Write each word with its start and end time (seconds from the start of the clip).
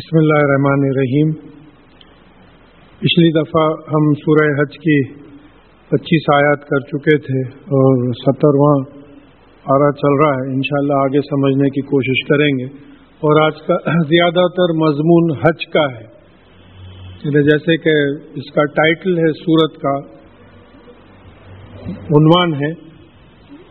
بسم 0.00 0.18
اللہ 0.18 0.34
الرحمن 0.34 0.88
الرحیم۔ 0.88 1.32
پچھلی 2.98 3.32
دفعہ 3.32 3.64
ہم 3.64 4.12
سورہ 4.12 4.60
حج 4.60 4.78
کی 4.78 5.12
پچیس 5.88 6.22
آیات 6.34 6.60
کر 6.68 6.80
چکے 6.80 7.18
تھے 7.18 7.48
اور 7.58 8.12
سترواں 8.12 9.00
آرا 9.64 9.92
چل 9.92 10.24
رہا 10.24 10.30
ہے۔ 10.30 10.54
انشاءاللہ 10.54 10.92
آگے 10.92 11.20
سمجھنے 11.20 11.70
کی 11.70 11.80
کوشش 11.80 12.28
کریں 12.28 12.58
گے۔ 12.58 12.64
اور 12.98 13.40
آج 13.40 13.52
کا 13.66 13.76
زیادہ 14.02 14.48
تر 14.48 14.74
مضمون 14.74 15.30
حج 15.30 15.66
کا 15.66 15.84
ہے۔ 15.92 16.04
یعنی 17.24 17.42
جیسے 17.42 17.76
کہ 17.76 18.22
اس 18.34 18.52
کا 18.52 18.64
ٹائٹل 18.64 19.18
ہے 19.18 19.32
سورت 19.32 19.80
کا، 19.80 19.98
عنوان 21.90 22.54
ہے۔ 22.54 22.72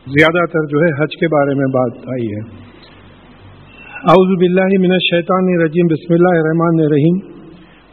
زیادہ 0.07 0.45
تر 0.45 0.65
جو 0.65 0.79
ہے 0.79 1.03
حج 1.03 1.15
کے 1.19 1.27
بارے 1.27 1.55
میں 1.55 1.65
بات 1.65 1.97
آئی 1.97 2.27
ہے۔ 2.27 2.68
اعوذ 4.01 4.29
باللہ 4.39 4.73
من 4.79 4.91
الشیطان 4.91 5.47
الرجیم، 5.53 5.87
بسم 5.87 6.13
اللہ 6.13 6.35
الرحمن 6.35 6.77
الرحیم. 6.83 7.15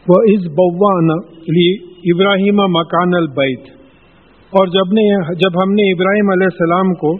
و 0.07 0.19
از 0.33 0.45
بوان 0.59 1.09
لی 1.47 1.65
ابراہیم 2.11 2.55
مکان 2.55 3.15
البیت. 3.15 3.65
اور 4.53 4.67
جب 4.67 4.93
نے 4.99 5.03
جب 5.33 5.57
ہم 5.63 5.73
نے 5.79 5.87
ابراہیم 5.91 6.29
علیہ 6.29 6.47
السلام 6.51 6.93
کو 6.93 7.11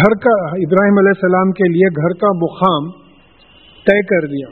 گھر 0.00 0.16
کا 0.24 0.34
ابراہیم 0.64 0.98
علیہ 0.98 1.16
السلام 1.16 1.52
کے 1.52 1.70
لیے 1.76 1.92
گھر 2.02 2.18
کا 2.24 2.32
مقام 2.42 2.90
طے 3.86 3.98
کر 4.02 4.26
دیا. 4.26 4.50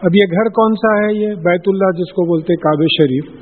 اب 0.00 0.14
یہ 0.14 0.38
گھر 0.38 0.52
کون 0.60 0.78
سا 0.84 0.94
ہے؟ 0.98 1.10
یہ 1.14 1.34
بیت 1.48 1.72
اللہ 1.74 1.96
جس 1.96 2.12
کو 2.12 2.26
بولتے 2.26 2.60
کعبہ 2.68 2.92
شریف. 2.98 3.34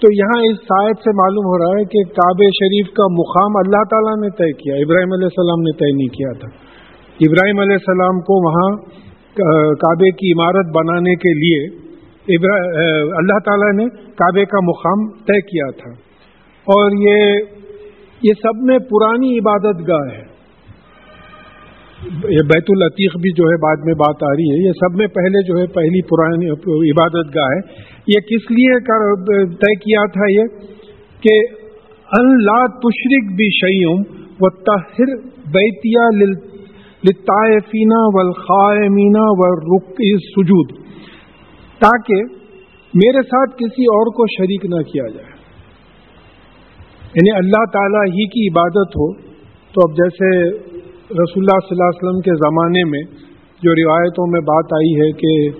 تو 0.00 0.14
یہاں 0.14 0.40
اس 0.50 0.62
سائد 0.68 1.04
سے 1.04 1.18
معلوم 1.24 1.52
ہو 1.52 1.58
رہا 1.58 1.80
ہے 1.80 1.84
کہ 1.84 2.08
کعبہ 2.22 2.54
شریف 2.62 2.92
کا 2.92 3.12
مقام 3.16 3.60
اللہ 3.66 3.90
تعالیٰ 3.90 4.16
نے 4.20 4.36
طے 4.38 4.52
کیا، 4.52 4.74
ابراہیم 4.74 5.12
علیہ 5.12 5.36
السلام 5.36 5.60
نے 5.60 5.78
طے 5.78 5.94
نہیں 5.96 6.16
کیا 6.18 6.32
تھا۔ 6.40 6.67
ابراہیم 7.20 7.60
علیہ 7.60 7.72
السلام 7.72 8.20
کو 8.20 8.48
وہاں 8.48 8.76
کعبے 9.74 10.10
کی 10.10 10.32
عمارت 10.32 10.66
بنانے 10.76 11.14
کے 11.14 11.32
لیے 11.34 11.88
اللہ 13.16 13.38
تعالیٰ 13.38 13.72
نے 13.72 13.84
کعبے 14.04 14.44
کا 14.44 14.60
مقام 14.60 15.08
طے 15.08 15.40
کیا 15.40 15.70
تھا۔ 15.70 15.90
اور 16.64 16.90
یہ 17.08 17.34
یہ 18.22 18.32
سب 18.32 18.62
میں 18.62 18.78
پرانی 18.78 19.38
عبادت 19.38 19.88
گاہ 19.88 20.14
ہے۔ 20.14 20.38
یہ 22.08 22.42
بیت 22.54 22.64
العتیق 22.68 23.16
بھی 23.16 23.32
جو 23.32 23.44
ہے 23.44 23.56
بعد 23.56 23.84
میں 23.84 23.94
بات 23.94 24.22
آ 24.22 24.30
رہی 24.30 24.50
ہے۔ 24.50 24.66
یہ 24.66 24.72
سب 24.72 24.96
میں 24.98 25.06
پہلے 25.06 25.42
جو 25.46 25.58
ہے 25.58 25.66
پہلی 25.66 26.02
پرانی 26.02 26.50
عبادت 26.90 27.36
گاہ 27.36 27.48
ہے۔ 27.52 27.60
یہ 28.06 28.20
کس 28.20 28.50
لیے 28.50 28.80
طے 29.54 29.74
کیا 29.74 30.06
تھا 30.06 30.32
یہ 30.32 30.42
کہ 31.20 31.40
اللہ 32.18 32.66
تشرق 32.66 33.32
بھی 33.36 33.50
شعیم 33.60 34.00
و 34.40 34.50
تحر 34.50 35.16
بیتیا 35.52 36.08
لطائفینہ 37.04 38.00
والخائمینہ 38.14 39.22
والرق 39.22 39.90
سجود 40.22 40.72
تاکہ 41.78 42.22
میرے 42.94 43.22
ساتھ 43.22 43.50
کسی 43.56 43.84
اور 43.84 44.06
کو 44.06 44.26
شریک 44.26 44.64
نہ 44.64 44.82
کیا 44.92 45.06
جائے۔ 45.08 45.38
یعنی 47.14 47.30
اللہ 47.30 47.64
تعالیٰ 47.72 48.02
ہی 48.02 48.28
کی 48.28 48.48
عبادت 48.48 48.96
ہو۔ 48.96 49.28
تو 49.74 49.80
اب 49.84 49.96
جیسے 49.96 50.50
رسول 51.10 51.42
اللہ 51.42 51.58
صلی 51.68 51.76
اللہ 51.76 51.88
علیہ 51.88 52.02
وسلم 52.02 52.20
کے 52.20 52.34
زمانے 52.34 52.84
میں 52.84 53.02
جو 53.62 53.74
روایتوں 53.74 54.26
میں 54.26 54.40
بات 54.40 54.64
آئی 54.72 55.00
ہے 55.00 55.12
کہ 55.12 55.50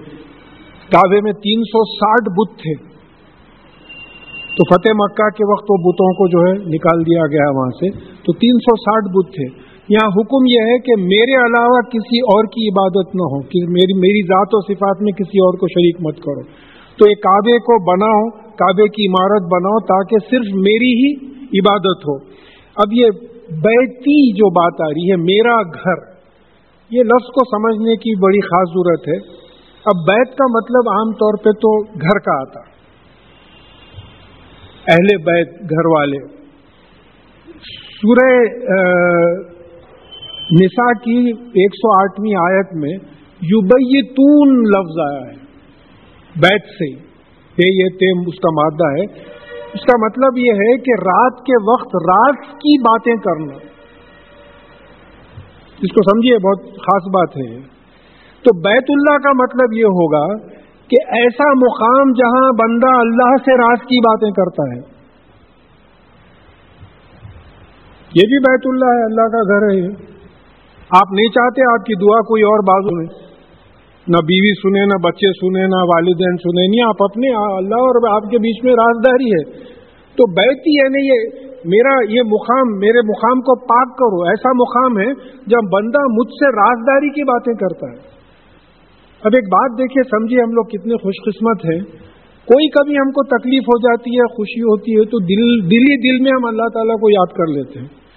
کعبے 0.92 1.20
میں 1.20 1.32
تین 1.32 1.60
سو 1.60 1.84
ساٹھ 1.84 2.28
بت 2.28 2.58
تھے، 2.58 2.74
تو 4.56 4.74
فتح 4.74 4.90
مکہ 4.94 5.28
کے 5.28 5.52
وقت 5.52 5.64
وہ 5.70 5.92
بتوں 5.92 6.12
کو 6.12 6.28
جو 6.28 6.38
ہے 6.38 6.68
نکال 6.68 7.00
دیا 7.00 7.26
گیا 7.26 7.56
وہاں 7.56 7.70
سے، 7.70 7.90
تو 8.00 8.32
تین 8.32 8.58
سو 8.58 8.76
ساٹھ 8.76 9.04
بت 9.04 9.34
تھے۔ 9.34 9.67
یہاں 9.88 10.08
حکم 10.08 10.46
یہ 10.46 10.60
ہے 10.60 10.78
کہ 10.78 11.02
میرے 11.02 11.36
علاوہ 11.36 11.80
کسی 11.80 12.20
اور 12.20 12.44
کی 12.44 12.68
عبادت 12.68 13.14
نہ 13.14 13.22
ہو، 13.22 13.40
کہ 13.40 13.58
میری 13.68 13.98
میری 13.98 14.22
ذات 14.22 14.48
و 14.52 14.60
صفات 14.60 15.02
میں 15.02 15.12
کسی 15.12 15.38
اور 15.38 15.54
کو 15.54 15.68
شریک 15.68 15.96
مت 16.00 16.16
کرو۔ 16.16 16.42
تو 16.96 17.08
یہ 17.08 17.14
کعبے 17.14 17.58
کو 17.58 17.74
بناؤ، 17.84 18.48
کعبے 18.56 18.88
کی 18.88 19.06
عمارت 19.06 19.42
بناؤ 19.42 19.78
تاکہ 19.78 20.16
صرف 20.30 20.54
میری 20.54 20.92
ہی 21.00 21.14
عبادت 21.60 22.08
ہو۔ 22.08 22.16
اب 22.76 22.92
یہ 22.92 23.06
بیتی 23.50 24.32
جو 24.32 24.50
بات 24.50 24.80
آ 24.80 24.90
رہی 24.90 25.10
ہے، 25.10 25.16
میرا 25.16 25.62
گھر، 25.62 26.18
یہ 26.90 27.02
لفظ 27.02 27.26
کو 27.26 27.44
سمجھنے 27.44 27.96
کی 27.96 28.20
بڑی 28.20 28.40
خاص 28.40 28.68
ضرورت 28.68 29.08
ہے۔ 29.08 29.48
اب 29.84 29.96
بیت 30.06 30.36
کا 30.36 30.46
مطلب 30.50 30.90
عام 30.90 31.12
طور 31.12 31.34
پہ 31.44 31.50
تو 31.50 31.82
گھر 31.82 32.18
کا 32.18 32.40
آتا۔ 32.40 32.60
اہل 34.92 35.16
بیت، 35.16 35.60
گھر 35.70 35.86
والے۔ 35.86 36.18
سورہ 38.00 38.28
نسا 40.50 40.92
کی 40.92 41.28
ایک 41.28 41.74
سو 41.74 42.02
آٹھویں 42.02 42.54
آیت 42.54 42.74
میں 42.74 43.08
یوبیتون 43.42 44.62
لفظ 44.62 45.12
آیا 45.12 45.30
ہے، 45.30 45.36
بیت 46.36 46.62
سے۔ 46.62 47.08
یہ 47.58 47.88
تیم 47.88 48.20
اس 48.26 48.34
کا 48.34 48.50
مادہ 48.50 48.90
ہے۔ 48.90 49.28
اس 49.74 49.80
کا 49.80 50.06
مطلب 50.06 50.38
یہ 50.38 50.52
ہے 50.52 50.76
کہ 50.78 50.90
رات 50.90 51.38
کے 51.38 51.70
وقت 51.70 51.88
رات 51.94 52.52
کی 52.52 52.80
باتیں 52.80 53.14
کرنا۔ 53.14 53.54
اس 55.82 55.92
کو 55.92 56.10
سمجھیے، 56.10 56.38
بہت 56.38 56.62
خاص 56.62 57.02
بات 57.14 57.28
ہے۔ 57.36 57.58
تو 58.42 58.60
بیت 58.60 58.84
اللہ 58.88 59.18
کا 59.18 59.32
مطلب 59.32 59.72
یہ 59.72 59.84
ہوگا 59.84 60.36
کہ 60.88 60.96
ایسا 61.08 61.44
مقام 61.44 62.12
جہاں 62.12 62.52
بندہ 62.52 62.96
اللہ 62.96 63.36
سے 63.36 63.56
رات 63.56 63.80
کی 63.80 64.00
باتیں 64.00 64.30
کرتا 64.30 64.62
ہے۔ 64.72 64.98
یہ 68.14 68.22
بھی 68.26 68.38
بیت 68.38 68.60
اللہ 68.64 68.84
ہے، 68.84 69.04
اللہ 69.04 69.36
کا 69.36 69.42
گھر 69.42 69.74
ہے۔ 69.74 70.17
آپ 70.90 71.12
نہیں 71.12 71.26
چاہتے 71.26 71.62
آپ 71.72 71.86
کی 71.86 71.94
دعا 71.94 72.20
کوئی 72.20 72.42
اور 72.42 72.58
بازو 72.58 72.96
میں؟ 72.96 73.28
نہ 74.08 74.16
بیوی 74.16 74.52
سنے 74.54 74.84
نہ 74.86 74.98
بچے 75.04 75.28
سنے 75.32 75.66
نہ 75.66 75.76
والدین 75.76 76.36
سنے 76.36 76.66
نہیں، 76.68 76.88
آپ 76.88 77.02
اپنے 77.02 77.56
اللہ 77.56 77.74
اور 77.74 78.14
آپ 78.14 78.30
کے 78.30 78.38
بیچ 78.38 78.64
میں 78.64 78.72
رازداری 78.72 79.30
ہے۔ 79.30 79.68
تو 80.16 80.32
بیٹی 80.32 80.78
یعنی 80.78 81.06
یہ، 81.06 81.48
میرا 81.64 82.12
یہ 82.12 82.22
مقام، 82.26 82.78
میرے 82.78 82.98
مقام 82.98 83.40
کو 83.40 83.58
پاک 83.60 83.98
کرو۔ 83.98 84.28
ایسا 84.28 84.48
مقام 84.52 84.98
ہے 84.98 85.14
جب 85.46 85.68
بندہ 85.72 85.98
مجھ 86.10 86.32
سے 86.32 86.46
رازداری 86.46 87.08
کی 87.08 87.24
باتیں 87.24 87.54
کرتا 87.54 87.86
ہے۔ 87.86 88.18
اب 89.24 89.30
ایک 89.34 89.44
بات 89.44 89.78
دیکھیے، 89.78 90.02
سمجھیے 90.02 90.42
ہم 90.42 90.50
لوگ 90.50 90.64
کتنے 90.64 90.94
خوش 90.94 91.14
قسمت 91.26 91.64
ہیں۔ 91.64 92.08
کوئی 92.46 92.68
کبھی 92.68 92.94
ہم 92.96 93.10
کو 93.10 93.24
تکلیف 93.24 93.62
ہو 93.62 93.78
جاتی 93.78 94.10
ہے، 94.10 94.34
خوشی 94.36 94.60
ہوتی 94.60 94.92
ہے، 94.92 95.04
تو 95.04 95.18
دل 95.18 95.70
دل 95.70 95.82
ہی 95.82 96.10
دل 96.10 96.22
میں 96.22 96.30
ہم 96.30 96.46
اللہ 96.46 96.68
تعالیٰ 96.74 96.94
کو 96.94 97.10
یاد 97.10 97.36
کر 97.36 97.46
لیتے 97.46 97.80
ہیں۔ 97.80 98.07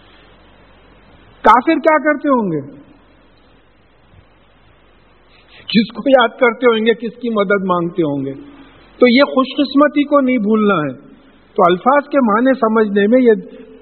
کافر 1.41 1.73
کیا 1.73 1.97
کرتے 1.97 2.29
ہوں 2.29 2.51
گے؟ 2.51 2.81
کس 5.61 5.93
کو 5.93 6.09
یاد 6.09 6.27
کرتے 6.27 6.65
ہوں 6.65 6.85
گے، 6.85 6.93
کس 6.93 7.15
کی 7.15 7.29
مدد 7.29 7.65
مانگتے 7.65 8.01
ہوں 8.01 8.25
گے؟ 8.25 8.33
تو 8.99 9.07
یہ 9.07 9.23
خوش 9.23 9.45
قسمتی 9.57 10.03
کو 10.03 10.21
نہیں 10.21 10.37
بھولنا 10.37 10.73
ہے۔ 10.73 11.11
تو 11.55 11.63
الفاظ 11.67 12.09
کے 12.09 12.17
معنی 12.17 12.53
سمجھنے 12.53 13.07
میں 13.07 13.21
یہ 13.21 13.33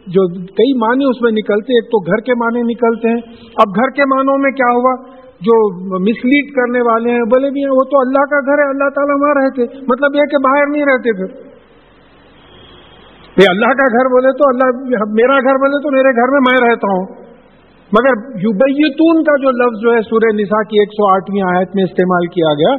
جو 0.07 0.27
کئی 0.45 0.77
معنی 0.77 1.05
اس 1.05 1.21
میں 1.21 1.31
نکلتے 1.31 1.73
ایک 1.73 1.85
تو 1.85 2.05
گھر 2.05 2.21
کے 2.21 2.33
معنی 2.33 2.61
نکلتے 2.61 3.09
ہیں۔ 3.09 3.35
اب 3.45 3.75
گھر 3.75 3.89
کے 3.89 4.05
معنوں 4.05 4.37
میں 4.37 4.51
کیا 4.51 4.71
ہوا؟ 4.71 5.19
جو 5.39 5.73
مس 5.99 6.25
لیڈ 6.25 6.55
کرنے 6.55 6.81
والے 6.81 7.11
ہیں 7.11 7.19
بولے 7.19 7.49
بھی 7.49 7.63
ہیں، 7.63 7.71
وہ 7.71 7.89
تو 7.91 7.99
اللہ 7.99 8.25
کا 8.25 8.39
گھر 8.39 8.63
ہے، 8.63 8.69
اللہ 8.69 8.89
تعالیٰ 8.89 9.15
وہاں 9.21 9.33
رہتے۔ 9.35 9.61
مطلب 9.63 10.15
یہ 10.15 10.21
کہ 10.21 10.37
باہر 10.43 10.67
نہیں 10.71 10.83
رہتے 10.83 11.13
پھر۔ 11.13 11.49
یہ 13.43 13.45
اللہ 13.49 13.65
کا 13.65 13.87
گھر 13.87 14.05
بولے 14.05 14.31
تو 14.31 14.49
اللہ، 14.49 14.89
میرا 15.11 15.37
گھر 15.37 15.53
بولے 15.53 15.83
تو 15.83 15.91
میرے 15.91 16.15
گھر 16.15 16.31
میں 16.31 16.39
میں 16.51 16.69
رہتا 16.69 16.87
ہوں۔ 16.87 17.28
مگر 17.97 18.17
یوبیتون 18.41 19.21
کا 19.27 19.35
جو 19.43 19.51
لفظ 19.59 19.77
جو 19.83 19.93
ہے، 19.93 20.01
سورہ 20.09 20.29
نساء 20.39 20.61
کی 20.71 20.79
ایک 20.79 20.91
سو 20.97 21.05
آٹھویں 21.11 21.41
آیت 21.51 21.71
میں 21.75 21.83
استعمال 21.83 22.27
کیا 22.35 22.51
گیا، 22.59 22.73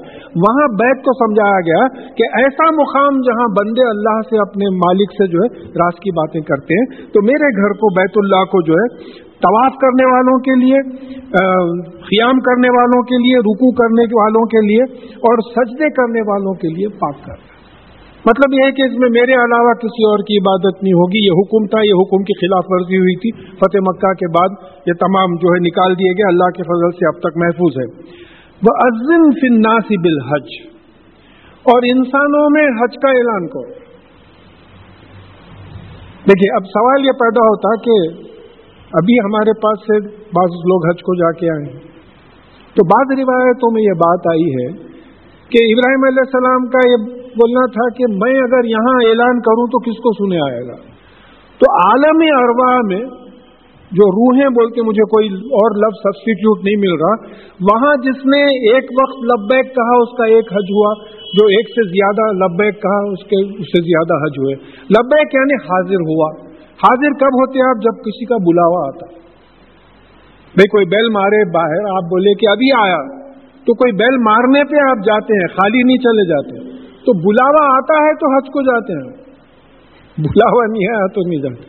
وہاں 0.44 0.66
بیت 0.82 1.00
کو 1.06 1.14
سمجھایا 1.22 1.62
گیا 1.70 1.80
کہ 2.20 2.28
ایسا 2.42 2.68
مقام 2.76 3.18
جہاں 3.28 3.48
بندے 3.60 3.88
اللہ 3.88 4.20
سے 4.30 4.40
اپنے 4.44 4.70
مالک 4.76 5.16
سے 5.18 5.28
جو 5.32 5.42
ہے، 5.44 5.50
راز 5.82 5.98
کی 6.04 6.14
باتیں 6.20 6.40
کرتے 6.52 6.78
ہیں۔ 6.80 6.86
تو 7.12 7.24
میرے 7.30 7.50
گھر 7.62 7.76
کو، 7.82 7.94
بیت 8.00 8.22
اللہ 8.24 8.46
کو 8.54 8.62
جو 8.62 8.80
ہے، 8.80 8.88
طواف 9.44 9.76
کرنے 9.82 10.06
والوں 10.06 10.40
کے 10.46 10.54
لیے 10.62 10.80
قیام 12.08 12.40
کرنے 12.48 12.72
والوں 12.78 13.02
کے 13.02 13.22
لیے 13.26 13.38
رکو 13.38 13.70
کرنے 13.74 14.04
والوں 14.16 14.48
کے 14.54 14.66
لیے 14.66 14.82
اور 15.30 15.46
سجدے 15.52 15.90
کرنے 15.90 16.20
والوں 16.30 16.54
کے 16.54 16.68
لیے 16.68 16.88
پاک 16.88 17.24
کر۔ 17.26 17.49
مطلب 18.26 18.54
یہ 18.54 18.60
ہے 18.66 18.72
کہ 18.72 18.82
اس 18.82 18.98
میں 18.98 19.08
میرے 19.10 19.32
علاوہ 19.32 19.72
کسی 19.72 20.02
اور 20.04 20.18
کی 20.18 20.38
عبادت 20.38 20.82
نہیں 20.82 20.92
ہوگی۔ 20.92 21.26
یہ 21.26 21.30
حکم 21.30 21.66
تھا، 21.66 21.80
یہ 21.80 21.92
حکم 21.92 22.22
کی 22.22 22.32
خلاف 22.40 22.64
ورزی 22.68 22.96
ہوئی 22.96 23.16
تھی۔ 23.16 23.30
فتح 23.46 23.78
مکہ 23.78 24.12
کے 24.12 24.28
بعد 24.28 24.48
یہ 24.86 24.92
تمام 24.92 25.34
جو 25.34 25.48
ہے 25.48 25.58
نکال 25.58 25.94
دیے 25.94 26.12
گئے۔ 26.12 26.28
اللہ 26.28 26.50
کے 26.50 26.62
فضل 26.62 26.90
سے 26.90 27.06
اب 27.08 27.20
تک 27.20 27.36
محفوظ 27.36 27.78
ہے۔ 27.78 28.16
وہ 28.62 28.74
عزم 28.86 29.30
فناسی 29.30 29.96
بالحج۔ 29.96 30.70
اور 31.62 31.82
انسانوں 31.82 32.50
میں 32.50 32.62
حج 32.62 32.94
کا 33.02 33.10
اعلان 33.10 33.48
کرو۔ 33.48 33.72
دیکھیے 36.28 36.56
اب 36.56 36.64
سوال 36.64 37.06
یہ 37.06 37.12
پیدا 37.12 37.40
ہوتا 37.40 37.82
کہ 37.82 38.24
ابھی 38.92 39.18
ہمارے 39.18 39.60
پاس 39.60 39.78
سے 39.80 40.00
بعض 40.10 40.50
لوگ 40.50 40.88
حج 40.88 41.02
کو 41.02 41.14
جا 41.14 41.38
کے 41.38 41.50
آئے 41.50 41.64
ہیں۔ 41.64 41.90
تو 42.74 42.84
بعض 42.84 43.18
روایتوں 43.18 43.72
میں 43.72 43.82
یہ 43.82 43.92
بات 43.92 44.26
آئی 44.26 44.48
ہے 44.48 44.66
کہ 45.48 45.64
ابراہیم 45.64 46.04
علیہ 46.04 46.24
السلام 46.26 46.66
کا 46.66 46.78
یہ 46.88 47.19
بولنا 47.30 47.66
تھا 47.66 47.94
کہ 47.98 48.04
میں 48.12 48.38
اگر 48.38 48.64
یہاں 48.64 49.08
اعلان 49.08 49.40
کروں 49.40 49.66
تو 49.66 49.78
کس 49.80 49.96
کو 49.96 50.12
سنے 50.12 50.52
آئے 50.52 50.62
گا؟ 50.68 50.76
تو 51.60 51.88
عالم 51.88 52.34
اروا 52.38 52.76
میں 52.76 53.20
جو 53.92 54.10
روحیں 54.10 54.48
بول 54.48 54.70
کے 54.70 54.82
مجھے 54.82 55.02
کوئی 55.02 55.28
اور 55.28 55.76
لفظ 55.76 55.98
سبسٹیٹیوٹ 56.02 56.58
نہیں 56.64 56.76
مل 56.76 56.92
رہا۔ 56.92 57.28
وہاں 57.60 57.96
جس 57.96 58.26
نے 58.26 58.72
ایک 58.74 58.84
وقت 58.84 59.18
لبیک 59.24 59.74
کہا، 59.76 60.02
اس 60.02 60.18
کا 60.18 60.24
ایک 60.24 60.52
حج 60.52 60.70
ہوا۔ 60.70 61.20
جو 61.38 61.46
ایک 61.46 61.68
سے 61.68 61.88
زیادہ 61.88 62.44
لبیک 62.44 62.82
کہا، 62.82 63.12
اس 63.12 63.24
کے 63.24 63.46
اس 63.46 63.66
سے 63.66 63.82
زیادہ 63.82 64.14
حج 64.14 64.32
ہوئے۔ 64.38 64.54
لبیک 64.84 65.34
یعنی 65.34 65.54
حاضر 65.54 65.94
ہوا۔ 65.94 66.50
حاضر 66.54 67.10
کب 67.20 67.26
ہوتے 67.26 67.68
آپ 67.68 67.82
جب 67.82 68.00
کسی 68.00 68.24
کا 68.24 68.36
بلاوا 68.36 68.86
آتا۔ 68.86 69.06
بھائی، 70.54 70.68
کوئی 70.68 70.86
بیل 70.86 71.08
مارے 71.10 71.52
باہر، 71.54 71.96
آپ 71.96 72.02
بولے 72.02 72.34
کہ 72.34 72.50
ابھی 72.50 72.72
آیا۔ 72.72 73.20
تو 73.66 73.74
کوئی 73.74 73.92
بیل 73.92 74.18
مارنے 74.18 74.64
پہ 74.64 74.90
آپ 74.90 74.96
جاتے 75.04 75.34
ہیں، 75.34 75.46
خالی 75.48 75.82
نہیں 75.82 75.96
چلے 75.96 76.28
جاتے۔ 76.28 76.69
تو 77.04 77.12
بلاوا 77.18 77.76
آتا 77.76 77.94
ہے 78.04 78.14
تو 78.14 78.36
حج 78.36 78.46
کو 78.46 78.62
جاتے 78.62 78.92
ہیں۔ 78.92 79.12
بلاوا 80.18 80.66
نہیں 80.66 80.96
آیا 80.96 81.06
تو 81.06 81.20
نہیں 81.28 81.42
جاتے۔ 81.42 81.62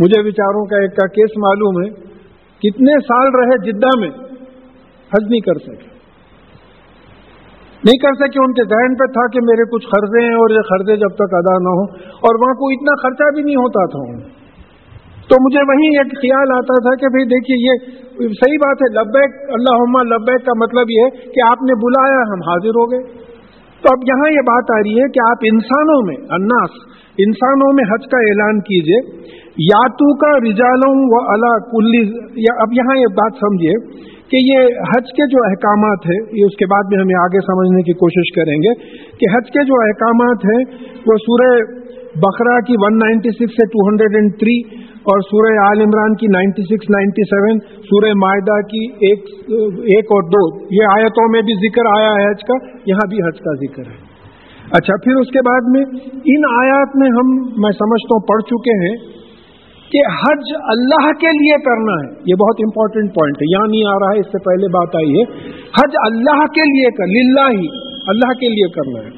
مجھے 0.00 0.22
بیچاروں 0.22 0.66
کا 0.66 0.76
ایک 0.76 0.96
کا 0.96 1.06
کیس 1.06 1.30
معلوم 1.36 1.82
ہے۔ 1.82 2.14
کتنے 2.62 2.94
سال 3.00 3.34
رہے 3.34 3.70
جدہ 3.70 4.00
میں، 4.00 4.08
حج 5.12 5.24
نہیں 5.28 5.40
کر 5.40 5.58
سکے۔ 5.58 5.94
نہیں 7.84 7.98
کر 7.98 8.14
سکے، 8.14 8.44
ان 8.44 8.52
کے 8.52 8.62
ذہن 8.64 8.94
پہ 8.94 9.06
تھا 9.06 9.26
کہ 9.32 9.40
میرے 9.42 9.64
کچھ 9.64 9.86
قرضے 9.86 10.24
ہیں 10.24 10.34
اور 10.34 10.50
یہ 10.50 10.60
قرضے 10.60 10.96
جب 10.96 11.14
تک 11.14 11.34
ادا 11.34 11.58
نہ 11.58 11.68
ہوں، 11.68 11.86
اور 11.98 12.40
وہاں 12.40 12.54
کو 12.54 12.70
اتنا 12.70 13.02
خرچہ 13.02 13.34
بھی 13.34 13.42
نہیں 13.42 13.56
ہوتا 13.56 13.86
تھا۔ 13.86 14.28
تو 15.28 15.36
مجھے 15.40 15.60
وہیں 15.68 15.98
ایک 15.98 16.12
خیال 16.22 16.52
آتا 16.54 16.74
تھا 16.74 16.94
کہ 16.96 17.06
بھئی 17.08 17.24
دیکھیے، 17.24 17.56
یہ 17.64 18.28
صحیح 18.28 18.58
بات 18.64 18.76
ہے، 18.82 18.92
لبیک 19.00 19.52
اللہ 19.52 20.02
لبیک 20.02 20.46
کا 20.46 20.52
مطلب 20.56 20.86
یہ 20.90 21.00
ہے 21.04 21.10
کہ 21.10 21.50
آپ 21.50 21.62
نے 21.62 21.74
بلایا، 21.74 22.22
ہم 22.32 22.42
حاضر 22.48 22.68
ہو 22.68 22.92
گئے۔ 22.92 23.33
تو 23.84 23.92
اب 23.92 24.04
یہاں 24.08 24.28
یہ 24.32 24.44
بات 24.48 24.70
آ 24.74 24.80
رہی 24.84 24.98
ہے 24.98 25.08
کہ 25.14 25.22
آپ 25.28 25.46
انسانوں 25.52 26.00
میں 26.06 26.16
اناس 26.36 26.76
انسانوں 27.24 27.72
میں 27.78 27.84
حج 27.90 28.06
کا 28.12 28.20
اعلان 28.28 28.60
کیجیے۔ 28.68 29.00
یاتو 29.64 30.06
کا 30.22 30.30
رجالوں 30.44 30.94
و 31.10 31.18
اللہ 31.32 31.58
کلی 31.72 32.00
اب 32.54 32.72
یہاں 32.72 32.96
یہ 33.00 33.12
بات 33.18 33.36
سمجھیے 33.42 33.74
کہ 34.32 34.40
یہ 34.40 34.80
حج 34.92 35.10
کے 35.16 35.26
جو 35.32 35.42
احکامات 35.48 36.06
ہیں، 36.10 36.18
یہ 36.38 36.44
اس 36.44 36.56
کے 36.56 36.66
بعد 36.66 36.88
بھی 36.88 36.98
ہمیں 37.00 37.14
آگے 37.22 37.42
سمجھنے 37.48 37.82
کی 37.88 37.94
کوشش 38.00 38.32
کریں 38.36 38.56
گے 38.64 38.72
کہ 39.20 39.30
حج 39.34 39.52
کے 39.56 39.64
جو 39.64 39.80
احکامات 39.82 40.46
ہیں، 40.50 40.62
وہ 41.06 41.16
سورہ 41.26 41.50
بقرہ 42.24 42.56
کی 42.66 42.80
196 42.86 43.54
سے 43.58 43.68
203 43.76 44.58
اور 45.04 45.20
سورہ 45.20 45.66
عال 45.66 45.80
عمران 45.80 46.14
کی 46.14 46.26
96 46.26 46.76
97 46.86 47.58
سورہ 47.68 48.12
معدہ 48.16 48.60
کی 48.60 48.84
ایک 48.92 49.24
ایک 49.68 50.04
اور 50.04 50.22
دو۔ 50.22 50.64
یہ 50.64 50.84
آیتوں 50.98 51.32
میں 51.32 51.42
بھی 51.42 51.68
ذکر 51.68 51.98
آیا 51.98 52.12
ہے 52.12 52.30
حج 52.30 52.40
کا، 52.48 52.66
یہاں 52.86 53.08
بھی 53.08 53.16
حج 53.16 53.38
کا 53.40 53.54
ذکر 53.54 53.90
ہے۔ 53.90 54.14
اچھا 54.72 55.04
پھر 55.04 55.14
اس 55.14 55.28
کے 55.28 55.38
بعد 55.46 55.60
میں 55.68 55.84
ان 56.14 56.42
آیات 56.60 56.96
میں 56.96 57.08
ہم، 57.08 57.30
میں 57.36 57.70
سمجھتا 57.70 58.14
ہوں، 58.14 58.26
پڑھ 58.26 58.42
چکے 58.42 58.88
ہیں 58.88 58.96
کہ 59.92 59.98
حج 59.98 60.56
اللہ 60.62 61.12
کے 61.12 61.26
لیے 61.26 61.56
کرنا 61.64 61.92
ہے۔ 61.92 62.14
یہ 62.26 62.34
بہت 62.34 62.56
امپورٹنٹ 62.58 63.14
پوائنٹ 63.14 63.36
ہے۔ 63.36 63.52
یہاں 63.52 63.68
نہیں 63.70 63.84
آ 63.86 63.92
رہا 63.92 64.14
ہے، 64.14 64.20
اس 64.20 64.26
سے 64.26 64.38
پہلے 64.38 64.68
بات 64.68 64.96
آئی 64.96 65.10
ہے۔ 65.10 65.48
حج 65.50 65.92
اللہ 66.06 66.44
کے 66.44 66.62
لیے 66.62 66.90
کر، 66.90 67.06
للہ 67.06 67.60
ہی 67.60 67.66
اللہ 68.06 68.32
کے 68.32 68.48
لیے 68.48 68.68
کرنا 68.68 69.04
ہے۔ 69.04 69.10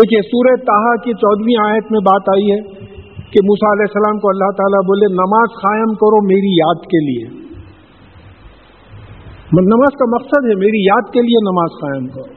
دیکھیے، 0.00 0.22
سورہ 0.22 0.56
تاہا 0.56 0.96
کی 0.96 1.12
چودہویں 1.12 1.72
آیت 1.72 1.92
میں 1.92 2.00
بات 2.00 2.22
آئی 2.28 2.50
ہے۔ 2.52 2.87
کہ 3.30 3.40
موسا 3.44 3.72
علیہ 3.72 3.86
السلام 3.88 4.18
کو 4.18 4.28
اللہ 4.28 4.50
تعالیٰ 4.56 4.80
بولے، 4.90 5.14
نماز 5.14 5.48
قائم 5.62 5.90
کرو 5.94 6.26
میری 6.26 6.52
یاد 6.56 6.80
کے 6.84 7.00
لیے۔ 7.06 7.48
مطلب 9.52 9.66
نماز 9.66 9.96
کا 9.98 10.04
مقصد 10.16 10.44
ہے 10.44 10.54
میری 10.54 10.84
یاد 10.84 11.12
کے 11.12 11.20
لیے 11.20 11.50
نماز 11.50 11.70
قائم 11.80 12.06
کرو۔ 12.06 12.34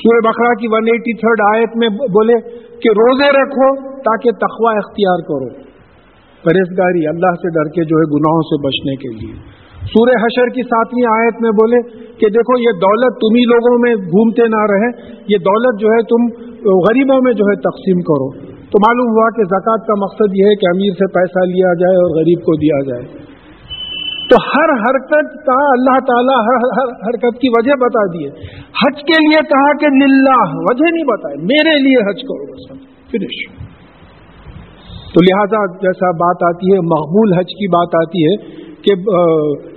سورہ 0.00 0.20
بکرا 0.20 0.54
کی 0.54 0.66
ون 0.70 0.84
ایٹی 0.86 1.16
تھرڈ 1.16 1.56
آیت 1.56 1.76
میں 1.76 1.88
بولے 1.88 2.34
کہ 2.78 2.88
روزے 2.88 3.28
رکھو 3.28 3.92
تاکہ 4.00 4.30
تخوا 4.30 4.72
اختیار 4.72 5.18
کرو۔ 5.18 5.48
پرہیزگاری 6.44 7.06
اللہ 7.06 7.34
سے 7.34 7.48
ڈر 7.48 7.68
کے 7.70 7.84
جو 7.84 7.96
ہے 7.96 8.06
گناہوں 8.14 8.42
سے 8.42 8.66
بچنے 8.66 8.96
کے 8.96 9.08
لیے۔ 9.08 9.34
سورہ 9.86 10.16
حشر 10.24 10.48
کی 10.48 10.62
ساتویں 10.62 11.22
آیت 11.22 11.34
میں 11.40 11.50
بولے 11.50 11.82
کہ 12.18 12.26
دیکھو، 12.26 12.58
یہ 12.58 12.72
دولت 12.72 13.14
تم 13.14 13.34
ہی 13.34 13.44
لوگوں 13.44 13.78
میں 13.78 13.94
گھومتے 13.94 14.48
نہ 14.48 14.62
رہے، 14.70 15.16
یہ 15.28 15.38
دولت 15.38 15.80
جو 15.80 15.88
ہے 15.88 16.02
تم 16.02 16.48
غریبوں 16.70 17.20
میں 17.22 17.32
جو 17.32 17.44
ہے 17.44 17.56
تقسیم 17.60 18.00
کرو۔ 18.00 18.47
تو 18.72 18.80
معلوم 18.84 19.10
ہوا 19.10 19.26
کہ 19.36 19.44
زکوٰۃ 19.50 19.84
کا 19.86 19.94
مقصد 19.98 20.34
یہ 20.34 20.48
ہے 20.48 20.56
کہ 20.62 20.66
امیر 20.70 20.96
سے 20.96 21.06
پیسہ 21.12 21.44
لیا 21.50 21.68
جائے 21.74 22.00
اور 22.00 22.10
غریب 22.16 22.40
کو 22.40 22.56
دیا 22.56 22.80
جائے۔ 22.88 23.06
تو 24.30 24.40
ہر 24.46 24.72
حرکت 24.80 25.30
کا 25.46 25.54
اللہ 25.66 26.00
تعالیٰ 26.08 26.34
ہر 26.48 26.66
ہر 26.78 26.90
حرکت 27.06 27.38
کی 27.40 27.48
وجہ 27.48 27.76
بتا 27.84 28.02
دیے 28.06 28.28
حج 28.80 29.00
کے 29.02 29.20
لیے 29.20 29.40
کہا 29.52 29.70
کہ 29.76 29.92
للہ، 29.94 30.36
وجہ 30.66 30.90
نہیں 30.96 31.08
بتائے 31.12 31.38
میرے 31.52 31.78
لیے 31.78 32.04
حج 32.10 32.22
کرو 32.30 32.52
بس، 32.52 32.68
فنش۔ 33.12 33.40
تو 35.14 35.22
لہذا 35.22 35.64
جیسا 35.82 36.10
بات 36.18 36.42
آتی 36.42 36.72
ہے، 36.74 36.80
مقبول 36.88 37.32
حج 37.32 37.54
کی 37.60 37.68
بات 37.68 37.94
آتی 37.94 38.24
ہے 38.24 38.34
کہ 38.82 38.96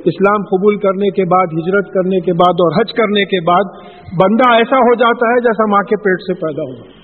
اسلام 0.05 0.43
قبول 0.43 0.77
کرنے 0.77 1.09
کے 1.09 1.25
بعد، 1.25 1.59
ہجرت 1.59 1.93
کرنے 1.93 2.19
کے 2.19 2.33
بعد 2.33 2.65
اور 2.65 2.81
حج 2.81 2.93
کرنے 2.93 3.23
کے 3.25 3.39
بعد 3.47 3.77
بندہ 4.23 4.49
ایسا 4.55 4.87
ہو 4.87 4.93
جاتا 4.95 5.31
ہے 5.31 5.39
جیسا 5.39 5.65
ماں 5.65 5.83
کے 5.83 5.95
پیٹ 5.95 6.27
سے 6.27 6.33
پیدا 6.33 6.63
ہوا 6.63 7.00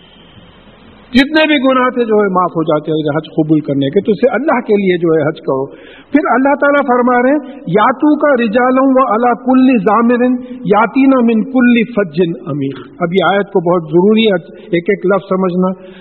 جتنے 1.13 1.48
بھی 1.48 1.57
گناہ 1.57 1.89
تھے 1.89 2.06
جو 2.06 2.15
ہے 2.15 2.27
معاف 2.27 2.51
ہو 2.51 2.63
جاتے 2.63 2.92
ہیں، 2.92 3.18
حج 3.18 3.25
قبول 3.38 3.59
کرنے 3.59 3.89
کے، 3.89 4.01
تو 4.06 4.12
اسے 4.12 4.33
اللہ 4.33 4.59
کے 4.59 4.74
لیے 4.74 4.98
جو 4.98 5.09
ہے 5.15 5.30
حج 5.30 5.38
کرو۔ 5.38 5.65
پھر 6.12 6.24
اللہ 6.30 6.56
تعالیٰ 6.56 6.83
فرما 6.88 7.21
رہے 7.21 7.30
ہیں 7.30 7.59
یاتو 7.68 8.19
کا 8.19 8.44
رجالوں 8.44 8.88
و 8.88 9.13
اللہ 9.13 9.33
کل 9.45 9.77
ضامر 9.77 10.42
یاتین 10.65 11.09
من 11.09 11.44
کل 11.44 11.75
فجن 11.95 12.31
امیر 12.48 12.92
اب 13.00 13.13
یہ 13.13 13.33
آیت 13.33 13.48
کو 13.48 13.59
بہت 13.71 13.83
ضروری 13.83 14.25
ہے، 14.25 14.56
ایک 14.57 14.83
ایک 14.89 15.06
لفظ 15.06 15.25
سمجھنا۔ 15.30 15.98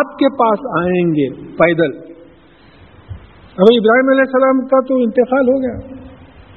آپ 0.00 0.18
کے 0.18 0.28
پاس 0.28 0.58
آئیں 0.84 1.10
گے 1.10 1.28
پیدل۔ 1.34 2.10
ابھی 3.58 3.76
ابراہیم 3.76 4.08
علیہ 4.10 4.20
السلام 4.20 4.66
کا 4.66 4.86
تو 4.86 4.94
انتقال 4.96 5.48
ہو 5.48 5.62
گیا۔ 5.62 5.94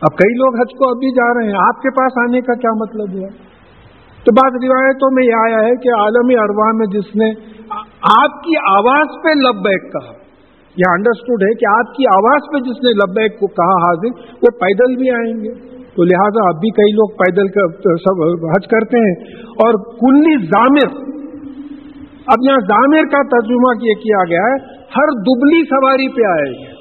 اب 0.01 0.17
کئی 0.17 0.33
لوگ 0.33 0.55
حج 0.55 0.71
کو 0.77 0.89
اب 0.89 0.97
بھی 0.97 1.11
جا 1.11 1.39
رہے 1.39 1.47
ہیں۔ 1.47 1.59
آپ 1.67 1.81
کے 1.81 1.89
پاس 1.89 2.29
آنے 2.29 2.41
کا 2.41 2.53
کیا 2.53 2.71
مطلب 2.73 3.19
ہوا؟ 3.19 3.52
تو 4.25 4.31
بعض 4.31 4.57
روایتوں 4.63 5.07
میں 5.15 5.23
یہ 5.23 5.39
آیا 5.39 5.61
ہے 5.63 5.71
کہ 5.83 5.89
عالمی 5.93 6.35
اروا 6.41 6.67
میں 6.75 6.85
جس 6.91 7.07
نے 7.21 7.29
آپ 8.11 8.35
کی 8.43 8.55
آواز 8.69 9.15
پہ 9.23 9.33
لبیک 9.39 9.87
کہا، 9.93 10.13
یہ 10.77 10.91
انڈرسٹوڈ 10.91 11.43
ہے 11.43 11.53
کہ 11.53 11.67
آپ 11.71 11.89
کی 11.95 12.05
آواز 12.11 12.47
پہ 12.53 12.61
جس 12.67 12.79
نے 12.83 12.93
لبیک 12.99 13.39
کو 13.39 13.47
کہا 13.57 13.73
حاضر، 13.85 14.13
وہ 14.45 14.51
پیدل 14.59 14.95
بھی 15.01 15.09
آئیں 15.15 15.33
گے۔ 15.43 15.53
تو 15.95 16.03
لہٰذا 16.03 16.45
اب 16.49 16.61
بھی 16.61 16.69
کئی 16.77 16.93
لوگ 16.99 17.09
پیدل 17.17 17.49
سب 18.05 18.21
حج 18.53 18.69
کرتے 18.69 19.01
ہیں۔ 19.01 19.41
اور 19.65 19.81
کلی 19.97 20.37
ضامر، 20.45 20.95
اب 22.35 22.47
یہاں 22.47 22.61
ضامر 22.69 23.11
کا 23.11 23.21
ترجمہ 23.35 23.73
یہ 23.83 23.99
کیا 24.05 24.23
گیا 24.29 24.47
ہے، 24.47 24.55
ہر 24.95 25.13
دبلی 25.27 25.61
سواری 25.65 26.07
پہ 26.15 26.25
آئے 26.29 26.47
گا 26.53 26.71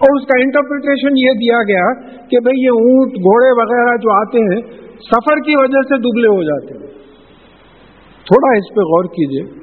اور 0.00 0.20
اس 0.20 0.28
کا 0.28 0.38
انٹرپریٹیشن 0.42 1.18
یہ 1.18 1.40
دیا 1.40 1.64
گیا 1.72 1.90
کہ 2.28 2.44
بھئی 2.44 2.62
یہ 2.64 2.78
اونٹ، 2.82 3.18
گھوڑے 3.22 3.50
وغیرہ 3.58 3.96
جو 3.96 4.14
آتے 4.20 4.46
ہیں 4.46 4.81
سفر 5.04 5.36
کی 5.36 5.52
وجہ 5.56 5.82
سے 5.82 5.98
دبلے 5.98 6.28
ہو 6.28 6.42
جاتے 6.42 6.74
ہیں۔ 6.74 6.92
تھوڑا 8.24 8.56
اس 8.56 8.74
پہ 8.74 8.80
غور 8.80 9.04
کیجیے۔ 9.04 9.62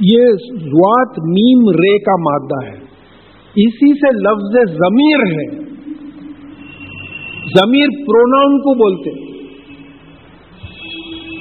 یہ 0.00 0.26
زوات 0.50 1.08
نیم 1.10 1.68
رے 1.70 1.98
کا 1.98 2.16
مادہ 2.16 2.66
ہے۔ 2.66 2.84
اسی 3.56 3.98
سے 3.98 4.16
لفظ 4.16 4.72
ضمیر 4.72 5.18
ہے۔ 5.18 5.64
ضمیر 7.56 7.88
پروناؤن 8.06 8.58
کو 8.58 8.74
بولتے 8.74 9.10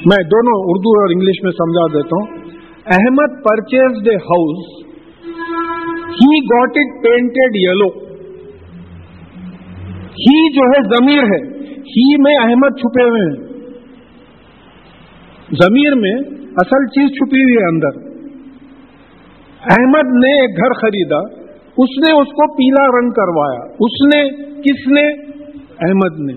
میں 0.06 0.24
دونوں 0.24 0.64
اردو 0.64 1.02
اور 1.02 1.10
انگلش 1.10 1.44
میں 1.44 1.52
سمجھا 1.52 1.88
دیتا 1.88 2.16
ہوں۔ 2.16 2.50
Ahmed 2.86 3.44
purchase 3.44 4.08
a 4.08 4.16
house 4.16 4.84
he 6.10 6.40
got 6.40 6.70
it 6.70 7.04
painted 7.04 7.56
yellow 7.56 7.90
he 10.12 10.54
جو 10.54 10.62
ہے 10.62 10.82
ضمیر 10.90 11.24
ہے۔ 11.24 11.53
ہی 11.86 12.22
میں 12.22 12.36
احمد 12.42 12.80
چھپے 12.80 13.04
ہوئے 13.04 13.22
ہیں۔ 13.22 13.54
ضمیر 15.52 15.96
میں 15.96 16.16
اصل 16.56 16.86
چیز 16.86 17.10
چھپی 17.10 17.44
ہوئی 17.44 17.56
ہے 17.56 17.70
اندر۔ 17.70 18.14
احمد 19.72 20.24
نے 20.24 20.42
ایک 20.42 20.58
گھر 20.58 20.74
خریدا، 20.74 21.18
اس 21.78 22.08
نے 22.08 22.22
اس 22.22 22.28
کو 22.28 22.54
پیلا 22.54 23.00
رنگ 23.00 23.10
کروایا۔ 23.10 23.60
اس 23.80 24.16
نے، 24.16 24.30
کس 24.62 24.88
نے؟ 24.88 25.34
احمد 25.58 26.20
نے۔ 26.20 26.34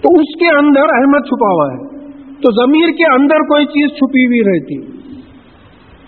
تو 0.00 0.20
اس 0.20 0.38
کے 0.40 0.58
اندر 0.58 0.80
احمد 0.80 1.26
چھپا 1.26 1.52
ہوا 1.52 1.72
ہے۔ 1.72 1.92
تو 2.40 2.66
ضمیر 2.66 2.88
کے 2.88 3.20
اندر 3.20 3.36
کوئی 3.36 3.66
چیز 3.66 3.90
چھپی 3.96 4.26
ہوئی 4.26 4.40
رہتی۔ 4.40 4.76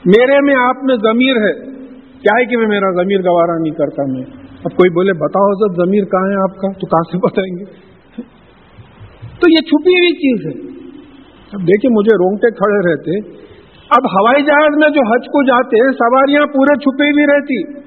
میرے 0.07 0.41
میں 0.43 0.55
آپ 0.69 0.85
میں 0.85 0.97
ضمیر 0.97 1.37
ہے۔ 1.37 1.75
کیا 2.23 2.41
ہے 2.41 2.45
کہ 2.45 2.57
میں 2.57 2.67
میرا 2.67 3.03
ضمیر 3.03 3.19
گوارا 3.19 3.59
نہیں 3.63 3.75
کرتا 3.75 4.13
میں؟ 4.13 4.23
اب 4.51 4.77
کوئی 4.77 4.91
بولے 4.91 5.13
بتاؤ 5.13 5.51
حضرت، 5.51 5.87
ضمیر 5.87 6.05
کہاں 6.05 6.29
ہے 6.29 6.35
آپ 6.35 6.57
کا؟ 6.57 6.73
تو 6.73 6.87
کہاں 6.87 7.13
سے 7.13 7.19
بتائیں 7.19 7.59
گے؟ 7.59 7.94
تو 9.45 9.53
یہ 9.53 9.57
چھپی 9.57 9.91
ہوئی 9.91 10.13
چیز 10.17 10.47
ہے۔ 10.47 10.69
اب 11.53 11.61
دیکھیں 11.61 11.91
مجھے 11.93 12.17
رونگٹے 12.17 12.51
کھڑے 12.51 12.91
رہتے۔ 12.91 13.19
اب 13.91 14.21
ہوائی 14.21 14.43
جہاز 14.43 14.77
میں 14.77 14.89
جو 14.89 15.15
حج 15.15 15.27
کو 15.27 15.43
جاتے، 15.43 15.93
سواریاں 15.93 16.47
پورے 16.47 16.79
چھپی 16.79 17.11
ہوئی 17.11 17.27
رہتی۔ 17.27 17.81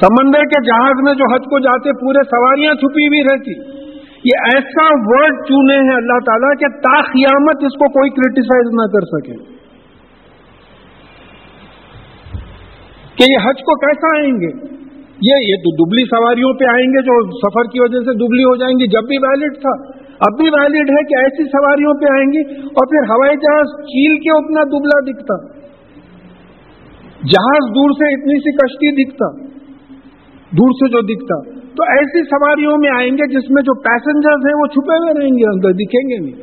سمندر 0.00 0.40
کے 0.40 0.64
جہاز 0.64 0.94
میں 1.04 1.14
جو 1.14 1.34
حج 1.34 1.44
کو 1.44 1.58
جاتے، 1.58 1.92
پورے 1.92 2.24
سواریاں 2.24 2.74
چھپی 2.74 3.06
ہوئی 3.06 3.22
رہتی۔ 3.22 3.78
یہ 4.24 4.44
ایسا 4.44 4.86
ورڈ 4.92 5.32
چونے 5.48 5.74
ہیں 5.74 5.96
اللہ 5.96 6.18
تعالیٰ 6.26 6.50
کہ 6.60 6.66
تاخیامت 6.68 7.56
اس 7.56 7.78
کو 7.78 7.88
کوئی 7.88 8.10
کریٹیسائز 8.10 8.66
نہ 8.72 8.86
کر 8.92 9.00
سکے۔ 9.00 9.58
کہ 13.16 13.32
یہ 13.32 13.48
حج 13.48 13.60
کو 13.60 13.74
کیسا 13.74 14.20
آئیں 14.20 14.34
گے؟ 14.34 14.77
یہ 15.22 15.34
یہ 15.48 15.54
تو 15.54 15.84
دبلی 15.84 16.04
سواریوں 16.04 16.52
پہ 16.54 16.64
آئیں 16.64 16.86
گے 16.86 17.02
جو 17.02 17.30
سفر 17.30 17.70
کی 17.72 17.80
وجہ 17.80 17.98
سے 17.98 18.12
دبلی 18.14 18.44
ہو 18.44 18.56
جائیں 18.56 18.74
گی، 18.74 18.86
جب 18.86 19.08
بھی 19.08 19.16
ویلڈ 19.18 19.54
تھا۔ 19.54 19.98
اب 20.20 20.36
بھی 20.38 20.50
ویلڈ 20.50 20.90
ہے 20.90 21.04
کہ 21.04 21.20
ایسی 21.20 21.44
سواریوں 21.44 21.94
پہ 21.94 22.12
آئیں 22.12 22.26
گی 22.26 22.60
اور 22.64 22.86
پھر 22.86 23.10
ہوائی 23.12 23.36
جہاز 23.36 23.66
چیل 23.80 24.16
کے 24.16 24.38
اتنا 24.38 24.62
دبلا 24.62 25.00
دکھتا۔ 25.10 25.58
جہاز 27.18 27.70
دور 27.70 27.90
سے 27.90 28.14
اتنی 28.14 28.38
سی 28.38 28.52
کشتی 28.52 29.04
دکھتا۔ 29.04 29.46
دور 30.50 30.70
سے 30.70 30.88
جو 30.88 31.00
دکھتا۔ 31.00 31.58
تو 31.60 31.82
ایسی 31.82 32.22
سواریوں 32.22 32.72
میں 32.72 32.90
آئیں 32.90 33.10
گے 33.10 33.26
جس 33.26 33.50
میں 33.50 33.62
جو 33.62 33.82
پیسنجرز 33.82 34.46
ہیں 34.46 34.54
وہ 34.60 34.66
چھپے 34.66 34.98
ہوئے 34.98 35.20
رہیں 35.20 35.38
گے، 35.38 35.54
اندر 35.54 35.72
دکھیں 35.72 36.10
گے 36.10 36.18
نہیں۔ 36.18 36.42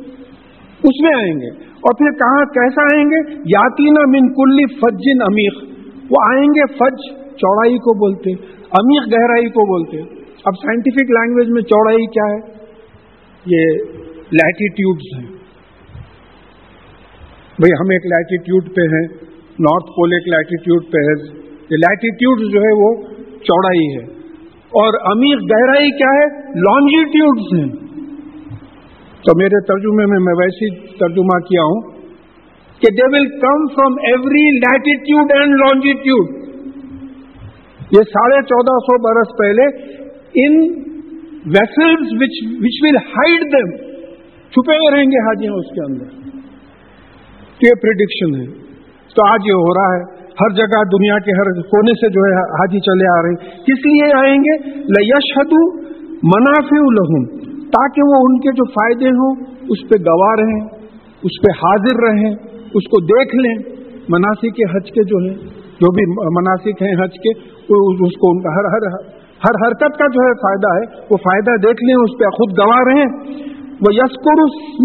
اس 0.84 1.02
میں 1.02 1.14
آئیں 1.16 1.34
گے۔ 1.34 1.50
اور 1.64 1.98
پھر 1.98 2.10
کہاں 2.10 2.44
کیسا 2.44 2.82
آئیں 2.82 3.04
گے؟ 3.04 3.32
یاتینا 3.32 4.00
من 4.06 4.28
کلی 4.32 4.74
فجن 4.74 5.22
امیخ 5.22 5.64
وہ 6.10 6.34
آئیں 6.34 6.48
گے 6.48 6.72
فج 6.72 7.26
چوڑائی 7.36 7.78
کو 7.78 7.98
بولتے 7.98 8.55
امیخ 8.72 9.02
گہرائی 9.12 9.46
کو 9.46 9.66
بولتے 9.66 10.00
اب 10.44 10.54
سائنٹیفک 10.54 11.10
لینگویج 11.10 11.48
میں 11.48 11.62
چوڑائی 11.62 12.06
کیا 12.06 12.32
ہے؟ 12.32 12.56
یہ 13.46 13.78
لیٹیٹیوڈز 14.30 15.18
ہیں۔ 15.18 15.36
بھئی 17.58 17.70
ہم 17.80 17.90
ایک 17.90 18.06
لیٹیٹیوڈ 18.06 18.64
پہ 18.64 18.80
ہیں 18.80 19.06
نارتھ 19.58 19.86
پول 19.86 20.12
ایک 20.12 20.28
لیٹیٹیوڈ 20.28 20.82
پہ 20.92 20.98
ہے۔ 20.98 21.36
یہ 21.70 21.76
لیٹیٹیوڈ 21.76 22.38
جو 22.40 22.60
ہے 22.60 22.74
وہ 22.74 23.02
چوڑائی 23.42 23.96
ہے۔ 23.96 24.04
اور 24.56 25.16
امیر 25.16 25.36
گہرائی 25.36 25.90
کیا 25.90 26.08
ہے؟ 26.08 26.26
لانجیٹیوڈز 26.60 27.58
ہیں۔ 27.58 27.86
تو 29.22 29.38
میرے 29.38 29.60
ترجمے 29.60 30.06
میں 30.06 30.20
میں 30.20 30.34
ویسی 30.38 30.96
ترجمہ 30.98 31.38
کیا 31.38 31.62
ہوں 31.62 31.80
کہ 32.80 32.90
they 32.90 33.16
will 33.16 33.28
come 33.28 33.66
from 33.66 33.92
every 34.02 34.58
latitude 34.58 35.32
and 35.32 35.54
longitude 35.56 36.45
یہ 37.92 38.00
ساڑھے 38.02 38.42
چودہ 38.42 38.78
سو 38.78 38.98
برس 39.02 39.38
پہلے 39.38 39.66
ان 40.44 40.60
ویسلز 41.46 42.08
وچ 42.20 42.76
ول 42.82 42.96
ہائڈ 42.96 43.40
دم 43.40 43.76
چھپے 44.50 44.76
ہوئے 44.76 44.96
رہیں 44.96 45.04
گے 45.04 45.26
حاجیاں 45.26 45.52
اس 45.52 45.74
کے 45.74 45.80
اندر. 45.80 46.04
تو 47.58 47.66
یہ 47.66 47.72
پرڈکشن 47.82 48.34
ہے. 48.34 48.46
تو 49.16 49.32
آج 49.32 49.40
یہ 49.46 49.52
ہو 49.52 49.74
رہا 49.74 49.96
ہے. 49.96 50.16
ہر 50.40 50.50
جگہ 50.50 50.82
دنیا 50.84 51.18
کے 51.18 51.30
ہر 51.30 51.62
کونے 51.62 51.92
سے 51.92 52.08
جو 52.08 52.20
ہے 52.20 52.32
حاجی 52.32 52.80
چلے 52.80 53.18
آ 53.18 53.22
رہے 53.22 53.28
ہیں. 53.28 53.64
کس 53.64 53.86
لیے 53.86 54.16
آئیں 54.16 54.38
گے؟ 54.38 54.80
لشدو 54.80 55.86
منافع 56.22 56.78
الحم 56.80 57.24
تاکہ 57.66 58.02
وہ 58.06 58.26
ان 58.26 58.38
کے 58.38 58.52
جو 58.52 58.64
فائدے 58.64 59.08
ہوں، 59.08 59.34
اس 59.68 59.88
پہ 59.88 59.94
گواہ 59.94 60.34
رہیں، 60.38 60.60
اس 61.22 61.42
پہ 61.42 61.50
حاضر 61.50 62.10
رہیں، 62.10 62.30
اس 62.74 62.84
کو 62.84 63.00
دیکھ 63.00 63.36
لیں. 63.36 63.76
مناسب 64.08 64.56
کے 64.56 64.76
حج 64.76 64.92
کے 64.92 65.04
جو 65.04 65.16
ہیں 65.16 65.65
جو 65.80 65.92
بھی 65.92 66.04
مناسب 66.10 66.84
ہیں 66.84 67.04
حج 67.04 67.16
کے 67.24 67.30
اس 67.78 68.16
کو 68.20 68.30
ان 68.30 68.42
کا 68.42 68.50
ہر 68.50 68.64
ہر 68.64 68.88
ہر 69.36 69.66
حرکت 69.66 69.98
کا 69.98 70.06
جو 70.06 70.20
ہے 70.26 70.34
فائدہ 70.34 70.68
ہے، 70.76 71.02
وہ 71.10 71.16
فائدہ 71.16 71.66
دیکھ 71.66 71.84
لیں، 71.84 71.94
اس 71.94 72.18
پہ 72.18 72.24
خود 72.24 72.58
گواہ 72.58 72.82
رہیں۔ 72.86 73.36
وہ 73.76 73.94
یسکر 73.94 74.40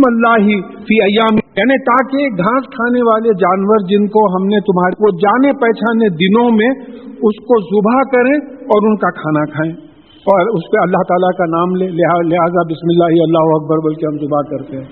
اللہ 0.05 0.48
فی 0.83 1.01
ایام 1.01 1.36
یعنی 1.57 1.83
تاکہ 1.83 2.43
گھاس 2.43 2.63
کھانے 2.63 3.01
والے 3.01 3.29
جانور 3.33 3.77
جن 3.88 4.07
کو 4.07 4.36
ہم 4.36 4.48
نے 4.48 4.60
تمہارے 4.60 5.03
وہ 5.03 5.17
جانے 5.17 5.51
پہچانے 5.53 6.10
دنوں 6.10 6.51
میں 6.51 6.69
اس 7.05 7.38
کو 7.43 7.60
ذبح 7.62 8.01
کریں 8.12 8.55
اور 8.55 8.88
ان 8.88 8.95
کا 8.95 9.10
کھانا 9.12 9.45
کھائیں۔ 9.45 9.74
اور 10.21 10.41
اس 10.41 10.71
پہ 10.71 10.77
اللہ 10.81 11.03
تعالیٰ 11.07 11.38
کا 11.38 11.45
نام 11.45 11.75
لے 11.75 11.88
لہٰذا 11.88 12.62
بسم 12.67 12.88
اللہ 12.89 13.21
اللہ 13.24 13.55
اکبر 13.55 13.77
بول 13.77 13.93
کے 13.93 14.07
ہم 14.07 14.17
ذبح 14.17 14.39
کرتے 14.50 14.77
ہیں۔ 14.77 14.86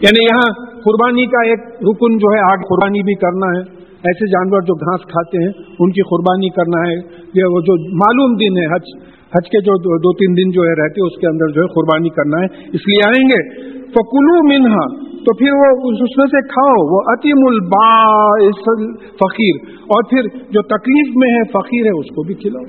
یعنی 0.00 0.24
یہاں 0.24 0.64
قربانی 0.64 1.26
کا 1.26 1.46
ایک 1.46 1.60
رکن 1.60 2.18
جو 2.18 2.32
ہے 2.34 2.52
آگ 2.52 2.56
قربانی 2.56 3.02
بھی 3.02 3.14
کرنا 3.14 3.46
ہے۔ 3.46 3.77
ایسے 4.04 4.26
جانور 4.26 4.60
جو 4.60 4.74
گھاس 4.74 5.00
کھاتے 5.00 5.44
ہیں، 5.44 5.52
ان 5.78 5.90
کی 5.90 6.02
قربانی 6.02 6.48
کرنا 6.48 6.90
ہے۔ 6.90 6.94
یہ 7.34 7.44
وہ 7.44 7.60
جو 7.60 7.94
معلوم 7.94 8.36
دن 8.36 8.58
ہے، 8.58 8.66
حج 8.66 9.02
حج 9.08 9.50
کے 9.50 9.60
جو 9.60 9.98
دو 9.98 10.12
تین 10.12 10.36
دن 10.36 10.50
جو 10.50 10.62
ہے 10.62 10.82
رہتے، 10.82 11.06
اس 11.06 11.20
کے 11.20 11.26
اندر 11.26 11.46
جو 11.52 11.62
ہے 11.62 11.66
قربانی 11.66 12.08
کرنا 12.08 12.38
ہے۔ 12.38 12.44
اس 12.44 12.88
لیے 12.88 13.08
آئیں 13.08 13.28
گے۔ 13.28 13.68
تو 13.78 14.04
کلو 14.10 14.48
منہا، 14.48 15.04
تو 15.04 15.36
پھر 15.36 15.50
وہ 15.52 15.92
اس 15.92 16.18
میں 16.18 16.26
سے 16.26 16.48
کھاؤ۔ 16.48 16.94
وہ 16.94 17.00
عتیم 17.12 17.46
البا 17.46 18.06
فقیر 18.98 19.70
اور 19.80 20.02
پھر 20.10 20.22
جو 20.50 20.62
تکلیف 20.62 21.16
میں 21.16 21.30
ہے، 21.30 21.44
فقیر 21.44 21.84
ہے، 21.84 21.98
اس 21.98 22.06
کو 22.06 22.22
بھی 22.22 22.34
کھلاؤ۔ 22.34 22.64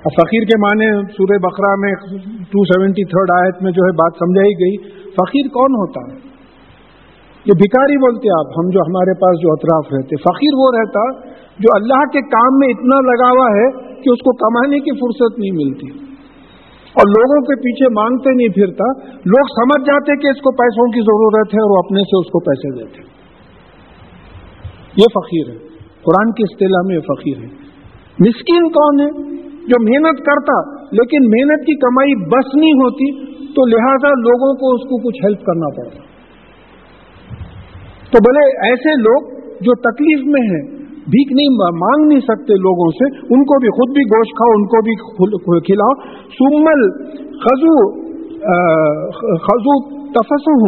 فقیر 0.00 0.42
کے 0.42 0.60
معنی 0.60 1.12
سورہ 1.12 1.38
بقرہ 1.38 1.74
میں 1.78 1.92
ٹو 2.38 2.64
سیونٹی 2.64 3.04
تھرڈ 3.04 3.44
آیت 3.44 3.62
میں 3.62 3.72
جو 3.72 3.82
ہے 3.82 3.92
بات 3.92 4.12
سمجھائی 4.18 4.52
گئی۔ 4.52 4.76
فقیر 5.10 5.48
کون 5.48 5.72
ہوتا 5.72 6.12
ہے؟ 6.12 6.39
یہ 7.40 7.52
بھکاری 7.58 7.96
بولتے 7.96 8.28
آپ، 8.28 8.46
ہم 8.58 8.70
جو 8.70 8.80
ہمارے 8.80 9.14
پاس 9.14 9.34
جو 9.42 9.52
اطراف 9.52 9.84
رہتے 9.92 10.16
فقیر 10.16 10.54
وہ 10.58 10.68
رہتا 10.78 11.30
جو 11.58 11.68
اللہ 11.74 12.04
کے 12.12 12.20
کام 12.20 12.58
میں 12.58 12.68
اتنا 12.68 13.00
لگا 13.00 13.28
ہوا 13.28 13.46
ہے 13.46 13.94
کہ 14.02 14.10
اس 14.10 14.18
کو 14.18 14.36
کمانے 14.36 14.78
کی 14.78 14.90
فرصت 14.90 15.38
نہیں 15.38 15.50
ملتی۔ 15.50 16.10
اور 16.90 17.08
لوگوں 17.08 17.40
کے 17.40 17.56
پیچھے 17.56 17.88
مانگتے 17.88 18.30
نہیں 18.34 18.48
پھرتا۔ 18.48 19.08
لوگ 19.08 19.44
سمجھ 19.44 19.86
جاتے 19.86 20.16
کہ 20.16 20.26
اس 20.26 20.36
کو 20.36 20.50
پیسوں 20.50 20.92
کی 20.92 21.00
ضرورت 21.00 21.54
ہے 21.54 21.62
اور 21.62 21.70
وہ 21.70 21.78
اپنے 21.78 22.00
سے 22.00 22.18
اس 22.18 22.26
کو 22.26 22.40
پیسے 22.40 22.78
دیتے۔ 22.78 23.02
یہ 24.96 25.06
فقیر 25.14 25.48
ہے۔ 25.48 25.58
قرآن 26.02 26.32
کی 26.32 26.42
اصطلاح 26.42 26.82
میں 26.86 26.96
یہ 26.96 27.00
فقیر 27.00 27.36
ہے۔ 27.36 27.70
مسکین 28.18 28.68
کون 28.68 29.00
ہے؟ 29.00 29.36
جو 29.42 29.90
محنت 29.90 30.18
کرتا، 30.18 30.84
لیکن 30.84 31.24
محنت 31.24 31.66
کی 31.66 31.74
کمائی 31.78 32.28
بس 32.28 32.54
نہیں 32.54 32.72
ہوتی، 32.72 33.26
تو 33.26 33.66
لہذا 33.66 34.08
لوگوں 34.08 34.54
کو 34.54 34.74
اس 34.74 34.80
کو 34.80 35.08
کچھ 35.08 35.24
ہیلپ 35.24 35.44
کرنا 35.44 35.68
پڑتا۔ 35.76 36.09
تو 38.12 38.20
بھلے 38.26 38.44
ایسے 38.68 38.94
لوگ 39.00 39.26
جو 39.66 39.74
تکلیف 39.82 40.22
میں 40.34 40.42
ہیں، 40.44 40.62
بھیک 41.14 41.32
نہیں 41.38 41.58
مانگ 41.80 42.06
نہیں 42.08 42.22
سکتے 42.26 42.56
لوگوں 42.64 42.86
سے، 42.98 43.08
ان 43.34 43.44
کو 43.50 43.58
بھی 43.64 43.70
خود 43.76 43.92
بھی 43.96 44.04
گوشت 44.12 44.32
کھاؤ، 44.40 44.56
ان 44.56 44.64
کو 44.72 44.80
بھی 44.88 44.94
کھلاؤ۔ 45.68 45.94
سمل 46.38 46.82
خزو 47.44 47.74
خزو 49.46 49.74
تفسم 50.14 50.62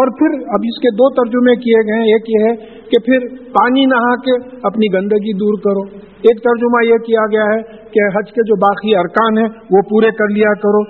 اور 0.00 0.10
پھر 0.18 0.34
اب 0.54 0.66
اس 0.68 0.78
کے 0.82 0.90
دو 0.98 1.08
ترجمے 1.14 1.54
کیے 1.64 1.80
گئے 1.88 1.98
ہیں 2.00 2.12
ایک 2.12 2.30
یہ 2.30 2.46
ہے 2.46 2.52
کہ 2.92 3.00
پھر 3.06 3.26
پانی 3.56 3.84
نہا 3.90 4.14
کے 4.26 4.36
اپنی 4.70 4.88
گندگی 4.94 5.34
دور 5.40 5.58
کرو۔ 5.64 5.82
ایک 6.28 6.40
ترجمہ 6.44 6.80
یہ 6.86 7.02
کیا 7.04 7.26
گیا 7.32 7.44
ہے 7.50 7.60
کہ 7.94 8.08
حج 8.16 8.32
کے 8.32 8.46
جو 8.48 8.56
باقی 8.64 8.94
ارکان 9.02 9.38
ہیں، 9.38 9.48
وہ 9.74 9.82
پورے 9.90 10.10
کر 10.20 10.34
لیا 10.34 10.54
کرو۔ 10.64 10.82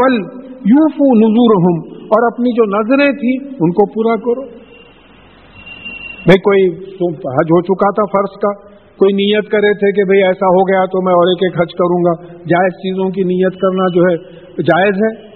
ول 0.00 0.16
یوفو 0.70 1.06
نظور 1.20 1.54
اور 2.14 2.26
اپنی 2.26 2.52
جو 2.56 2.66
نظریں 2.72 3.10
تھیں، 3.22 3.36
ان 3.60 3.72
کو 3.78 3.86
پورا 3.94 4.16
کرو۔ 4.26 4.44
بھائی 6.24 6.38
کوئی 6.40 6.68
حج 7.08 7.48
ہو 7.50 7.62
چکا 7.62 7.90
تھا 7.90 8.04
فرض 8.04 8.38
کا، 8.38 8.72
کوئی 8.98 9.12
نیت 9.12 9.50
کرے 9.50 9.72
تھے 9.72 9.92
کہ 9.92 10.04
بھئی 10.04 10.22
ایسا 10.22 10.46
ہو 10.46 10.68
گیا 10.68 10.84
تو 10.84 11.02
میں 11.02 11.12
اور 11.12 11.26
ایک 11.26 11.38
ایک 11.42 11.60
حج 11.60 11.72
کروں 11.72 12.04
گا۔ 12.04 12.24
جائز 12.24 12.72
چیزوں 12.72 13.10
کی 13.10 13.22
نیت 13.22 13.60
کرنا 13.60 13.88
جو 13.94 14.00
ہے، 14.00 14.16
جائز 14.62 14.94
ہے۔ 14.94 15.32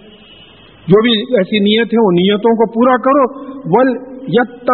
جو 0.88 1.02
بھی 1.02 1.10
ایسی 1.10 1.58
نیت 1.58 1.86
ہے 1.86 2.04
وہ 2.04 2.10
نیتوں 2.12 2.56
کو 2.56 2.72
پورا 2.72 2.96
کرو۔ 2.96 3.46
ول 3.64 4.16
یت 4.28 4.70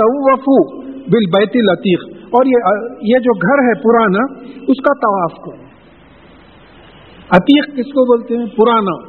وفو 0.00 0.82
بل 0.82 1.24
بیتی 1.38 1.60
لطیق 1.60 2.16
اور 2.24 2.46
یہ 3.02 3.18
جو 3.18 3.34
گھر 3.34 3.68
ہے 3.68 3.74
پرانا، 3.82 4.32
اس 4.68 4.82
کا 4.82 4.94
طواف 4.94 5.32
کرو۔ 5.44 5.64
عتیق 7.30 7.66
کس 7.66 7.92
کو 7.92 8.16
بولتے 8.16 8.36
ہیں؟ 8.36 8.46
پرانا، 8.46 9.02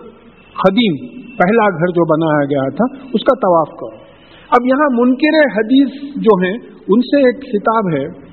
قدیم، 0.63 1.07
پہلا 1.17 1.69
گھر 1.69 1.87
جو 1.87 2.05
بنایا 2.05 2.45
گیا 2.45 2.69
تھا، 2.69 2.97
اس 3.13 3.23
کا 3.23 3.35
طواف 3.35 3.67
کرو۔ 3.67 4.04
اب 4.49 4.65
یہاں 4.65 4.87
منکر 4.93 5.57
حدیث 5.57 6.15
جو 6.15 6.45
ہیں، 6.45 6.53
ان 6.87 7.01
سے 7.01 7.17
ایک 7.17 7.37
خطاب 7.37 7.93
ہے 7.93 8.25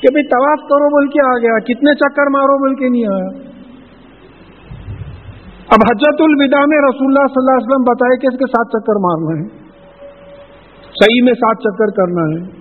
کہ 0.00 0.12
بھائی 0.12 0.24
طواف 0.24 0.68
کرو 0.68 0.88
بول 0.88 1.08
کے 1.08 1.26
آ 1.26 1.38
گیا 1.38 1.58
کتنے 1.58 1.94
چکر 1.94 2.30
مارو 2.30 2.58
بول 2.58 2.74
کے 2.74 2.88
نہیں 2.88 3.04
آیا۔ 3.04 3.48
اب 5.68 5.80
حجت 5.90 6.20
الوداع 6.20 6.64
میں 6.66 6.78
رسول 6.78 7.06
اللہ 7.08 7.26
صلی 7.26 7.40
اللہ 7.40 7.56
علیہ 7.56 7.66
وسلم 7.66 7.82
بتائے 7.82 8.18
کہ 8.18 8.26
اس 8.26 8.38
کے 8.38 8.46
ساتھ 8.46 8.68
چکر 8.68 8.98
مارنا 8.98 9.42
ہے۔ 9.42 9.48
صحیح 10.82 11.24
میں 11.24 11.32
سات 11.32 11.56
چکر 11.56 11.86
کرنا 11.86 12.22
ہے۔ 12.22 12.58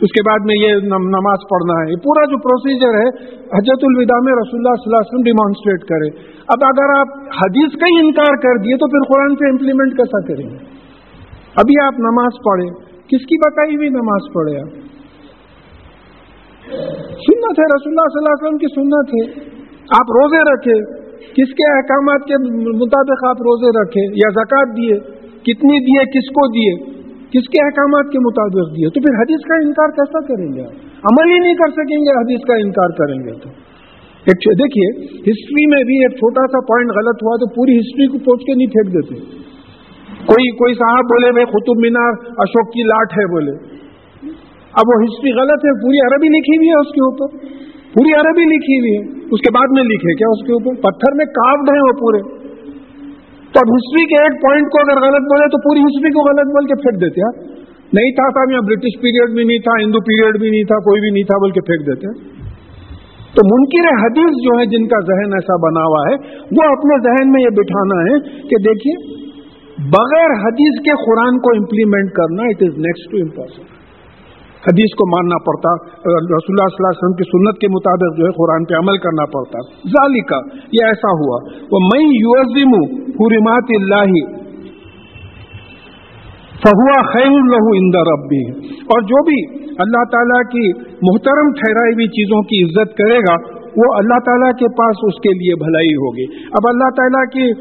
اس 0.00 0.12
کے 0.12 0.22
بعد 0.28 0.38
میں 0.44 0.56
یہ 0.56 0.74
نماز 1.06 1.38
پڑھنا 1.50 1.84
ہے۔ 1.84 1.90
یہ 1.90 1.96
پورا 1.96 2.24
جو 2.24 2.38
پروسیجر 2.38 2.88
ہے، 2.88 3.34
حجت 3.34 3.80
الوداع 3.82 4.18
میں 4.24 4.32
رسول 4.32 4.60
اللہ 4.60 4.74
صلی 4.74 4.90
اللہ 4.90 4.96
علیہ 4.96 5.10
وسلم 5.10 5.22
ڈیمانسٹریٹ 5.22 5.80
کرے۔ 5.80 6.38
اب 6.48 6.58
اگر 6.64 6.98
آپ 6.98 7.08
حدیث 7.18 7.80
کا 7.80 7.86
ہی 7.86 8.06
انکار 8.06 8.36
کر 8.36 8.58
دیے 8.58 8.76
تو 8.76 8.86
پھر 8.88 9.14
قرآن 9.14 9.34
سے 9.34 9.50
امپلیمنٹ 9.50 9.96
کیسا 9.96 10.26
کریں 10.26 10.50
گے؟ 10.50 10.79
ابھی 11.56 11.84
آپ 11.84 11.92
نماز 11.98 12.32
پڑھے 12.44 12.68
کس 13.06 13.26
کی 13.26 13.38
بتائی 13.38 13.76
ہوئی 13.76 13.88
نماز 13.88 14.32
پڑھے 14.32 14.60
آپ؟ 14.60 14.68
سنت 17.06 17.58
ہے، 17.58 17.64
رسول 17.64 17.92
اللہ 17.92 18.08
صلی 18.08 18.20
اللہ 18.20 18.34
علیہ 18.34 18.46
وسلم 18.46 18.58
کی 18.58 18.66
سنت 18.74 19.08
ہے۔ 19.14 19.50
آپ 19.98 20.06
روزے 20.10 20.54
رکھے 20.54 21.00
کس 21.20 21.50
کے 21.52 21.76
احکامات 21.76 22.28
کے 22.28 22.34
مطابق 22.76 23.24
آپ 23.24 23.36
روزے 23.36 23.82
رکھے 23.82 24.02
یا 24.12 24.28
زکات 24.30 24.76
دیے۔ 24.76 24.98
کتنی 25.42 25.80
دیے، 25.80 26.04
کس 26.04 26.28
کو 26.28 26.46
دیے؟ 26.46 26.90
کس 27.30 27.48
کے 27.48 27.64
احکامات 27.64 28.12
کے 28.12 28.18
مطابق 28.18 28.76
دیے؟ 28.76 28.88
تو 28.88 29.00
پھر 29.00 29.22
حدیث 29.22 29.40
کا 29.48 29.54
انکار 29.54 29.88
کیسا 29.88 30.20
کریں 30.26 30.52
گے 30.52 30.60
آپ؟ 30.60 30.72
عمل 31.12 31.32
ہی 31.34 31.38
نہیں 31.38 31.54
کر 31.54 31.70
سکیں 31.70 31.98
گے، 31.98 32.20
حدیث 32.20 32.46
کا 32.46 32.54
انکار 32.54 32.88
کریں 32.88 33.18
گے 33.20 33.32
تو۔ 33.32 33.48
ایک 34.20 34.58
دیکھیے 34.58 35.06
ہسٹری 35.06 35.66
میں 35.66 35.84
بھی 35.84 35.94
ایک 35.94 36.10
چھوٹا 36.10 36.46
سا 36.46 36.60
پوائنٹ 36.60 36.90
غلط 36.90 37.22
ہوا 37.22 37.36
تو 37.36 37.54
پوری 37.54 37.76
ہسٹری 37.76 38.06
کو 38.06 38.18
پوچھ 38.18 38.44
کے 38.46 38.54
نہیں 38.54 38.66
پھینک 38.66 38.94
دیتے۔ 38.94 39.40
کوئی 40.26 40.50
کوئی 40.50 40.74
صاحب 40.74 41.04
بولے 41.04 41.32
بھائی 41.32 41.46
قطب 41.46 41.80
مینار 41.80 42.12
اشوک 42.38 42.72
کی 42.72 42.82
لاٹ 42.82 43.12
ہے 43.12 43.26
بولے۔ 43.26 43.52
اب 44.72 44.84
وہ 44.86 45.02
ہسٹری 45.02 45.32
غلط 45.32 45.60
ہے، 45.66 45.72
پوری 45.82 46.00
عربی 46.00 46.28
لکھی 46.28 46.56
ہوئی 46.56 46.68
ہے 46.68 46.80
اس 46.80 46.92
کے 46.94 47.00
اوپر۔ 47.00 47.38
پوری 47.94 48.12
عربی 48.12 48.44
لکھی 48.44 48.78
ہوئی 48.78 48.94
ہے۔ 48.96 49.20
اس 49.30 49.40
کے 49.40 49.52
بعد 49.52 49.66
میں 49.70 49.82
لکھے 49.82 50.14
کیا 50.14 50.28
اس 50.30 50.46
کے 50.46 50.52
اوپر؟ 50.52 50.74
پتھر 50.80 51.16
میں 51.16 51.24
کاوڈ 51.24 51.68
ہیں 51.72 51.80
وہ 51.80 51.92
پورے۔ 51.92 52.20
تو 53.52 53.58
اب 53.60 53.68
ہسٹری 53.68 54.04
کے 54.06 54.22
ایک 54.22 54.42
پوائنٹ 54.42 54.66
کو 54.66 54.78
اگر 54.78 55.08
غلط 55.08 55.22
بولے 55.22 55.48
تو 55.48 55.58
پوری 55.58 55.80
ہسٹری 55.80 56.10
کو 56.10 56.20
غلط 56.28 56.46
بول 56.46 56.64
کے 56.66 56.74
پھینک 56.74 57.00
دیتے 57.02 57.20
ہیں۔ 57.20 57.60
نہیں 57.92 58.10
تھا 58.10 58.28
تھا 58.28 58.52
یہاں 58.52 58.62
برٹش 58.62 59.00
پیریڈ 59.00 59.34
بھی 59.34 59.44
نہیں 59.44 59.58
تھا، 59.58 59.82
ہندو 59.82 59.98
پیریڈ 59.98 60.40
بھی 60.40 60.50
نہیں 60.50 60.62
تھا، 60.62 60.78
کوئی 60.78 61.00
بھی 61.00 61.10
نہیں 61.10 61.22
تھا 61.22 61.38
بول 61.38 61.50
کے 61.50 61.60
پھینک 61.60 61.86
دیتے 61.86 62.06
تو 63.34 63.40
منکر 63.46 63.88
حدیث 64.04 64.32
جو 64.44 64.58
ہے 64.58 64.66
جن 64.66 64.88
کا 64.88 65.00
ذہن 65.00 65.32
ایسا 65.32 65.56
بنا 65.56 65.80
ہوا 65.80 66.02
ہے، 66.10 66.14
وہ 66.34 66.72
اپنے 66.72 67.10
ذہن 67.10 67.32
میں 67.32 67.42
یہ 67.42 67.48
بٹھانا 67.48 67.98
ہے 68.02 68.18
کہ 68.48 68.56
دیکھیے 68.56 69.20
بغیر 69.88 70.32
حدیث 70.40 70.78
کے 70.86 70.94
قرآن 71.02 71.36
کو 71.44 71.50
امپلیمنٹ 71.56 72.10
کرنا 72.16 72.42
it 72.42 72.62
is 72.62 72.74
next 72.86 73.10
to 73.10 73.20
impossible 73.20 73.78
حدیث 74.66 74.94
کو 74.94 75.04
ماننا 75.10 75.36
پڑتا، 75.44 75.70
رسول 75.74 76.54
اللہ 76.54 76.72
صلی 76.72 76.80
اللہ 76.80 76.90
علیہ 76.90 77.02
وسلم 77.02 77.14
کی 77.20 77.26
سنت 77.28 77.60
کے 77.60 77.68
مطابق 77.68 78.18
جو 78.18 78.26
ہے 78.26 78.30
قرآن 78.30 78.64
پہ 78.64 78.74
عمل 78.74 78.98
کرنا 78.98 79.24
پڑتا۔ 79.26 79.62
ظالی 79.88 80.20
کا 80.20 80.40
یہ 80.72 80.88
ایسا 80.88 81.12
ہوا۔ 81.20 81.38
وہ 81.72 81.80
میں 81.84 82.02
یوزم 82.16 82.74
حرمات 83.20 83.72
اللہ 83.78 84.12
فہوا 86.64 86.98
خیر 87.12 87.30
اللہ 87.30 87.70
اندر 87.74 88.10
اب 88.12 88.34
اور 88.94 89.02
جو 89.02 89.22
بھی 89.24 89.38
اللہ 89.78 90.04
تعالیٰ 90.04 90.42
کی 90.50 90.66
محترم 91.02 91.52
ٹھہرائی 91.52 91.92
ہوئی 91.92 92.08
چیزوں 92.08 92.42
کی 92.42 92.62
عزت 92.64 92.96
کرے 92.96 93.18
گا 93.18 93.36
وہ 93.76 93.94
اللہ 93.94 94.18
تعالیٰ 94.24 94.52
کے 94.52 94.68
پاس 94.68 94.96
اس 95.02 95.14
کے 95.14 95.32
لیے 95.34 95.54
بھلائی 95.54 95.94
ہوگی۔ 95.94 96.24
اب 96.44 96.68
اللہ 96.68 96.88
تعالیٰ 96.96 97.24
کی 97.26 97.52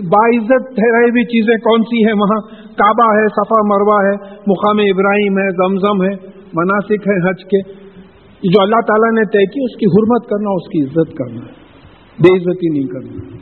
باعزت 0.00 0.74
ٹھہرائی 0.74 1.10
ہوئی 1.10 1.24
چیزیں 1.24 1.56
کون 1.56 1.82
سی 1.82 2.06
ہیں؟ 2.06 2.12
وہاں 2.12 2.40
کعبہ 2.64 3.14
ہے، 3.14 3.28
صفا 3.28 3.60
مروا 3.66 4.08
ہے، 4.08 4.14
مقام 4.46 4.78
ابراہیم 4.78 5.38
ہے، 5.38 5.50
زمزم 5.50 6.02
ہے، 6.02 6.38
مناسک 6.54 7.08
ہے، 7.08 7.30
حج 7.30 7.44
کے۔ 7.44 7.88
جو 8.42 8.62
اللہ 8.62 8.80
تعالیٰ 8.86 9.12
نے 9.12 9.24
طے 9.24 9.46
کی، 9.46 9.64
اس 9.64 9.76
کی 9.76 9.86
حرمت 9.86 10.28
کرنا، 10.28 10.50
اس 10.50 10.68
کی 10.68 10.82
عزت 10.82 11.16
کرنا۔ 11.16 11.40
بے 12.18 12.36
عزتی 12.36 12.78
نہیں 12.78 12.88
کرنا۔ 12.88 13.36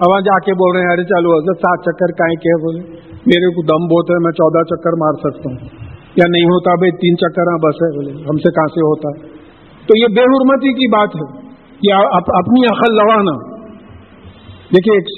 اب 0.00 0.08
وہاں 0.08 0.20
جا 0.20 0.38
کے 0.38 0.54
بول 0.54 0.76
رہے 0.76 0.84
ہیں، 0.84 0.92
ارے 0.92 1.04
چلو 1.04 1.32
حضرت 1.32 1.56
سات 1.56 1.78
چکر 1.82 2.12
کائیں 2.12 2.36
کہ 2.36 2.62
بولے 2.62 2.80
میرے 3.26 3.50
کو 3.50 3.62
دم 3.62 3.94
بہت 3.94 4.10
ہے، 4.10 4.16
میں 4.22 4.32
چودہ 4.32 4.62
چکر 4.62 4.92
مار 4.92 5.12
سکتا 5.12 5.50
ہوں۔ 5.50 5.68
یا 6.16 6.24
نہیں 6.28 6.44
ہوتا 6.44 6.74
بھائی، 6.74 6.90
تین 6.90 7.16
چکر 7.16 7.42
ہاں 7.42 7.58
بس 7.58 7.74
ہے 7.74 7.96
بولے، 7.96 8.10
ہم 8.10 8.36
سے 8.36 8.50
کہاں 8.50 8.66
سے 8.66 8.80
ہوتا؟ 8.80 9.26
ہے 9.26 9.31
تو 9.86 9.98
یہ 9.98 10.06
بے 10.16 10.22
حرمتی 10.22 10.72
کی 10.72 10.88
بات 10.88 11.08
ہے 11.08 11.50
یہ 11.82 11.94
اپنی 12.12 12.66
عقل 12.66 12.94
لوانا۔ 12.94 13.52
دیکھیے، 14.74 14.98
ایک 14.98 15.08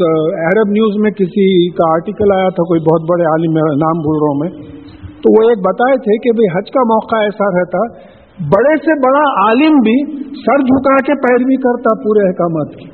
عرب 0.46 0.70
نیوز 0.70 0.96
میں 0.96 1.10
کسی 1.10 1.70
کا 1.70 1.92
آرٹیکل 1.92 2.32
آیا 2.36 2.48
تھا، 2.48 2.62
کوئی 2.62 2.80
بہت 2.80 3.02
بڑے 3.10 3.22
عالم 3.22 3.52
نام 3.56 3.98
بھول 3.98 4.16
رہا 4.16 4.30
ہوں 4.30 4.40
میں۔ 4.40 4.74
تو 5.02 5.32
وہ 5.34 5.48
ایک 5.48 5.58
بتائے 5.58 5.96
تھے 5.96 6.18
کہ 6.18 6.30
بھائی 6.30 6.58
حج 6.58 6.70
کا 6.70 6.80
موقع 6.80 7.16
ایسا 7.16 7.60
رہتا، 7.60 7.98
بڑے 8.38 8.76
سے 8.76 9.00
بڑا 9.06 9.44
عالم 9.44 9.76
بھی 9.76 10.12
سر 10.20 10.58
جھکا 10.58 10.96
کے 10.96 11.14
پیروی 11.14 11.56
کرتا 11.56 12.02
پورے 12.04 12.28
احکامات 12.28 12.74
کی۔ 12.74 12.86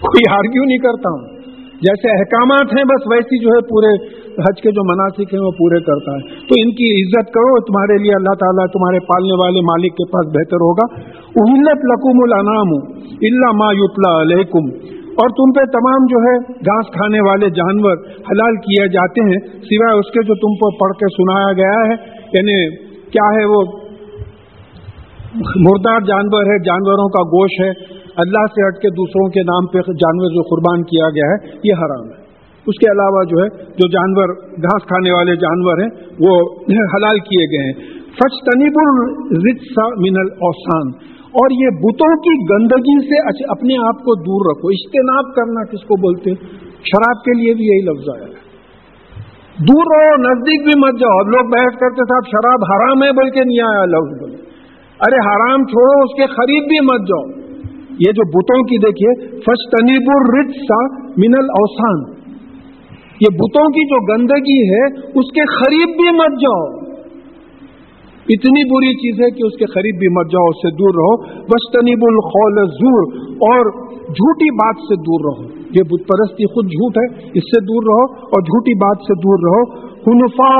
کوئی 0.00 0.34
آرگیو 0.34 0.64
نہیں 0.64 0.78
کرتا 0.78 1.08
ہوں۔ 1.08 1.31
جیسے 1.82 2.08
احکامات 2.18 2.66
ہیں، 2.76 2.84
بس 2.84 3.02
ویسی 3.10 3.36
جو 3.44 3.48
ہے 3.48 3.60
پورے 3.60 3.92
حج 4.32 4.62
کے 4.62 4.70
جو 4.70 4.82
مناسب 4.92 5.22
ہیں، 5.32 5.40
وہ 5.40 5.50
پورے 5.50 5.80
کرتا 5.80 6.12
ہے۔ 6.12 6.20
تو 6.20 6.54
ان 6.56 6.70
کی 6.70 7.02
عزت 7.02 7.32
کرو، 7.32 7.60
تمہارے 7.60 8.02
لیے 8.02 8.12
اللہ 8.14 8.34
تعالیٰ 8.40 8.66
تمہارے 8.66 9.00
پالنے 9.00 9.40
والے 9.40 9.60
مالک 9.60 9.92
کے 9.92 10.06
پاس 10.10 10.26
بہتر 10.26 10.56
ہوگا۔ 10.56 10.86
اہلت 11.42 11.80
لکم 11.92 12.16
الانام 12.22 12.68
اللہ 13.22 13.52
ما 13.52 13.72
یتلا 13.72 14.22
علیکم 14.22 14.92
اور 15.12 15.28
تم 15.28 15.52
پہ 15.52 15.64
تمام 15.64 16.06
جو 16.06 16.18
ہے 16.18 16.52
گھاس 16.54 16.86
کھانے 16.86 17.20
والے 17.20 17.50
جانور 17.50 17.96
حلال 18.08 18.56
کیے 18.56 18.88
جاتے 18.88 19.20
ہیں، 19.20 19.40
سوائے 19.48 19.98
اس 19.98 20.10
کے 20.10 20.22
جو 20.22 20.34
تم 20.34 20.54
کو 20.54 20.78
پڑھ 20.78 20.92
کے 20.92 21.06
سنایا 21.12 21.52
گیا 21.52 21.90
ہے۔ 21.90 22.12
یعنی 22.32 22.76
کیا 23.10 23.40
ہے 23.40 23.44
وہ؟ 23.44 23.62
مردار 25.56 26.00
جانور 26.00 26.42
ہے، 26.42 26.64
جانوروں 26.64 27.08
کا 27.08 27.22
گوشت 27.22 27.64
ہے۔ 27.64 28.01
اللہ 28.16 28.46
سے 28.46 28.68
ہٹ 28.68 28.82
کے 28.82 28.88
دوسروں 28.90 29.28
کے 29.28 29.40
نام 29.40 29.66
پہ 29.66 29.78
جانور 29.78 30.30
جو 30.30 30.42
قربان 30.42 30.82
کیا 30.82 31.08
گیا 31.08 31.30
ہے، 31.30 31.58
یہ 31.64 31.72
حرام 31.72 32.06
ہے۔ 32.06 32.22
اس 32.66 32.78
کے 32.78 32.92
علاوہ 32.92 33.24
جو 33.24 33.42
ہے، 33.42 33.48
جو 33.64 33.88
جانور، 33.88 34.28
گھاس 34.62 34.82
کھانے 34.82 35.12
والے 35.16 35.36
جانور 35.36 35.78
ہیں، 35.78 35.88
وہ 36.20 36.34
حلال 36.94 37.18
کیے 37.18 37.44
گئے 37.44 37.66
ہیں۔ 37.66 38.02
فچ 38.02 38.34
تنیب 38.52 38.72
الرسا 38.76 39.88
من 39.88 40.16
الاوسان 40.16 40.88
اور 41.22 41.50
یہ 41.50 41.68
بتوں 41.68 42.16
کی 42.16 42.34
گندگی 42.50 43.06
سے 43.06 43.44
اپنے 43.50 43.74
آپ 43.88 43.98
کو 43.98 44.14
دور 44.20 44.50
رکھو۔ 44.50 44.68
اجتناب 44.68 45.34
کرنا 45.34 45.64
کس 45.64 45.80
کو 45.80 45.96
بولتے 45.96 46.30
ہیں؟ 46.30 46.58
شراب 46.68 47.24
کے 47.24 47.42
لیے 47.42 47.54
بھی 47.54 47.64
یہی 47.64 47.80
لفظ 47.80 48.16
آیا 48.16 48.28
ہے۔ 48.28 48.42
دور 49.58 49.84
رہو، 49.96 50.16
نزدیک 50.16 50.64
بھی 50.64 50.80
مت 50.80 51.00
جاؤ۔ 51.00 51.18
لوگ 51.18 51.50
بحث 51.50 51.78
کرتے 51.78 51.96
صاحب 51.96 52.26
شراب 52.26 52.60
حرام 52.72 53.02
ہے 53.02 53.12
بول 53.12 53.30
کے 53.30 53.40
نہیں 53.40 53.66
آیا 53.68 53.84
لفظ 53.84 54.20
بولے۔ 54.20 54.36
ارے 55.00 55.26
حرام 55.28 55.64
چھوڑو، 55.64 56.02
اس 56.02 56.16
کے 56.16 56.26
خرید 56.26 56.62
بھی 56.62 56.80
مت 56.80 57.08
جاؤ۔ 57.08 57.41
یہ 57.98 58.12
جو 58.12 58.28
بتوں 58.28 58.62
کی 58.62 58.78
دیکھیے 58.78 59.36
فش 59.36 59.70
تنیب 59.70 60.10
الرسا 60.14 60.96
من 61.10 61.34
الاوسان 61.38 62.22
یہ 63.20 63.26
بتوں 63.34 63.64
کی 63.64 63.88
جو 63.88 64.16
گندگی 64.16 64.60
ہے، 64.70 64.86
اس 64.96 65.32
کے 65.32 65.54
قریب 65.54 65.88
بھی 65.96 66.16
مت 66.16 66.40
جاؤ۔ 66.40 66.92
اتنی 68.28 68.64
بری 68.70 68.94
چیز 68.94 69.20
ہے 69.20 69.30
کہ 69.30 69.46
اس 69.46 69.58
کے 69.58 69.64
قریب 69.64 69.98
بھی 69.98 70.08
مت 70.08 70.26
جاؤ، 70.32 70.44
اس 70.48 70.56
سے 70.56 70.70
دور 70.70 70.94
رہو۔ 70.94 71.38
بس 71.38 71.72
تنیب 71.72 71.98
الخول 72.02 72.66
زور 72.66 73.26
اور 73.26 73.86
جھوٹی 74.02 74.50
بات 74.50 74.76
سے 74.76 74.96
دور 74.96 75.20
رہو۔ 75.24 75.48
یہ 75.58 75.82
بت 75.82 76.08
پرستی 76.08 76.44
خود 76.44 76.66
جھوٹ 76.66 76.98
ہے، 76.98 77.18
اس 77.34 77.42
سے 77.42 77.60
دور 77.60 77.82
رہو، 77.82 78.14
اور 78.24 78.42
جھوٹی 78.42 78.74
بات 78.74 78.96
سے 79.02 79.14
دور 79.14 79.38
رہو۔ 79.48 79.92
ہنفا 80.06 80.52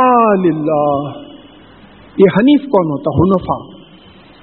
یہ 2.19 2.35
حنیف 2.41 2.61
کون 2.63 2.87
ہوتا؟ 2.87 3.11
ہنفا 3.11 3.72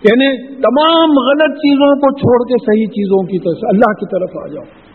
یعنی 0.03 0.47
تمام 0.53 1.09
غلط 1.09 1.57
چیزوں 1.57 1.95
کو 1.95 2.12
چھوڑ 2.12 2.47
کے 2.47 2.65
صحیح 2.65 2.88
چیزوں 2.88 3.23
کی 3.23 3.39
طرف 3.39 3.69
اللہ 3.69 3.93
کی 3.93 4.05
طرف 4.05 4.43
آ 4.43 4.47
جاؤ۔ 4.53 4.89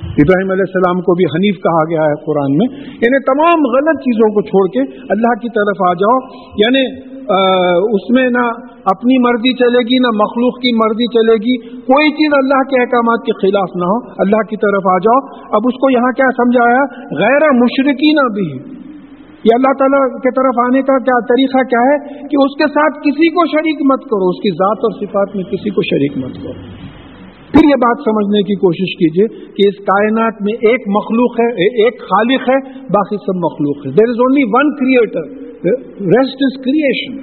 ابراہیم 0.00 0.50
علیہ 0.50 0.64
السلام 0.68 1.00
کو 1.00 1.14
بھی 1.14 1.24
حنیف 1.24 1.56
کہا 1.56 1.84
گیا 1.90 2.02
ہے 2.02 2.24
قرآن 2.24 2.56
میں۔ 2.56 2.66
یعنی 2.76 3.24
تمام 3.24 3.60
غلط 3.76 4.00
چیزوں 4.00 4.28
کو 4.28 4.42
چھوڑ 4.42 4.68
کے 4.68 4.96
اللہ 5.10 5.34
کی 5.42 5.48
طرف 5.48 5.88
آ 5.88 5.92
جاؤ۔ 5.92 6.18
یعنی 6.56 7.10
اس 7.94 8.10
میں 8.10 8.30
نہ 8.30 8.46
اپنی 8.84 9.28
مرضی 9.28 9.52
چلے 9.52 9.78
گی، 9.78 9.98
نہ 9.98 10.06
مخلوق 10.06 10.54
کی 10.54 10.76
مرضی 10.76 11.06
چلے 11.06 11.34
گی۔ 11.34 11.80
کوئی 11.80 12.10
چیز 12.10 12.30
اللہ 12.32 12.62
کے 12.62 12.80
احکامات 12.80 13.26
کے 13.26 13.32
خلاف 13.32 13.68
نہ 13.76 13.84
ہو، 13.84 14.10
اللہ 14.18 14.42
کی 14.50 14.56
طرف 14.56 14.82
آ 14.92 14.98
جاؤ۔ 14.98 15.46
اب 15.50 15.60
اس 15.64 15.74
کو 15.74 15.90
یہاں 15.90 16.12
کیا 16.12 16.26
سمجھایا؟ 16.30 16.82
غیر 17.18 17.52
مشرقی 17.52 18.12
نہ 18.12 18.28
بھی۔ 18.34 18.79
یہ 19.44 19.54
اللہ 19.54 19.74
تعالیٰ 19.80 19.98
کی 20.24 20.30
طرف 20.36 20.58
آنے 20.62 20.80
کا 20.88 20.96
کیا 21.04 21.18
طریقہ 21.28 21.60
کیا 21.68 21.82
ہے 21.84 21.98
کہ 22.32 22.40
اس 22.40 22.56
کے 22.58 22.66
ساتھ 22.72 22.96
کسی 23.04 23.28
کو 23.36 23.44
شریک 23.52 23.78
مت 23.90 24.02
کرو، 24.10 24.26
اس 24.28 24.40
کی 24.42 24.50
ذات 24.56 24.82
اور 24.88 24.96
صفات 24.96 25.36
میں 25.36 25.44
کسی 25.52 25.70
کو 25.70 25.84
شریک 25.90 26.18
مت 26.18 26.34
کرو۔ 26.42 26.52
پھر 27.54 27.68
یہ 27.68 27.80
بات 27.84 28.02
سمجھنے 28.04 28.42
کی 28.42 28.56
کوشش 28.64 28.92
کیجیے 28.98 29.28
کہ 29.54 29.68
اس 29.68 29.78
کائنات 29.86 30.42
میں 30.42 30.58
ایک 30.70 30.84
مخلوق 30.96 31.40
ہے، 31.40 31.46
ایک 31.84 32.02
خالق 32.02 32.44
ہے، 32.50 32.58
باقی 32.90 33.18
سب 33.22 33.40
مخلوق 33.46 33.86
ہے 33.86 33.92
there 33.92 34.12
is 34.14 34.20
only 34.26 34.44
one 34.50 34.74
creator 34.76 35.32
rest 36.10 36.44
is 36.48 36.60
creation 36.66 37.16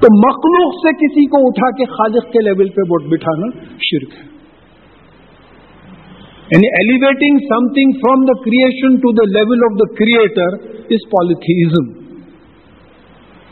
تو 0.00 0.10
مخلوق 0.16 0.74
سے 0.80 0.96
کسی 0.96 1.26
کو 1.26 1.44
اٹھا 1.46 1.70
کے 1.76 1.92
خالق 1.92 2.32
کے 2.32 2.42
لیول 2.44 2.68
پہ 2.70 2.90
ووٹ 2.90 3.06
بٹھانا 3.12 3.52
شرک 3.84 4.18
ہے۔ 4.18 4.26
یعنی 6.52 6.66
elevating 6.66 7.38
something 7.68 7.90
from 7.92 8.24
the 8.24 8.42
creation 8.42 8.96
to 8.96 9.12
the 9.12 9.38
level 9.38 9.58
of 9.64 9.78
the 9.78 9.94
creator 9.94 10.54
is 10.90 11.08
polytheism 11.10 11.92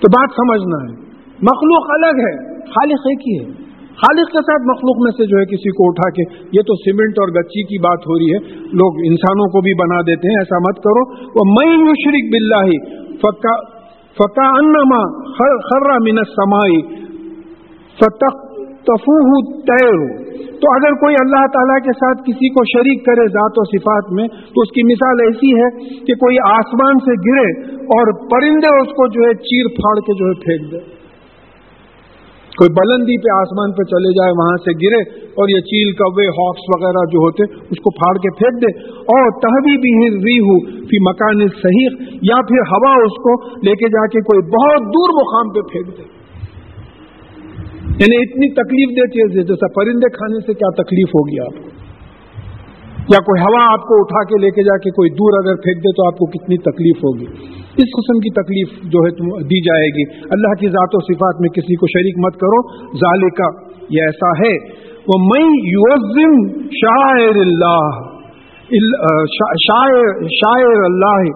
تو 0.01 0.09
بات 0.09 0.31
سمجھنا 0.31 0.79
ہے۔ 0.85 1.07
مخلوق 1.43 1.91
الگ 1.91 2.21
ہے، 2.21 2.61
خالق 2.61 3.07
ایک 3.07 3.19
ہی 3.29 3.39
ہے۔ 3.39 3.67
خالق 3.97 4.29
کے 4.33 4.39
ساتھ 4.39 4.63
مخلوق 4.63 5.03
میں 5.03 5.13
سے 5.13 5.27
جو 5.27 5.39
ہے 5.39 5.45
کسی 5.45 5.71
کو 5.71 5.89
اٹھا 5.89 6.11
کے، 6.11 6.23
یہ 6.53 6.61
تو 6.61 6.75
سیمنٹ 6.75 7.19
اور 7.19 7.29
گچی 7.29 7.63
کی 7.63 7.79
بات 7.79 7.99
ہو 7.99 8.19
رہی 8.19 8.33
ہے۔ 8.33 8.39
لوگ 8.65 9.01
انسانوں 9.07 9.47
کو 9.47 9.61
بھی 9.61 9.75
بنا 9.75 10.01
دیتے 10.01 10.29
ہیں، 10.29 10.37
ایسا 10.39 10.59
مت 10.59 10.77
کرو۔ 10.77 11.05
وہ 11.29 11.55
میں 11.55 11.93
شریک 11.93 12.33
بلّہ 12.33 12.79
فکا 13.17 13.77
فکا 14.19 14.49
انما 14.49 15.03
خرا 15.37 15.97
من 15.99 16.17
سمائی 16.25 16.81
فتح 17.97 18.46
تفوہ 18.87 19.41
تیر 19.71 20.27
تو 20.61 20.73
اگر 20.73 20.95
کوئی 20.95 21.15
اللہ 21.21 21.47
تعالیٰ 21.47 21.79
کے 21.85 21.93
ساتھ 21.93 22.23
کسی 22.27 22.49
کو 22.49 22.65
شریک 22.65 23.07
کرے 23.07 23.27
ذات 23.29 23.55
و 23.57 23.65
صفات 23.65 24.13
میں، 24.13 24.29
تو 24.29 24.61
اس 24.61 24.71
کی 24.71 24.83
مثال 24.83 25.25
ایسی 25.25 25.51
ہے 25.61 25.71
کہ 26.05 26.15
کوئی 26.15 26.37
آسمان 26.51 26.99
سے 27.09 27.17
گرے 27.27 27.49
اور 27.73 28.13
پرندے 28.31 28.77
اس 28.81 28.89
کو 28.89 29.09
جو 29.09 29.29
ہے 29.29 29.35
چیر 29.35 29.69
پھاڑ 29.69 29.97
کے 30.01 30.19
جو 30.19 30.27
ہے 30.27 30.35
پھینک 30.45 30.73
دے۔ 30.73 30.97
کوئی 32.61 32.71
بلندی 32.71 33.19
پہ 33.19 33.33
آسمان 33.35 33.73
پہ 33.73 33.83
چلے 33.83 34.11
جائے، 34.11 34.33
وہاں 34.33 34.57
سے 34.65 34.75
گرے 34.83 35.01
اور 35.21 35.49
یہ 35.49 35.61
چیل 35.61 35.93
کوے 35.93 36.27
ہاکس 36.27 36.63
وغیرہ 36.75 37.05
جو 37.13 37.19
ہوتے، 37.19 37.45
اس 37.45 37.81
کو 37.81 37.91
پھاڑ 37.91 38.17
کے 38.19 38.31
پھینک 38.39 38.63
دے۔ 38.63 38.91
اور 38.95 39.31
تہوی 39.41 39.77
بھی 39.77 39.93
ری 40.09 40.39
ہو 40.39 40.59
پھر 40.67 41.05
مکان 41.09 41.49
صحیح 41.49 42.19
یا 42.23 42.43
پھر 42.43 42.69
ہوا 42.73 42.93
اس 43.05 43.17
کو 43.27 43.59
لے 43.59 43.75
کے 43.75 43.89
جا 43.89 44.07
کے 44.07 44.21
کوئی 44.21 44.43
بہت 44.43 44.95
دور 44.97 45.15
مقام 45.23 45.53
پہ 45.53 45.61
پھینک 45.61 45.99
دے۔ 45.99 46.16
یعنی 47.97 48.17
اتنی 48.17 48.53
تکلیف 48.53 48.89
دیتی 48.91 49.21
ہے، 49.21 49.43
جیسا 49.43 49.67
پرندے 49.75 50.09
کھانے 50.11 50.41
سے 50.41 50.55
کیا 50.55 50.83
تکلیف 50.83 51.09
ہوگی 51.09 51.41
آپ 51.41 51.63
کو؟ 51.63 51.87
یا 53.09 53.19
کوئی 53.19 53.41
ہوا 53.41 53.73
آپ 53.73 53.81
کو 53.81 53.95
اٹھا 54.01 54.25
کے 54.25 54.41
لے 54.43 54.51
کے 54.51 54.63
جا 54.63 54.79
کے 54.79 54.91
کوئی 54.91 55.11
دور 55.11 55.45
اگر 55.45 55.55
پھینک 55.57 55.79
دے 55.79 55.93
تو 55.93 56.07
آپ 56.07 56.13
کو 56.13 56.27
کتنی 56.27 56.57
تکلیف 56.57 56.97
ہوگی؟ 56.97 57.25
اس 57.77 57.89
قسم 57.99 58.19
کی 58.19 58.31
تکلیف 58.31 58.69
جو 58.93 58.99
ہے 58.99 59.11
دی 59.43 59.61
جائے 59.61 59.89
گی۔ 59.89 60.27
اللہ 60.31 60.55
کی 60.61 60.69
ذات 60.69 60.95
و 60.95 61.01
صفات 61.01 61.41
میں 61.41 61.49
کسی 61.49 61.75
کو 61.75 61.87
شریک 61.87 62.15
مت 62.19 62.35
کرو۔ 62.35 62.61
ظالقہ 62.97 63.77
یہ 63.91 64.03
ایسا 64.03 64.31
ہے۔ 64.31 64.87
وہ 65.09 65.19
میں 65.19 65.49
یوزم 65.73 66.59
شاعر 66.69 67.37
اللہ 67.37 68.17
شاعر 69.67 70.29
شاعر 70.29 70.83
اللہ 70.85 71.29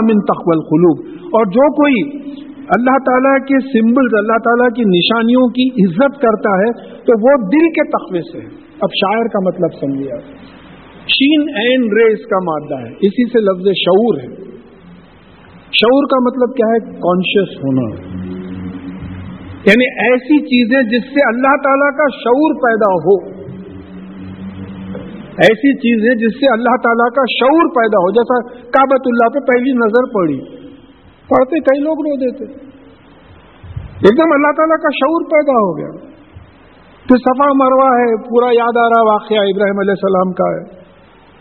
من 0.00 0.20
تقول 0.20 0.60
قلوب 0.60 0.98
اور 1.22 1.46
جو 1.46 1.72
کوئی 1.72 2.28
اللہ 2.68 2.98
تعالیٰ 2.98 3.38
کے 3.38 3.60
سمبلز، 3.60 4.14
اللہ 4.18 4.38
تعالیٰ 4.44 4.68
کی 4.68 4.82
نشانیوں 4.98 5.48
کی 5.48 5.84
عزت 5.84 6.20
کرتا 6.20 6.50
ہے، 6.50 6.72
تو 6.94 7.20
وہ 7.22 7.48
دل 7.48 7.68
کے 7.70 7.88
تقوی 7.88 8.20
سے 8.32 8.38
ہے۔ 8.38 8.68
اب 8.80 8.88
شاعر 8.94 9.24
کا 9.24 9.38
مطلب 9.46 9.68
سمجھے 9.80 10.12
آپ۔ 10.12 10.20
شین 11.08 11.40
این 11.40 11.82
رے 11.82 12.12
اس 12.12 12.26
کا 12.26 12.38
مادہ 12.38 12.80
ہے۔ 12.80 12.92
اسی 12.92 13.28
سے 13.28 13.40
لفظ 13.40 13.66
شعور 13.84 14.18
ہے۔ 14.18 14.26
شعور 15.72 16.04
کا 16.04 16.18
مطلب 16.22 16.56
کیا 16.56 16.72
ہے؟ 16.72 16.78
کانشیس 16.78 17.58
ہونا۔ 17.58 17.94
یعنی 19.66 20.10
ایسی 20.10 20.38
چیزیں 20.38 20.82
جس 20.82 21.02
سے 21.02 21.28
اللہ 21.28 21.56
تعالیٰ 21.64 21.90
کا 21.96 22.06
شعور 22.10 22.54
پیدا 22.54 22.92
ہو۔ 22.94 23.38
ایسی 25.26 25.74
چیزیں 25.76 26.14
جس 26.14 26.34
سے 26.34 26.52
اللہ 26.52 26.76
تعالیٰ 26.82 27.10
کا 27.10 27.22
شعور 27.38 27.68
پیدا 27.68 27.98
ہو۔ 27.98 28.10
جیسا 28.10 28.60
کابت 28.70 29.02
اللہ 29.06 29.38
پہ 29.38 29.52
پہلی 29.52 29.72
نظر 29.72 30.12
پڑی۔ 30.14 30.67
پڑھتے 31.28 31.60
کئی 31.60 31.80
لوگ 31.80 31.94
رو 31.94 32.16
دیتے۔ 32.16 32.44
ایک 33.78 34.18
دم 34.18 34.32
اللہ 34.32 34.52
تعالیٰ 34.56 34.76
کا 34.76 34.88
شعور 34.90 35.24
پیدا 35.24 35.52
ہو 35.52 35.78
گیا۔ 35.78 36.08
پھر 37.08 37.16
صفا 37.16 37.46
مروا 37.54 37.86
ہے، 37.86 38.16
پورا 38.22 38.46
یاد 38.46 38.76
آ 38.76 38.88
رہا 38.88 39.12
واقعہ 39.12 39.36
ابراہیم 39.36 39.78
علیہ 39.78 39.90
السلام 39.90 40.32
کا 40.32 40.48
ہے۔ 40.50 40.64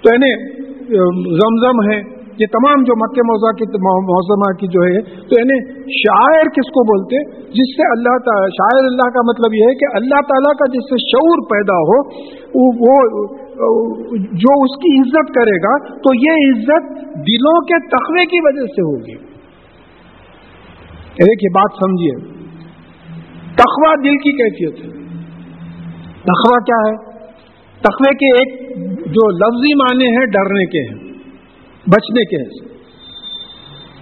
تو 0.03 0.13
یعنی 0.13 0.61
زمزم 1.35 1.91
ہے۔ 1.91 2.17
یہ 2.39 2.45
تمام 2.45 2.83
جو 2.83 2.95
مکہ 2.95 3.21
موضوع 3.21 3.51
کی، 3.51 3.65
موزمہ 3.77 4.53
کی 4.55 4.67
جو 4.67 4.81
ہے، 4.81 5.01
تو 5.01 5.39
یعنی 5.39 5.81
شاعر 5.81 6.43
کس 6.43 6.69
کو 6.69 6.83
بولتے؟ 6.83 7.31
جس 7.41 7.75
سے 7.75 7.91
اللہ 7.91 8.17
تعالیٰ 8.17 8.49
شاعر 8.49 8.83
اللہ 8.85 9.09
کا 9.09 9.19
مطلب 9.21 9.53
یہ 9.53 9.63
ہے 9.63 9.75
کہ 9.75 9.95
اللہ 9.95 10.21
تعالیٰ 10.21 10.53
کا 10.53 10.65
جس 10.65 10.83
سے 10.89 10.95
شعور 11.11 11.37
پیدا 11.45 11.73
ہو، 11.73 12.21
وہ 12.83 13.27
جو 14.15 14.63
اس 14.63 14.77
کی 14.77 14.99
عزت 14.99 15.33
کرے 15.33 15.57
گا، 15.57 15.97
تو 15.97 16.15
یہ 16.15 16.31
عزت 16.31 16.91
دلوں 17.03 17.61
کے 17.61 17.87
تخوے 17.87 18.25
کی 18.25 18.39
وجہ 18.43 18.65
سے 18.65 18.81
ہوگی۔ 18.81 19.26
دیکھیے 21.21 21.53
بات 21.53 21.71
سمجھیے۔ 21.79 22.37
تخوا 23.55 23.95
دل 23.95 24.17
کی 24.17 24.31
کیفیت 24.31 24.85
ہے۔ 24.85 25.03
تخوا 26.11 26.59
کیا 26.59 26.91
ہے؟ 26.91 27.07
تخوے 27.79 28.13
کے 28.13 28.37
ایک 28.37 28.77
جو 28.95 29.29
لفظی 29.31 29.75
معنی 29.75 30.05
ہے 30.05 30.25
ڈرنے 30.25 30.65
کے 30.65 30.89
ہیں، 30.89 31.13
بچنے 31.87 32.25
کے 32.25 32.41
ہیں۔ 32.41 32.77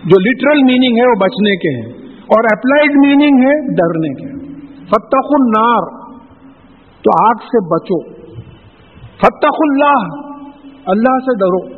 جو 0.04 0.20
لٹرل 0.20 0.64
میننگ 0.64 0.98
ہے، 0.98 1.10
وہ 1.10 1.16
بچنے 1.20 1.56
کے 1.56 1.76
ہیں۔ 1.76 1.94
اور 2.16 2.44
اپلائڈ 2.58 2.92
میننگ 3.06 3.40
ہے، 3.44 3.74
ڈرنے 3.76 4.14
کے 4.14 4.46
فتح 4.86 5.28
النار، 5.30 6.06
تو 7.02 7.28
آگ 7.28 7.36
سے 7.36 7.76
بچو۔ 7.76 8.14
فتح 9.18 9.56
اللہ 9.60 10.26
اللہ 10.86 11.20
سے 11.20 11.38
ڈرو۔ 11.38 11.76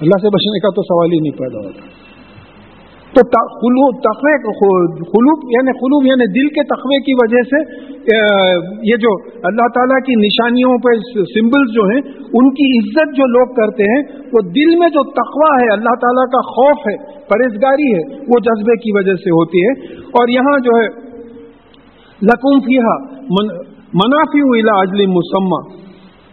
اللہ 0.00 0.18
سے 0.22 0.28
بچنے 0.28 0.60
کا 0.60 0.68
تو 0.70 0.82
سوال 0.82 1.12
ہی 1.12 1.18
نہیں 1.18 1.38
پیدا 1.38 1.66
ہوتا۔ 1.66 1.95
تو 3.16 4.00
تقوی 4.00 4.34
خلوب 5.00 5.50
یعنی 5.50 5.72
خلوب 5.72 6.06
یعنی 6.06 6.32
دل 6.32 6.48
کے 6.48 6.64
تقوی 6.64 7.02
کی 7.02 7.14
وجہ 7.14 7.42
سے 7.42 7.86
یہ 8.90 8.96
جو 8.96 9.30
اللہ 9.44 9.68
تعالیٰ 9.74 9.98
کی 9.98 10.26
نشانیوں 10.26 10.78
پہ 10.78 10.98
سمبلز 11.14 11.74
جو 11.74 11.82
ہیں، 11.82 12.00
ان 12.20 12.50
کی 12.50 12.78
عزت 12.78 13.16
جو 13.16 13.26
لوگ 13.26 13.54
کرتے 13.54 13.82
ہیں، 13.82 14.02
وہ 14.32 14.40
دل 14.40 14.78
میں 14.78 14.88
جو 14.88 15.10
تقوی 15.10 15.64
ہے، 15.64 15.72
اللہ 15.72 15.94
تعالیٰ 16.00 16.24
کا 16.24 16.40
خوف 16.40 16.78
ہے 16.88 16.96
پرہزگاری 17.12 17.94
ہے، 17.94 18.14
وہ 18.14 18.38
جذبے 18.38 18.76
کی 18.76 18.92
وجہ 18.92 19.14
سے 19.14 19.30
ہوتی 19.30 19.58
ہے۔ 19.58 19.94
اور 19.96 20.28
یہاں 20.28 20.58
جو 20.58 20.80
ہے، 20.80 20.86
لکم 22.22 22.60
فیحا 22.60 23.22
منافی 23.94 24.60
الا 24.60 24.80
اجلی 24.80 25.06
مسمہ۔ 25.06 25.76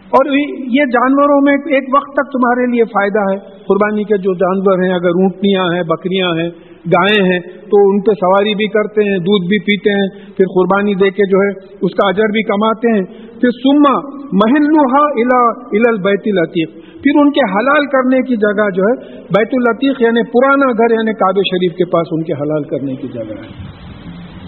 اور 0.04 0.26
یہ 0.66 0.84
جانوروں 0.84 1.40
میں 1.40 1.52
ایک 1.52 1.94
وقت 1.94 2.12
تک 2.12 2.32
تمہارے 2.32 2.72
لیے 2.72 2.84
فائدہ 2.84 3.18
ہے۔ 3.18 3.64
قربانی 3.68 4.04
کے 4.04 4.16
جو 4.16 4.34
جانور 4.34 4.86
ہیں، 4.86 4.94
اگر 4.94 5.08
اونٹنیاں 5.08 5.64
ہیں، 5.64 5.82
بکریاں 5.82 6.28
ہیں 6.28 6.50
گائے 6.92 7.22
ہیں 7.22 7.40
تو 7.40 7.90
ان 7.90 8.00
پہ 8.00 8.12
سواری 8.12 8.54
بھی 8.54 8.68
کرتے 8.68 9.10
ہیں، 9.10 9.18
دودھ 9.18 9.48
بھی 9.48 9.58
پیتے 9.58 9.90
ہیں، 9.90 10.36
پھر 10.36 10.44
قربانی 10.44 10.94
دے 10.94 11.10
کے 11.10 11.26
جو 11.30 11.38
ہے 11.38 11.76
اس 11.82 11.94
کا 11.94 12.08
اجر 12.08 12.32
بھی 12.32 12.42
کماتے 12.42 12.88
ہیں۔ 12.92 13.04
پھر 13.40 13.50
سما 13.50 13.94
محلوحا 14.32 15.04
الا 15.04 15.90
بیت 15.90 16.22
العتیق 16.26 16.70
پھر 17.02 17.20
ان 17.20 17.30
کے 17.30 17.40
حلال 17.40 17.86
کرنے 17.86 18.18
کی 18.22 18.36
جگہ 18.36 18.70
جو 18.74 18.82
ہے 18.82 19.16
بیت 19.16 19.48
العتیق 19.52 20.02
یعنی 20.02 20.22
پرانا 20.22 20.72
گھر 20.72 20.90
یعنی 20.90 21.12
کعبے 21.12 21.40
شریف 21.40 21.72
کے 21.72 21.84
پاس 21.84 22.06
ان 22.10 22.22
کے 22.22 22.32
حلال 22.32 22.62
کرنے 22.62 22.94
کی 22.94 23.08
جگہ 23.08 23.34
ہے۔ 23.42 23.74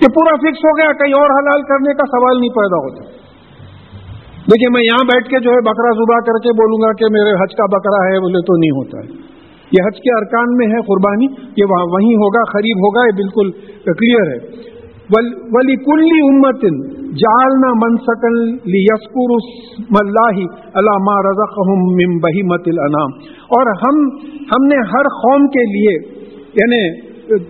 کہ 0.00 0.06
پورا 0.14 0.36
فکس 0.36 0.58
ہو 0.58 0.78
گیا، 0.78 0.92
کہیں 0.92 1.12
اور 1.12 1.30
حلال 1.40 1.62
کرنے 1.62 1.94
کا 1.94 2.06
سوال 2.06 2.40
نہیں 2.40 2.50
پیدا 2.50 2.76
ہوتا۔ 2.76 3.04
دیکھیے، 4.52 4.72
میں 4.72 4.82
یہاں 4.82 5.04
بیٹھ 5.04 5.28
کے 5.28 5.40
جو 5.40 5.50
ہے 5.50 5.60
بکرا 5.60 5.90
زبا 5.90 6.20
کر 6.20 6.38
کے 6.38 6.52
بولوں 6.52 6.88
گا 6.88 6.92
کہ 6.92 7.12
میرے 7.12 7.34
حج 7.34 7.54
کا 7.54 7.66
بکرا 7.66 8.12
ہے 8.12 8.20
بولے 8.20 8.40
تو 8.40 8.56
نہیں 8.56 8.70
ہوتا 8.70 8.98
ہے۔ 8.98 9.35
یہ 9.72 9.86
حج 9.86 10.00
کے 10.00 10.14
ارکان 10.14 10.56
میں 10.56 10.66
ہے 10.66 10.80
قربانی، 10.86 11.26
یہ 11.60 11.74
وہیں 11.92 12.16
ہوگا، 12.22 12.42
قریب 12.50 12.82
ہوگا، 12.86 13.04
یہ 13.06 13.16
بالکل 13.20 13.50
کلیئر 13.92 14.32
ہے۔ 14.32 14.38
ولی 15.10 15.74
کلی 15.82 16.20
امت 16.20 16.64
جالنا 17.18 17.68
من 17.80 17.96
سکن 18.06 18.38
یسکر 18.76 19.34
ملاہی 19.96 20.46
علامہ 20.80 21.14
رضا 21.26 21.46
من 21.90 22.16
بہیمت 22.24 22.66
الانام 22.72 23.12
اور 23.58 23.70
ہم 23.82 24.00
ہم 24.52 24.66
نے 24.72 24.80
ہر 24.94 25.10
قوم 25.18 25.46
کے 25.56 25.64
لیے 25.74 25.94
یعنی 26.58 26.80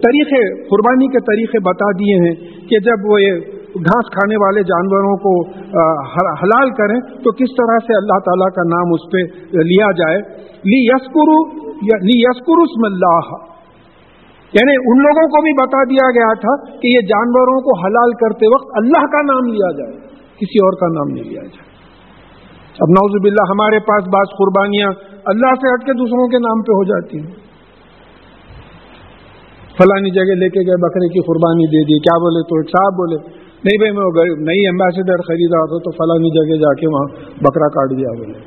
طریقے، 0.03 0.43
قربانی 0.69 1.09
کے 1.15 1.23
طریقے 1.25 1.63
بتا 1.65 1.89
دیے 1.99 2.19
ہیں 2.21 2.35
کہ 2.69 2.79
جب 2.85 3.09
وہ 3.11 3.21
یہ 3.23 3.85
گھاس 3.85 4.07
کھانے 4.13 4.37
والے 4.43 4.63
جانوروں 4.69 5.17
کو 5.25 5.33
حلال 6.43 6.71
کریں 6.77 6.99
تو 7.25 7.33
کس 7.41 7.51
طرح 7.57 7.83
سے 7.87 7.97
اللہ 7.97 8.23
تعالیٰ 8.29 8.51
کا 8.59 8.65
نام 8.69 8.95
اس 8.97 9.11
پہ 9.13 9.25
لیا 9.65 9.91
جائے۔ 9.99 10.21
لی 10.71 10.79
یسکرو 10.85 11.41
یسکر 11.85 12.85
اللہ 12.85 13.35
یعنی 14.53 14.73
ان 14.77 14.99
لوگوں 15.03 15.29
کو 15.29 15.43
بھی 15.43 15.53
بتا 15.53 15.85
دیا 15.85 16.11
گیا 16.11 16.35
تھا 16.35 16.79
کہ 16.81 16.87
یہ 16.87 17.01
جانوروں 17.01 17.61
کو 17.61 17.81
حلال 17.81 18.13
کرتے 18.13 18.47
وقت 18.47 18.67
اللہ 18.75 19.07
کا 19.07 19.23
نام 19.23 19.53
لیا 19.53 19.73
جائے، 19.77 19.93
کسی 20.37 20.59
اور 20.59 20.73
کا 20.73 20.87
نام 20.87 21.15
نہیں 21.15 21.25
لیا 21.25 21.43
جائے۔ 21.43 21.67
اب 22.79 22.89
نوز 22.91 23.23
باللہ، 23.23 23.45
ہمارے 23.51 23.79
پاس 23.79 24.09
بعض 24.09 24.27
قربانیاں 24.39 24.89
اللہ 25.25 25.55
سے 25.55 25.75
ہٹ 25.75 25.87
کے 25.87 25.93
دوسروں 25.93 26.29
کے 26.29 26.39
نام 26.39 26.63
پہ 26.63 26.73
ہو 26.73 26.85
جاتی 26.85 27.19
ہیں۔ 27.19 27.47
فلانی 29.79 30.11
جگہ 30.11 30.35
لے 30.35 30.49
کے 30.49 30.61
گئے، 30.61 30.89
بکرے 30.89 31.09
کی 31.09 31.21
قربانی 31.21 31.67
دے 31.67 31.85
دی، 31.85 31.99
کیا 31.99 32.19
بولے؟ 32.19 32.43
تو 32.43 32.63
صاحب 32.63 32.93
بولے، 32.93 33.17
نہیں 33.65 33.79
بھائی، 33.79 33.93
میں 33.93 34.37
نئی 34.37 34.67
ایمبیسڈر 34.67 35.17
خریدا 35.17 35.65
تھا، 35.65 35.79
تو 35.79 35.91
فلانی 35.91 36.31
جگہ 36.31 36.57
جا 36.57 36.75
کے 36.75 36.87
وہاں 36.87 37.07
بکرا 37.43 37.69
کاٹ 37.69 37.99
دیا 37.99 38.09
بولے۔ 38.19 38.39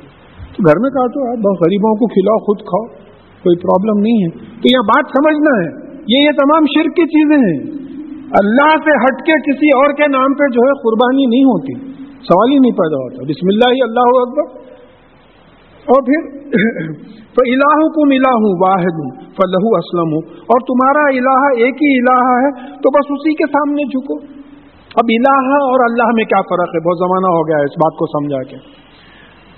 تو 0.56 0.66
گھر 0.66 0.78
میں 0.78 0.90
کاٹو 0.90 1.30
آپ 1.30 1.62
غریبوں 1.62 1.94
کو 1.94 2.06
کھلاؤ، 2.06 2.38
خود 2.38 2.58
کھاؤ۔ 2.58 3.09
کوئی 3.42 3.56
پرابلم 3.56 4.02
نہیں 4.02 4.24
ہے۔ 4.24 4.30
تو 4.30 4.64
یہ 4.64 4.80
بات 4.84 5.04
سمجھنا 5.06 5.52
ہے۔ 5.62 5.90
یہ 6.08 6.18
یہ 6.18 6.30
تمام 6.30 6.62
شرک 6.62 6.96
کی 6.96 7.06
چیزیں 7.06 7.38
ہیں۔ 7.38 7.80
اللہ 8.30 8.76
سے 8.76 8.90
ہٹ 8.90 9.26
کے 9.26 9.32
کسی 9.32 9.66
اور 9.66 9.92
کے 9.92 10.06
نام 10.06 10.34
پہ 10.34 10.48
جو 10.52 10.60
ہے 10.60 10.72
قربانی 10.72 11.26
نہیں 11.26 11.44
ہوتی۔ 11.44 11.74
سوال 12.04 12.50
ہی 12.50 12.58
نہیں 12.58 12.72
پیدا 12.72 12.96
ہوتا۔ 12.96 13.22
بسم 13.22 13.46
اللہ 13.48 13.74
ہی 13.74 13.82
اللہ 13.82 14.00
اکبر۔ 14.00 14.70
اور 15.80 16.02
پھر 16.02 16.40
تو 17.34 17.42
الہ 17.46 17.88
کو 17.88 18.06
ملا 18.06 18.30
ہوں 18.30 18.66
واحد 18.66 18.94
ہوں 19.00 19.10
فلح 19.20 19.64
اسلم 19.78 20.12
ہوں 20.12 20.40
اور 20.40 20.60
تمہارا 20.60 21.08
الہ 21.08 21.62
ایک 21.62 21.74
ہی 21.74 21.98
الہ 21.98 22.22
ہے، 22.24 22.50
تو 22.72 22.90
بس 22.90 23.06
اسی 23.10 23.34
کے 23.34 23.46
سامنے 23.46 23.82
جھکو۔ 23.82 24.40
اب 24.94 25.04
الہ 25.08 25.54
اور 25.54 25.90
اللہ 25.90 26.14
میں 26.14 26.24
کیا 26.24 26.40
فرق 26.40 26.68
ہے؟ 26.68 26.88
بہت 26.88 26.98
زمانہ 26.98 27.36
ہو 27.36 27.48
گیا 27.48 27.56
ہے 27.56 27.62
اس 27.62 27.70
بات 27.70 27.98
کو 27.98 28.06
سمجھا 28.06 28.42
کے۔ 28.42 28.56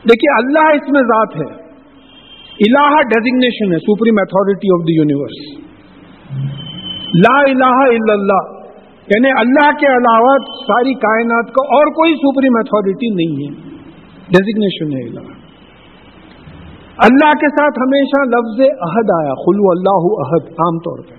دیکھیے، 0.08 0.36
اللہ 0.36 0.74
اس 0.74 0.92
میں 0.92 1.00
ذات 1.00 1.36
ہے۔ 1.36 1.71
الہ 2.64 3.02
ڈیزگنیشن 3.10 3.72
ہے 3.74 3.78
supreme 3.84 4.18
authority 4.22 4.72
of 4.74 4.82
the 4.88 4.96
universe 4.96 5.38
لا 7.24 7.36
الہ 7.44 7.76
الا 7.84 8.12
اللہ. 8.12 8.50
یعنی 9.08 9.30
اللہ 9.38 9.70
کے 9.80 9.88
علاوہ 9.92 10.34
ساری 10.58 10.92
کائنات 11.04 11.48
کا 11.54 11.64
اور 11.76 11.90
کوئی 11.94 12.14
سپریم 12.20 12.58
اتھارٹی 12.58 13.08
نہیں 13.14 13.32
ہے. 13.38 13.48
ڈیزگنیشن 14.28 14.92
ہے 14.96 15.02
الہ. 15.08 15.24
اللہ 17.06 17.32
کے 17.40 17.50
ساتھ 17.56 17.80
ہمیشہ 17.82 18.20
لفظ 18.28 18.60
عہد 18.88 19.10
آیا 19.14 19.34
خلو 19.40 19.70
اللہ 19.70 20.06
عہد 20.24 20.52
عام 20.66 20.78
طور 20.78 21.02
پہ. 21.08 21.18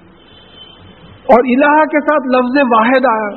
اور 1.28 1.52
الہ 1.56 1.74
کے 1.92 2.02
ساتھ 2.08 2.32
لفظ 2.36 2.58
واحد 2.72 3.10
آیا. 3.12 3.28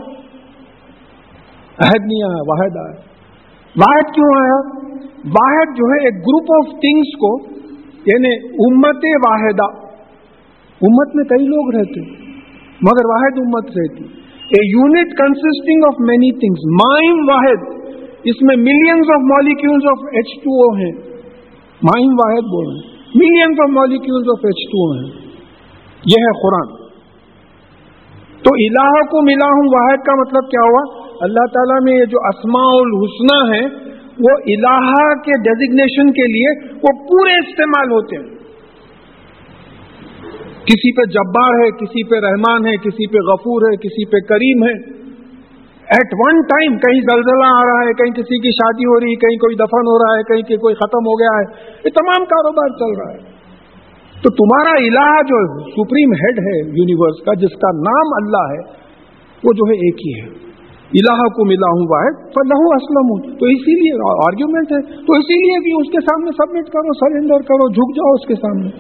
عہد 1.79 2.07
نہیں 2.07 2.25
آیا، 2.29 2.47
واحد 2.49 2.79
آیا. 2.85 2.97
واحد 3.75 4.15
کیوں 4.15 4.31
آیا؟ 4.37 4.57
واحد 5.35 5.77
جو 5.79 5.91
ہے، 5.91 5.99
ایک 6.05 6.21
گروپ 6.27 6.53
آف 6.57 6.73
تھنگس 6.81 7.13
کو 7.25 7.31
یعنی 8.07 8.49
امت 8.49 9.05
واحدہ۔ 9.29 9.87
امت 10.83 11.15
میں 11.15 11.25
کئی 11.25 11.47
لوگ 11.47 11.75
رہتے 11.75 12.01
مگر 12.83 13.07
واحد 13.09 13.39
امت 13.39 13.65
رہتی۔ 13.67 14.05
A 14.49 14.67
unit 14.71 15.09
consisting 15.19 15.83
of 15.85 15.95
many 16.01 16.31
things 16.33 16.87
MIME 16.87 17.29
واحد، 17.29 17.87
اس 18.25 18.43
میں 18.43 18.57
millions 18.57 19.11
of 19.11 19.21
molecules 19.21 19.85
of 19.85 20.09
H 20.13 20.27
two 20.37 20.63
O 20.63 20.77
ہیں۔ 20.77 20.93
مائم 21.83 22.11
واحد 22.11 22.41
بول 22.41 22.67
رہے 22.69 22.77
ہیں۔ 22.77 22.97
Millions 23.15 23.61
of 23.61 23.71
molecules 23.71 24.27
of 24.29 24.45
H 24.45 24.69
two 24.69 24.93
ہیں۔ 24.93 25.27
یہ 26.07 26.21
ہے 26.21 26.41
قرآن۔ 26.43 26.87
تو 28.43 28.55
الہ 28.55 29.05
کو 29.05 29.23
ملا 29.23 29.47
ہوں 29.47 29.69
واحد 29.75 29.97
کا 29.97 30.13
مطلب 30.21 30.51
کیا 30.51 30.61
ہوا؟ 30.61 31.07
اللہ 31.21 31.47
تعالیٰ 31.55 31.83
میں 31.83 31.93
یہ 31.93 32.05
جو 32.05 32.19
اسماء 32.29 32.77
الحسنہ 32.77 33.55
ہے 33.55 33.87
وہ 34.19 34.37
الہ 34.47 35.15
کے 35.15 35.31
ڈیزگنیشن 35.31 36.11
کے 36.11 36.27
لیے 36.27 36.69
وہ 36.75 37.09
پورے 37.09 37.49
استعمال 37.49 37.93
ہوتے 37.93 38.17
ہیں۔ 38.17 38.37
کسی 40.65 40.97
پہ 40.97 41.11
جبار 41.11 41.55
ہے، 41.61 41.71
کسی 41.71 42.09
پہ 42.09 42.27
رحمان 42.27 42.67
ہے، 42.67 42.77
کسی 42.77 43.07
پہ 43.07 43.19
غفور 43.19 43.63
ہے، 43.71 43.77
کسی 43.77 44.11
پہ 44.11 44.17
کریم 44.29 44.65
ہے۔ 44.65 44.97
ایٹ 45.87 46.09
ون 46.13 46.41
ٹائم 46.43 46.79
کہیں 46.79 47.01
زلزلہ 47.01 47.47
آ 47.47 47.65
رہا 47.65 47.81
ہے، 47.81 47.93
کہیں 47.93 48.15
کسی 48.15 48.41
کی 48.41 48.51
شادی 48.51 48.85
ہو 48.85 49.01
رہی 49.01 49.11
ہے، 49.11 49.15
کہیں 49.15 49.39
کوئی 49.39 49.55
دفن 49.55 49.81
ہو 49.81 49.99
رہا 49.99 50.19
ہے، 50.19 50.23
کہیں 50.23 50.57
کوئی 50.57 50.75
ختم 50.75 50.99
ہو 50.99 51.21
گیا 51.21 51.39
ہے۔ 51.39 51.75
یہ 51.85 51.91
تمام 51.91 52.25
کاروبار 52.25 52.69
چل 52.69 53.01
رہا 53.01 53.13
ہے۔ 53.13 53.37
تو 54.23 54.31
تمہارا 54.31 54.71
الہ 54.71 55.23
جو 55.23 55.61
سپریم 55.71 56.13
ہیڈ 56.13 56.39
ہے 56.39 56.59
یونیورس 56.69 57.25
کا، 57.25 57.35
جس 57.35 57.57
کا 57.57 57.71
نام 57.73 58.07
اللہ 58.23 58.53
ہے، 58.53 58.73
وہ 59.45 59.53
جو 59.53 59.71
ہے 59.71 59.75
ایک 59.75 59.95
ہی 59.95 60.21
ہے۔ 60.21 60.46
الہ 60.95 61.23
کو 61.37 61.45
ملا 61.47 61.71
ہوں 61.77 61.87
واحد 61.91 62.19
فلح 62.35 62.61
اسلم. 62.75 63.09
ہوں 63.13 63.23
تو 63.39 63.49
اسی 63.53 63.73
لیے 63.79 63.95
آرگیومنٹ 64.27 64.75
ہے. 64.75 64.79
تو 65.07 65.17
اسی 65.21 65.39
لیے 65.41 65.57
کہ 65.65 65.73
اس 65.79 65.89
کے 65.95 66.03
سامنے 66.11 66.35
سبمٹ 66.37 66.69
کرو 66.75 66.95
سرینڈر 67.01 67.47
کرو، 67.49 67.67
جھک 67.71 67.97
جاؤ 67.97 68.13
اس 68.19 68.27
کے 68.29 68.37
سامنے. 68.43 68.71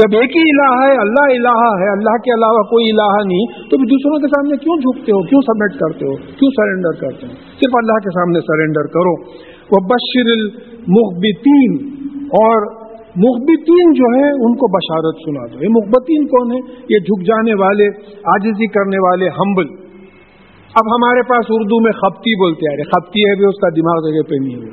جب 0.00 0.12
ایک 0.16 0.36
ہی 0.36 0.42
الہ 0.48 0.66
ہے، 0.80 0.90
اللہ 1.04 1.32
الہ 1.36 1.54
ہے، 1.78 1.88
اللہ 1.92 2.18
کے 2.26 2.34
علاوہ 2.34 2.60
کوئی 2.72 2.90
الہ 2.90 3.08
نہیں، 3.30 3.56
تو 3.70 3.80
دوسروں 3.92 4.20
کے 4.24 4.30
سامنے 4.34 4.58
کیوں 4.66 4.76
جھکتے 4.76 5.16
ہو، 5.16 5.22
کیوں 5.30 5.40
سبمٹ 5.48 5.80
کرتے 5.80 6.10
ہو، 6.10 6.12
کیوں 6.42 6.50
سرینڈر 6.58 7.00
کرتے 7.00 7.26
ہو؟ 7.26 7.32
صرف 7.62 7.80
اللہ 7.80 8.04
کے 8.04 8.14
سامنے 8.18 8.44
سرینڈر 8.50 8.92
کرو. 8.92 9.16
وہ 9.72 9.82
بشر 9.88 10.30
المخبتین 10.36 11.74
اور 12.42 12.70
مخبتین 13.22 13.92
جو 13.98 14.14
ہے 14.14 14.30
ان 14.30 14.56
کو 14.56 14.68
بشارت 14.74 15.22
سنا 15.26 15.44
دو. 15.46 15.62
یہ 15.64 15.72
مخبتین 15.74 16.26
کون 16.32 16.52
ہے 16.52 16.58
یہ 16.94 16.98
جھک 17.00 17.28
جانے 17.28 17.60
والے 17.60 17.88
آجزی 18.34 18.68
کرنے 18.76 19.00
والے 19.06 19.30
ہمبل 19.38 19.72
اب 20.74 20.86
ہمارے 20.94 21.22
پاس 21.22 21.44
اردو 21.48 21.82
میں 21.82 21.92
خپتی 21.92 22.34
بولتے 22.40 22.72
آ 22.72 22.76
رہے۔ 22.76 22.84
خپتی 22.84 23.20
ہے 23.20 23.36
بھی، 23.36 23.44
اس 23.44 23.58
کا 23.60 23.68
دماغ 23.68 23.98
جگہ 24.08 24.22
پہ 24.28 24.34
نہیں 24.44 24.56
ہوئی 24.56 24.70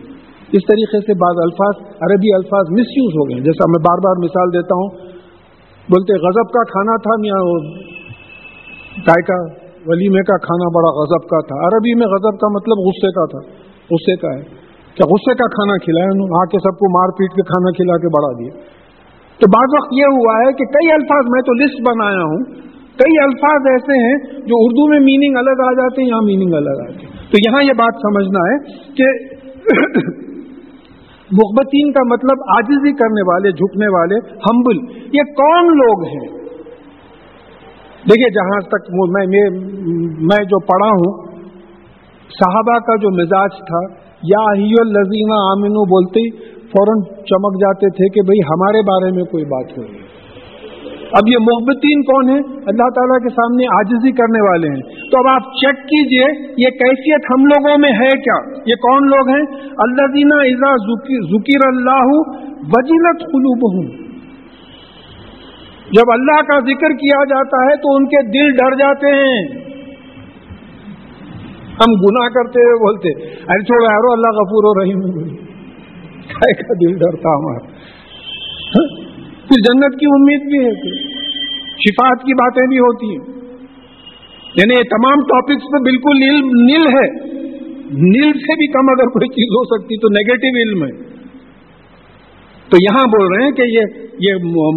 اس 0.52 0.64
طریقے 0.68 1.00
سے 1.00 1.14
بعض 1.14 1.36
الفاظ، 1.44 1.88
عربی 2.02 2.34
الفاظ 2.34 2.66
مس 2.72 2.92
یوز 2.98 3.14
ہو 3.14 3.30
گئے 3.30 3.40
جیسا 3.40 3.66
میں 3.68 3.82
بار 3.82 3.98
بار 3.98 4.24
مثال 4.24 4.54
دیتا 4.54 4.76
ہوں، 4.76 4.90
بولتے 5.94 6.14
غضب 6.14 6.54
کا 6.54 6.64
کھانا 6.64 6.98
تھا 6.98 7.12
یا 7.24 7.40
کا 9.22 9.68
ولیمے 9.88 10.22
کا 10.22 10.38
کھانا 10.38 10.68
بڑا 10.76 10.90
غضب 11.02 11.28
کا 11.28 11.40
تھا۔ 11.42 11.68
عربی 11.68 11.94
میں 11.96 12.08
غضب 12.08 12.40
کا 12.40 12.48
مطلب 12.48 12.78
غصے 12.78 13.12
کا 13.12 13.26
تھا۔ 13.26 13.40
غصے 13.92 14.16
کا 14.16 14.34
ہے۔ 14.34 14.42
کیا 14.96 15.06
غصے 15.06 15.34
کا 15.34 15.48
کھانا 15.48 15.78
کھلایا 15.78 16.06
انہوں 16.06 16.28
آ 16.42 16.46
کے 16.46 16.58
سب 16.58 16.80
کو 16.80 17.00
مار 17.00 17.10
پیٹ 17.10 17.32
کے 17.32 17.42
کھانا 17.42 17.72
کھلا 17.72 17.98
کے 17.98 18.08
بڑھا 18.08 18.40
دیا۔ 18.40 18.54
تو 19.40 19.50
بعض 19.58 19.76
وقت 19.78 19.94
یہ 19.94 20.04
ہوا 20.04 20.36
ہے 20.38 20.54
کہ 20.54 20.66
کئی 20.66 20.92
الفاظ 20.92 21.26
میں 21.28 21.42
تو 21.42 21.54
لسٹ 21.54 21.82
بنایا 21.90 22.24
ہوں۔ 22.24 22.68
کئی 23.00 23.18
الفاظ 23.24 23.68
ایسے 23.72 23.98
ہیں 24.04 24.16
جو 24.46 24.60
اردو 24.60 24.88
میں 24.90 25.00
میننگ 25.00 25.38
الگ 25.38 25.64
آ 25.66 25.74
جاتے 25.74 26.02
ہیں، 26.02 26.10
یہاں 26.10 26.22
میننگ 26.26 26.54
الگ 26.54 26.80
آتے 26.82 27.06
ہیں۔ 27.06 27.26
تو 27.32 27.42
یہاں 27.48 27.64
یہ 27.64 27.78
بات 27.78 28.00
سمجھنا 28.02 28.46
ہے 28.46 28.58
کہ 28.94 29.12
محبتین 31.32 31.92
کا 31.92 32.04
مطلب 32.08 32.44
آجزی 32.48 32.94
کرنے 32.94 33.24
والے، 33.28 33.52
جھکنے 33.52 33.88
والے 33.88 34.20
ہمبل 34.38 34.78
یہ 35.14 35.34
کون 35.34 35.72
لوگ 35.78 36.04
ہیں؟ 36.06 36.28
دیکھیے، 38.10 38.30
جہاں 38.30 38.60
تک 38.60 38.92
میں 38.92 39.26
میں 40.22 40.44
جو 40.44 40.60
پڑھا 40.60 40.92
ہوں، 40.92 41.26
صحابہ 42.30 42.80
کا 42.80 42.96
جو 42.96 43.10
مزاج 43.12 43.58
تھا، 43.68 43.82
یا 44.24 44.46
ہی 44.58 44.70
الزینہ 44.80 45.40
آمنو 45.52 45.86
بولتے، 45.86 46.30
فوراً 46.68 47.02
چمک 47.02 47.62
جاتے 47.62 47.90
تھے 47.90 48.10
کہ 48.10 48.22
بھئی 48.22 48.40
ہمارے 48.40 48.82
بارے 48.82 49.12
میں 49.12 49.24
کوئی 49.24 49.44
بات 49.46 49.78
ہو 49.78 49.84
رہی 49.84 49.96
ہے 49.96 50.17
اب 51.12 51.30
یہ 51.32 51.38
محبتین 51.42 52.02
کون 52.02 52.30
ہیں؟ 52.30 52.40
اللہ 52.68 52.90
تعالیٰ 52.90 53.20
کے 53.20 53.30
سامنے 53.30 53.66
آجزی 53.80 54.12
کرنے 54.12 54.50
والے 54.50 54.68
ہیں۔ 54.68 55.10
تو 55.12 55.20
اب 55.20 55.28
آپ 55.28 55.42
چیک 55.42 55.76
کیجیے، 55.76 56.46
یہ 56.58 56.70
کیفیت 56.70 57.22
ہم 57.30 57.46
لوگوں 57.46 57.78
میں 57.78 57.92
ہے 57.92 58.10
کیا؟ 58.10 58.62
یہ 58.66 58.76
کون 58.76 59.08
لوگ 59.08 59.30
ہیں؟ 59.30 59.74
اللہ 59.78 60.08
دینا 60.08 60.36
ازا 60.36 60.76
ذکیر 61.20 61.68
اللہ 61.68 62.12
وجیلت 62.50 63.20
قلوب 63.20 63.86
جب 65.88 66.12
اللہ 66.14 66.42
کا 66.42 66.60
ذکر 66.60 66.90
کیا 66.90 67.24
جاتا 67.24 67.58
ہے 67.64 67.76
تو 67.76 67.96
ان 67.96 68.06
کے 68.06 68.32
دل 68.32 68.56
ڈر 68.56 68.76
جاتے 68.76 69.08
ہیں۔ 69.08 69.68
ہم 71.74 71.92
گناہ 71.92 72.30
کرتے 72.30 72.60
ہوئے 72.60 72.76
بولتے، 72.76 73.24
ارے 73.34 73.64
چھوڑو 73.64 73.84
یارو، 73.84 74.14
اللہ 74.14 74.28
غفور 74.28 74.64
و 74.66 74.84
رحیم 74.84 75.02
کا 76.42 76.74
دل 76.74 76.98
ڈرتا 76.98 77.30
ہمارا۔ 77.30 77.68
ہاں؟ 78.76 79.07
پھر 79.48 79.56
جنت 79.56 80.00
کی 80.00 80.06
امید 80.06 80.42
بھی 80.42 80.66
ہے 80.66 81.02
شفاعت 81.64 82.22
کی 82.22 82.34
باتیں 82.34 82.68
بھی 82.68 82.80
ہوتی 82.80 83.06
ہیں۔ 83.12 83.38
یعنی 84.56 84.74
یہ 84.78 84.84
تمام 84.84 85.20
ٹاپکس 85.20 85.64
پہ 85.64 85.84
بالکل 85.84 86.18
علم 86.24 86.46
نیل 86.46 86.88
ہے۔ 86.88 87.38
نیل 87.92 88.34
سے 88.34 88.56
بھی 88.56 88.68
کم 88.68 88.90
اگر 88.90 89.06
کوئی 89.06 89.28
چیز 89.28 89.50
ہو 89.50 89.64
سکتی 89.64 89.98
تو 89.98 90.08
نیگیٹو 90.08 90.58
علم 90.58 90.84
ہے۔ 90.84 91.18
تو 92.70 92.78
یہاں 92.82 93.08
بول 93.08 93.36
رہے 93.36 93.44
ہیں 93.46 93.52
کہ 93.52 93.62
یہ 93.62 94.08
یہ 94.20 94.34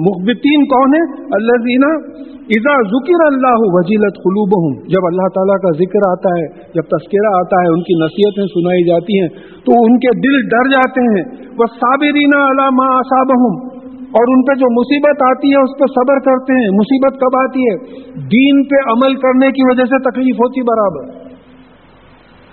مخبتین 0.08 0.64
کون 0.64 0.94
ہے 0.94 1.22
اللہ 1.22 1.62
زینا 1.62 2.20
ازا 2.40 2.82
ذکر 2.82 3.34
اللہ 3.34 3.58
وجیلت 3.58 4.14
قلوب 4.14 4.48
ہوں 4.48 4.88
جب 4.88 5.06
اللہ 5.06 5.28
تعالیٰ 5.34 5.56
کا 5.56 5.76
ذکر 5.76 6.10
آتا 6.10 6.28
ہے، 6.28 6.46
جب 6.74 6.82
تذکرہ 6.82 7.34
آتا 7.34 7.62
ہے، 7.62 7.68
ان 7.68 7.82
کی 7.82 8.04
نصیحتیں 8.04 8.46
سنائی 8.46 8.88
جاتی 8.88 9.20
ہیں، 9.20 9.28
تو 9.64 9.72
ان 9.72 9.98
کے 9.98 10.18
دل 10.18 10.42
ڈر 10.42 10.70
جاتے 10.70 11.00
ہیں۔ 11.00 11.48
وہ 11.58 11.64
صابرینہ 11.66 12.36
علامہ 12.36 12.94
آساب 12.94 13.26
اور 14.18 14.30
ان 14.34 14.40
پہ 14.42 14.54
جو 14.60 14.68
مصیبت 14.76 15.22
آتی 15.24 15.50
ہے 15.50 15.62
اس 15.62 15.74
پہ 15.80 15.88
صبر 15.94 16.20
کرتے 16.20 16.54
ہیں۔ 16.54 16.70
مصیبت 16.76 17.18
کب 17.20 17.36
آتی 17.40 17.66
ہے؟ 17.66 17.74
دین 18.34 18.62
پہ 18.70 18.80
عمل 18.92 19.14
کرنے 19.24 19.50
کی 19.58 19.66
وجہ 19.70 19.86
سے 19.90 20.00
تکلیف 20.06 20.40
ہوتی 20.44 20.64
برابر۔ 20.70 21.10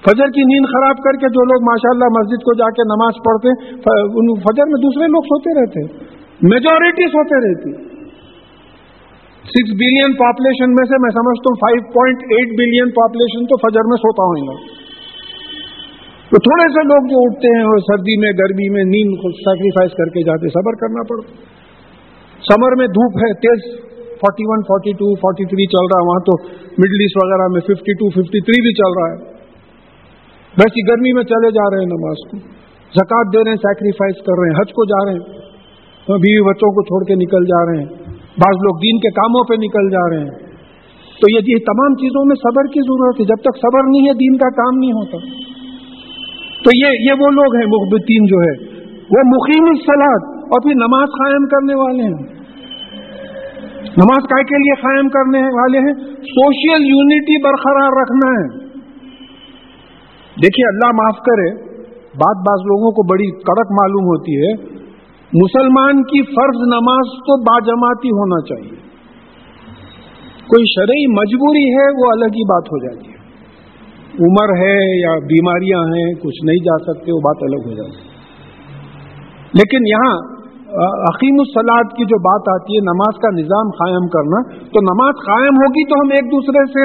فجر 0.03 0.29
کی 0.35 0.43
نیند 0.49 0.67
خراب 0.71 0.99
کر 1.05 1.17
کے 1.21 1.29
جو 1.37 1.43
لوگ 1.45 1.63
ماشاءاللہ 1.69 2.09
مسجد 2.17 2.43
کو 2.47 2.53
جا 2.57 2.67
کے 2.75 2.83
نماز 2.89 3.17
پڑھتے 3.25 3.53
فجر 4.43 4.69
میں 4.73 4.81
دوسرے 4.83 5.07
لوگ 5.15 5.25
سوتے 5.29 5.55
رہتے 5.57 5.85
میجورٹی 6.41 7.07
سوتے 7.15 7.39
رہتی 7.45 7.73
سکس 9.51 9.73
بلین 9.81 10.13
پاپولیشن 10.13 10.75
میں 10.77 10.85
سے 10.85 10.99
میں 11.03 11.11
سمجھتا 11.17 11.51
ہوں 11.51 11.57
five 11.63 11.83
point 11.91 12.23
eight 12.35 12.53
billion 12.59 12.93
population 12.99 13.49
تو 13.51 13.57
فجر 13.57 13.89
میں 13.91 13.99
سوتا 14.03 14.29
ہوں۔ 14.29 14.47
گا 14.47 14.55
تو 16.27 16.37
تھوڑے 16.37 16.73
سے 16.73 16.87
لوگ 16.87 17.07
جو 17.07 17.17
اٹھتے 17.25 17.47
ہیں 17.47 17.63
اور 17.63 17.77
سردی 17.77 18.19
میں، 18.21 18.31
گرمی 18.31 18.69
میں 18.69 18.83
نیند 18.83 19.15
کو 19.15 19.31
سیکریفائز 19.31 19.91
کر 19.91 20.05
کے 20.05 20.23
جاتے، 20.23 20.47
صبر 20.47 20.75
کرنا 20.75 21.03
پڑتا 21.03 21.57
سمر 22.49 22.75
میں 22.77 22.87
دھوپ 22.87 23.17
ہے، 23.17 23.33
تیز۔ 23.33 23.87
Forty 24.21 24.43
one 24.47 24.61
forty 24.61 24.91
two 24.91 25.15
forty 25.15 25.45
three 25.45 25.65
چل 25.65 25.85
رہا 25.85 25.99
ہے۔ 26.01 26.07
وہاں 26.07 26.19
تو 26.19 26.33
مڈل 26.71 26.97
ایسٹ 27.01 27.17
وغیرہ 27.23 27.47
میں 27.51 27.61
ففٹی 27.61 27.93
ٹو 27.93 28.09
ففٹی 28.09 28.39
تھری 28.41 28.61
بھی 28.61 28.73
چل 28.73 28.91
رہا 28.99 29.07
ہے۔ 29.11 29.37
ویسی 30.57 30.89
گرمی 30.89 31.13
میں 31.13 31.23
چلے 31.23 31.51
جا 31.51 31.69
رہے 31.69 31.79
ہیں 31.79 31.85
نماز 31.85 32.31
کو۔ 32.31 32.37
زکات 32.95 33.33
دے 33.33 33.43
رہے 33.43 33.49
ہیں 33.49 33.57
سیکریفائز 33.57 34.25
کر 34.25 34.41
رہے 34.41 34.49
ہیں، 34.49 34.61
حج 34.61 34.73
کو 34.73 34.85
جا 34.85 35.05
رہے 35.05 35.13
ہیں۔ 35.13 35.37
بیوی 36.07 36.41
بچوں 36.41 36.69
کو 36.71 36.83
چھوڑ 36.83 37.07
کے 37.07 37.15
نکل 37.15 37.45
جا 37.45 37.65
رہے 37.65 37.77
ہیں۔ 37.79 37.89
بعض 38.15 38.55
لوگ 38.55 38.79
دین 38.79 38.99
کے 38.99 39.09
کاموں 39.09 39.43
پہ 39.43 39.53
نکل 39.53 39.89
جا 39.89 40.09
رہے 40.09 40.19
ہیں۔ 40.19 40.47
تو 41.21 41.35
یہ 41.35 41.39
جی 41.39 41.59
تمام 41.59 41.93
چیزوں 41.93 42.25
میں 42.25 42.35
صبر 42.35 42.73
کی 42.73 42.79
ضرورت 42.79 43.19
ہے۔ 43.19 43.25
جب 43.25 43.41
تک 43.41 43.57
صبر 43.57 43.81
نہیں 43.83 44.01
ہے، 44.01 44.13
دین 44.13 44.37
کا 44.37 44.49
کام 44.49 44.79
نہیں 44.79 44.91
ہوتا۔ 44.91 45.17
تو 46.63 46.69
یہ 46.75 46.87
یہ 46.99 47.11
وہ 47.19 47.29
لوگ 47.29 47.55
ہیں 47.55 47.67
مخبتین 47.67 48.25
جو 48.25 48.37
ہے 48.41 48.77
وہ 48.93 49.21
مقیم 49.35 49.63
الصلاح 49.63 50.37
اور 50.39 50.61
پھر 50.61 50.71
نماز 50.75 51.07
قائم 51.07 51.45
کرنے 51.45 51.73
والے 51.73 52.03
ہیں۔ 52.03 52.37
نماز 53.97 54.27
کا 54.29 54.41
کے 54.41 54.57
لیے 54.57 54.75
قائم 54.75 55.09
کرنے 55.09 55.39
والے 55.39 55.79
ہیں۔ 55.79 55.93
سوشل 56.13 56.83
یونٹی 56.83 57.43
برقرار 57.43 58.01
رکھنا 58.01 58.29
ہے۔ 58.29 58.67
دیکھیے، 60.43 60.67
اللہ 60.67 60.91
معاف 60.95 61.17
کرے 61.17 61.67
بات 62.03 62.37
بعض 62.37 62.61
لوگوں 62.65 62.91
کو 62.91 63.07
بڑی 63.07 63.31
کڑک 63.31 63.71
معلوم 63.71 64.03
ہوتی 64.03 64.35
ہے۔ 64.37 64.77
مسلمان 65.33 66.03
کی 66.03 66.23
فرض 66.23 66.73
نماز 66.73 67.05
تو 67.19 67.41
باجماعتی 67.41 68.09
ہونا 68.09 68.45
چاہیے۔ 68.45 68.87
کوئی 70.47 70.63
شرعی 70.75 71.07
مجبوری 71.11 71.77
ہے، 71.77 72.05
وہ 72.05 72.11
الگ 72.11 72.25
ہی 72.25 72.45
بات 72.49 72.63
ہو 72.67 72.83
جاتی 72.85 73.11
ہے۔ 73.11 73.16
عمر 74.19 74.57
ہے 74.57 75.01
یا 75.01 75.19
بیماریاں 75.19 75.79
ہیں، 75.79 76.13
کچھ 76.13 76.45
نہیں 76.45 76.57
جا 76.57 76.77
سکتے، 76.83 77.11
وہ 77.11 77.19
بات 77.19 77.37
الگ 77.41 77.69
ہو 77.69 77.75
جاتی 77.75 78.17
لیکن 79.53 79.87
یہاں 79.87 80.37
عقیم 80.93 81.35
السلاد 81.39 81.83
کی 81.83 82.05
جو 82.05 82.17
بات 82.19 82.61
آتی 82.61 82.75
ہے، 82.75 82.81
نماز 82.81 83.19
کا 83.21 83.29
نظام 83.29 83.69
قائم 83.69 84.07
کرنا، 84.07 84.65
تو 84.65 84.79
نماز 84.81 85.13
قائم 85.25 85.55
ہوگی 85.55 85.89
تو 85.89 85.95
ہم 85.95 86.07
ایک 86.11 86.25
دوسرے 86.25 86.65
سے 86.65 86.83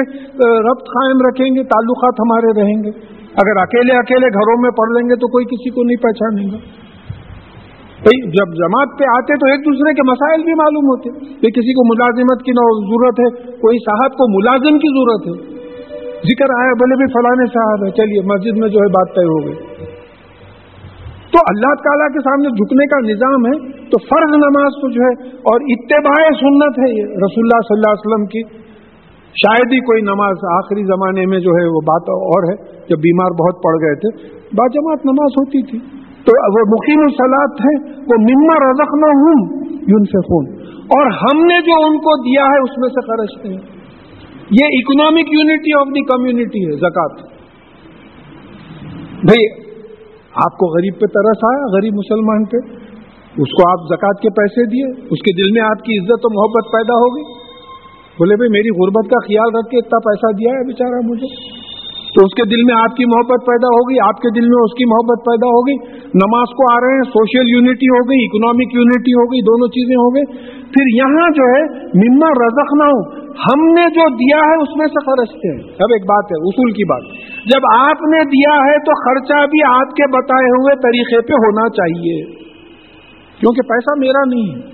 ربط 0.69 0.81
قائم 0.81 1.17
رکھیں 1.29 1.45
گے، 1.45 1.63
تعلقات 1.63 2.13
ہمارے 2.19 2.61
رہیں 2.61 2.83
گے۔ 2.83 3.23
اگر 3.33 3.61
اکیلے 3.61 3.97
اکیلے 3.97 4.27
گھروں 4.27 4.61
میں 4.61 4.69
پڑھ 4.69 4.89
لیں 4.89 5.09
گے 5.09 5.15
تو 5.15 5.27
کوئی 5.27 5.45
کسی 5.45 5.69
کو 5.69 5.83
نہیں 5.83 6.03
پہچانیں 6.03 6.47
گا 6.51 6.57
جب 8.39 8.53
جماعت 8.53 8.99
پہ 8.99 9.03
آتے 9.03 9.35
تو 9.35 9.51
ایک 9.51 9.59
دوسرے 9.59 9.93
کے 9.93 10.11
مسائل 10.11 10.43
بھی 10.43 10.53
معلوم 10.53 10.85
ہوتے۔ 10.85 11.09
کہ 11.19 11.47
کسی 11.47 11.73
کو 11.73 11.93
ملازمت 11.93 12.45
کی 12.45 12.51
ضرورت 12.87 13.19
ہے، 13.19 13.51
کوئی 13.51 13.77
صاحب 13.77 14.11
کو 14.11 14.39
ملازم 14.39 14.79
کی 14.79 14.87
ضرورت 14.87 15.27
ہے۔ 15.27 15.52
ذکر 16.23 16.61
آیا، 16.61 16.71
بولے 16.71 16.95
بھی 16.95 17.05
فلانے 17.13 17.45
صاحب 17.45 17.85
ہے 17.85 17.91
چلیے 17.91 18.21
مسجد 18.21 18.57
میں 18.57 18.69
جو 18.69 18.79
ہے 18.79 18.87
بات 18.87 19.15
طے 19.15 19.23
ہو 19.23 19.45
گئی۔ 19.45 19.55
تو 21.33 21.39
اللہ 21.49 21.73
تعالیٰ 21.83 22.07
کے 22.07 22.19
سامنے 22.19 22.49
جھکنے 22.49 22.85
کا 22.85 22.99
نظام 22.99 23.45
ہے، 23.45 23.71
تو 23.89 23.97
فرض 23.97 24.35
نماز 24.37 24.71
تو 24.81 24.91
جو 24.91 25.01
ہے، 25.01 25.29
اور 25.37 25.59
اتباع 25.67 26.27
سنت 26.39 26.79
ہے 26.79 26.89
یہ 26.97 27.03
رسول 27.03 27.45
اللہ 27.45 27.61
صلی 27.61 27.77
اللہ 27.77 27.91
علیہ 27.91 28.05
وسلم 28.05 28.25
کی۔ 28.25 28.41
شاید 29.33 29.73
ہی 29.73 29.79
کوئی 29.79 30.01
نماز 30.01 30.35
آخری 30.51 30.83
زمانے 30.83 31.25
میں 31.25 31.39
جو 31.39 31.51
ہے 31.51 31.67
وہ 31.67 31.81
بات 31.81 32.01
اور 32.09 32.43
ہے، 32.51 32.55
جب 32.89 32.97
بیمار 32.97 33.31
بہت 33.31 33.63
پڑ 33.63 33.75
گئے 33.75 33.95
تھے۔ 33.95 34.27
باجماعت 34.57 35.05
نماز 35.05 35.31
ہوتی 35.31 35.71
تھی۔ 35.71 35.79
تو 36.25 36.59
وہ 36.59 36.65
مقیم 36.67 36.99
الصلاط 36.99 37.61
ہے، 37.61 37.99
وہ 37.99 38.21
مما 38.21 38.71
رزق 38.71 38.93
نہ 38.93 39.11
ہوں 39.23 39.63
یون 39.65 40.03
سے 40.03 40.21
خون 40.21 40.63
اور 40.67 41.05
ہم 41.11 41.45
نے 41.45 41.61
جو 41.61 41.85
ان 41.85 41.97
کو 41.97 42.21
دیا 42.23 42.43
ہے، 42.43 42.63
اس 42.63 42.77
میں 42.77 42.89
سے 42.89 43.01
خرچتے 43.07 43.49
ہیں 43.49 43.72
یہ 44.59 44.75
economic 44.77 45.33
unity 45.33 45.73
of 45.79 45.91
the 45.95 46.03
community 46.05 46.63
ہے 46.65 46.77
زکات 46.79 47.21
بھائی 49.29 49.45
آپ 50.45 50.57
کو 50.57 50.67
غریب 50.73 50.99
پہ 50.99 51.07
ترس 51.13 51.43
آیا، 51.49 51.65
غریب 51.73 51.93
مسلمان 51.93 52.45
پہ. 52.45 52.57
اس 53.35 53.53
کو 53.57 53.67
آپ 53.69 53.85
زکات 53.89 54.21
کے 54.21 54.29
پیسے 54.29 54.65
دیے، 54.65 54.89
اس 55.09 55.21
کے 55.25 55.33
دل 55.37 55.51
میں 55.51 55.61
آپ 55.61 55.83
کی 55.83 55.97
عزت 55.97 56.25
و 56.25 56.31
محبت 56.33 56.71
پیدا 56.71 56.97
ہوگی 57.03 57.23
بولے 58.17 58.35
بھائی 58.35 58.49
میری 58.49 58.73
غربت 58.79 59.09
کا 59.09 59.21
خیال 59.27 59.55
رکھ 59.55 59.69
کے 59.71 59.77
اتنا 59.77 59.99
پیسہ 59.99 60.31
دیا 60.37 60.51
ہے 60.57 60.65
بیچارہ 60.67 60.99
مجھے. 61.03 61.62
تو 62.13 62.25
اس 62.25 62.33
کے 62.33 62.43
دل 62.49 62.63
میں 62.63 62.75
آپ 62.81 62.95
کی 62.95 63.05
محبت 63.05 63.45
پیدا 63.45 63.67
ہوگی، 63.67 63.95
آپ 64.07 64.17
کے 64.21 64.29
دل 64.29 64.47
میں 64.47 64.63
اس 64.63 64.73
کی 64.73 64.85
محبت 64.89 65.25
پیدا 65.25 65.47
ہوگی۔ 65.47 65.75
نماز 66.07 66.49
کو 66.49 66.73
آ 66.73 66.79
رہے 66.79 66.93
ہیں، 66.95 67.03
سوشل 67.03 67.49
یونٹی 67.49 67.85
ہو 67.85 68.09
گئی 68.09 68.25
اکنامک 68.25 68.73
یونٹی 68.73 69.13
ہو 69.13 69.25
گئی، 69.25 69.41
دونوں 69.41 69.67
چیزیں 69.67 69.95
ہو 69.95 70.15
گئی۔ 70.15 70.25
پھر 70.61 70.97
یہاں 70.97 71.29
جو 71.29 71.43
ہے، 71.43 71.63
مما 71.79 72.47
رزق 72.47 72.73
نہ 72.73 72.83
ہو 72.83 73.23
ہم 73.33 73.73
نے 73.73 73.89
جو 73.89 74.09
دیا 74.09 74.37
ہے، 74.37 74.61
اس 74.61 74.77
میں 74.77 74.87
سے 74.87 75.05
خرچتے 75.05 75.51
ہیں۔ 75.51 75.63
اب 75.63 75.93
ایک 75.93 76.01
بات 76.01 76.25
ہے، 76.25 76.41
اصول 76.41 76.71
کی 76.71 76.83
بات۔ 76.83 77.01
جب 77.45 77.59
آپ 77.79 78.01
نے 78.01 78.23
دیا 78.23 78.55
ہے، 78.55 78.79
تو 78.79 78.91
خرچہ 79.03 79.45
بھی 79.45 79.63
آپ 79.63 79.91
کے 79.91 80.07
بتائے 80.07 80.45
ہوئے 80.45 80.75
طریقے 80.75 81.21
پہ 81.21 81.33
ہونا 81.33 81.69
چاہیے۔ 81.69 82.25
کیونکہ 83.39 83.61
پیسہ 83.69 83.99
میرا 83.99 84.25
نہیں 84.27 84.55
ہے۔ 84.55 84.73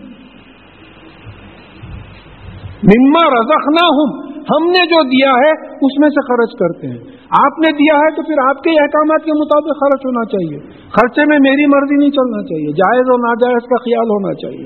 مما 2.84 3.40
رزق 3.40 3.68
نہ 3.68 3.86
ہوں 3.86 4.30
ہم 4.40 4.70
نے 4.70 4.86
جو 4.86 5.04
دیا 5.04 5.30
ہے، 5.30 5.52
اس 5.86 6.00
میں 6.00 6.10
سے 6.10 6.28
خرچ 6.28 6.60
کرتے 6.60 6.88
ہیں۔ 6.88 7.19
آپ 7.38 7.60
نے 7.60 7.72
دیا 7.72 7.96
ہے 7.96 8.10
تو 8.16 8.24
پھر 8.28 8.40
آپ 8.44 8.62
کے 8.64 8.72
احکامات 8.84 9.26
کے 9.26 9.34
مطابق 9.40 9.82
خرچ 9.82 10.06
ہونا 10.06 10.22
چاہیے۔ 10.26 10.60
خرچے 10.94 11.26
میں 11.30 11.38
میری 11.40 11.66
مرضی 11.66 11.98
نہیں 11.98 12.10
چلنا 12.10 12.40
چاہیے، 12.44 12.72
جائز 12.80 13.12
اور 13.16 13.20
ناجائز 13.26 13.68
کا 13.70 13.78
خیال 13.84 14.14
ہونا 14.14 14.34
چاہیے۔ 14.34 14.66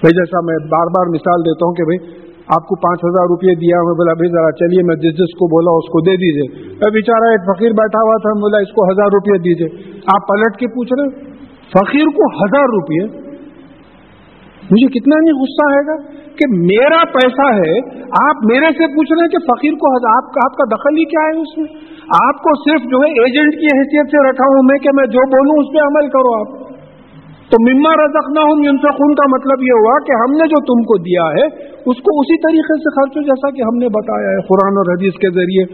بھائی 0.00 0.16
جیسا 0.16 0.42
میں 0.44 0.56
بار 0.74 0.92
بار 0.96 1.12
مثال 1.14 1.44
دیتا 1.46 1.68
ہوں 1.68 1.74
کہ 1.74 1.84
بھائی، 1.84 2.00
آپ 2.56 2.66
کو 2.68 2.76
پانچ 2.76 3.04
ہزار 3.04 3.26
روپئے 3.26 3.54
دیا 3.54 3.78
میں 3.82 3.94
بولا 3.94 4.12
بھائی 4.12 4.30
ذرا 4.32 4.50
چلیے، 4.58 4.82
میں 4.82 4.96
جس 4.96 5.14
جس 5.18 5.32
کو 5.38 5.48
بولا 5.54 5.76
اس 5.76 5.88
کو 5.92 6.02
دے 6.08 6.16
دیجیے 6.16 6.74
میں 6.82 6.90
بیچارہ 6.92 7.30
ایک 7.30 7.46
فقیر 7.46 7.72
بیٹھا 7.72 8.02
ہوا 8.02 8.18
تھا، 8.26 8.34
بولا 8.40 8.58
اس 8.58 8.72
کو 8.72 8.90
ہزار 8.90 9.16
روپئے 9.16 9.38
دیجیے 9.46 9.68
آپ 10.16 10.28
پلٹ 10.28 10.58
کے 10.60 10.68
پوچھ 10.76 10.92
رہے 10.98 11.08
فقیر 11.72 12.12
کو 12.18 12.28
ہزار 12.34 12.68
روپئے 12.74 13.25
مجھے 14.70 14.86
کتنا 14.86 15.16
نہیں 15.20 15.38
غصہ 15.40 15.64
آئے 15.70 15.82
گا 15.86 15.96
کہ 16.38 16.44
میرا 16.50 17.04
پیسہ 17.04 17.46
ہے، 17.54 17.74
آپ 18.28 18.36
میرے 18.52 18.66
سے 18.66 18.86
پوچھ 18.86 19.12
رہے 19.12 19.24
ہیں 19.24 19.28
کہ 19.28 19.38
فقیر 19.38 19.72
کو 19.72 20.16
آپ 20.16 20.32
کا 20.34 20.40
آپ 20.44 20.56
کا 20.56 20.76
دخل 20.76 20.94
ہی 20.98 21.04
کیا 21.04 21.24
ہے 21.26 21.40
اس 21.40 21.58
میں؟ 21.58 21.68
آپ 22.26 22.36
کو 22.36 22.70
صرف 22.70 22.82
جو 22.90 22.96
ہے 22.96 23.10
ایجنٹ 23.10 23.52
کی 23.52 23.66
حیثیت 23.66 24.06
سے 24.06 24.30
رکھا 24.30 24.44
ہوں 24.44 24.62
میں 24.64 24.78
کہ 24.78 24.90
میں 24.94 25.06
جو 25.06 25.26
بولوں 25.26 25.56
اس 25.58 25.74
پہ 25.74 25.86
عمل 25.86 26.08
کرو 26.08 26.34
آپ۔ 26.40 26.66
تو 27.50 27.56
مما 27.68 27.90
رزق 27.92 28.30
نہ 28.34 28.40
ہوں 28.40 28.68
ان 28.68 28.76
خون 28.76 29.14
کا 29.14 29.26
مطلب 29.28 29.62
یہ 29.62 29.76
ہوا 29.78 29.98
کہ 30.06 30.12
ہم 30.12 30.32
نے 30.32 30.48
جو 30.48 30.60
تم 30.60 30.82
کو 30.82 30.98
دیا 30.98 31.22
ہے، 31.22 31.46
اس 31.70 31.96
کو 31.96 32.20
اسی 32.20 32.38
طریقے 32.38 32.78
سے 32.78 32.94
خرچو 32.96 33.20
جیسا 33.20 33.50
کہ 33.50 33.62
ہم 33.62 33.76
نے 33.76 33.88
بتایا 33.88 34.28
ہے 34.28 34.40
قرآن 34.40 34.72
اور 34.76 34.92
حدیث 34.92 35.12
کے 35.12 35.30
ذریعے۔ 35.30 35.64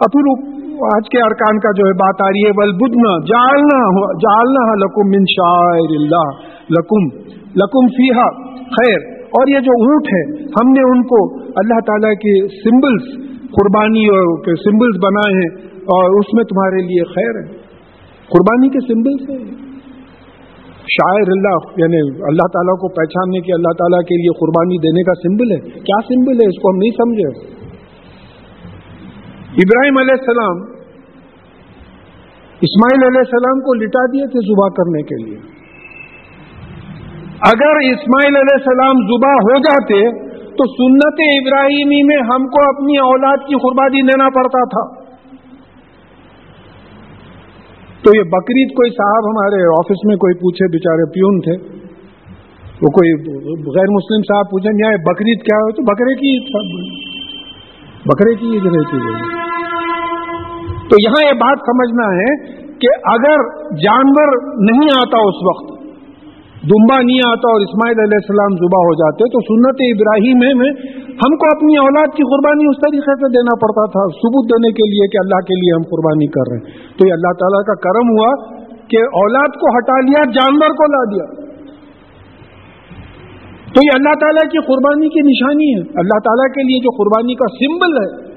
اور 0.00 0.08
پھر 0.08 0.54
آج 0.74 1.08
کے 1.08 1.18
ارکان 1.18 1.58
کا 1.58 1.70
جو 1.70 1.86
ہے 1.86 1.92
بات 1.92 2.22
آ 2.22 2.28
رہی 2.28 2.46
ہے 2.46 2.52
بل 2.52 2.72
بدنا 2.72 3.18
جالنا 3.24 3.80
جالنا 4.14 4.74
لکم 4.74 5.08
من 5.08 5.24
شاعر 5.30 5.92
اللہ 6.00 6.26
لکم 6.70 7.34
لکم 7.56 7.86
فیحا 7.86 8.28
خیر۔ 8.58 9.14
اور 9.22 9.48
یہ 9.48 9.60
جو 9.60 9.72
اونٹ 9.72 10.06
ہے، 10.06 10.42
ہم 10.42 10.68
نے 10.72 10.80
ان 10.80 11.02
کو 11.02 11.40
اللہ 11.40 11.80
تعالیٰ 11.80 12.14
کے 12.14 12.48
سمبلس 12.48 13.30
قربانی 13.40 14.06
اور 14.06 14.44
سمبلس 14.44 15.04
بنائے 15.04 15.36
ہیں، 15.36 15.74
اور 15.74 16.18
اس 16.18 16.34
میں 16.34 16.44
تمہارے 16.44 16.82
لیے 16.82 17.04
خیر 17.04 17.42
ہے۔ 17.42 17.64
قربانی 18.26 18.68
کے 18.68 18.80
سمبلس 18.80 19.30
ہیں۔ 19.30 19.54
شاعر 20.94 21.28
اللہ 21.28 21.56
یعنی 21.76 22.00
اللہ 22.22 22.46
تعالیٰ 22.52 22.76
کو 22.76 22.88
پہچاننے 22.88 23.40
کے 23.40 23.52
اللہ 23.54 23.72
تعالیٰ 23.78 24.00
کے 24.00 24.16
لیے 24.16 24.32
قربانی 24.34 24.78
دینے 24.78 25.02
کا 25.02 25.14
سمبل 25.14 25.50
ہے۔ 25.50 25.80
کیا 25.80 26.00
سمبل 26.00 26.32
ہے؟ 26.32 26.46
اس 26.46 26.62
کو 26.62 26.70
ہم 26.70 26.78
نہیں 26.78 26.90
سمجھے۔ 26.90 27.54
ابراہیم 29.64 29.94
علیہ 30.00 30.14
السلام، 30.18 30.62
اسماعیل 32.60 33.06
علیہ 33.06 33.18
السلام 33.18 33.60
کو 33.60 33.74
لٹا 33.74 34.06
دیے 34.06 34.26
تھے 34.26 34.40
زبا 34.46 34.68
کرنے 34.68 35.02
کے 35.02 35.24
لیے۔ 35.24 35.53
اگر 37.40 37.76
اسماعیل 37.76 38.36
علیہ 38.36 38.54
السلام 38.54 38.94
زبا 39.06 39.32
ہو 39.32 39.58
جاتے 39.58 40.10
تو 40.48 40.66
سنت 40.66 41.20
ابراہیمی 41.20 42.02
میں 42.02 42.16
ہم 42.16 42.46
کو 42.46 42.62
اپنی 42.68 42.96
اولاد 42.98 43.36
کی 43.36 43.54
قربانی 43.54 44.02
دینا 44.02 44.28
پڑتا 44.28 44.64
تھا۔ 44.64 45.04
تو 48.02 48.10
یہ 48.16 48.22
بقرعید 48.22 48.68
کوئی 48.70 48.90
صاحب 48.90 49.26
ہمارے 49.26 49.62
آفس 49.78 50.04
میں 50.04 50.16
کوئی 50.16 50.34
پوچھے، 50.34 50.72
بیچارے 50.72 51.10
پیون 51.10 51.40
تھے۔ 51.40 51.84
وہ 52.82 52.90
کوئی 52.90 53.12
غیر 53.48 53.90
مسلم 53.90 54.22
صاحب 54.22 54.44
پوچھے 54.50 54.84
یہاں 54.84 54.96
بقرعید 55.04 55.42
کیا 55.42 55.56
ہو 55.56 55.72
تو 55.72 55.82
بکرے 55.82 56.14
کی 56.14 56.32
عید 56.32 56.44
بکرے 58.06 58.34
کی 58.34 58.46
عید 58.46 58.66
رہتی 58.66 58.96
ہے۔ 58.96 59.44
تو 60.90 60.96
یہاں 61.00 61.26
یہ 61.26 61.32
بات 61.32 61.58
سمجھنا 61.58 62.16
ہے 62.16 62.58
کہ 62.68 62.88
اگر 63.04 63.66
جانور 63.76 64.36
نہیں 64.70 64.88
آتا 64.96 65.18
اس 65.18 65.34
وقت 65.50 65.73
دمبا 66.64 67.02
نہیں 67.02 67.22
آتا 67.28 67.46
اور 67.52 67.60
اسماعیل 67.60 67.98
علیہ 67.98 68.20
السلام 68.20 68.52
زبا 68.56 68.78
ہو 68.78 68.94
جاتے 68.94 69.24
تو 69.24 69.38
سنت 69.40 69.76
ابراہیم 69.94 70.38
میں، 70.38 70.70
ہم 71.08 71.36
کو 71.36 71.44
اپنی 71.56 71.76
اولاد 71.76 72.08
کی 72.16 72.22
قربانی 72.22 72.64
اس 72.70 72.76
طریقے 72.80 73.14
سے 73.14 73.28
دینا 73.28 73.54
پڑتا 73.54 73.84
تھا، 73.90 74.02
ثبوت 74.08 74.44
دینے 74.48 74.72
کے 74.72 74.90
لیے 74.90 75.06
کہ 75.08 75.18
اللہ 75.24 75.40
کے 75.40 75.54
لیے 75.54 75.74
ہم 75.74 75.82
قربانی 75.82 76.26
کر 76.26 76.50
رہے 76.50 76.56
ہیں۔ 76.56 76.98
تو 76.98 77.06
یہ 77.08 77.12
اللہ 77.12 77.32
تعالیٰ 77.32 77.62
کا 77.64 77.74
کرم 77.74 78.06
ہوا 78.10 78.30
کہ 78.88 78.96
اولاد 78.96 79.48
کو 79.48 79.78
ہٹا 79.78 80.00
لیا، 80.00 80.30
جانور 80.30 80.68
کو 80.68 80.84
لا 80.92 81.04
دیا۔ 81.04 81.44
تو 83.74 83.80
یہ 83.84 83.90
اللہ 83.94 84.14
تعالیٰ 84.20 84.50
کی 84.50 84.58
قربانی 84.58 85.08
کی 85.08 85.20
نشانی 85.20 85.74
ہے۔ 85.74 85.80
اللہ 85.80 86.18
تعالیٰ 86.24 86.54
کے 86.54 86.62
لیے 86.62 86.80
جو 86.80 87.04
قربانی 87.04 87.34
کا 87.34 87.46
سمبل 87.48 87.92
ہے، 88.02 88.34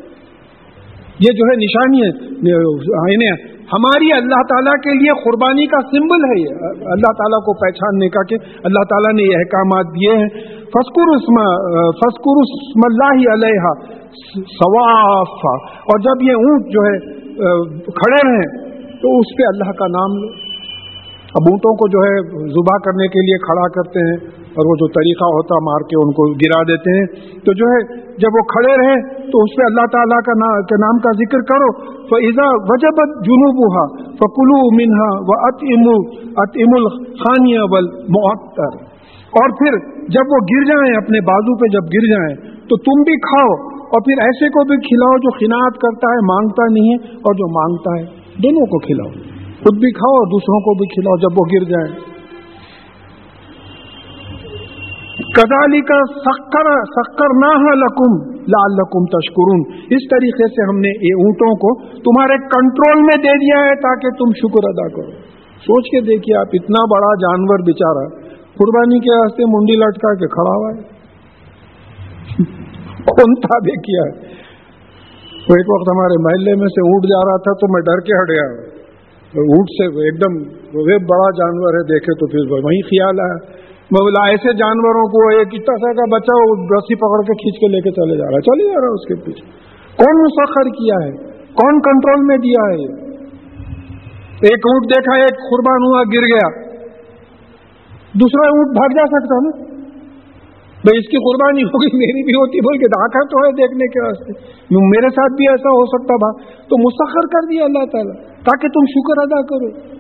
یہ 1.20 1.32
جو 1.34 1.44
ہے 1.46 1.56
نشانی 1.56 2.02
ہے 2.02 3.57
ہماری 3.72 4.12
اللہ 4.16 4.44
تعالیٰ 4.50 4.74
کے 4.84 4.94
لیے 4.98 5.14
قربانی 5.24 5.66
کا 5.72 5.80
سمبل 5.88 6.22
ہے 6.28 6.36
یہ۔ 6.42 6.62
اللہ 6.94 7.16
تعالیٰ 7.22 7.40
کو 7.48 7.56
پہچاننے 7.64 8.08
کا 8.10 8.22
کہ 8.30 8.38
اللہ 8.70 8.86
تعالیٰ 8.92 9.12
نے 9.18 9.26
یہ 9.28 9.38
احکامات 9.38 9.90
دیے 9.96 10.14
ہیں۔ 10.20 10.30
فسکر 10.76 11.12
اسم 11.16 11.40
فسکر 12.00 12.40
اسم 12.44 12.86
اللہ 12.86 13.26
علیہ 13.34 13.74
ثواف 14.54 15.46
اور 15.92 16.00
جب 16.00 16.24
یہ 16.24 16.40
اونٹ 16.46 16.72
جو 16.76 16.86
ہے 16.88 16.96
کھڑے 18.00 18.22
رہیں 18.30 18.48
تو 19.04 19.14
اس 19.20 19.36
پہ 19.38 19.48
اللہ 19.48 19.76
کا 19.82 19.88
نام 19.88 20.18
لو۔ 20.22 20.32
اب 21.36 21.52
اونٹوں 21.52 21.74
کو 21.82 21.88
جو 21.96 22.04
ہے 22.08 22.16
زبا 22.56 22.78
کرنے 22.86 23.08
کے 23.16 23.26
لیے 23.26 23.38
کھڑا 23.46 23.68
کرتے 23.78 24.06
ہیں۔ 24.08 24.18
اور 24.58 24.70
وہ 24.70 24.76
جو 24.76 24.88
طریقہ 24.88 25.26
ہوتا 25.26 25.56
مار 25.64 25.82
کے 25.90 25.96
ان 26.04 26.12
کو 26.12 26.34
گرا 26.34 26.62
دیتے 26.62 26.98
ہیں۔ 26.98 27.06
تو 27.40 27.54
جو 27.54 27.66
ہے، 27.74 27.82
جب 28.18 28.32
وہ 28.34 28.44
کھڑے 28.44 28.74
رہے 28.74 28.96
تو 29.32 29.44
اس 29.44 29.58
پہ 29.58 29.64
اللہ 29.66 29.86
تعالیٰ 29.92 30.22
کا 30.22 30.34
نام 30.76 30.98
کا 30.98 31.12
ذکر 31.12 31.40
کرو۔ 31.40 31.98
تو 32.08 32.16
ایزا 32.16 32.48
وجبت 32.48 33.26
جنوب 33.26 33.58
ہوا 33.64 33.86
فکلو 34.16 34.60
منہا 34.76 35.10
و 35.20 35.48
ات 35.48 35.60
ام 35.64 35.88
ات 36.38 36.54
ام 36.56 36.72
الخانیہ 36.76 37.60
بل 37.72 37.86
معطر 38.10 38.98
اور 39.28 39.50
پھر 39.50 39.98
جب 40.08 40.22
وہ 40.32 40.38
گر 40.38 40.64
جائیں 40.64 40.98
اپنے 40.98 41.20
بازو 41.22 41.58
پہ، 41.58 41.66
جب 41.66 41.84
گر 41.86 42.08
جائیں، 42.08 42.36
تو 42.68 42.78
تم 42.78 43.02
بھی 43.02 43.20
کھاؤ۔ 43.20 43.78
اور 43.78 44.02
پھر 44.02 44.24
ایسے 44.24 44.50
کو 44.50 44.66
بھی 44.66 44.78
کھلاؤ 44.78 45.18
جو 45.18 45.32
خناط 45.32 45.74
کرتا 45.78 46.08
ہے، 46.12 46.26
مانگتا 46.28 46.64
نہیں 46.74 46.90
ہے، 46.92 47.16
اور 47.16 47.34
جو 47.34 47.48
مانگتا 47.52 48.00
ہے، 48.00 48.06
دونوں 48.44 48.66
کو 48.66 48.80
کھلاؤ۔ 48.80 49.12
خود 49.64 49.80
بھی 49.80 49.92
کھاؤ 49.92 50.14
اور 50.14 50.28
دوسروں 50.28 50.60
کو 50.60 50.74
بھی 50.74 50.88
کھلاؤ 50.88 51.18
جب 51.18 51.40
وہ 51.40 51.46
گر 51.54 51.64
جائیں۔ 51.64 52.17
کدالی 55.18 55.82
کا 55.82 55.98
سکر 56.26 56.68
سکر 56.90 57.32
نہ 57.34 57.70
لکم 57.74 58.18
لال 58.32 58.74
لکم 58.74 59.06
تشکرون۔ 59.06 59.62
اس 59.90 60.04
طریقے 60.10 60.48
سے 60.48 60.66
ہم 60.70 60.80
نے 60.80 60.90
یہ 60.90 61.24
اونٹوں 61.24 61.56
کو 61.56 61.72
تمہارے 62.00 62.38
کنٹرول 62.48 63.02
میں 63.02 63.18
دے 63.18 63.34
دیا 63.38 63.66
ہے 63.66 63.76
تاکہ 63.76 64.10
تم 64.10 64.32
شکر 64.32 64.68
ادا 64.68 64.88
کرو۔ 64.88 65.12
سوچ 65.62 65.90
کے 65.90 66.02
دیکھیے 66.02 66.38
آپ 66.38 66.48
اتنا 66.54 66.84
بڑا 66.86 67.16
جانور 67.16 67.60
بےچارا 67.60 68.06
قربانی 68.58 69.00
کے 69.00 69.20
واسطے 69.20 69.44
منڈی 69.46 69.74
لٹکا 69.74 70.14
کے 70.14 70.28
کھڑا 70.28 70.54
ہوا 70.58 70.70
ہے۔ 70.70 70.82
کون 73.10 73.36
تھا 73.36 73.60
دیکھیے 73.60 74.10
وہ 75.50 75.56
ایک 75.56 75.70
وقت 75.70 75.92
ہمارے 75.92 76.22
محلے 76.24 76.56
میں 76.56 76.68
سے 76.68 76.82
اونٹ 76.82 77.04
جا 77.04 77.26
رہا 77.26 77.38
تھا 77.38 77.54
تو 77.54 77.74
میں 77.74 77.82
ڈر 77.82 78.00
کے 78.00 78.22
ہٹ 78.22 78.30
گیا۔ 78.30 78.78
اونٹ 79.34 79.70
سے 79.70 79.86
ایک 79.86 80.22
دم 80.22 80.38
وہ 80.74 80.86
بڑا 80.86 81.32
جانور 81.32 81.74
ہے، 81.74 81.84
دیکھے 81.84 82.14
تو 82.14 82.28
پھر 82.28 82.66
وہیں 82.66 82.82
خیال 82.82 83.20
آیا۔ 83.20 83.67
میں 83.92 84.02
بولا 84.02 84.30
ایسے 84.30 84.54
جانوروں 84.54 85.06
کو 85.08 85.38
ایک 85.38 85.48
اتنا 85.48 85.76
سا 85.78 85.94
کا 85.94 86.18
بچہ 86.18 86.34
رسی 86.78 86.96
پکڑ 86.96 87.22
کے 87.22 87.34
کھینچ 87.34 87.60
کے 87.60 87.68
لے 87.68 87.82
کے 87.82 87.92
چلے 87.92 88.18
جا 88.18 88.26
رہا 88.26 88.36
ہے۔ 88.36 88.42
چلے 88.42 88.68
جا 88.68 88.80
رہا 88.82 88.88
ہے 88.88 88.94
اس 88.94 89.08
کے 89.08 89.16
پیچھے۔ 89.16 89.46
کون 89.98 90.24
مسخر 90.24 90.70
کیا 90.70 91.06
ہے؟ 91.06 91.12
کون 91.54 91.82
کنٹرول 91.82 92.26
میں 92.26 92.38
دیا 92.38 92.64
ہے؟ 92.70 93.08
ایک 94.28 94.60
اونٹ 94.66 94.90
دیکھا، 94.90 95.16
ایک 95.16 95.34
قربان 95.34 95.84
ہوا، 95.84 96.02
گر 96.02 96.22
گیا۔ 96.22 96.68
دوسرا 98.14 98.48
اونٹ 98.48 98.78
بھاگ 98.78 98.90
جا 98.96 99.06
سکتا 99.06 99.36
نا؟ 99.36 99.78
بھائی، 100.78 100.98
اس 100.98 101.08
کی 101.08 101.18
قربانی 101.18 101.64
ہوگی، 101.64 101.98
میری 101.98 102.24
بھی 102.26 102.34
ہوتی 102.34 102.60
بول 102.60 102.78
کے 102.78 102.86
ڈاکہ 102.86 103.28
تو 103.28 103.38
ہے 103.38 103.52
دیکھنے 103.52 103.88
کے 103.88 104.00
واسطے۔ 104.06 104.34
میرے 104.72 105.10
ساتھ 105.10 105.34
بھی 105.34 105.50
ایسا 105.50 105.70
ہو 105.70 105.86
سکتا 105.86 106.16
تھا 106.16 106.52
تو 106.62 106.78
مسخر 106.78 107.28
کر 107.28 107.48
دیا 107.52 107.64
اللہ 107.64 107.86
تعالیٰ، 107.86 108.16
تاکہ 108.24 108.68
تم 108.68 108.86
شکر 108.86 109.22
ادا 109.22 109.42
کرو۔ 109.42 109.98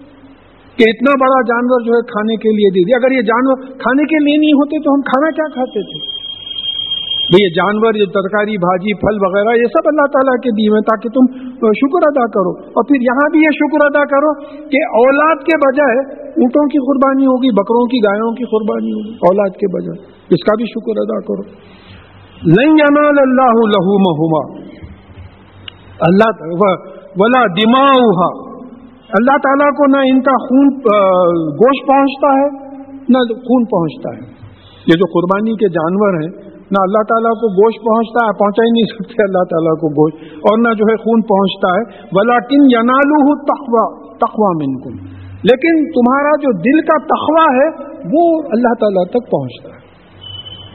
کہ 0.77 0.83
اتنا 0.83 1.11
بڑا 1.21 1.39
جانور 1.41 1.79
جو 1.81 1.91
ہے 1.93 2.01
کھانے 2.05 2.35
کے 2.35 2.49
لیے 2.49 2.69
دے 2.69 2.81
دیا۔ 2.85 2.97
اگر 3.01 3.11
یہ 3.11 3.21
جانور 3.21 3.55
کھانے 3.77 4.03
کے 4.03 4.17
لیے 4.25 4.37
نہیں 4.37 4.53
ہوتے 4.53 4.83
تو 4.83 4.93
ہم 4.93 5.01
کھانا 5.01 5.29
کیا 5.31 5.47
کھاتے 5.53 5.81
تھے؟ 5.81 6.27
یہ 7.27 7.49
جانور، 7.49 7.95
یہ 7.95 8.05
ترکاری، 8.05 8.57
بھاجی، 8.57 8.93
پھل 8.93 9.15
وغیرہ، 9.21 9.57
یہ 9.57 9.63
سب 9.63 9.85
اللہ 9.85 10.07
تعالیٰ 10.07 10.37
کے 10.43 10.49
دیے 10.49 10.69
ہیں 10.73 10.81
تاکہ 10.81 11.09
تم 11.09 11.25
شکر 11.59 12.01
ادا 12.07 12.27
کرو۔ 12.27 12.51
اور 12.51 12.83
پھر 12.87 13.01
یہاں 13.01 13.29
بھی 13.31 13.39
یہ 13.39 13.51
شکر 13.55 13.85
ادا 13.85 14.05
کرو 14.05 14.31
کہ 14.69 14.79
اولاد 15.01 15.35
کے 15.35 15.57
بجائے 15.57 16.23
اونٹوں 16.23 16.65
کی 16.65 16.77
قربانی 16.77 17.25
ہوگی، 17.25 17.51
بکروں 17.53 17.85
کی، 17.85 17.97
گایوں 17.97 18.31
کی 18.31 18.45
قربانی 18.45 18.91
ہوگی، 18.91 19.13
اولاد 19.13 19.49
کے 19.49 19.67
بجائے۔ 19.75 20.11
اس 20.29 20.43
کا 20.43 20.55
بھی 20.57 20.65
شکر 20.65 21.01
ادا 21.01 21.19
کرو۔ 21.19 21.41
نہیں 22.57 22.71
ینال 22.71 23.19
اللہ 23.19 23.57
لہو 23.75 24.17
اللہ 26.01 26.73
ولا 27.17 27.45
دماؤ 27.45 28.46
اللہ 29.07 29.37
تعالیٰ 29.37 29.71
کو 29.71 29.85
نہ 29.91 29.97
ان 29.97 30.21
کا 30.21 30.33
خون 30.47 30.69
گوشت 31.59 31.87
پہنچتا 31.87 32.31
ہے، 32.39 32.47
نہ 33.09 33.17
خون 33.45 33.65
پہنچتا 33.65 34.09
ہے۔ 34.15 34.21
یہ 34.87 34.93
جو 34.93 35.05
قربانی 35.05 35.55
کے 35.55 35.69
جانور 35.69 36.17
ہیں، 36.21 36.31
نہ 36.71 36.81
اللہ 36.81 37.05
تعالیٰ 37.09 37.31
کو 37.31 37.51
گوشت 37.59 37.85
پہنچتا 37.85 38.25
ہے، 38.25 38.33
پہنچا 38.39 38.63
ہی 38.63 38.71
نہیں 38.71 38.89
سکتے 38.95 39.23
اللہ 39.23 39.45
تعالیٰ 39.49 39.75
کو 39.75 39.89
گوشت، 39.89 40.17
اور 40.37 40.57
نہ 40.57 40.73
جو 40.73 40.89
ہے 40.89 40.95
خون 40.95 41.21
پہنچتا 41.21 41.71
ہے۔ 41.75 41.83
ولا 42.11 42.39
کن 42.39 42.65
ینالو 42.71 43.43
تخوا 43.43 43.85
تخوا 44.17 44.51
منکم 44.63 44.95
لیکن 45.43 45.83
تمہارا 45.91 46.35
جو 46.35 46.51
دل 46.61 46.81
کا 46.81 46.97
تخوا 47.05 47.45
ہے، 47.55 47.67
وہ 48.15 48.41
اللہ 48.51 48.73
تعالیٰ 48.79 49.05
تک 49.05 49.31
پہنچتا 49.31 49.69
ہے۔ 49.69 49.85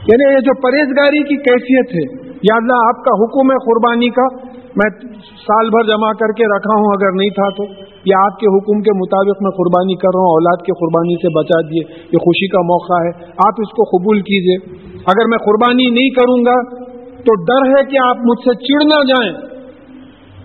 یعنی 0.07 0.33
یہ 0.33 0.39
جو 0.39 0.61
پرہیزگاری 0.61 1.23
کی 1.23 1.35
کیفیت 1.35 1.95
ہے، 1.95 2.33
یا 2.43 2.55
اللہ 2.55 2.73
آپ 2.73 3.05
کا 3.05 3.23
حکم 3.23 3.51
ہے 3.51 3.57
قربانی 3.65 4.09
کا 4.09 4.52
میں 4.75 4.89
سال 5.19 5.69
بھر 5.69 5.83
جمع 5.83 6.11
کر 6.11 6.31
کے 6.31 6.43
رکھا 6.43 6.79
ہوں، 6.79 6.85
اگر 6.85 7.11
نہیں 7.11 7.29
تھا 7.29 7.49
تو۔ 7.49 7.63
یا 8.05 8.17
آپ 8.25 8.39
کے 8.39 8.57
حکم 8.57 8.81
کے 8.81 8.97
مطابق 8.97 9.43
میں 9.43 9.51
قربانی 9.51 9.95
کر 9.95 10.09
رہا 10.13 10.19
ہوں، 10.19 10.33
اولاد 10.33 10.65
کے 10.65 10.71
قربانی 10.71 11.15
سے 11.15 11.39
بچا 11.39 11.61
دیے۔ 11.61 11.93
یہ 12.11 12.17
خوشی 12.17 12.47
کا 12.47 12.61
موقع 12.61 12.93
ہے۔ 12.93 13.25
آپ 13.25 13.53
اس 13.57 13.69
کو 13.69 13.83
قبول 13.83 14.21
کیجیے۔ 14.21 14.75
اگر 15.05 15.27
میں 15.27 15.37
قربانی 15.37 15.89
نہیں 15.89 16.09
کروں 16.09 16.45
گا 16.45 16.85
تو 17.13 17.43
ڈر 17.43 17.69
ہے 17.69 17.91
کہ 17.91 17.97
آپ 17.97 18.17
مجھ 18.17 18.39
سے 18.39 18.55
چڑ 18.55 18.85
نہ 18.85 19.03
جائیں۔ 19.03 19.63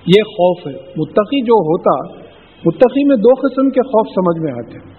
یہ 0.07 0.23
خوف 0.23 0.67
ہے۔ 0.67 0.73
متقی 0.73 1.43
جو 1.43 1.55
ہوتا، 1.55 2.19
متقی 2.67 3.09
میں 3.09 3.17
دو 3.17 3.35
قسم 3.35 3.71
کے 3.71 3.81
خوف 3.83 4.07
سمجھ 4.15 4.45
میں 4.45 4.53
آتے 4.53 4.79
ہیں۔ 4.79 4.99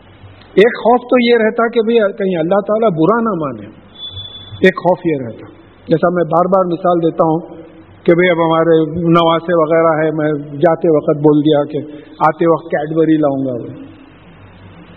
ایک 0.50 0.78
خوف 0.78 1.02
تو 1.02 1.30
یہ 1.30 1.38
رہتا 1.44 1.70
کہ 1.70 1.82
بھئی 1.82 1.96
کہیں 1.96 2.40
اللہ 2.40 2.60
تعالیٰ 2.68 2.90
برا 2.90 3.22
نہ 3.22 3.30
مانے۔ 3.30 3.68
ایک 4.62 4.76
خوف 4.76 5.00
یہ 5.06 5.26
رہتا۔ 5.26 5.48
جیسا 5.88 6.10
میں 6.10 6.24
بار 6.24 6.46
بار 6.46 6.66
مثال 6.66 7.12
دیتا 7.12 7.24
ہوں 7.24 7.59
کہ 8.10 8.14
بھئی 8.14 8.30
اب 8.30 8.40
ہمارے 8.46 8.76
نواسے 9.10 9.54
وغیرہ 9.56 10.04
ہے 10.04 10.12
میں 10.12 10.58
جاتے 10.58 10.96
وقت 10.96 11.18
بول 11.18 11.42
دیا 11.42 11.64
کہ 11.64 11.78
آتے 12.20 12.52
وقت 12.52 12.66
کیڈبری 12.66 13.18
لاؤں 13.18 13.46
گا۔ 13.46 13.90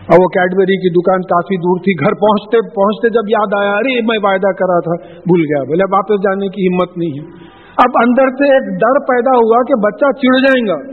اور 0.03 0.19
وہ 0.23 0.29
کیڈبری 0.29 0.77
کی 0.77 0.91
دکان 0.91 1.21
کافی 1.21 1.57
دور 1.57 1.79
تھی، 1.79 1.93
گھر 1.93 2.15
پہنچتے 2.15 2.69
پہنچتے 2.75 3.09
جب 3.09 3.29
یاد 3.29 3.61
آیا، 3.61 3.73
ارے 3.73 4.01
میں 4.01 4.19
وعدہ 4.23 4.53
کرا 4.53 4.81
تھا، 4.81 5.07
بھول 5.13 5.41
گیا۔ 5.41 5.65
بولے 5.65 5.85
واپس 5.93 6.15
جانے 6.15 6.49
کی 6.49 6.67
ہمت 6.67 6.97
نہیں 6.97 7.21
ہے۔ 7.21 7.53
اب 7.77 7.91
اندر 8.05 8.29
سے 8.29 8.53
ایک 8.53 8.81
ڈر 8.81 8.99
پیدا 8.99 9.31
ہوا 9.31 9.63
کہ 9.63 9.75
بچہ 9.75 10.13
چڑ 10.13 10.41
جائے 10.47 10.69
گا۔ 10.69 10.93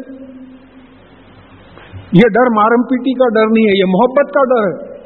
یہ 2.13 2.29
ڈر 2.33 2.49
مارم 2.55 2.81
پیٹی 2.81 3.13
کا 3.13 3.29
ڈر 3.29 3.47
نہیں 3.51 3.65
ہے، 3.65 3.77
یہ 3.79 3.85
محبت 3.87 4.33
کا 4.33 4.43
ڈر 4.43 4.67
ہے 4.67 4.97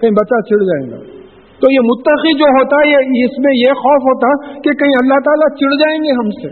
کہیں 0.00 0.10
بچہ 0.10 0.40
چڑ 0.40 0.64
جائے 0.64 0.90
گا۔ 0.90 1.17
تو 1.60 1.72
یہ 1.72 1.78
متقی 1.84 2.38
جو 2.38 2.44
ہوتا 2.44 2.76
ہے 2.76 3.24
اس 3.24 3.38
میں 3.38 3.54
یہ 3.56 3.72
خوف 3.72 4.04
ہوتا 4.04 4.60
کہ 4.60 4.70
کہیں 4.70 4.96
اللہ 5.02 5.18
تعالیٰ 5.24 5.48
چڑ 5.56 5.70
جائیں 5.70 5.98
گے 6.04 6.12
ہم 6.12 6.30
سے، 6.30 6.48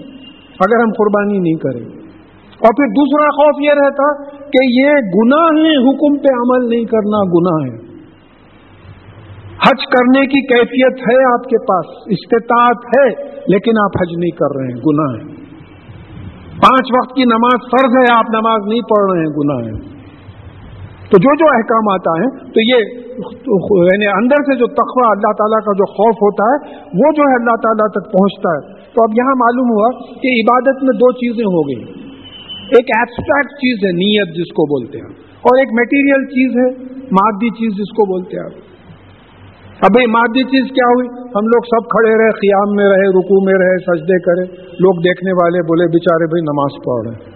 اگر 0.60 0.82
ہم 0.82 0.90
قربانی 0.98 1.38
نہیں 1.38 1.54
کریں 1.54 1.84
گے۔ 1.84 2.06
اور 2.56 2.74
پھر 2.76 2.86
دوسرا 2.86 3.26
خوف 3.26 3.60
یہ 3.60 3.70
رہتا 3.70 4.24
کہ 4.50 4.64
یہ 4.64 4.90
گناہ 4.90 5.48
ہے 5.64 5.76
حکم 5.88 6.16
پہ 6.16 6.34
عمل 6.36 6.68
نہیں 6.68 6.84
کرنا 6.84 7.22
گناہ 7.24 7.72
ہے۔ 7.72 7.86
حج 9.66 9.86
کرنے 9.86 10.26
کی 10.26 10.40
کیفیت 10.46 11.00
ہے 11.00 11.34
آپ 11.34 11.44
کے 11.44 11.58
پاس، 11.64 11.86
استطاعت 12.06 12.84
ہے، 12.98 13.36
لیکن 13.46 13.70
آپ 13.84 14.02
حج 14.02 14.16
نہیں 14.16 14.30
کر 14.30 14.56
رہے 14.56 14.64
ہیں، 14.64 14.80
گناہ 14.80 15.14
ہے 15.14 15.46
پانچ 16.60 16.90
وقت 16.98 17.16
کی 17.16 17.24
نماز 17.24 17.68
فرض 17.72 17.96
ہے، 17.96 18.18
آپ 18.18 18.24
نماز 18.30 18.68
نہیں 18.68 18.80
پڑھ 18.80 19.12
رہے 19.12 19.20
ہیں، 19.20 19.32
گناہ 19.38 19.66
ہے 19.66 19.96
تو 21.10 21.18
جو 21.18 21.34
جو 21.34 21.44
احکام 21.54 21.88
آتا 21.92 22.10
ہے 22.10 22.50
تو 22.50 22.60
یہ 22.60 23.05
یعنی 23.86 24.06
اندر 24.06 24.36
سے 24.36 24.58
جو 24.58 24.66
تخوہ 24.66 25.10
اللہ 25.10 25.32
تعالیٰ 25.32 25.64
کا 25.64 25.72
جو 25.72 25.86
خوف 25.86 26.16
ہوتا 26.16 26.44
ہے، 26.50 26.74
وہ 26.78 27.12
جو 27.12 27.22
ہے 27.22 27.34
اللہ 27.34 27.56
تعالیٰ 27.56 27.88
تک 27.90 28.12
پہنچتا 28.12 28.48
ہے۔ 28.50 28.76
تو 28.94 29.02
اب 29.02 29.10
یہاں 29.16 29.34
معلوم 29.36 29.68
ہوا 29.70 29.88
کہ 30.22 30.28
عبادت 30.40 30.82
میں 30.82 30.92
دو 30.92 31.12
چیزیں 31.12 31.44
ہو 31.44 31.68
گئی۔ 31.68 31.82
ایک 32.76 32.86
ایبسٹریکٹ 32.96 33.50
چیز 33.50 33.86
ہے، 33.86 33.92
نیت 33.92 34.28
جس 34.28 34.52
کو 34.52 34.66
بولتے 34.66 34.98
ہیں۔ 34.98 35.08
اور 35.36 35.58
ایک 35.58 35.68
میٹیریل 35.72 36.24
چیز 36.26 36.50
ہے، 36.56 36.94
مادی 37.04 37.48
چیز 37.50 37.72
جس 37.72 37.90
کو 37.90 38.06
بولتے 38.06 38.36
ہیں۔ 38.36 38.66
اب 39.80 40.00
یہ 40.00 40.06
مادی 40.06 40.42
چیز 40.42 40.70
کیا 40.70 40.88
ہوئی؟ 40.88 41.08
ہم 41.08 41.46
لوگ 41.46 41.62
سب 41.62 41.88
کھڑے 41.88 42.22
رہے، 42.22 42.30
قیام 42.30 42.76
میں 42.76 42.84
رہے 42.84 43.08
رکو 43.10 43.44
میں 43.44 43.54
رہے، 43.54 43.78
سجدے 43.78 44.18
کرے۔ 44.18 44.44
لوگ 44.62 44.94
دیکھنے 45.00 45.32
والے 45.32 45.62
بولے 45.62 45.84
بےچارے 45.86 46.26
بھائی، 46.26 46.42
نماز 46.42 46.84
پڑھ 46.84 47.08
رہے 47.08 47.35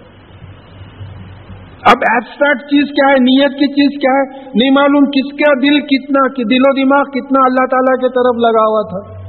اب 1.87 1.97
ایبسٹریکٹ 1.97 2.62
چیز 2.62 2.91
کیا 2.91 3.09
ہے؟ 3.09 3.14
نیت 3.14 3.53
کی 3.53 3.66
چیز 3.66 4.01
کیا 4.01 4.11
ہے؟ 4.11 4.49
نہیں 4.55 4.70
معلوم 4.70 5.05
کس 5.05 5.33
کا 5.33 5.55
دل 5.55 5.81
کتنا 5.81 6.26
دل 6.26 6.61
و 6.61 6.85
دماغ 6.85 7.03
کتنا 7.03 7.41
اللہ 7.45 7.66
تعالیٰ 7.66 8.01
کی 8.01 8.09
طرف 8.09 8.37
لگا 8.41 8.64
ہوا 8.66 8.83
تھا۔ 8.83 9.20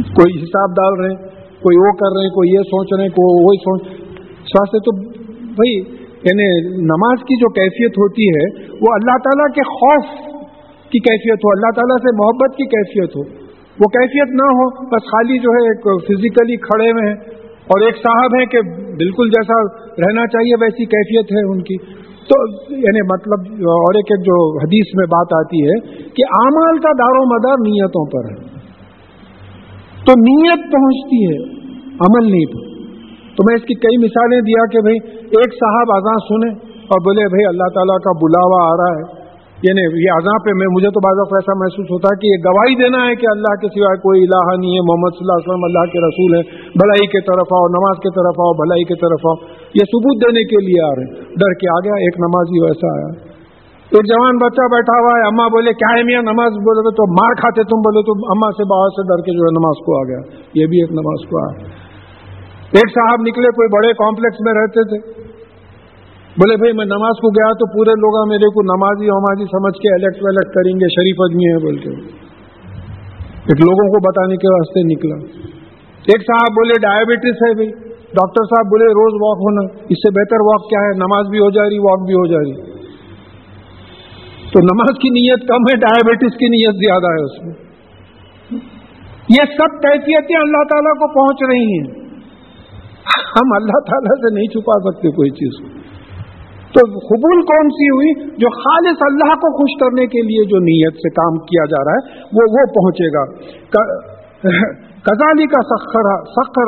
کوئی 0.00 0.42
حساب 0.42 0.70
ڈال 0.70 1.00
رہے 1.00 1.38
کوئی 1.62 1.76
وہ 1.76 1.92
کر 1.92 2.16
رہے 2.16 2.22
ہیں، 2.22 2.30
کوئی 2.30 2.50
یہ 2.50 2.58
سوچ 2.58 2.88
رہے 2.96 3.02
ہیں، 3.02 3.10
کوئی 3.10 3.44
وہی 3.44 3.56
سوچ۔ 3.56 4.00
واسطے 4.38 4.78
تو 4.78 4.96
بھائی 5.32 5.78
یعنی 6.24 6.76
نماز 6.76 7.20
کی 7.20 7.36
جو 7.36 7.48
کیفیت 7.48 7.90
ہوتی 7.90 8.28
ہے، 8.28 8.62
وہ 8.72 8.94
اللہ 8.94 9.16
تعالیٰ 9.16 9.54
کے 9.54 9.62
خوف 9.62 10.04
کی 10.90 10.98
کیفیت 10.98 11.38
ہو، 11.38 11.50
اللہ 11.50 11.70
تعالیٰ 11.74 11.96
سے 11.96 12.16
محبت 12.16 12.56
کی 12.56 12.64
کیفیت 12.64 13.16
ہو۔ 13.16 13.48
وہ 13.80 13.88
کیفیت 13.88 14.28
نہ 14.30 14.46
ہو، 14.46 14.84
بس 14.84 15.02
خالی 15.04 15.38
جو 15.38 15.50
ہے 15.50 15.68
ایک 15.68 16.02
فزیکلی 16.02 16.56
کھڑے 16.56 16.90
ہوئے 16.90 17.08
ہیں۔ 17.08 17.37
اور 17.68 17.80
ایک 17.80 17.96
صاحب 17.96 18.30
ہیں 18.38 18.46
کہ 18.46 18.60
بالکل 18.94 19.28
جیسا 19.30 19.62
رہنا 19.74 20.26
چاہیے 20.26 20.54
ویسی 20.60 20.84
کیفیت 20.84 21.32
ہے 21.32 21.52
ان 21.52 21.62
کی۔ 21.62 21.76
تو 22.28 22.62
یعنی 22.74 23.02
مطلب 23.02 23.62
اور 23.62 23.94
ایک 23.94 24.06
ایک 24.10 24.20
جو 24.20 24.58
حدیث 24.58 24.94
میں 24.94 25.06
بات 25.06 25.26
آتی 25.32 25.66
ہے 25.66 26.02
کہ 26.02 26.22
اعمال 26.30 26.78
کا 26.78 26.92
دار 26.92 27.16
و 27.16 27.34
مدار 27.34 27.54
نیتوں 27.60 28.06
پر 28.06 28.30
ہے۔ 28.30 28.58
تو 30.06 30.12
نیت 30.20 30.72
پہنچتی 30.72 31.24
ہے، 31.24 31.58
عمل 31.84 32.30
نہیں 32.30 32.68
تو 33.36 33.44
میں 33.44 33.54
اس 33.54 33.62
کی 33.62 33.74
کئی 33.74 34.04
مثالیں 34.04 34.40
دیا 34.40 34.66
کہ 34.66 34.80
بھائی 34.80 34.96
ایک 35.22 35.52
صاحب 35.54 35.96
اذان 35.96 36.18
سنے 36.28 36.68
اور 36.74 37.00
بولے 37.00 37.28
بھائی 37.28 37.46
اللہ 37.46 37.68
تعالیٰ 37.74 37.98
کا 37.98 38.12
بلاوا 38.12 38.62
آ 38.64 38.76
رہا 38.76 38.98
ہے۔ 38.98 39.17
یعنی 39.66 39.82
یہ 40.06 40.10
اذاں 40.16 40.38
پہ 40.44 40.50
میں 40.54 40.66
مجھے 40.70 40.90
تو 40.90 41.00
بعض 41.00 41.16
ایسا 41.20 41.52
محسوس 41.58 41.88
ہوتا 41.90 42.08
ہے 42.08 42.16
کہ 42.20 42.26
یہ 42.26 42.38
گواہی 42.46 42.74
دینا 42.82 43.00
ہے 43.10 43.14
کہ 43.14 43.26
اللہ 43.30 43.54
کے 43.60 43.66
سوائے 43.66 43.96
کوئی 43.96 44.18
الہ 44.22 44.44
نہیں 44.60 44.74
ہے، 44.74 44.82
محمد 44.88 45.12
صلی 45.14 45.24
اللہ 45.24 45.38
علیہ 45.38 45.48
وسلم 45.48 45.64
اللہ 45.64 45.84
کے 45.92 45.98
رسول 46.08 46.30
ہے 46.36 46.42
بھلائی 46.72 47.06
کے 47.06 47.20
طرف 47.20 47.48
آؤ، 47.58 47.64
نماز 47.68 47.96
کے 47.98 48.10
طرف 48.10 48.36
آؤ، 48.38 48.52
بھلائی 48.52 48.84
کی 48.84 48.94
طرف 48.94 49.20
آؤ۔ 49.26 49.36
یہ 49.74 49.84
ثبوت 49.92 50.16
دینے 50.24 50.42
کے 50.44 50.58
لیے 50.66 50.80
آ 50.86 50.92
رہے 50.94 51.04
ہیں۔ 51.04 51.14
ڈر 51.36 51.52
کے 51.60 51.66
آ 51.76 51.78
گیا 51.84 51.96
ایک 52.04 52.14
نمازی 52.18 52.58
ویسا 52.64 52.88
آیا۔ 52.96 53.10
ایک 53.94 54.04
جوان 54.04 54.36
بچہ 54.36 54.64
بیٹھا 54.70 54.98
ہوا 54.98 55.12
ہے 55.18 55.26
اما 55.26 55.48
بولے، 55.48 55.72
کیا 55.72 55.98
ہے 55.98 56.02
میاں 56.02 56.22
نماز؟ 56.22 56.52
بولے 56.52 56.94
تو 56.94 57.12
مار 57.12 57.34
کھاتے 57.34 57.62
تم، 57.62 57.78
بولے 57.78 58.02
تو 58.02 58.12
اما 58.12 58.50
سے 58.50 58.64
باہر 58.64 58.88
سے 58.88 59.02
ڈر 59.08 59.22
کے 59.22 59.32
جو 59.32 59.42
ہے 59.42 59.52
نماز 59.60 59.76
کو 59.86 59.90
آ 59.98 60.02
گیا۔ 60.08 60.20
یہ 60.54 60.66
بھی 60.66 60.80
ایک 60.80 60.92
نماز 60.92 61.28
کو 61.28 61.42
آیا۔ 61.42 61.64
ایک 62.72 62.88
صاحب 62.88 63.20
نکلے، 63.20 63.48
کوئی 63.48 63.68
بڑے 63.68 63.92
کمپلیکس 63.92 64.40
میں 64.40 64.52
رہتے 64.52 64.84
تھے۔ 64.84 65.17
بولے 66.38 66.56
بھائی 66.56 66.72
میں 66.72 66.84
نماز 66.84 67.16
کو 67.20 67.28
گیا 67.30 67.52
تو 67.52 67.66
پورے 67.72 67.90
لوگ 67.90 68.28
میرے 68.28 68.48
کو 68.48 68.62
نمازی 68.62 69.06
ومازی 69.10 69.44
سمجھ 69.44 69.78
کے 69.78 69.94
الیکٹ 69.94 70.18
ولیکٹ 70.22 70.54
کریں 70.54 70.72
گے 70.72 70.88
شریف 70.88 71.16
آدمی 71.20 71.44
ہے 71.44 71.58
بول 71.58 71.76
کے 71.78 71.90
ایک 73.48 73.60
لوگوں 73.60 73.88
کو 73.88 74.10
بتانے 74.10 74.36
کے 74.36 74.48
واسطے 74.54 74.82
نکلا۔ 74.82 75.16
ایک 76.06 76.20
صاحب 76.22 76.52
بولے 76.52 76.80
ڈائبٹیز 76.80 77.34
ہے 77.34 77.54
بھائی۔ 77.54 77.68
ڈاکٹر 77.92 78.44
صاحب 78.44 78.66
بولے 78.66 78.84
روز 78.84 79.12
واک 79.14 79.38
ہونا۔ 79.38 79.78
اس 79.88 79.98
سے 79.98 80.10
بہتر 80.10 80.36
واک 80.40 80.70
کیا 80.70 80.80
ہے؟ 80.80 80.96
نماز 80.96 81.26
بھی 81.30 81.38
ہو 81.38 81.50
جا 81.50 81.62
رہی، 81.62 81.78
واک 81.78 82.06
بھی 82.06 82.14
ہو 82.14 82.26
جا 82.26 82.38
رہی۔ 82.38 82.72
تو 84.52 84.60
نماز 84.60 84.98
کی 84.98 85.08
نیت 85.08 85.48
کم 85.48 85.62
ہے 85.62 85.76
ڈائبٹیز 85.76 86.38
کی 86.38 86.46
نیت 86.46 86.74
زیادہ 86.74 87.06
ہے 87.06 87.24
اس 87.24 87.44
میں۔ 87.44 87.54
یہ 89.28 89.44
سب 89.44 89.80
کیفیتیں 89.82 90.36
اللہ 90.36 90.62
تعالیٰ 90.70 90.92
کو 90.92 91.14
پہنچ 91.14 91.50
رہی 91.50 91.64
ہیں۔ 91.64 92.08
ہم 93.36 93.52
اللہ 93.54 93.78
تعالیٰ 93.86 94.16
سے 94.16 94.34
نہیں 94.34 94.46
چھپا 94.46 94.92
سکتے 94.92 95.08
کوئی 95.08 95.30
چیز 95.30 95.72
کو۔ 95.72 95.77
تو 96.68 96.80
قبول 96.84 97.42
کون 97.42 97.68
سی 97.68 97.88
ہوئی 97.88 98.30
جو 98.36 98.48
خالص 98.50 98.98
اللہ 99.00 99.34
کو 99.34 99.56
خوش 99.56 99.80
کرنے 99.80 100.06
کے 100.06 100.22
لیے 100.22 100.46
جو 100.48 100.58
نیت 100.58 100.94
سے 100.94 101.10
کام 101.10 101.38
کیا 101.38 101.64
جا 101.64 101.84
رہا 101.84 101.92
ہے، 101.92 102.18
وہ 102.32 102.46
وہ 102.50 102.64
پہنچے 102.66 103.08
گا۔ 103.08 103.24
کزالی 105.02 105.46
کا 105.54 105.62
سخر 105.62 106.10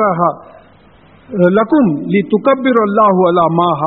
رہا 0.03 0.51
لکم 1.49 1.95
لی 1.95 2.21
تکبر 2.21 2.81
اللہ 2.81 3.47
ماہ 3.51 3.83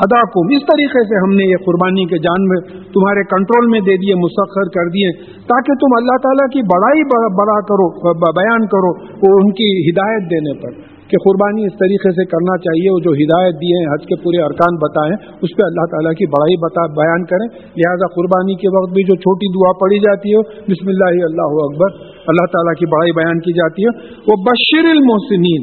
ہداکم۔ 0.00 0.56
اس 0.56 0.62
طریقے 0.62 1.04
سے 1.04 1.16
ہم 1.22 1.36
نے 1.36 1.44
یہ 1.44 1.56
قربانی 1.56 2.04
کے 2.04 2.18
جان 2.18 2.44
میں 2.44 2.60
تمہارے 2.92 3.24
کنٹرول 3.24 3.70
میں 3.70 3.80
دے 3.80 3.96
دیے، 3.96 4.14
مسخر 4.14 4.68
کر 4.68 4.88
دیے۔ 4.88 5.12
تاکہ 5.22 5.72
تم 5.74 5.88
اللہ 5.96 6.16
تعالیٰ 6.22 6.48
کی 6.48 6.62
بڑائی 6.62 7.04
بڑا 7.04 7.60
کرو 7.60 8.14
بیان 8.32 8.66
کرو، 8.66 8.90
وہ 9.04 9.38
ان 9.40 9.52
کی 9.52 9.90
ہدایت 9.90 10.22
دینے 10.30 10.62
پر۔ 10.62 10.99
کہ 11.10 11.16
قربانی 11.18 11.62
اس 11.66 11.72
طریقے 11.72 12.10
سے 12.10 12.24
کرنا 12.24 12.56
چاہیے، 12.58 12.90
وہ 12.94 13.00
جو 13.00 13.10
ہدایت 13.10 13.54
دیے 13.54 13.76
ہیں، 13.78 13.88
حج 13.94 14.06
کے 14.06 14.16
پورے 14.22 14.42
ارکان 14.42 14.74
بتائیں 14.76 15.14
اس 15.42 15.50
پہ 15.56 15.62
اللہ 15.66 15.86
تعالیٰ 15.90 16.12
کی 16.12 16.26
بڑائی 16.26 16.56
بتا، 16.56 16.82
بیان 16.86 17.24
کریں۔ 17.24 17.48
لہذا 17.76 18.08
قربانی 18.14 18.54
کے 18.54 18.68
وقت 18.78 18.92
بھی 18.94 19.02
جو 19.02 19.16
چھوٹی 19.16 19.48
دعا 19.52 19.72
پڑھی 19.72 19.98
جاتی 19.98 20.28
ہے 20.32 20.38
بسم 20.70 20.88
اللہ 20.88 21.24
اللہ 21.24 21.50
اکبر، 21.66 21.90
اللہ 22.26 22.46
تعالیٰ 22.46 22.74
کی 22.74 22.86
بڑائی 22.86 23.12
بیان 23.12 23.38
کی 23.40 23.52
جاتی 23.52 23.82
ہے 23.82 24.08
وہ 24.16 24.36
بشر 24.42 24.88
المحسنین۔ 24.90 25.62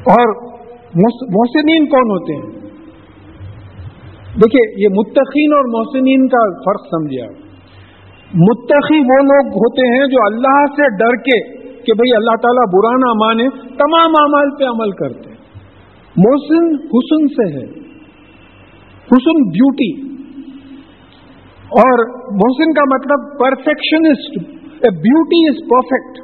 اور 0.00 0.28
محسنین 1.24 1.86
کون 1.86 2.10
ہوتے 2.10 2.34
ہیں؟ 2.34 2.60
دیکھیے، 4.36 4.82
یہ 4.82 4.88
متقین 4.88 5.52
اور 5.52 5.78
محسنین 5.78 6.28
کا 6.28 6.60
فرق 6.60 6.80
سمجھے 6.86 7.22
آپ۔ 7.22 7.50
متقی 8.34 8.98
وہ 8.98 9.22
لوگ 9.22 9.52
ہوتے 9.52 9.86
ہیں 9.88 10.06
جو 10.06 10.16
اللہ 10.26 10.64
سے 10.66 10.96
ڈر 10.96 11.16
کے 11.16 11.59
کہ 11.84 11.92
بھئی 11.92 12.16
اللہ 12.16 12.36
تعالیٰ 12.42 12.64
برا 12.72 12.96
نہ 12.96 13.12
مانے، 13.24 13.48
تمام 13.74 14.10
اعمال 14.20 14.50
پہ 14.58 14.64
عمل 14.64 14.90
کرتے 14.90 15.30
ہیں۔ 15.30 15.40
محسن 16.16 16.74
حسن 16.74 17.28
سے 17.28 17.58
ہے۔ 17.58 17.90
حسن 19.12 19.42
بیوٹی 19.48 20.10
اور 21.80 22.20
محسن 22.32 22.72
کا 22.72 22.82
مطلب 22.94 23.38
perfectionist 23.38 24.38
a 24.84 24.90
beauty 24.90 25.48
is 25.48 25.56
perfect 25.70 26.20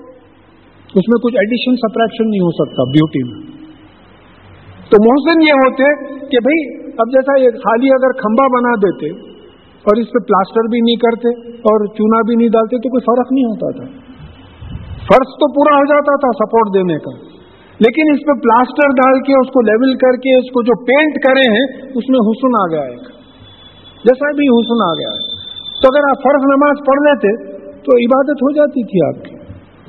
اس 0.95 1.09
میں 1.09 1.19
کچھ 1.25 1.35
ایڈیشن 1.37 1.77
سپریکشن 1.77 2.31
نہیں 2.31 2.41
ہو 2.41 2.51
سکتا 2.51 2.85
بیوٹی 2.85 3.23
میں۔ 3.25 3.57
تو 4.91 5.03
محسن 5.03 5.43
یہ 5.43 5.53
ہوتے 5.53 5.85
کہ 6.27 6.39
بھئی 6.43 6.87
اب 6.87 7.11
جیسا 7.11 7.41
یہ 7.41 7.51
خالی 7.51 7.89
اگر 7.89 8.13
کھمبا 8.13 8.47
بنا 8.47 8.75
دیتے 8.75 9.31
اور 9.85 10.01
اس 10.01 10.07
پہ 10.07 10.19
پلاسٹر 10.19 10.69
بھی 10.71 10.81
نہیں 10.81 10.97
کرتے 10.97 11.51
اور 11.57 11.87
چونا 11.87 12.21
بھی 12.27 12.35
نہیں 12.35 12.49
ڈالتے 12.49 12.77
تو 12.77 12.89
کوئی 12.89 13.01
فرق 13.01 13.33
نہیں 13.33 13.45
ہوتا 13.45 13.71
تھا۔ 13.71 14.06
فرض 15.07 15.29
تو 15.41 15.53
پورا 15.53 15.77
ہو 15.77 15.85
جاتا 15.85 16.17
تھا 16.17 16.29
سپورٹ 16.33 16.75
دینے 16.75 16.99
کا۔ 16.99 17.37
لیکن 17.85 18.03
اس 18.13 18.21
پہ 18.27 18.41
پلاسٹر 18.41 18.89
ڈال 18.89 19.21
کے، 19.21 19.33
اس 19.33 19.49
کو 19.49 19.61
لیول 19.61 19.95
کر 19.95 20.17
کے، 20.17 20.39
اس 20.39 20.45
کو 20.45 20.63
جو 20.63 20.85
پینٹ 20.85 21.15
کرے 21.27 21.51
ہیں، 21.53 21.67
اس 21.95 22.09
میں 22.09 22.19
حسن 22.19 22.51
آ 22.61 22.65
گیا 22.71 22.91
ایک۔ 22.91 23.03
جیسا 24.05 24.37
بھی 24.37 24.47
حسن 24.47 24.91
آ 24.91 24.93
گیا۔ 24.93 25.11
ہے 25.11 25.37
تو 25.83 25.89
اگر 25.89 26.05
آپ 26.11 26.17
فرض 26.23 26.43
نماز 26.45 26.77
پڑھ 26.87 27.01
لیتے، 27.03 27.47
تو 27.61 27.97
عبادت 27.97 28.37
ہو 28.37 28.53
جاتی 28.53 28.83
تھی 28.83 29.07
آپ 29.07 29.25
کی۔ 29.25 29.37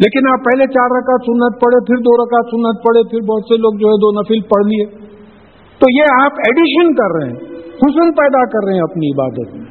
لیکن 0.03 0.27
آپ 0.27 0.45
پہلے 0.45 0.63
چار 0.67 0.97
رکعت 0.97 1.21
سنت 1.21 1.61
پڑھے، 1.61 1.85
پھر 1.85 1.95
دو 1.95 2.23
رکعت 2.23 2.45
سنت 2.45 2.85
پڑھے، 2.87 3.09
پھر 3.09 3.21
بہت 3.21 3.43
سے 3.43 3.57
لوگ 3.57 3.73
جو 3.79 3.87
ہے 3.87 3.97
دو 3.97 4.21
نفل 4.21 4.39
پڑھ 4.41 4.65
لیے۔ 4.65 4.85
تو 5.79 5.85
یہ 5.91 6.23
آپ 6.23 6.31
ایڈیشن 6.31 6.95
کر 6.95 7.19
رہے 7.19 7.29
ہیں، 7.29 7.57
حسن 7.59 8.11
پیدا 8.11 8.45
کر 8.45 8.65
رہے 8.65 8.73
ہیں 8.73 8.81
اپنی 8.81 9.07
عبادت 9.11 9.55
میں۔ 9.55 9.66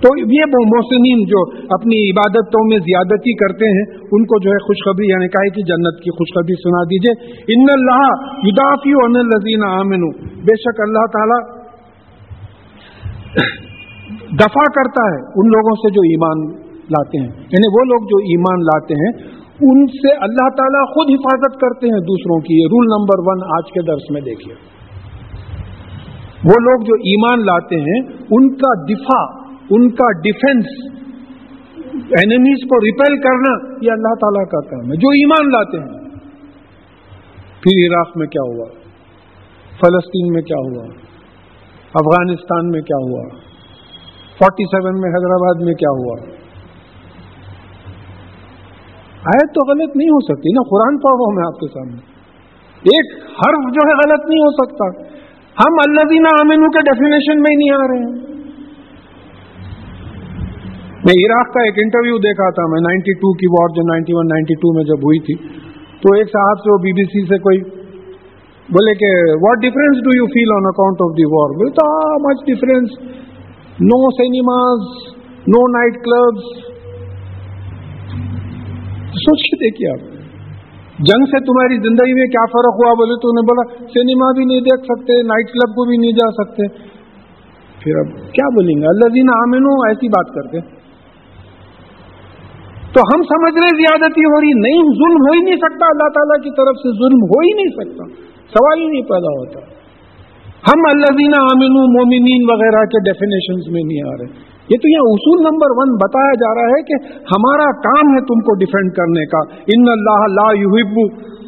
تو 0.00 0.18
یہ 0.18 0.44
محسنین 0.50 1.24
جو 1.26 1.40
اپنی 1.58 2.10
عبادتوں 2.10 2.68
میں 2.68 2.78
زیادتی 2.78 3.34
کرتے 3.34 3.66
ہیں، 3.66 4.06
ان 4.12 4.24
کو 4.24 4.40
جو 4.40 4.50
ہے 4.50 4.58
خوشخبری 4.58 5.06
یعنی 5.06 5.28
کہا 5.28 5.48
کہ 5.48 5.62
جنت 5.62 6.02
کی 6.04 6.10
خوشخبری 6.10 6.54
سنا 6.62 6.82
دیجیے 6.84 7.14
ان 7.54 7.66
اللہ 7.72 8.12
یدافی 8.48 8.90
ان 8.90 9.16
الزین 9.16 9.64
عامن 9.64 10.08
بے 10.20 10.56
شک 10.56 10.80
اللہ 10.80 11.06
تعالی 11.12 11.58
دفاع 14.34 14.64
کرتا 14.74 15.02
ہے 15.06 15.18
ان 15.18 15.46
لوگوں 15.46 15.74
سے 15.74 15.90
جو 15.90 16.00
ایمان 16.00 16.62
لاتے 16.74 17.18
ہیں۔ 17.18 17.28
یعنی 17.28 17.68
وہ 17.68 17.84
لوگ 17.84 18.06
جو 18.06 18.16
ایمان 18.16 18.62
لاتے 18.62 18.94
ہیں، 18.94 19.38
ان 19.60 19.86
سے 19.86 20.12
اللہ 20.12 20.48
تعالیٰ 20.56 20.86
خود 20.86 21.10
حفاظت 21.10 21.60
کرتے 21.60 21.86
ہیں 21.86 22.00
دوسروں 22.00 22.40
کی۔ 22.40 22.62
یہ 22.62 22.66
رول 22.66 22.86
نمبر 22.86 23.18
ون 23.18 23.52
آج 23.56 23.72
کے 23.72 23.80
درس 23.82 24.10
میں 24.10 24.20
دیکھیے۔ 24.20 24.54
وہ 26.44 26.60
لوگ 26.60 26.80
جو 26.80 26.94
ایمان 26.94 27.46
لاتے 27.46 27.76
ہیں، 27.76 28.00
ان 28.30 28.54
کا 28.54 28.84
دفاع 28.84 29.47
ان 29.70 29.90
کا 29.90 30.20
ڈیفنس 30.20 30.98
اینمیز 31.94 32.68
کو 32.68 32.76
ریپیل 32.76 33.20
کرنا، 33.20 33.74
یہ 33.82 33.92
اللہ 33.92 34.14
تعالیٰ 34.14 34.44
کا 34.44 34.60
کام 34.60 34.92
ہے، 34.92 34.96
جو 34.96 35.08
ایمان 35.08 35.50
لاتے 35.52 35.78
ہیں۔ 35.78 36.08
پھر 37.62 37.86
عراق 37.86 38.16
میں 38.16 38.26
کیا 38.26 38.42
ہوا؟ 38.42 38.64
فلسطین 39.70 40.32
میں 40.32 40.42
کیا 40.42 40.56
ہوا؟ 40.56 40.84
افغانستان 41.94 42.70
میں 42.70 42.80
کیا 42.80 42.96
ہوا؟ 42.96 43.28
فورٹی 44.38 44.64
سیون 44.64 45.00
میں 45.00 45.10
حیدرآباد 45.10 45.64
میں 45.64 45.74
کیا 45.74 45.90
ہوا؟ 45.90 46.16
آیت 49.18 49.54
تو 49.54 49.70
غلط 49.70 49.96
نہیں 49.96 50.08
ہو 50.08 50.20
سکتی 50.20 50.52
نا، 50.52 50.68
قرآن 50.70 50.98
پڑھ 50.98 51.14
رہا 51.14 51.34
میں 51.34 51.46
آپ 51.46 51.60
کے 51.60 51.66
سامنے۔ 51.66 52.18
ایک 52.78 53.22
حرف 53.22 53.74
جو 53.74 53.88
ہے 53.88 53.92
غلط 53.92 54.28
نہیں 54.28 54.38
ہو 54.38 54.64
سکتا۔ 54.64 55.02
ہم 55.58 55.72
اللہ 55.72 56.00
دینا 56.00 56.28
امین 56.40 56.70
کے 56.70 56.78
ڈیفینیشن 56.78 57.40
میں 57.40 57.50
ہی 57.50 57.56
نہیں 57.56 57.76
آ 57.76 57.86
رہے 57.88 57.98
ہیں۔ 57.98 58.37
میں 61.04 61.14
عراق 61.14 61.54
کا 61.54 61.60
ایک 61.62 61.74
انٹرویو 61.78 62.18
دیکھا 62.18 62.50
تھا 62.50 62.66
میں، 62.66 62.80
نائنٹی 62.80 63.12
ٹو 63.12 63.32
کی 63.32 63.46
وار 63.46 63.68
جو 63.68 63.82
نائنٹی 63.82 64.12
ون، 64.14 64.26
نائنٹی 64.28 64.54
ٹو 64.54 64.74
میں 64.74 64.84
جب 64.84 64.96
ہوئی 64.96 65.18
تھی۔ 65.18 65.34
تو 66.02 66.14
ایک 66.14 66.26
صاحب 66.26 66.58
سے 66.58 66.72
وہ 66.72 66.78
بی 66.78 66.92
بی 66.92 67.04
سی 67.04 67.26
سے 67.26 67.38
کوئی 67.38 67.58
بولے 68.68 68.94
کہ 68.94 69.32
what 69.42 69.58
difference 69.58 69.98
do 70.04 70.16
you 70.16 70.26
feel 70.26 70.52
on 70.56 70.66
account 70.66 70.96
of 71.00 71.16
the 71.18 71.24
war 71.24 71.54
بولے 71.54 71.70
too 71.70 71.86
much 72.24 72.46
difference 72.46 72.98
no 73.80 74.10
cinemas 74.10 74.80
no 75.46 75.66
night 75.68 75.94
clubs 75.94 76.50
سوچ 79.12 79.46
کے 79.50 79.56
دیکھیے 79.56 79.90
آپ۔ 79.90 80.18
جنگ 80.98 81.24
سے 81.24 81.40
تمہاری 81.44 81.76
زندگی 81.76 82.14
میں 82.14 82.26
کیا 82.26 82.44
فرق 82.46 82.74
ہوا؟ 82.80 82.94
بولے، 82.94 83.20
تو 83.20 83.28
انہیں 83.28 83.46
بولا 83.46 83.86
سنیما 83.86 84.32
بھی 84.32 84.44
نہیں 84.44 84.60
دیکھ 84.60 84.84
سکتے 84.84 85.22
نائٹ 85.22 85.52
کلب 85.52 85.74
کو 85.74 85.84
بھی 85.84 85.96
نہیں 85.96 86.12
جا 86.12 86.30
سکتے. 86.30 86.68
پھر 87.80 87.98
اب 87.98 88.32
کیا 88.32 88.48
بولیں 88.48 88.74
گے؟ 88.74 88.86
اللہ 88.88 89.08
دینا 89.08 89.32
آمین 89.42 89.62
ایسی 89.88 90.08
بات 90.08 90.34
کرتے 90.34 90.77
تو 92.94 93.00
ہم 93.00 93.22
سمجھ 93.22 93.54
رہے 93.54 93.76
زیادتی 93.76 94.20
ہو 94.20 94.40
رہی، 94.40 94.60
نہیں، 94.60 94.82
ظلم 94.82 95.20
ہو 95.26 95.32
ہی 95.32 95.40
نہیں 95.44 95.56
سکتا۔ 95.56 95.86
اللہ 95.86 96.08
تعالیٰ 96.08 96.42
کی 96.44 96.50
طرف 96.50 96.76
سے 96.76 96.88
ظلم 96.90 97.20
ہو 97.22 97.40
ہی 97.40 97.52
نہیں 97.56 97.72
سکتا۔ 97.72 98.04
سوال 98.48 98.80
ہی 98.80 98.86
نہیں 98.86 99.02
پیدا 99.02 99.32
ہوتا۔ 99.38 99.60
ہم 100.58 100.80
اللہ 100.94 101.10
دینا 101.12 101.42
آمین 101.42 101.72
مومنین 101.72 102.50
وغیرہ 102.50 102.84
کے 102.84 102.98
ڈیفینیشن 102.98 103.72
میں 103.72 103.82
نہیں 103.86 104.02
آ 104.08 104.16
رہے۔ 104.20 104.48
یہ 104.68 104.76
تو 104.76 104.88
یہ 104.88 104.98
اصول 105.00 105.38
نمبر 105.42 105.66
ون 105.70 105.96
بتایا 105.96 106.32
جا 106.32 106.54
رہا 106.54 106.68
ہے 106.68 106.82
کہ 106.82 107.12
ہمارا 107.14 107.80
کام 107.80 108.14
ہے 108.14 108.20
تم 108.20 108.40
کو 108.40 108.54
ڈیفینڈ 108.54 108.92
کرنے 108.92 109.26
کا۔ 109.26 109.38
ان 109.52 109.88
اللہ 109.88 110.20
لا 110.40 110.48
یحب 110.52 110.96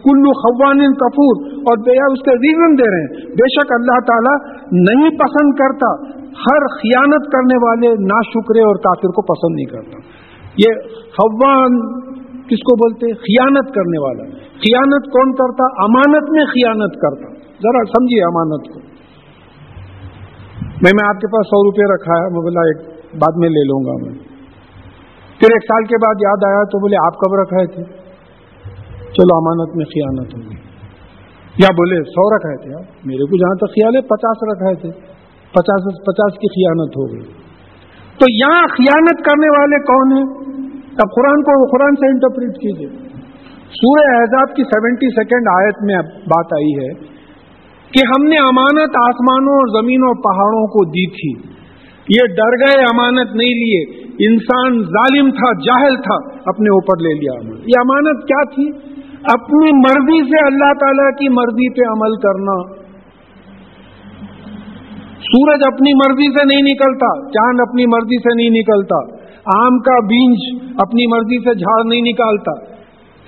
کلو 0.05 0.32
خوان 0.32 0.93
کپور 0.93 1.34
اور 1.53 1.78
اس 2.12 2.22
کے 2.22 2.30
ریزن 2.30 2.78
دے 2.78 2.91
رہے 2.91 3.01
ہیں۔ 3.01 3.26
بے 3.26 3.49
شک 3.49 3.72
اللہ 3.72 3.99
تعالیٰ 4.07 4.36
نہیں 4.72 5.11
پسند 5.11 5.51
کرتا۔ 5.55 6.20
ہر 6.30 6.66
خیانت 6.66 7.32
کرنے 7.32 7.57
والے 7.66 7.88
نا 7.88 8.20
شکرے 8.30 8.61
اور 8.61 8.74
کافر 8.74 9.09
کو 9.09 9.22
پسند 9.22 9.55
نہیں 9.55 9.66
کرتا۔ 9.66 10.19
یہ 10.57 10.88
خوان 10.88 12.01
کس 12.40 12.59
کو 12.59 12.76
بولتے 12.76 13.14
خیانت 13.14 13.74
کرنے 13.74 14.03
والا 14.03 14.24
خیانت 14.36 15.05
کون 15.07 15.32
کرتا؟ 15.32 15.64
امانت 15.84 16.30
میں 16.30 16.44
خیانت 16.44 16.94
کرتا۔ 16.94 17.34
ذرا 17.34 17.84
سمجھیے 17.84 18.22
امانت 18.22 18.74
کو۔ 18.74 18.80
میں 20.61 20.92
میں 20.94 21.09
آپ 21.09 21.20
کے 21.20 21.26
پاس 21.26 21.46
سو 21.46 21.64
روپے 21.64 21.94
رکھا 21.94 22.12
ہے، 22.18 22.22
میں 22.22 22.40
بولا 22.40 22.61
ایک 22.61 22.76
بعد 23.14 23.36
میں 23.36 23.48
لے 23.48 23.64
لوں 23.64 23.84
گا 23.84 24.05
میں۔ 24.05 24.18
پھر 25.38 25.48
ایک 25.53 25.62
سال 25.62 25.84
کے 25.84 25.96
بعد 26.07 26.14
یاد 26.22 26.48
آیا 26.48 26.62
تو 26.64 26.80
بولے، 26.80 26.96
آپ 27.07 27.14
کب 27.18 27.34
رکھائے 27.34 27.66
تھے؟ 27.66 27.82
چلو، 29.12 29.36
امانت 29.36 29.76
میں 29.76 29.84
خیانت 29.84 30.34
ہوگی 30.34 30.70
یا 31.59 31.68
بولے، 31.72 32.05
سو 32.05 32.36
رکھائے 32.36 32.57
تھے 32.57 32.74
آپ۔ 32.74 33.07
میرے 33.07 33.26
کو 33.26 33.36
جہاں 33.36 33.55
تک 33.55 33.70
خیال 33.70 33.96
ہے، 33.96 34.01
پچاس 34.01 34.53
رکھائے 34.53 34.74
تھے۔ 34.74 35.11
پچاس 35.51 36.05
پچاس 36.07 36.38
کی 36.38 36.48
خیانت 36.48 36.96
ہو 36.96 37.12
گئی۔ 37.12 37.49
تو 38.20 38.30
یہاں 38.30 38.62
خیانت 38.62 39.24
کرنے 39.24 39.48
والے 39.48 39.78
کون 39.78 40.12
ہیں؟ 40.12 40.50
اب 40.80 41.14
قرآن 41.16 41.42
کو 41.42 41.76
قرآن 41.76 41.94
سے 41.94 42.06
انٹرپریٹ 42.06 42.50
کیجیے 42.50 42.88
سورہ 43.70 44.16
احزاب 44.16 44.56
کی 44.56 44.62
سیونٹی 44.62 45.08
سیکنڈ 45.08 45.48
آیت 45.60 45.74
میں 45.82 46.02
بات 46.02 46.52
آئی 46.52 46.72
ہے 46.72 47.20
کہ 47.92 48.00
ہم 48.08 48.24
نے 48.26 48.36
امانت 48.36 48.90
آسمانوں 48.96 49.54
اور 49.54 49.82
زمینوں 49.82 50.14
پہاڑوں 50.14 50.66
کو 50.66 50.84
دی 50.84 51.10
تھی۔ 51.10 51.50
یہ 52.08 52.34
ڈر 52.34 52.66
گئے 52.66 52.82
امانت 52.82 53.34
نہیں 53.36 53.48
لیے۔ 53.48 54.00
انسان 54.28 54.82
ظالم 54.82 55.30
تھا، 55.30 55.52
جاہل 55.52 55.96
تھا، 55.96 56.40
اپنے 56.46 56.70
اوپر 56.70 57.02
لے 57.02 57.14
لیا۔ 57.14 57.32
امانت 57.40 57.68
یہ 57.68 57.80
امانت 57.80 58.28
کیا 58.28 58.54
تھی؟ 58.54 58.90
اپنی 59.22 59.72
مرضی 59.72 60.30
سے 60.30 60.46
اللہ 60.46 60.72
تعالی 60.80 61.12
کی 61.12 61.28
مرضی 61.28 61.68
پہ 61.74 61.90
عمل 61.90 62.16
کرنا۔ 62.16 62.79
سورج 65.20 65.60
اپنی 65.66 65.94
مرضی 65.94 66.28
سے 66.32 66.44
نہیں 66.44 66.62
نکلتا، 66.62 67.28
چاند 67.28 67.60
اپنی 67.60 67.86
مرضی 67.86 68.18
سے 68.18 68.36
نہیں 68.36 68.50
نکلتا، 68.50 68.98
آم 69.66 69.78
کا 69.78 70.06
بیج 70.06 70.58
اپنی 70.78 71.06
مرضی 71.06 71.38
سے 71.38 71.54
جھاڑ 71.54 71.88
نہیں 71.88 72.00
نکالتا۔ 72.00 72.80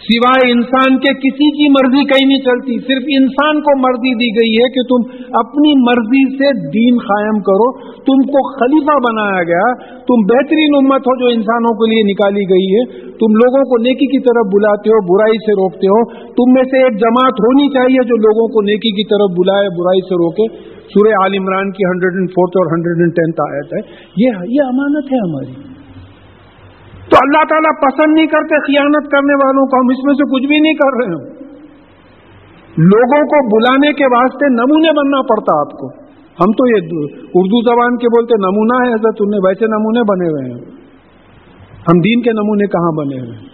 سوائے 0.03 0.53
انسان 0.53 0.99
کے 0.99 1.14
کسی 1.14 1.49
کی 1.51 1.68
مرضی 1.68 2.05
کہیں 2.05 2.26
نہیں 2.26 2.38
چلتی، 2.38 2.78
صرف 2.78 3.05
انسان 3.20 3.61
کو 3.61 3.78
مرضی 3.78 4.14
دی 4.14 4.30
گئی 4.40 4.55
ہے 4.55 4.68
کہ 4.68 4.82
تم 4.82 5.26
اپنی 5.38 5.72
مرضی 5.82 6.22
سے 6.38 6.70
دین 6.70 6.97
قائم 6.99 7.38
کرو۔ 7.38 7.68
تم 7.95 8.18
کو 8.26 8.59
خلیفہ 8.59 8.97
بنایا 9.09 9.43
گیا، 9.43 9.84
تم 9.84 10.18
بہترین 10.32 10.74
امت 10.74 11.01
ہو 11.01 11.18
جو 11.18 11.26
انسانوں 11.26 11.74
کے 11.74 11.90
لیے 11.90 12.12
نکالی 12.12 12.43
گئی 12.43 12.66
ہے۔ 12.74 13.11
تم 13.11 13.34
لوگوں 13.34 13.64
کو 13.64 13.82
نیکی 13.82 14.07
کی 14.07 14.18
طرف 14.18 14.45
بلاتے 14.55 14.90
ہو، 14.90 15.14
برائی 15.14 15.38
سے 15.47 15.53
روکتے 15.53 15.86
ہو۔ 15.86 16.26
تم 16.26 16.53
میں 16.53 16.62
سے 16.62 16.76
ایک 16.82 17.01
جماعت 17.01 17.32
ہونی 17.32 17.68
چاہیے 17.68 18.05
جو 18.05 18.16
لوگوں 18.16 18.49
کو 18.49 18.62
نیکی 18.62 18.90
کی 18.90 19.05
طرف 19.05 19.38
بلائے، 19.38 19.68
برائی 19.68 20.01
سے 20.01 20.14
روکے۔ 20.14 20.72
سورہ 20.95 21.09
عال 21.09 21.34
عمران 21.38 21.70
کی 21.72 21.84
ہنڈریڈ 21.84 22.12
اینڈ 22.12 22.30
فورتھ 22.30 22.57
اور 22.57 22.66
ہنڈریڈ 22.66 22.97
اینڈ 22.99 23.12
ٹینتھ 23.14 23.40
آیت 23.40 23.74
ہے۔ 23.74 24.05
یہ 24.16 24.30
یہ 24.49 24.62
امانت 24.66 25.12
ہے 25.12 25.18
ہماری۔ 25.18 25.72
تو 27.11 27.16
اللہ 27.22 27.45
تعالیٰ 27.45 27.82
پسند 27.82 28.14
نہیں 28.14 28.26
کرتے 28.26 28.61
خیانت 28.61 29.11
کرنے 29.11 29.34
والوں 29.34 29.66
کو، 29.66 29.76
ہم 29.76 29.90
اس 29.90 30.05
میں 30.05 30.14
سے 30.14 30.34
کچھ 30.34 30.47
بھی 30.47 30.61
نہیں 30.61 30.74
کر 30.74 30.93
رہے 30.97 31.14
ہیں 31.14 31.43
لوگوں 32.78 33.22
کو 33.26 33.59
بلانے 33.59 33.93
کے 33.93 34.05
واسطے 34.05 34.49
نمونے 34.49 34.88
بننا 34.88 35.22
پڑتا 35.22 35.61
آپ 35.61 35.70
کو۔ 35.70 36.03
ہم 36.40 36.53
تو 36.53 36.68
یہ 36.68 36.80
اردو 37.34 37.74
زبان 37.74 37.97
کے 37.97 38.09
بولتے 38.09 38.34
نمونہ 38.38 38.88
ہے 38.88 38.93
حضرت 38.93 39.16
انہیں 39.20 39.40
ویسے 39.45 39.66
نمونے 39.66 40.01
بنے 40.01 40.28
ہوئے 40.28 40.51
ہیں۔ 40.51 40.82
ہم 41.72 42.01
دین 42.01 42.22
کے 42.22 42.32
نمونے 42.32 42.66
کہاں 42.66 42.93
بنے 42.97 43.20
ہوئے 43.20 43.30
ہیں؟ 43.30 43.53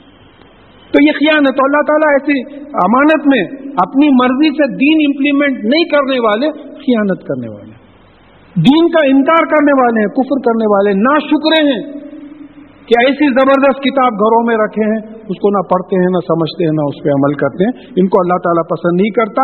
تو 0.92 1.06
یہ 1.06 1.12
خیال 1.12 1.40
ہے 1.40 1.52
تو 1.52 1.64
اللہ 1.64 1.82
تعالیٰ 1.86 2.12
ایسی 2.12 2.54
امانت 2.68 3.26
میں 3.26 3.70
اپنی 3.70 4.08
مرضی 4.08 4.50
سے 4.50 4.76
دین 4.76 4.96
امپلیمنٹ 5.08 5.64
نہیں 5.64 5.84
کرنے 5.84 6.18
والے 6.20 6.67
خیانت 6.78 7.20
کرنے 7.22 7.48
والے 7.48 7.70
ہیں۔ 7.70 7.88
دین 8.56 8.88
کا 8.88 9.06
انکار 9.06 9.44
کرنے 9.44 9.74
والے 9.82 10.00
ہیں، 10.00 10.08
کفر 10.08 10.38
کرنے 10.38 10.66
والے 10.74 10.90
نہ 10.92 11.18
شکرے 11.18 11.60
ہیں 11.70 11.82
کہ 12.86 12.94
ایسی 13.06 13.26
زبردست 13.30 13.82
کتاب 13.82 14.12
گھروں 14.12 14.46
میں 14.46 14.56
رکھے 14.56 14.84
ہیں، 14.84 15.00
اس 15.28 15.38
کو 15.38 15.50
نہ 15.50 15.62
پڑھتے 15.70 15.96
ہیں، 15.96 16.10
نہ 16.10 16.20
سمجھتے 16.28 16.64
ہیں، 16.64 16.72
نہ 16.72 16.84
اس 16.86 17.04
پہ 17.04 17.08
عمل 17.08 17.34
کرتے 17.34 17.64
ہیں۔ 17.64 17.92
ان 17.96 18.08
کو 18.08 18.20
اللہ 18.20 18.38
تعالیٰ 18.44 18.64
پسند 18.70 19.00
نہیں 19.00 19.10
کرتا۔ 19.10 19.42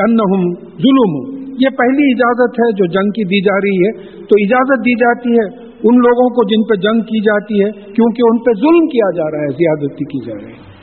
ظلم 0.76 1.44
یہ 1.60 1.68
پہلی 1.68 2.12
اجازت 2.12 2.60
ہے 2.60 2.72
جو 2.72 2.86
جنگ 2.86 3.10
کی 3.10 3.24
دی 3.24 3.40
جا 3.42 3.56
رہی 3.56 3.78
ہے۔ 3.86 3.92
تو 4.18 4.34
اجازت 4.44 4.80
دی 4.80 4.94
جاتی 4.94 5.30
ہے 5.30 5.64
ان 5.88 5.96
لوگوں 5.96 6.28
کو 6.28 6.44
جن 6.44 6.62
پہ 6.68 6.74
جنگ 6.74 7.00
کی 7.00 7.20
جاتی 7.20 7.64
ہے، 7.64 7.70
کیونکہ 7.70 8.22
ان 8.30 8.38
پہ 8.38 8.50
ظلم 8.60 8.86
کیا 8.86 9.10
جا 9.16 9.30
رہا 9.30 9.42
ہے، 9.42 9.48
زیادتی 9.48 10.04
کی 10.04 10.26
جا 10.26 10.34
رہی 10.34 10.52
ہے۔ 10.52 10.73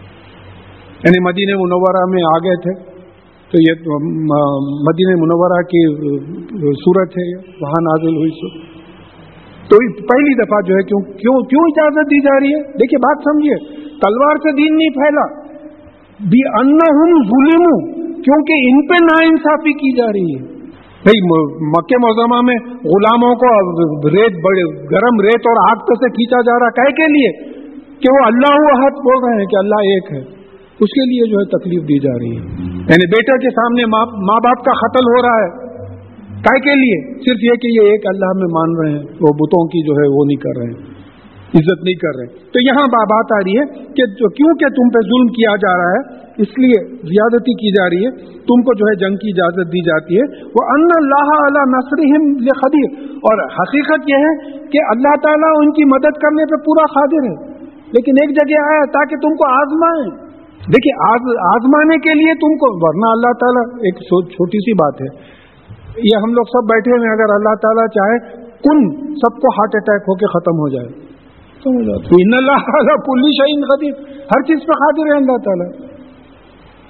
یعنی 1.04 1.20
مدینہ 1.20 1.56
منورہ 1.58 2.04
میں 2.10 2.24
آ 2.24 2.38
گئے 2.38 2.56
تھے۔ 2.56 2.92
تو 3.52 3.58
یہ 3.60 3.74
مدینہ 4.90 5.16
منورہ 5.22 5.62
کی 5.62 5.82
صورت 6.74 7.10
ہے، 7.10 7.30
وہاں 7.62 7.82
نازل 7.88 8.16
ہوئی 8.16 8.30
سو 8.30 8.50
تو 9.70 9.78
پہلی 9.96 10.34
دفعہ 10.34 10.62
جو 10.62 10.76
ہے 10.76 10.84
کیوں 10.84 11.02
کیوں 11.02 11.34
کیوں 11.44 11.64
اجازت 11.64 12.06
دی 12.06 12.22
جا 12.22 12.40
رہی 12.40 12.54
ہے؟ 12.54 12.64
دیکھیے 12.64 12.98
بات 12.98 13.18
سمجھیے، 13.24 13.56
تلوار 13.88 14.36
سے 14.36 14.56
دین 14.56 14.78
نہیں 14.78 14.90
پھیلا۔ 14.90 15.52
بھی 16.30 16.42
ان 16.48 16.78
ظلم 17.28 17.64
کیونکہ 18.22 18.54
ان 18.54 18.88
پہ 18.88 19.04
نا 19.04 19.28
انصافی 19.28 19.74
کی 19.74 19.98
جا 19.98 20.08
رہی 20.08 20.36
ہے۔ 20.36 20.62
بھائی 21.04 21.22
مکہ 21.70 21.96
موزمہ 21.98 22.42
میں 22.42 22.58
غلاموں 22.66 23.36
کو 23.36 23.54
ریت 24.10 24.34
بڑے 24.44 24.64
گرم 24.92 25.22
ریت 25.22 25.48
اور 25.48 25.72
آگ 25.72 25.76
سے 25.76 26.10
کھینچا 26.10 26.42
جا 26.42 26.60
رہا 26.60 26.66
ہے۔ 26.66 26.92
کے 26.92 27.08
لیے 27.08 27.50
کہ 28.00 28.14
وہ 28.14 28.26
اللہ 28.26 28.86
حد 28.86 29.02
بول 29.08 29.24
رہے 29.24 29.40
ہیں 29.40 29.46
کہ 29.46 29.56
اللہ 29.56 29.76
ایک 29.76 30.14
ہے۔ 30.14 30.41
اس 30.82 30.90
کے 30.90 31.02
لیے 31.02 31.30
جو 31.30 31.38
ہے 31.40 31.60
تکلیف 31.60 31.84
دی 31.84 32.00
جا 32.00 32.14
رہی 32.20 32.32
ہے۔ 32.32 32.42
یعنی 32.72 33.06
بیٹا 33.08 33.38
کے 33.38 33.50
سامنے 33.50 33.86
ماں 33.86 34.40
باپ 34.44 34.66
کا 34.66 34.72
قتل 34.72 35.04
ہو 35.04 35.22
رہا 35.22 35.44
ہے۔ 35.44 35.72
کائے 36.28 36.60
کے 36.60 36.76
لیے؟ 36.76 37.14
صرف 37.14 37.44
یہ 37.44 37.54
کہ 37.62 37.68
یہ 37.68 37.92
ایک 37.92 38.02
اللہ 38.06 38.32
میں 38.36 38.48
مان 38.54 38.70
رہے 38.80 38.92
ہیں۔ 38.92 39.06
وہ 39.22 39.34
بتوں 39.34 39.68
کی 39.68 39.88
جو 39.88 39.94
ہے 39.94 40.18
وہ 40.18 40.26
نہیں 40.26 40.42
کر 40.42 40.60
رہے۔ 40.60 40.66
ہیں 40.66 40.92
عزت 41.56 41.84
نہیں 41.84 41.96
کر 41.96 42.18
رہے۔ 42.20 42.26
تو 42.26 42.60
یہاں 42.68 42.86
بات 43.06 43.32
آ 43.32 43.38
رہی 43.38 43.60
ہے 43.60 43.66
کہ 43.84 44.30
کیونکہ 44.30 44.66
تم 44.66 44.90
پہ 44.90 45.00
ظلم 45.06 45.28
کیا 45.28 45.56
جا 45.56 45.78
رہا 45.78 45.92
ہے؟ 45.92 46.22
اس 46.42 46.48
لیے 46.58 46.86
زیادتی 46.88 47.54
کی 47.54 47.72
جا 47.72 47.90
رہی 47.90 48.06
ہے۔ 48.06 48.12
تم 48.36 48.62
کو 48.62 48.74
جو 48.74 48.86
ہے 48.86 48.96
جنگ 48.96 49.16
کی 49.16 49.30
اجازت 49.30 49.68
دی 49.68 49.84
جاتی 49.84 50.16
ہے۔ 50.16 50.44
وہ 50.46 50.66
ان 50.66 50.88
اللہ 50.96 51.30
علیہ 51.48 51.78
نسرم 51.78 52.38
خدیر 52.38 53.12
اور 53.14 53.44
حقیقت 53.44 54.10
یہ 54.10 54.16
ہے 54.16 54.52
کہ 54.52 54.80
اللہ 54.90 55.16
تعالیٰ 55.24 55.52
ان 55.56 55.72
کی 55.72 55.86
مدد 55.86 56.18
کرنے 56.18 56.46
پہ 56.46 56.56
پورا 56.56 56.86
قادر 56.94 57.30
ہے۔ 57.30 57.52
لیکن 57.76 58.12
ایک 58.12 58.30
جگہ 58.30 58.62
آیا 58.72 58.86
تاکہ 58.86 59.16
تم 59.16 59.36
کو 59.36 59.48
آزمائیں۔ 59.50 60.31
دیکھیے 60.68 61.14
آزمانے 61.50 61.98
کے 61.98 62.14
لیے 62.14 62.34
تم 62.34 62.58
کو 62.58 62.88
ورنہ 62.88 63.12
اللہ 63.12 63.34
تعالیٰ 63.34 63.80
ایک 63.80 63.96
چھوٹی 64.26 64.58
سی 64.58 64.74
بات 64.74 65.02
ہے۔ 65.02 65.42
یہ 65.98 66.18
ہم 66.24 66.34
لوگ 66.34 66.44
سب 66.44 66.68
بیٹھے 66.68 66.98
ہوئے 66.98 67.10
اگر 67.10 67.34
اللہ 67.34 67.56
تعالیٰ 67.56 67.88
چاہے 67.88 68.42
کن 68.46 68.92
سب 69.14 69.42
کو 69.42 69.48
ہارٹ 69.48 69.70
اٹیک 69.74 70.02
ہو 70.02 70.16
کے 70.16 70.26
ختم 70.26 70.52
ہو 70.52 70.70
جائے۔ 70.70 71.12
ان 72.22 72.34
اللہ 72.38 72.62
تعالیٰ 72.68 72.96
پولی 72.98 73.32
شہین 73.38 73.62
خدیر 73.62 74.12
ہر 74.18 74.42
چیز 74.42 74.60
پہ 74.60 74.72
قادر 74.72 75.12
ہے 75.12 75.18
اللہ 75.18 75.38
تعالیٰ۔ 75.38 75.72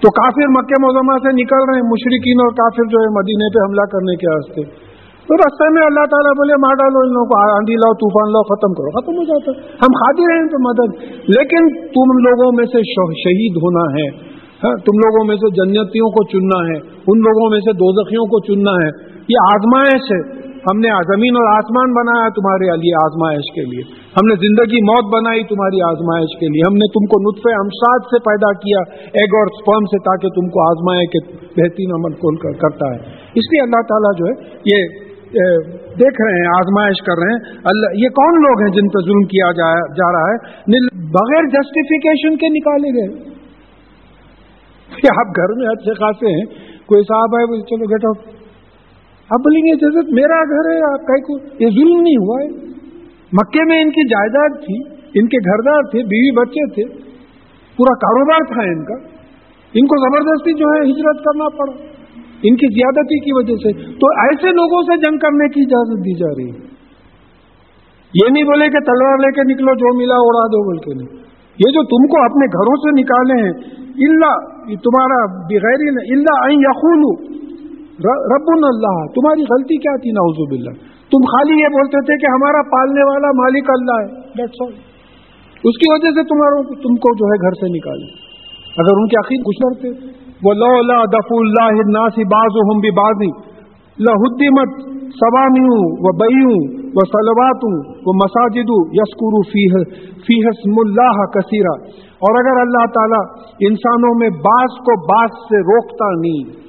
تو 0.02 0.12
کافر 0.12 0.48
مکہ 0.48 0.82
مزمہ 0.82 1.18
سے 1.18 1.44
نکل 1.44 1.70
رہے 1.70 1.76
ہیں 1.76 1.90
مشرقین 1.90 2.40
اور 2.40 2.50
کافر 2.50 2.84
جو 2.84 2.98
ہے 3.00 3.10
مدینے 3.20 3.50
پہ 3.54 3.66
حملہ 3.68 3.86
کرنے 3.92 4.16
کے 4.16 4.36
واسطے۔ 4.36 4.91
تو 5.28 5.38
رستے 5.38 5.74
میں 5.74 5.82
اللہ 5.82 6.06
تعالیٰ 6.12 6.32
بولے، 6.32 6.54
مار 6.54 6.74
ڈالو 6.74 7.00
ان 7.00 7.10
لوگوں 7.14 7.26
کو، 7.26 7.56
آندھی 7.56 7.74
لاؤ، 7.74 7.94
طوفان 7.94 8.32
لاؤ، 8.32 8.44
ختم 8.44 8.72
کرو۔ 8.74 9.02
ختم 9.02 9.16
ہو 9.18 9.24
جاتا۔ 9.24 9.52
ہم 9.62 9.92
کھاتے 9.94 10.22
ہیں 10.22 10.50
تو 10.50 10.70
مدد۔ 10.70 11.04
لیکن 11.30 11.88
تم 11.88 12.10
لوگوں 12.18 12.52
میں 12.52 12.66
سے 12.66 12.78
شہید 13.14 13.56
ہونا 13.58 13.86
ہے۔ 13.94 14.08
ہاں، 14.64 14.76
تم 14.76 14.98
لوگوں 14.98 15.28
میں 15.28 15.36
سے 15.36 15.50
جنتیوں 15.50 16.10
کو 16.10 16.24
چننا 16.24 16.70
ہے۔ 16.70 16.78
ان 17.08 17.20
لوگوں 17.20 17.50
میں 17.50 17.60
سے 17.60 17.72
دوزخیوں 17.74 18.26
کو 18.26 18.40
چننا 18.40 18.72
ہے۔ 18.72 18.90
یہ 19.30 19.38
آزمائش 19.54 20.12
ہے۔ 20.12 20.42
ہم 20.62 20.80
نے 20.80 20.90
زمین 20.90 21.36
اور 21.36 21.58
آسمان 21.58 21.94
بنایا 21.94 22.30
تمہارے 22.30 22.82
لیے 22.82 22.94
آزمائش 23.06 23.56
کے 23.56 23.62
لیے۔ 23.62 23.82
ہم 23.92 24.28
نے 24.28 24.36
زندگی 24.36 24.82
موت 24.82 25.14
بنائی 25.14 25.44
تمہاری 25.44 25.82
آزمائش 25.82 26.40
کے 26.40 26.48
لیے۔ 26.48 26.62
ہم 26.68 26.74
نے 26.74 26.88
تم 26.88 27.06
کو 27.06 27.30
نطفے 27.30 27.54
امشاد 27.54 28.00
سے 28.00 28.20
پیدا 28.20 28.54
کیا، 28.54 28.80
ایگ 29.06 29.32
اور 29.38 29.48
اسپرم 29.48 29.86
سے، 29.86 30.00
تاکہ 30.00 30.30
تم 30.30 30.48
کو 30.50 30.70
آزمائے 30.70 31.06
کہ 31.06 31.20
بہترین 31.36 31.92
عمل 31.94 32.14
کون 32.14 32.36
کرتا 32.36 32.86
ہے۔ 32.92 32.98
اس 33.36 33.46
لیے 33.52 33.62
اللہ 33.62 33.82
تعالیٰ 33.90 34.20
جو 34.20 34.26
ہے، 34.26 34.50
یہ 34.66 35.11
دیکھ 36.00 36.22
رہے 36.22 36.40
ہیں، 36.40 36.48
آزمائش 36.48 37.02
کر 37.06 37.14
رہے 37.14 37.34
ہیں۔ 37.34 37.58
اللہ، 37.64 38.04
یہ 38.04 38.10
کون 38.10 38.34
لوگ 38.36 38.62
ہیں 38.62 38.70
جن 38.70 38.88
پہ 38.88 39.06
ظلم 39.06 39.24
کیا 39.24 39.52
جا 39.78 40.12
رہا 40.12 40.30
ہے؟ 40.32 40.38
بغیر 40.94 41.44
جسٹیفیکیشن 41.44 42.38
کے 42.38 42.50
نکالے 42.50 42.90
گئے۔ 42.98 43.32
آپ 44.92 45.28
گھر 45.28 45.58
میں 45.58 45.68
اچھے 45.68 45.94
خاصے 45.94 46.28
ہیں۔ 46.28 46.72
کوئی 46.86 47.04
صاحب 47.04 47.36
ہے 47.36 47.62
چلو 47.62 47.86
گیٹ 47.86 48.06
آؤٹ 48.06 48.18
اب 49.30 49.40
بولیں 49.40 49.62
گے 49.62 49.76
جیسے 49.76 50.14
میرا 50.14 50.44
گھر 50.44 50.72
ہے، 50.72 50.94
آپ 50.94 51.08
کا 51.08 51.34
یہ 51.60 51.70
ظلم 51.70 52.02
نہیں 52.02 52.16
ہوا 52.16 52.44
ہے۔ 52.44 52.72
مکے 53.34 53.64
میں 53.64 53.82
ان 53.82 53.90
کی 53.90 54.08
جائیداد 54.08 54.66
تھی، 54.66 54.90
ان 55.20 55.28
کے 55.28 55.38
گھردار 55.38 55.92
تھے، 55.92 56.00
بیوی 56.00 56.32
بچے 56.32 56.74
تھے۔ 56.74 57.12
پورا 57.78 57.96
کاروبار 57.96 58.54
تھا 58.54 58.62
ان 58.62 58.86
کا۔ 58.86 59.08
ان 59.74 59.88
کو 59.88 60.10
زبردستی 60.10 60.54
جو 60.54 60.66
ہے، 60.66 60.92
ہجرت 60.92 61.24
کرنا 61.24 61.50
پڑا۔ 61.50 61.91
ان 62.44 62.56
کی 62.56 62.74
زیادتی 62.74 63.20
کی 63.20 63.32
وجہ 63.34 63.56
سے۔ 63.56 63.72
تو 63.74 64.08
ایسے 64.08 64.48
لوگوں 64.48 64.82
سے 64.82 64.98
جنگ 64.98 65.18
کرنے 65.18 65.50
کی 65.50 65.62
اجازت 65.62 66.00
دی 66.00 66.14
جا 66.14 66.30
رہی 66.30 66.50
ہے۔ 66.50 66.72
یہ 68.24 68.32
نہیں 68.32 68.44
بولے 68.44 68.70
کہ 68.70 68.80
تلوار 68.80 69.18
لے 69.18 69.32
کے 69.32 69.54
نکلو، 69.54 69.74
جو 69.74 69.98
ملا 69.98 70.16
اڑا 70.18 70.48
دو 70.48 70.64
بول 70.64 70.78
کے 70.78 70.94
نہیں۔ 70.94 71.24
یہ 71.52 71.72
جو 71.72 71.84
تم 71.84 72.08
کو 72.08 72.24
اپنے 72.24 72.46
گھروں 72.46 72.76
سے 72.76 73.02
نکالے 73.02 73.44
ہیں 73.44 73.82
اللہ 73.92 74.62
تمہارا 74.66 75.26
بغیر 75.26 75.80
اللہ 76.00 76.54
یقول 76.54 77.26
رب 78.06 78.66
اللہ، 78.66 79.06
تمہاری 79.08 79.42
غلطی 79.42 79.78
کیا 79.78 79.96
تھی؟ 79.96 80.12
ناؤز 80.12 80.50
باللہ۔ 80.50 80.72
تم 81.12 81.22
خالی 81.22 81.62
یہ 81.62 81.68
بولتے 81.68 82.06
تھے 82.06 82.18
کہ 82.18 82.32
ہمارا 82.32 82.62
پالنے 82.62 83.04
والا 83.04 83.28
مالک 83.28 83.70
اللہ 83.70 84.00
ہے۔ 84.02 84.20
اس 85.64 85.78
کی 85.78 85.94
وجہ 85.94 86.10
سے 86.10 86.24
تمہاروں 86.24 86.64
تم 86.64 86.96
کو 86.96 87.16
جو 87.16 87.26
ہے 87.26 87.42
گھر 87.42 87.54
سے 87.54 87.78
نکالے۔ 87.78 88.32
اگر 88.78 88.98
ان 88.98 89.08
کے 89.08 89.20
عقید 89.20 89.40
کچھ 89.46 89.60
کرتے 89.62 90.21
وہ 90.44 90.54
لو 90.54 90.78
اللہ 90.78 91.06
دف 91.06 91.32
اللہ 91.32 91.82
ناسی 91.88 92.24
باز 92.24 92.56
ہوں 92.56 92.82
بھی 92.82 92.92
بازی 92.92 93.52
لہدمت 94.00 94.92
سوانی 95.16 95.60
ہوں 95.60 95.98
وہ 96.00 96.18
بئی 96.18 96.44
ہوں 96.44 96.82
وہ 98.06 98.14
مساجد 98.16 98.72
یسکر 98.94 99.52
فیحسم 100.22 100.74
اللہ 100.78 101.26
کثیرہ 101.26 101.76
اور 101.98 102.40
اگر 102.40 102.60
اللہ 102.62 102.86
تعالیٰ 102.86 103.22
انسانوں 103.60 104.20
میں 104.20 104.30
باس 104.30 104.78
کو 104.78 105.06
باس 105.06 105.30
سے 105.30 105.60
روکتا 105.60 106.10
نہیں۔ 106.20 106.62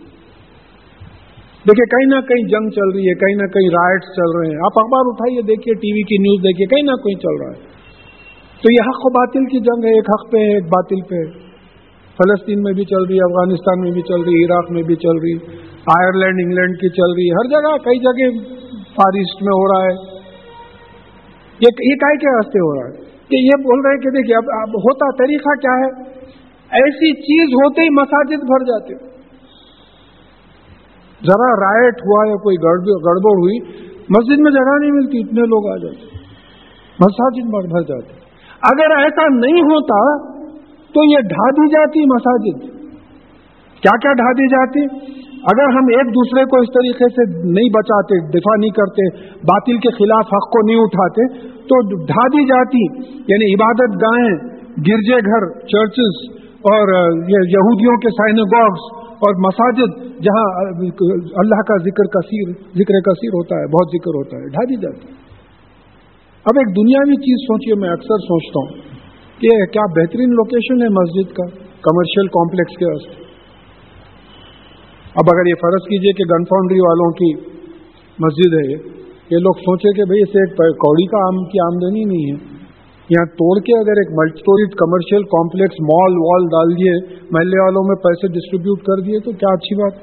دیکھیے 1.68 1.86
کہیں 1.86 2.16
نہ 2.16 2.20
کہیں 2.20 2.48
جنگ 2.48 2.68
چل 2.70 2.88
رہی 2.94 3.08
ہے، 3.08 3.14
کہیں 3.14 3.34
نہ 3.34 3.46
کہیں 3.46 3.68
رائٹس 3.68 4.04
چل 4.04 4.38
رہے 4.38 4.50
ہیں۔ 4.50 4.56
آپ 4.56 4.78
اخبار 4.78 5.00
اٹھائیے، 5.06 5.42
دیکھیے 5.42 5.74
ٹی 5.74 5.92
وی 5.92 6.02
کی 6.02 6.16
نیوز 6.16 6.44
دیکھیے، 6.44 6.66
کہیں 6.66 6.82
نہ 6.82 6.96
کہیں 6.96 7.20
چل 7.20 7.42
رہا 7.42 7.50
ہے۔ 7.50 7.72
تو 8.62 8.72
یہ 8.72 8.88
حق 8.88 9.06
و 9.06 9.10
باطل 9.10 9.44
کی 9.44 9.58
جنگ 9.60 9.84
ہے، 9.84 9.90
ایک 9.90 10.10
حق 10.10 10.32
پہ 10.32 10.38
ہے، 10.38 10.54
ایک 10.54 10.64
باطل 10.64 11.00
پہ 11.00 11.14
ہے۔ 11.14 11.51
فلسطین 12.18 12.62
میں 12.62 12.72
بھی 12.72 12.84
چل 12.84 13.02
رہی 13.04 13.14
ہے، 13.14 13.24
افغانستان 13.24 13.80
میں 13.80 13.90
بھی 13.90 14.02
چل 14.02 14.20
رہی 14.20 14.34
ہے، 14.34 14.44
عراق 14.44 14.70
میں 14.70 14.82
بھی 14.82 14.94
چل 14.94 15.18
رہی 15.22 15.34
آئرلینڈ، 16.02 16.40
انگلینڈ 16.44 16.76
کی 16.80 16.88
چل 16.88 17.12
رہی 17.12 17.30
ہے، 17.30 17.34
ہر 17.34 17.50
جگہ، 17.50 17.84
کئی 17.84 17.98
جگہ 17.98 18.44
فارسٹ 18.74 19.42
میں 19.42 19.52
ہو 19.52 19.68
رہا 19.68 19.84
ہے۔ 19.84 20.22
یہ 21.60 21.94
کائے 21.96 22.16
کے 22.16 22.36
راستے 22.36 22.58
ہو 22.58 22.74
رہا 22.74 22.88
ہے؟ 22.88 22.96
کہ 23.02 23.36
یہ 23.36 23.62
بول 23.62 23.80
رہے 23.80 23.90
ہیں 23.90 24.00
کہ 24.00 24.10
دیکھیے، 24.10 24.36
اب 24.36 24.44
اب 24.46 24.68
ہوتا 24.68 25.16
طریقہ 25.16 25.54
کیا 25.54 25.72
ہے؟ 25.72 26.12
ایسی 26.82 27.14
چیز 27.14 27.54
ہوتے 27.54 27.80
ہی 27.80 27.90
مساجد 27.90 28.44
بھر 28.44 28.64
جاتے۔ 28.64 28.94
ذرا 31.26 31.50
رائٹ 31.50 31.94
ہوا 31.94 32.28
یا 32.28 32.36
کوئی 32.36 32.56
گڑبڑ 32.64 33.36
ہوئی، 33.36 33.58
مسجد 34.10 34.40
میں 34.40 34.52
جگہ 34.52 34.78
نہیں 34.80 34.90
ملتی، 34.90 35.18
اتنے 35.18 35.40
لوگ 35.40 35.72
آ 35.72 35.76
جاتے۔ 35.76 36.16
مساجد 37.00 37.68
بھر 37.68 37.82
جاتے۔ 37.82 38.12
اگر 38.62 39.02
ایسا 39.02 39.28
نہیں 39.28 39.62
ہوتا 39.62 40.31
تو 40.94 41.12
یہ 41.12 41.18
ڈھا 41.18 41.50
دی 41.50 41.68
جاتی 41.68 42.00
مساجد۔ 42.00 42.72
کیا 43.82 43.96
کیا 43.96 44.12
ڈھا 44.12 44.32
دی 44.32 44.48
جاتی؟ 44.48 45.12
اگر 45.42 45.62
ہم 45.62 45.84
ایک 45.90 46.06
دوسرے 46.06 46.44
کو 46.44 46.60
اس 46.60 46.68
طریقے 46.68 47.04
سے 47.08 47.52
نہیں 47.52 47.70
بچاتے، 47.74 48.28
دفاع 48.28 48.56
نہیں 48.60 48.70
کرتے، 48.70 49.16
باطل 49.36 49.76
کے 49.78 49.90
خلاف 49.90 50.26
حق 50.26 50.50
کو 50.50 50.66
نہیں 50.66 50.76
اٹھاتے، 50.76 51.38
تو 51.48 52.04
ڈھا 52.06 52.26
دی 52.26 52.44
جاتی۔ 52.44 53.02
یعنی 53.18 53.54
عبادت 53.54 53.96
گاہیں، 53.96 54.62
گرجے 54.62 55.16
گھر، 55.16 55.60
چرچز 55.66 56.42
اور 56.48 56.88
یہودیوں 57.28 57.96
کے 57.96 58.08
سائنگوگس 58.08 59.02
اور 59.12 59.46
مساجد، 59.46 60.20
جہاں 60.22 60.66
اللہ 61.36 61.62
کا 61.62 61.76
ذکر 61.76 62.04
کثیر 62.04 62.52
ذکر 62.52 63.00
کثیر 63.00 63.28
ہوتا 63.28 63.56
ہے، 63.56 63.66
بہت 63.66 63.88
ذکر 63.88 64.14
ہوتا 64.14 64.36
ہے، 64.36 64.48
ڈھا 64.48 64.64
دی 64.64 64.80
جاتی۔ 64.80 65.12
اب 66.44 66.58
ایک 66.58 66.76
دنیاوی 66.76 67.14
چیز 67.14 67.46
سوچیے 67.46 67.74
میں 67.80 67.90
اکثر 67.90 68.16
سوچتا 68.18 68.60
ہوں۔ 68.60 68.91
کہ 69.42 69.66
کیا 69.66 69.82
بہترین 70.00 70.30
لوکیشن 70.30 70.82
ہے 70.82 70.88
مسجد 70.88 71.32
کا 71.32 71.44
کمرشل 71.60 72.26
کمپلیکس 72.26 72.76
کے 72.78 72.86
واسطے؟ 72.86 73.22
اب 75.14 75.24
اگر 75.32 75.46
یہ 75.46 75.54
فرض 75.54 75.82
کیجیے 75.88 76.12
کہ 76.12 76.24
گن 76.24 76.44
فاؤنڈری 76.44 76.78
والوں 76.78 77.10
کی 77.10 77.34
مسجد 78.18 78.54
ہے 78.54 78.92
یہ 79.30 79.38
لوگ 79.38 79.52
سوچے 79.58 79.92
کہ 79.92 80.04
بھئی 80.04 80.22
اسے 80.22 80.38
ایک 80.38 80.56
کوڑی 80.56 81.06
کا 81.06 81.26
آم، 81.26 81.44
کی 81.44 81.58
آمدنی 81.60 82.04
نہیں 82.04 82.32
ہے۔ 82.32 82.62
یہاں 83.10 83.26
توڑ 83.26 83.60
کے 83.60 83.78
اگر 83.78 83.90
ایک 83.90 84.08
multi 84.18 84.34
storey 84.34 84.66
commercial 84.70 85.22
complex 85.22 85.80
mall 85.80 86.12
wall 86.12 86.44
ڈال 86.46 86.74
دیے، 86.74 87.16
محلے 87.30 87.60
والوں 87.60 87.82
میں 87.84 87.96
پیسے 87.96 88.28
ڈسٹریبیوٹ 88.28 88.78
کر 88.78 89.02
دیے، 89.02 89.18
تو 89.18 89.32
کیا 89.32 89.52
اچھی 89.52 89.76
بات؟ 89.76 89.94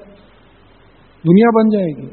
دنیا 1.30 1.50
بن 1.56 1.70
جائے 1.70 2.02
گی۔ 2.02 2.08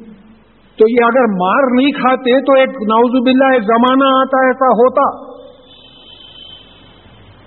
تو 0.78 0.90
یہ 0.90 1.04
اگر 1.04 1.24
مار 1.32 1.74
نہیں 1.74 1.90
کھاتے 1.90 2.40
تو 2.40 2.52
ایک 2.52 2.68
ناؤز 2.68 3.24
باللہ 3.24 3.52
ایک 3.52 3.62
زمانہ 3.62 4.04
آتا 4.04 4.46
ایسا 4.46 4.66
ہوتا۔ 4.66 5.35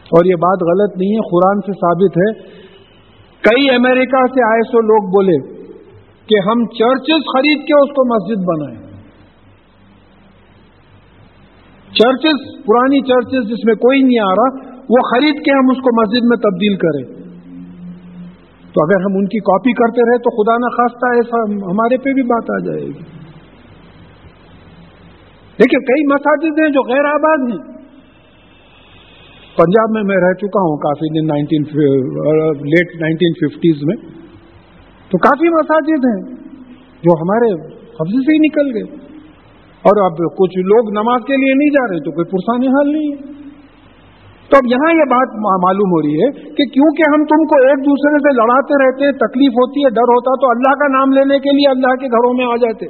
اور 0.09 0.25
یہ 0.25 0.35
بات 0.35 0.63
غلط 0.63 0.97
نہیں 0.97 1.09
ہے، 1.09 1.29
قرآن 1.29 1.61
سے 1.61 1.71
ثابت 1.71 2.17
ہے۔ 2.17 2.59
کئی 3.41 3.75
امریکہ 3.75 4.25
سے 4.25 4.51
آئے 4.51 4.61
سو 4.61 4.81
لوگ 4.81 5.09
بولے 5.09 5.59
کہ 6.27 6.49
ہم 6.49 6.65
چرچز 6.65 7.21
خرید 7.35 7.67
کے 7.67 7.83
اس 7.83 7.89
کو 7.89 8.15
مسجد 8.15 8.43
بنائیں۔ 8.43 8.89
چرچز، 11.91 12.65
پرانی 12.65 13.01
چرچز 13.01 13.49
جس 13.49 13.65
میں 13.65 13.73
کوئی 13.73 14.01
نہیں 14.01 14.19
آ 14.19 14.31
رہا، 14.31 14.69
وہ 14.89 15.09
خرید 15.13 15.35
کے 15.35 15.51
ہم 15.51 15.69
اس 15.71 15.77
کو 15.77 16.01
مسجد 16.01 16.25
میں 16.25 16.37
تبدیل 16.37 16.75
کریں۔ 16.75 17.19
تو 18.73 18.85
اگر 18.85 19.01
ہم 19.01 19.17
ان 19.17 19.25
کی 19.25 19.39
کاپی 19.39 19.71
کرتے 19.71 20.09
رہے 20.09 20.17
تو 20.17 20.43
خدا 20.43 20.57
نہ 20.57 20.65
خواستہ 20.65 21.05
ایسا 21.05 21.67
ہمارے 21.71 21.97
پہ 21.97 22.13
بھی 22.13 22.23
بات 22.23 22.49
آ 22.49 22.65
جائے 22.65 22.85
گی۔ 22.85 23.19
دیکھیے 25.59 25.85
کئی 25.85 26.07
مساجد 26.07 26.59
ہیں 26.59 26.69
جو 26.69 26.81
غیر 26.93 27.05
آباد 27.05 27.51
ہیں۔ 27.51 27.78
پنجاب 29.59 29.89
میں 29.91 30.03
میں 30.03 30.15
رہ 30.15 30.33
چکا 30.33 30.59
ہوں 30.59 30.77
کافی 30.77 31.19
دن 31.19 31.27
نائنٹین 31.27 31.63
لیٹ 32.61 33.01
نائنٹین 33.01 33.33
ففٹیز 33.33 33.75
میں۔ 33.83 33.95
تو 35.11 35.17
کافی 35.17 35.49
مساجد 35.49 35.99
ہیں 36.05 36.35
جو 37.03 37.13
ہمارے 37.13 37.71
قبضے 37.71 38.21
سے 38.21 38.33
ہی 38.33 38.37
نکل 38.37 38.67
گئے۔ 38.75 39.09
اور 39.87 40.05
اب 40.05 40.11
کچھ 40.11 40.57
لوگ 40.57 40.91
نماز 40.91 41.21
کے 41.27 41.37
لیے 41.37 41.53
نہیں 41.53 41.69
جا 41.69 41.91
رہے، 41.91 41.99
تو 41.99 42.11
کوئی 42.11 42.25
پرسانی 42.25 42.67
حال 42.67 42.87
نہیں 42.91 43.09
ہے۔ 43.09 43.39
تو 44.49 44.57
اب 44.57 44.67
یہاں 44.67 44.93
یہ 44.93 45.09
بات 45.09 45.29
معلوم 45.63 45.89
ہو 45.89 46.01
رہی 46.01 46.15
ہے 46.23 46.31
کہ 46.31 46.63
کیونکہ 46.65 47.03
ہم 47.09 47.23
تم 47.23 47.47
کو 47.47 47.67
ایک 47.67 47.79
دوسرے 47.79 48.17
سے 48.17 48.35
لڑاتے 48.35 48.73
رہتے، 48.85 49.17
تکلیف 49.17 49.51
ہوتی 49.51 49.83
ہے، 49.83 49.89
ڈر 49.89 50.09
ہوتا، 50.09 50.31
تو 50.41 50.49
اللہ 50.49 50.73
کا 50.75 50.87
نام 50.87 51.11
لینے 51.11 51.39
کے 51.39 51.49
لیے 51.49 51.69
اللہ 51.69 51.95
کے 51.95 52.07
گھروں 52.07 52.33
میں 52.37 52.45
آ 52.45 52.55
جاتے۔ 52.55 52.85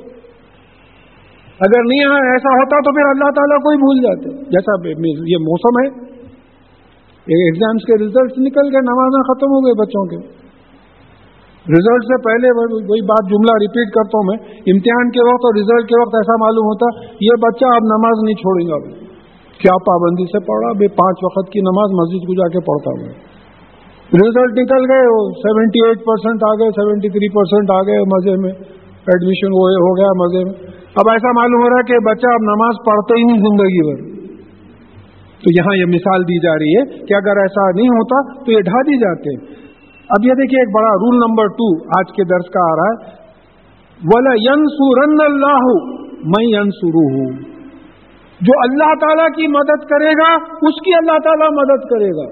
اگر 1.60 1.84
نہیں 1.84 2.00
ایسا 2.10 2.50
ہوتا 2.50 2.80
تو 2.80 2.96
پھر 2.96 3.10
اللہ 3.10 3.32
تعالیٰ 3.32 3.58
کو 3.58 3.70
ہی 3.70 3.78
بھول 3.78 4.02
جاتے۔ 4.02 4.44
جیسا 4.44 4.90
یہ 5.28 5.38
موسم 5.38 5.74
ہے 5.84 6.09
ایگزامس 7.38 7.88
کے 7.88 7.98
ریزلٹس 8.04 8.38
نکل 8.46 8.70
گئے، 8.74 8.82
نمازیں 8.86 9.24
ختم 9.30 9.52
ہو 9.56 9.60
گئے 9.66 9.74
بچوں 9.82 10.04
کے 10.12 10.20
ریزلٹ 11.66 12.06
سے 12.10 12.18
پہلے 12.26 12.52
وہی 12.92 13.02
بات 13.10 13.28
جملہ 13.32 13.56
ریپیٹ 13.64 13.90
کرتا 13.96 14.20
ہوں 14.20 14.28
میں۔ 14.30 14.38
امتحان 14.74 15.12
کے 15.16 15.26
وقت 15.26 15.44
اور 15.50 15.54
ریزلٹ 15.58 15.90
کے 15.90 15.98
وقت 16.02 16.16
ایسا 16.20 16.38
معلوم 16.44 16.70
ہوتا، 16.70 16.90
یہ 17.28 17.40
بچہ 17.46 17.72
اب 17.74 17.84
نماز 17.92 18.24
نہیں 18.26 18.40
چھوڑیں 18.44 18.66
گا۔ 18.70 18.76
ابھی 18.76 18.94
کیا 19.64 19.76
پابندی 19.90 20.26
سے 20.26 20.40
پڑھا؟ 20.50 20.72
بھائی 20.80 20.90
پانچ 21.02 21.24
وقت 21.24 21.52
کی 21.54 21.60
نماز 21.60 21.96
مسجد 22.00 22.28
کو 22.28 22.36
جا 22.42 22.48
کے 22.56 22.60
پڑھتا 22.70 22.96
ہوں 22.96 23.14
ریزلٹ 24.22 24.60
نکل 24.60 24.86
گئے 24.92 25.10
سیونٹی 25.42 25.82
ایٹ 25.88 26.06
پرسینٹ 26.06 26.44
آ 26.44 26.54
گئے 26.60 26.70
سیونٹی 26.78 27.10
تھری 27.10 27.30
پرسینٹ 27.34 27.72
آ 27.72 27.82
گئے 27.90 28.06
مزے 28.14 28.36
میں۔ 28.44 28.54
ایڈمیشن 29.14 29.58
ہو 29.58 29.92
گیا 29.98 30.14
مزے 30.22 30.44
میں۔ 30.46 30.56
اب 31.02 31.10
ایسا 31.10 31.34
معلوم 31.40 31.62
ہو 31.64 31.70
رہا 31.70 31.82
ہے 31.82 31.88
کہ 31.90 32.00
بچہ 32.06 32.32
اب 32.38 32.48
نماز 32.48 32.80
پڑھتے 32.86 33.20
ہی 33.20 33.24
نہیں 33.24 33.44
زندگی 33.46 33.84
بھر۔ 33.90 34.19
تو 35.40 35.52
یہاں 35.52 35.78
یہ 35.78 35.86
مثال 35.86 36.24
دی 36.24 36.40
جا 36.40 36.54
رہی 36.54 36.78
ہے 36.78 37.06
کہ 37.06 37.14
اگر 37.14 37.38
ایسا 37.38 37.72
نہیں 37.76 37.88
ہوتا 37.88 38.44
تو 38.46 38.52
یہ 38.52 38.60
ڈھا 38.60 38.82
دی 38.82 38.98
جاتے 38.98 39.60
اب 40.10 40.26
یہ 40.26 40.34
دیکھیے 40.34 40.60
ایک 40.60 40.76
بڑا 40.76 40.90
رول 40.90 41.16
نمبر 41.16 41.48
ٹو 41.48 41.84
آج 41.84 42.06
کے 42.16 42.24
درس 42.24 42.50
کا 42.50 42.64
آ 42.64 42.76
رہا 42.76 42.94
ہے۔ 42.94 43.20
بولا 44.04 44.34
ین 44.34 44.66
اللہ 45.22 45.64
میں 46.24 47.50
جو 48.42 48.54
اللہ 48.64 48.94
تعالی 49.02 49.42
کی 49.42 49.48
مدد 49.48 49.84
کرے 49.90 50.12
گا، 50.12 50.34
اس 50.68 50.82
کی 50.86 50.94
اللہ 50.94 51.18
تعالی 51.24 51.56
مدد 51.56 51.84
کرے 51.90 52.10
گا۔ 52.10 52.32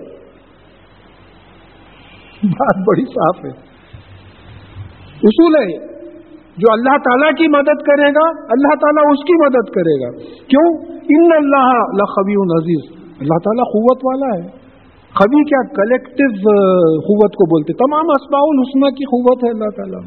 بات 2.44 2.88
بڑی 2.88 3.06
صاف 3.06 3.46
ہے۔ 3.46 3.68
اصول 5.24 5.56
ہے 5.56 5.78
جو 6.58 6.72
اللہ 6.72 6.98
تعالیٰ 6.98 7.32
کی 7.32 7.48
مدد 7.48 7.82
کرے 7.82 8.10
گا، 8.10 8.30
اللہ 8.30 8.76
تعالیٰ 8.76 9.12
اس 9.12 9.24
کی 9.24 9.46
مدد 9.46 9.70
کرے 9.70 10.06
گا۔ 10.06 10.18
کیوں؟ 10.48 10.98
ان 11.10 11.32
اللہ 11.32 11.74
لخبی 11.94 12.34
عزیز 12.34 12.97
اللہ 13.20 13.40
تعالیٰ 13.44 13.66
قوت 13.74 14.00
والا 14.04 14.30
ہے۔ 14.38 14.68
خبی 15.20 15.44
کیا 15.44 15.62
کلیکٹو 15.74 16.26
قوت 17.08 17.32
کو 17.34 17.46
بولتے۔ 17.46 17.74
تمام 17.74 18.10
اسباء 18.10 18.46
الحسنہ 18.48 18.90
کی 18.90 19.06
قوت 19.06 19.44
ہے 19.44 19.50
اللہ 19.50 19.70
تعالیٰ۔ 19.78 20.02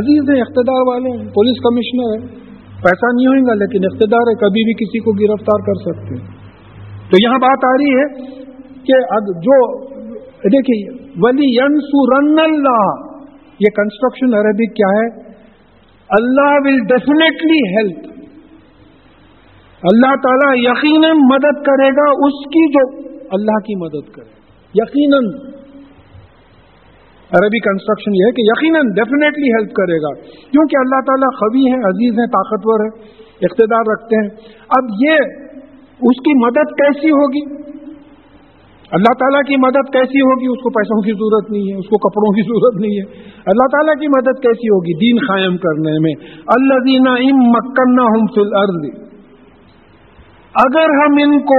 عزیز 0.00 0.30
ہیں، 0.30 0.40
اقتدار 0.40 0.82
والے 0.88 1.10
ہیں، 1.10 1.24
پولیس 1.34 1.60
کمشنر 1.62 2.10
ہے 2.12 2.42
پیسہ 2.82 3.08
نہیں 3.14 3.26
ہوئے 3.26 3.40
گا، 3.40 3.54
لیکن 3.54 3.84
اقتدار 3.84 4.28
ہے، 4.28 4.34
کبھی 4.34 4.64
بھی 4.64 4.74
کسی 4.74 4.98
کو 4.98 5.12
گرفتار 5.12 5.60
کر 5.66 5.74
سکتے۔ 5.74 6.42
تو 7.10 7.22
یہاں 7.22 7.38
بات 7.38 7.64
آ 7.64 7.72
رہی 7.72 7.94
ہے 8.00 8.34
کہ 8.84 9.00
جو، 9.30 9.58
دیکھیے، 10.28 11.08
ولی 11.20 11.48
رن 12.12 12.38
اللہ 12.38 12.84
یہ 13.60 13.70
کنسٹرکشن 13.76 14.34
عربک 14.34 14.76
کیا 14.76 14.92
ہے؟ 14.98 15.32
اللہ 16.18 16.54
ول 16.64 16.78
ڈیفینیٹلی 16.78 17.60
ہیلپ 17.74 18.11
اللہ 19.82 20.14
تعالیٰ 20.22 20.72
یقیناً 20.72 21.16
مدد 21.16 21.62
کرے 21.62 21.88
گا 21.88 22.10
اس 22.10 22.46
کی 22.46 22.72
جو 22.72 23.08
اللہ 23.30 23.58
کی 23.58 23.84
مدد 23.84 24.12
کرے 24.12 24.30
یقیناً۔ 24.74 25.52
عربی 27.32 27.58
کنسٹرکشن 27.58 28.14
یہ 28.14 28.24
ہے 28.26 28.32
کہ 28.32 28.40
یقیناً 28.40 28.82
ڈیفینیٹلی 28.94 29.48
ہیلپ 29.48 29.72
کرے 29.72 29.96
گا۔ 29.96 30.14
کیونکہ 30.24 30.76
اللہ 30.76 31.00
تعالیٰ 31.06 31.28
خوی 31.38 31.60
ہے 31.60 31.76
عزیز 31.76 32.18
ہیں، 32.18 32.26
طاقتور 32.26 32.80
ہے 32.80 33.12
اقتدار 33.42 33.92
رکھتے 33.92 34.16
ہیں۔ 34.16 34.28
اب 34.68 34.84
یہ 35.06 35.12
اس 35.82 36.16
کی 36.20 36.46
مدد 36.46 36.70
کیسی 36.70 37.10
ہوگی؟ 37.10 37.62
اللہ 38.92 39.12
تعالیٰ 39.18 39.40
کی 39.40 39.56
مدد 39.56 39.92
کیسی 39.92 40.20
ہوگی؟ 40.20 40.46
اس 40.46 40.62
کو 40.62 40.70
پیسوں 40.70 41.02
کی 41.02 41.12
ضرورت 41.12 41.50
نہیں 41.50 41.72
ہے، 41.72 41.78
اس 41.78 41.86
کو 41.86 41.98
کپڑوں 41.98 42.32
کی 42.34 42.42
ضرورت 42.42 42.80
نہیں 42.80 42.96
ہے۔ 42.98 43.32
اللہ 43.46 43.66
تعالیٰ 43.72 43.94
کی 43.94 44.08
مدد 44.08 44.42
کیسی 44.42 44.68
ہوگی؟ 44.68 44.98
دین 44.98 45.26
قائم 45.28 45.56
کرنے 45.56 45.98
میں۔ 45.98 46.14
اللہ 46.46 46.74
دینا 46.74 47.10
ام 47.10 47.50
مکنا 47.50 48.02
ہم 48.02 48.26
فل 48.34 48.72
اگر 50.54 50.92
ہم 50.96 51.14
ان 51.22 51.38
کو 51.50 51.58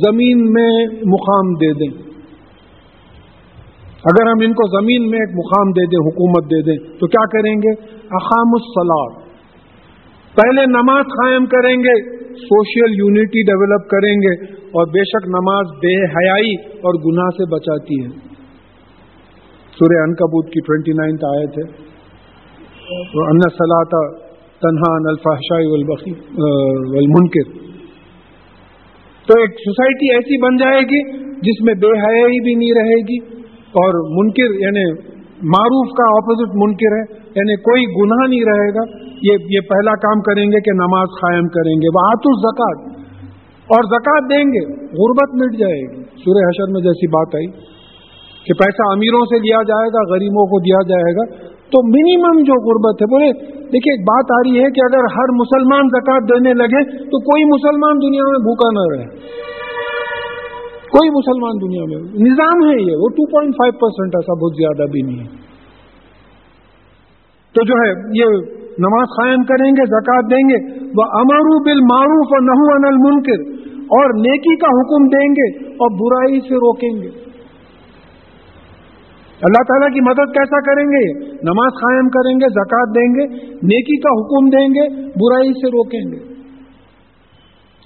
زمین 0.00 0.40
میں 0.52 0.70
مقام 1.12 1.52
دے 1.60 1.70
دیں، 1.74 1.92
اگر 4.10 4.28
ہم 4.28 4.42
ان 4.46 4.52
کو 4.58 4.66
زمین 4.72 5.06
میں 5.10 5.20
ایک 5.20 5.32
مقام 5.36 5.70
دے 5.78 5.86
دیں، 5.92 6.02
حکومت 6.08 6.50
دے 6.50 6.60
دیں، 6.66 6.76
تو 6.98 7.06
کیا 7.14 7.24
کریں 7.30 7.54
گے؟ 7.62 7.72
اقام 8.18 8.52
السلاد 8.58 9.16
پہلے 10.36 10.66
نماز 10.72 11.08
قائم 11.14 11.46
کریں 11.54 11.74
گے، 11.78 11.96
سوشل 12.42 12.94
یونٹی 12.96 13.42
ڈیولپ 13.46 13.88
کریں 13.90 14.14
گے 14.20 14.34
اور 14.76 14.92
بے 14.94 15.04
شک 15.10 15.28
نماز 15.34 15.74
بے 15.82 15.96
حیائی 16.14 16.54
اور 16.80 17.02
گناہ 17.04 17.30
سے 17.36 17.50
بچاتی 17.52 18.00
ہے۔ 18.04 18.08
سورہ 19.76 20.02
انکبوت 20.02 20.52
کی 20.52 20.60
ٹوینٹی 20.66 20.92
نائنتھ 20.98 21.24
آئے 21.28 21.46
تھے 21.54 21.64
ان 23.22 23.40
سلاتا 23.54 24.02
تنہا 24.62 24.90
الفاشائی 25.10 25.66
والمنکر۔ 25.70 27.65
تو 29.26 29.40
ایک 29.40 29.50
سوسائٹی 29.50 30.14
ایسی 30.14 30.42
بن 30.42 30.56
جائے 30.56 30.80
گی 30.80 31.26
جس 31.30 31.64
میں 31.64 31.74
بے 31.74 31.98
حیائی 31.98 32.40
بھی 32.44 32.54
نہیں 32.54 32.74
رہے 32.74 33.00
گی 33.00 33.18
اور 33.56 34.18
منکر 34.18 34.60
یعنی 34.60 35.16
معروف 35.42 35.88
کا 35.88 36.04
اپوزٹ 36.04 36.50
منکر 36.54 36.92
ہے 36.96 37.26
یعنی 37.36 37.56
کوئی 37.56 37.84
گناہ 37.84 38.28
نہیں 38.28 38.40
رہے 38.40 38.68
گا۔ 38.74 39.06
یہ 39.22 39.32
یہ 39.50 39.60
پہلا 39.60 39.92
کام 39.94 40.20
کریں 40.20 40.44
گے 40.44 40.60
کہ 40.60 40.72
نماز 40.72 41.08
قائم 41.20 41.48
کریں 41.48 41.74
گے۔ 41.74 41.88
وہ 41.94 42.06
آت 42.06 42.24
زکات 42.38 43.06
اور 43.66 43.82
زکات 43.82 44.30
دیں 44.30 44.44
گے۔ 44.44 44.74
غربت 44.74 45.34
مٹ 45.34 45.58
جائے 45.58 45.80
گی۔ 45.80 46.02
سورہ 46.02 46.48
حشر 46.48 46.72
میں 46.72 46.80
جیسی 46.80 47.06
بات 47.06 47.34
آئی 47.34 47.46
کہ 48.44 48.54
پیسہ 48.54 48.92
امیروں 48.92 49.20
سے 49.20 49.38
لیا 49.38 49.62
جائے 49.62 49.88
گا، 49.88 50.12
غریبوں 50.12 50.46
کو 50.46 50.60
دیا 50.60 50.88
جائے 50.88 51.14
گا۔ 51.14 51.55
تو 51.66 51.86
منیمم 51.86 52.40
جو 52.40 52.52
غربت 52.52 53.02
ہے، 53.02 53.06
بولے، 53.06 53.32
دیکھیے، 53.52 53.92
ایک 53.92 54.00
بات 54.00 54.24
آ 54.30 54.38
رہی 54.46 54.58
ہے 54.58 54.70
کہ 54.70 54.80
اگر 54.84 55.04
ہر 55.04 55.28
مسلمان 55.34 55.88
زکات 55.88 56.22
دینے 56.22 56.54
لگے 56.54 56.82
تو 56.98 57.20
کوئی 57.20 57.44
مسلمان 57.44 57.96
دنیا 57.96 58.22
میں 58.22 58.38
بھوکا 58.38 58.68
نہ 58.72 58.96
رہے۔ 58.96 59.36
کوئی 60.86 61.10
مسلمان 61.10 61.54
دنیا 61.62 61.82
میں۔ 61.82 62.30
نظام 62.30 62.70
ہے 62.70 62.82
یہ، 62.82 62.96
وہ 63.00 63.08
ٹو 63.08 63.26
پوائنٹ 63.26 63.54
فائیو 63.54 63.72
پرسینٹ 63.72 64.16
ایسا 64.16 64.34
بہت 64.34 64.52
زیادہ 64.56 64.90
بھی 64.90 65.02
نہیں 65.02 65.18
ہے۔ 65.18 65.46
تو 67.54 67.64
جو 67.64 67.74
ہے، 67.74 67.90
یہ 67.90 68.56
نماز 68.78 69.08
قائم 69.22 69.44
کریں 69.44 69.70
گے 69.70 69.86
زکات 69.86 70.30
دیں 70.30 70.48
گے۔ 70.48 70.84
وہ 70.84 71.04
امرو 71.04 71.64
بل 71.64 71.80
معروف 71.80 72.26
اور 72.26 72.40
نحو 72.40 72.74
انل 72.74 72.96
منکر 72.96 73.66
اور 73.76 74.14
نیکی 74.14 74.56
کا 74.56 74.66
حکم 74.66 75.08
دیں 75.08 75.28
گے 75.28 75.68
اور 75.68 75.90
برائی 75.90 76.40
سے 76.40 76.54
روکیں 76.54 77.02
گے۔ 77.02 77.25
اللہ 79.42 79.62
تعالیٰ 79.62 79.88
کی 79.94 80.00
مدد 80.00 80.34
کیسا 80.34 80.60
کریں 80.60 80.84
گے؟ 80.84 81.34
نماز 81.42 81.74
قائم 81.80 82.08
کریں 82.08 82.34
گے، 82.34 82.48
زکوٰۃ 82.48 82.94
دیں 82.94 83.08
گے، 83.14 83.26
نیکی 83.62 84.00
کا 84.00 84.12
حکم 84.12 84.48
دیں 84.48 84.68
گے، 84.68 84.88
برائی 85.06 85.52
سے 85.52 85.68
روکیں 85.68 86.04
گے۔ 86.12 86.34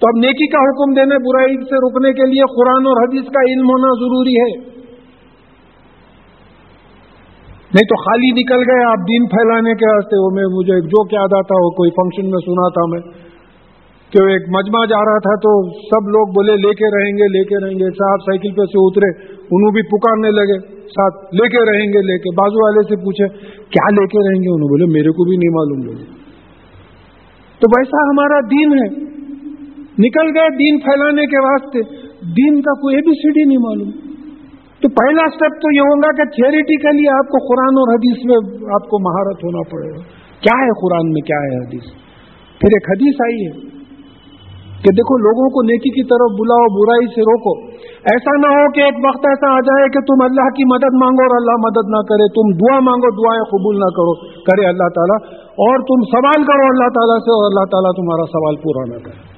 تو 0.00 0.08
اب 0.08 0.18
نیکی 0.18 0.46
کا 0.46 0.58
حکم 0.58 0.92
دینے، 0.92 1.18
برائی 1.18 1.56
سے 1.64 1.76
روکنے 1.76 2.12
کے 2.12 2.30
لیے 2.30 2.42
قرآن 2.56 2.86
اور 2.86 3.02
حدیث 3.02 3.24
کا 3.24 3.40
علم 3.40 3.64
ہونا 3.64 3.90
ضروری 3.94 4.34
ہے۔ 4.40 4.70
نہیں 7.74 7.84
تو 7.84 7.96
خالی 8.02 8.42
نکل 8.42 8.62
گئے، 8.70 8.84
آپ 8.84 8.98
دین 8.98 9.26
پھیلانے 9.26 9.74
کے 9.74 9.90
راستے۔ 9.94 10.16
وہ 10.24 10.30
میں، 10.34 10.44
مجھے 10.44 10.80
جو 10.80 11.04
کیا 11.04 11.26
تھا 11.26 11.58
وہ 11.64 11.70
کوئی 11.70 11.90
فنکشن 11.90 12.30
میں 12.30 12.38
سنا 12.38 12.68
تھا 12.68 12.86
میں، 12.86 13.00
کہ 14.12 14.22
ایک 14.28 14.42
مجمع 14.48 14.84
جا 14.84 15.04
رہا 15.04 15.18
تھا 15.18 15.34
تو 15.34 15.70
سب 15.70 16.08
لوگ 16.08 16.28
بولے، 16.28 16.56
لے 16.56 16.70
کے 16.70 16.96
رہیں 16.96 17.12
گے، 17.12 17.28
لے 17.28 17.44
کے 17.44 17.66
رہیں 17.66 17.78
گے، 17.78 17.90
صاحب 17.90 18.18
سائیکل 18.20 18.50
پہ 18.50 18.64
سے 18.64 18.86
اترے۔ 18.86 19.39
انہوں 19.50 19.72
بھی 19.72 19.82
پکارنے 19.82 20.30
لگے، 20.30 20.58
ساتھ 20.76 21.34
لے 21.34 21.48
کے 21.48 21.72
رہیں 21.72 21.88
گے، 21.88 22.02
لے 22.02 22.18
کے 22.18 22.30
بازو 22.34 22.66
والے 22.66 22.82
سے 22.88 22.96
پوچھے، 22.96 23.28
کیا 23.48 23.88
لے 23.90 24.06
کے 24.06 24.18
رہیں 24.18 24.42
گے؟ 24.42 24.54
انہوں 24.54 24.68
بولے، 24.68 24.84
میرے 24.92 25.10
کو 25.10 25.24
بھی 25.24 25.36
نہیں 25.36 25.50
معلوم 25.50 25.80
لوگ 25.86 26.16
تو 27.60 27.66
ویسا 27.78 27.98
ہمارا 28.02 28.40
دین 28.40 28.72
ہے۔ 28.72 29.10
نکل 29.98 30.38
گئے 30.38 30.48
دین 30.56 30.80
پھیلانے 30.80 31.26
کے 31.26 31.38
واسطے، 31.38 31.80
دین 32.32 32.62
کا 32.62 32.72
کوئی 32.72 32.96
بھی 32.96 33.12
سی 33.12 33.28
ڈی 33.28 33.44
نہیں 33.48 33.58
معلوم۔ 33.58 34.10
تو 34.80 34.88
پہلا 34.88 35.22
اسٹیپ 35.24 35.62
تو 35.62 35.74
یہ 35.74 35.80
ہوگا 35.80 36.16
کہ 36.16 36.24
تھیوریٹیکلی 36.24 37.08
آپ 37.08 37.28
کو 37.28 37.38
قرآن 37.48 37.74
اور 37.74 37.94
حدیث 37.94 38.24
میں 38.24 38.36
آپ 38.74 38.88
کو 38.88 38.98
مہارت 38.98 39.44
ہونا 39.44 39.62
پڑے 39.70 39.90
گا۔ 39.90 40.02
کیا 40.40 40.64
ہے 40.64 40.70
قرآن 40.80 41.12
میں، 41.12 41.20
کیا 41.20 41.36
ہے 41.36 41.66
حدیث؟ 41.66 41.82
پھر 42.60 42.68
ایک 42.72 42.90
حدیث 42.90 43.14
آئی 43.20 43.46
ہے 43.46 43.70
کہ 44.82 44.90
دیکھو، 44.90 45.18
لوگوں 45.18 45.50
کو 45.50 45.62
نیکی 45.62 45.90
کی 45.90 46.02
طرف 46.02 46.30
بلاؤ، 46.40 46.80
برائی 46.80 47.06
سے 47.14 47.20
روکو۔ 47.20 47.70
ایسا 48.00 48.32
نہ 48.36 48.46
ہو 48.46 48.72
کہ 48.72 48.80
ایک 48.80 48.94
وقت 49.08 49.26
ایسا 49.26 49.48
آ 49.52 49.60
جائے 49.60 49.84
کہ 49.88 50.00
تم 50.00 50.24
اللہ 50.24 50.48
کی 50.56 50.64
مدد 50.74 50.94
مانگو 51.02 51.22
اور 51.22 51.36
اللہ 51.40 51.56
مدد 51.66 51.86
نہ 51.88 52.00
کرے۔ 52.08 52.26
تم 52.28 52.46
دعا 52.56 52.80
مانگو، 52.80 53.08
دعائیں 53.10 53.42
قبول 53.42 53.76
نہ 53.76 53.90
کرو، 53.96 54.12
کرے 54.42 54.68
اللہ 54.68 54.88
تعالیٰ۔ 54.88 55.18
اور 55.50 55.78
تم 55.78 56.00
سوال 56.02 56.42
کرو 56.44 56.64
اللہ 56.70 56.88
تعالیٰ 56.88 57.18
سے 57.18 57.30
اور 57.30 57.44
اللہ 57.50 57.64
تعالیٰ 57.70 57.92
تمہارا 57.96 58.26
سوال 58.26 58.56
پورا 58.56 58.84
نہ 58.94 58.98
کرے۔ 59.04 59.30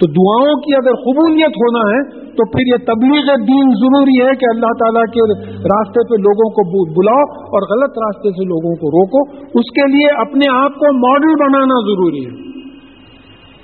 تو 0.00 0.06
دعاؤں 0.06 0.54
کی 0.54 0.74
اگر 0.74 0.92
قبولیت 0.92 1.50
ہونا 1.50 1.82
ہے، 1.90 2.00
تو 2.10 2.46
پھر 2.50 2.66
یہ 2.66 2.76
تبلیغ 2.86 3.34
دین 3.34 3.70
ضروری 3.70 4.20
ہے 4.20 4.36
کہ 4.36 4.46
اللہ 4.54 4.72
تعالیٰ 4.78 5.04
کے 5.04 5.22
راستے 5.44 6.08
پہ 6.08 6.20
لوگوں 6.20 6.50
کو 6.50 6.92
بلاؤ 7.00 7.22
اور 7.40 7.62
غلط 7.62 7.90
راستے 7.90 8.30
سے 8.30 8.44
لوگوں 8.44 8.74
کو 8.74 8.86
روکو۔ 8.86 9.36
اس 9.38 9.70
کے 9.70 9.92
لیے 9.92 10.20
اپنے 10.20 10.64
آپ 10.64 10.72
کو 10.72 11.08
ماڈل 11.08 11.44
بنانا 11.44 11.80
ضروری 11.80 12.26
ہے۔ 12.26 12.47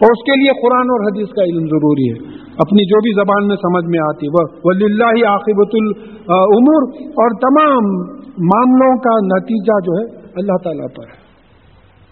اور 0.01 0.11
اس 0.11 0.23
کے 0.27 0.37
لیے 0.41 0.53
قرآن 0.63 0.93
اور 0.95 1.03
حدیث 1.07 1.29
کا 1.29 1.45
علم 1.45 1.67
ضروری 1.67 2.07
ہے۔ 2.11 2.45
اپنی 2.59 2.85
جو 2.85 3.01
بھی 3.01 3.13
زبان 3.13 3.47
میں 3.47 3.57
سمجھ 3.57 3.85
میں 3.85 4.01
آتی 4.05 4.29
وہ 4.29 4.43
ولی 4.65 4.85
اللہ 4.85 5.21
عاقبۃ 5.29 5.77
العمر 5.79 6.87
اور 7.25 7.37
تمام 7.41 7.93
معاملوں 8.47 8.97
کا 8.99 9.15
نتیجہ 9.27 9.77
جو 9.85 9.99
ہے 9.99 10.07
اللہ 10.37 10.57
تعالیٰ 10.65 10.89
پر 10.97 11.05
ہے۔ 11.05 11.23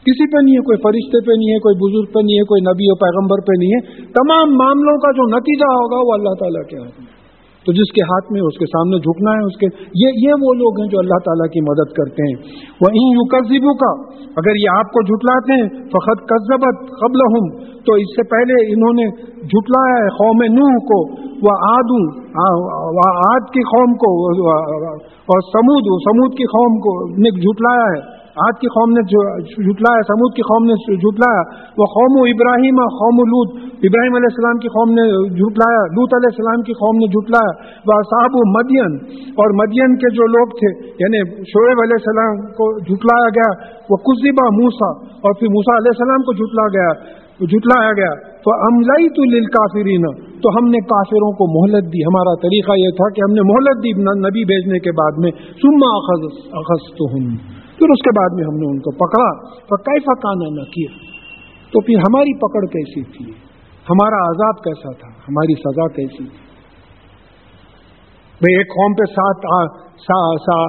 کسی 0.07 0.27
پہ 0.33 0.43
نہیں 0.43 0.55
ہے، 0.55 0.61
کوئی 0.61 0.79
فرشتے 0.83 1.21
پہ 1.27 1.33
نہیں 1.33 1.55
ہے، 1.55 1.59
کوئی 1.59 1.77
بزرگ 1.83 2.13
پہ 2.13 2.23
نہیں 2.25 2.39
ہے، 2.39 2.45
کوئی 2.45 2.61
نبی 2.61 2.87
و 2.91 2.95
پیغمبر 2.95 3.43
پہ 3.47 3.59
نہیں 3.59 3.75
ہے۔ 3.75 4.07
تمام 4.13 4.55
معاملوں 4.57 4.97
کا 4.99 5.11
جو 5.11 5.27
نتیجہ 5.39 5.73
ہوگا 5.75 6.01
وہ 6.07 6.13
اللہ 6.13 6.39
تعالیٰ 6.41 6.65
کے 6.71 6.77
ہاتھ 6.77 7.01
میں 7.01 7.22
تو 7.67 7.73
جس 7.73 7.91
کے 7.97 8.05
ہاتھ 8.07 8.31
میں 8.33 8.41
اس 8.43 8.57
کے 8.59 8.67
سامنے 8.67 8.99
جھکنا 9.03 9.35
ہے، 9.35 9.43
اس 9.49 9.57
کے 9.59 9.69
یہ 10.03 10.21
یہ 10.23 10.45
وہ 10.45 10.55
لوگ 10.63 10.81
ہیں 10.81 10.89
جو 10.95 10.99
اللہ 10.99 11.21
تعالیٰ 11.27 11.49
کی 11.57 11.61
مدد 11.67 11.93
کرتے 11.99 12.29
ہیں۔ 12.29 12.39
وہ 12.85 12.91
این 12.93 13.11
یو 13.17 13.27
کا 13.83 13.91
اگر 14.41 14.59
یہ 14.63 14.79
آپ 14.79 14.95
کو 14.97 15.03
جھٹلاتے 15.03 15.59
ہیں 15.61 15.69
فخت 15.95 16.25
قزبت 16.33 16.81
قبل 17.03 17.27
ہوں 17.35 17.51
تو 17.87 17.99
اس 18.03 18.15
سے 18.17 18.25
پہلے 18.33 18.57
انہوں 18.73 18.97
نے 18.99 19.07
جھٹلایا 19.45 20.01
ہے 20.01 20.09
قوم 20.17 20.43
نوح 20.57 20.81
کو 20.91 20.99
وہ 21.45 21.55
آدوں 21.69 22.03
آد 23.13 23.47
کی 23.55 23.63
قوم 23.71 23.95
کو 24.03 24.11
اور 25.33 25.41
سمود 25.47 25.89
سمود 26.05 26.37
کی 26.39 26.47
قوم 26.53 26.77
کو، 26.87 26.93
نے 27.25 27.33
جھٹلایا 27.39 27.87
ہے۔ 27.95 28.01
آج 28.41 28.61
کی 28.61 28.69
قوم 28.75 28.93
نے 28.97 29.03
جھٹلایا 29.07 30.05
سمود 30.11 30.37
کی 30.37 30.45
قوم 30.51 30.69
نے 30.69 30.77
جھٹلایا، 30.95 31.41
وہ 31.81 31.87
قوم 31.95 32.15
ابراہیم 32.21 32.79
قوم 33.01 33.19
لوت 33.33 33.57
ابراہیم 33.89 34.15
علیہ 34.19 34.31
السلام 34.31 34.61
کی 34.63 34.71
قوم 34.77 34.95
نے 34.99 35.05
جھٹلایا 35.47 35.83
لوت 35.97 36.15
علیہ 36.19 36.31
السلام 36.33 36.63
کی 36.69 36.77
قوم 36.79 37.01
نے 37.03 37.09
جھٹلایا۔ 37.17 37.51
وہ 37.91 37.99
صاحب 38.13 38.39
مدین 38.53 38.95
اور 39.43 39.55
مدین 39.59 39.97
کے 40.05 40.13
جو 40.19 40.29
لوگ 40.37 40.55
تھے 40.61 40.71
یعنی 41.03 41.21
شعیب 41.51 41.83
علیہ 41.85 41.99
السلام 42.01 42.41
کو 42.61 42.69
جھٹلایا 42.79 43.29
گیا، 43.39 43.51
وہ 43.91 43.99
کزبا 44.09 44.47
موسا 44.61 44.91
اور 45.21 45.37
پھر 45.41 45.53
موسا 45.57 45.77
علیہ 45.83 45.95
السلام 45.97 46.25
کو 46.29 46.37
جھٹلا 46.37 46.67
گیا، 46.77 46.93
جھٹلایا 47.49 47.93
گیا۔ 47.93 48.15
تو 48.47 48.55
املائی 48.69 49.09
تو 49.19 49.25
لل 49.33 49.51
تو 50.45 50.51
ہم 50.55 50.71
نے 50.71 50.79
کافروں 50.93 51.31
کو 51.41 51.47
مہلت 51.57 51.93
دی۔ 51.93 52.01
ہمارا 52.07 52.33
طریقہ 52.43 52.79
یہ 52.79 52.97
تھا 53.01 53.11
کہ 53.17 53.25
ہم 53.25 53.35
نے 53.39 53.45
مہلت 53.51 53.85
دی 53.85 53.93
نبی 54.23 54.45
بھیجنے 54.53 54.79
کے 54.87 54.95
بعد 55.03 55.21
میں۔ 55.25 55.31
سما 55.65 55.91
اخذ 55.99 56.25
اخذ 56.63 56.89
پھر 57.83 57.91
اس 57.91 58.03
کے 58.03 58.11
بعد 58.19 58.35
میں 58.35 58.45
ہم 58.45 58.57
نے 58.57 58.67
ان 58.71 58.79
کو 58.79 58.91
پکڑا۔ 58.91 59.59
تو 59.61 59.77
کیسا 59.83 60.15
کانا 60.15 60.61
نہ 60.61 60.65
کیا 60.65 60.91
تو 61.73 61.81
پھر 61.81 61.95
ہماری 61.95 62.39
پکڑ 62.39 62.67
کیسی 62.67 63.03
تھی؟ 63.03 63.33
ہمارا 63.91 64.17
عذاب 64.17 64.65
کیسا 64.65 64.93
تھا؟ 64.93 65.09
ہماری 65.09 65.55
سزا 65.55 65.89
کیسی 65.89 66.17
تھی؟ 66.17 66.43
بھائی 68.43 68.57
ایک 68.57 68.67
قوم 68.67 68.93
پہ 68.95 69.05
سات 69.13 69.37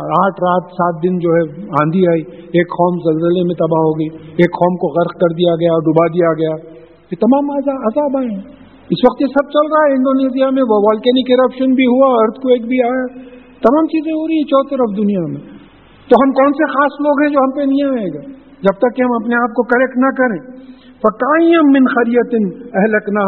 آٹھ 0.03 0.43
رات 0.43 0.72
سات 0.72 1.03
دن 1.03 1.20
جو 1.20 1.30
ہے 1.30 1.61
آندھی 1.61 2.07
آئی۔ 2.07 2.22
ایک 2.38 2.68
قوم 2.68 2.99
زلزلے 2.99 3.43
میں 3.43 3.55
تباہ 3.55 3.84
ہو 3.84 3.99
گئی۔ 3.99 4.07
ایک 4.16 4.51
قوم 4.51 4.76
کو 4.76 4.88
غرق 4.88 5.14
کر 5.14 5.34
دیا 5.34 5.55
گیا 5.55 5.80
ڈبا 5.80 6.07
دیا 6.07 6.34
گیا۔ 6.34 6.53
یہ 7.11 7.16
تمام 7.16 7.51
عذاب 7.59 8.18
آئے۔ 8.18 8.38
اس 8.91 8.99
وقت 9.05 9.22
یہ 9.22 9.28
سب 9.28 9.49
چل 9.49 9.74
رہا 9.74 9.88
ہے۔ 9.88 9.91
انڈونیشیا 9.93 10.49
میں 10.49 10.64
وہ 10.64 10.76
والکینک 10.84 11.28
کرپشن 11.28 11.74
بھی 11.74 11.86
ہوا 11.86 12.07
ارتھ 12.07 12.39
کو 12.41 12.49
ایک 12.49 12.61
بھی 12.61 12.84
آیا۔ 12.84 13.05
تمام 13.61 13.86
چیزیں 13.86 14.11
ہو 14.11 14.28
رہی 14.28 14.36
ہیں 14.36 14.43
چوتھ 14.43 14.70
طرف 14.70 14.97
دنیا 14.97 15.22
میں۔ 15.28 15.53
تو 16.10 16.16
ہم 16.24 16.32
کون 16.32 16.51
سے 16.54 16.66
خاص 16.66 16.93
لوگ 16.99 17.22
ہیں 17.22 17.30
جو 17.30 17.39
ہم 17.39 17.51
پہ 17.51 17.62
نہیں 17.62 17.99
آئے 17.99 18.08
گا؟ 18.08 18.22
جب 18.62 18.80
تک 18.80 18.95
کہ 18.95 19.01
ہم 19.01 19.14
اپنے 19.16 19.36
آپ 19.36 19.49
کو 19.49 19.64
کریکٹ 19.64 19.97
نہ 19.97 20.12
کریں۔ 20.12 20.64
فکائیم 21.04 21.66
من 21.72 21.86
خریت 21.86 22.36
اہلک 22.76 23.10
نہ 23.10 23.26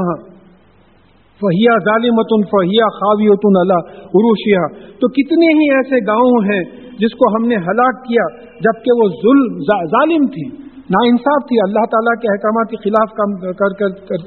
فہیا 1.41 1.77
ظالمت 1.77 2.29
فہیا 2.51 2.85
خاویت 2.97 3.43
اللہ 3.43 3.79
عروشیا 3.99 4.67
تو 4.77 5.07
کتنے 5.07 5.45
ہی 5.45 5.75
ایسے 5.75 5.95
گاؤں 6.07 6.37
ہیں 6.43 6.63
جس 6.99 7.13
کو 7.13 7.35
ہم 7.35 7.47
نے 7.47 7.55
ہلاک 7.55 8.03
کیا 8.03 8.25
جبکہ 8.37 9.01
وہ 9.01 9.09
ظلم 9.09 9.59
ظالم 9.87 10.27
تھی 10.27 10.47
نا 10.75 11.03
انصاف 11.07 11.47
تھی۔ 11.47 11.57
اللہ 11.63 11.85
تعالیٰ 11.85 12.21
کے 12.21 12.27
احکامات 12.31 12.69
کے 12.69 12.77
خلاف 12.77 13.09
کام 13.09 13.35
کر 13.41 13.73
کر، 13.79 14.17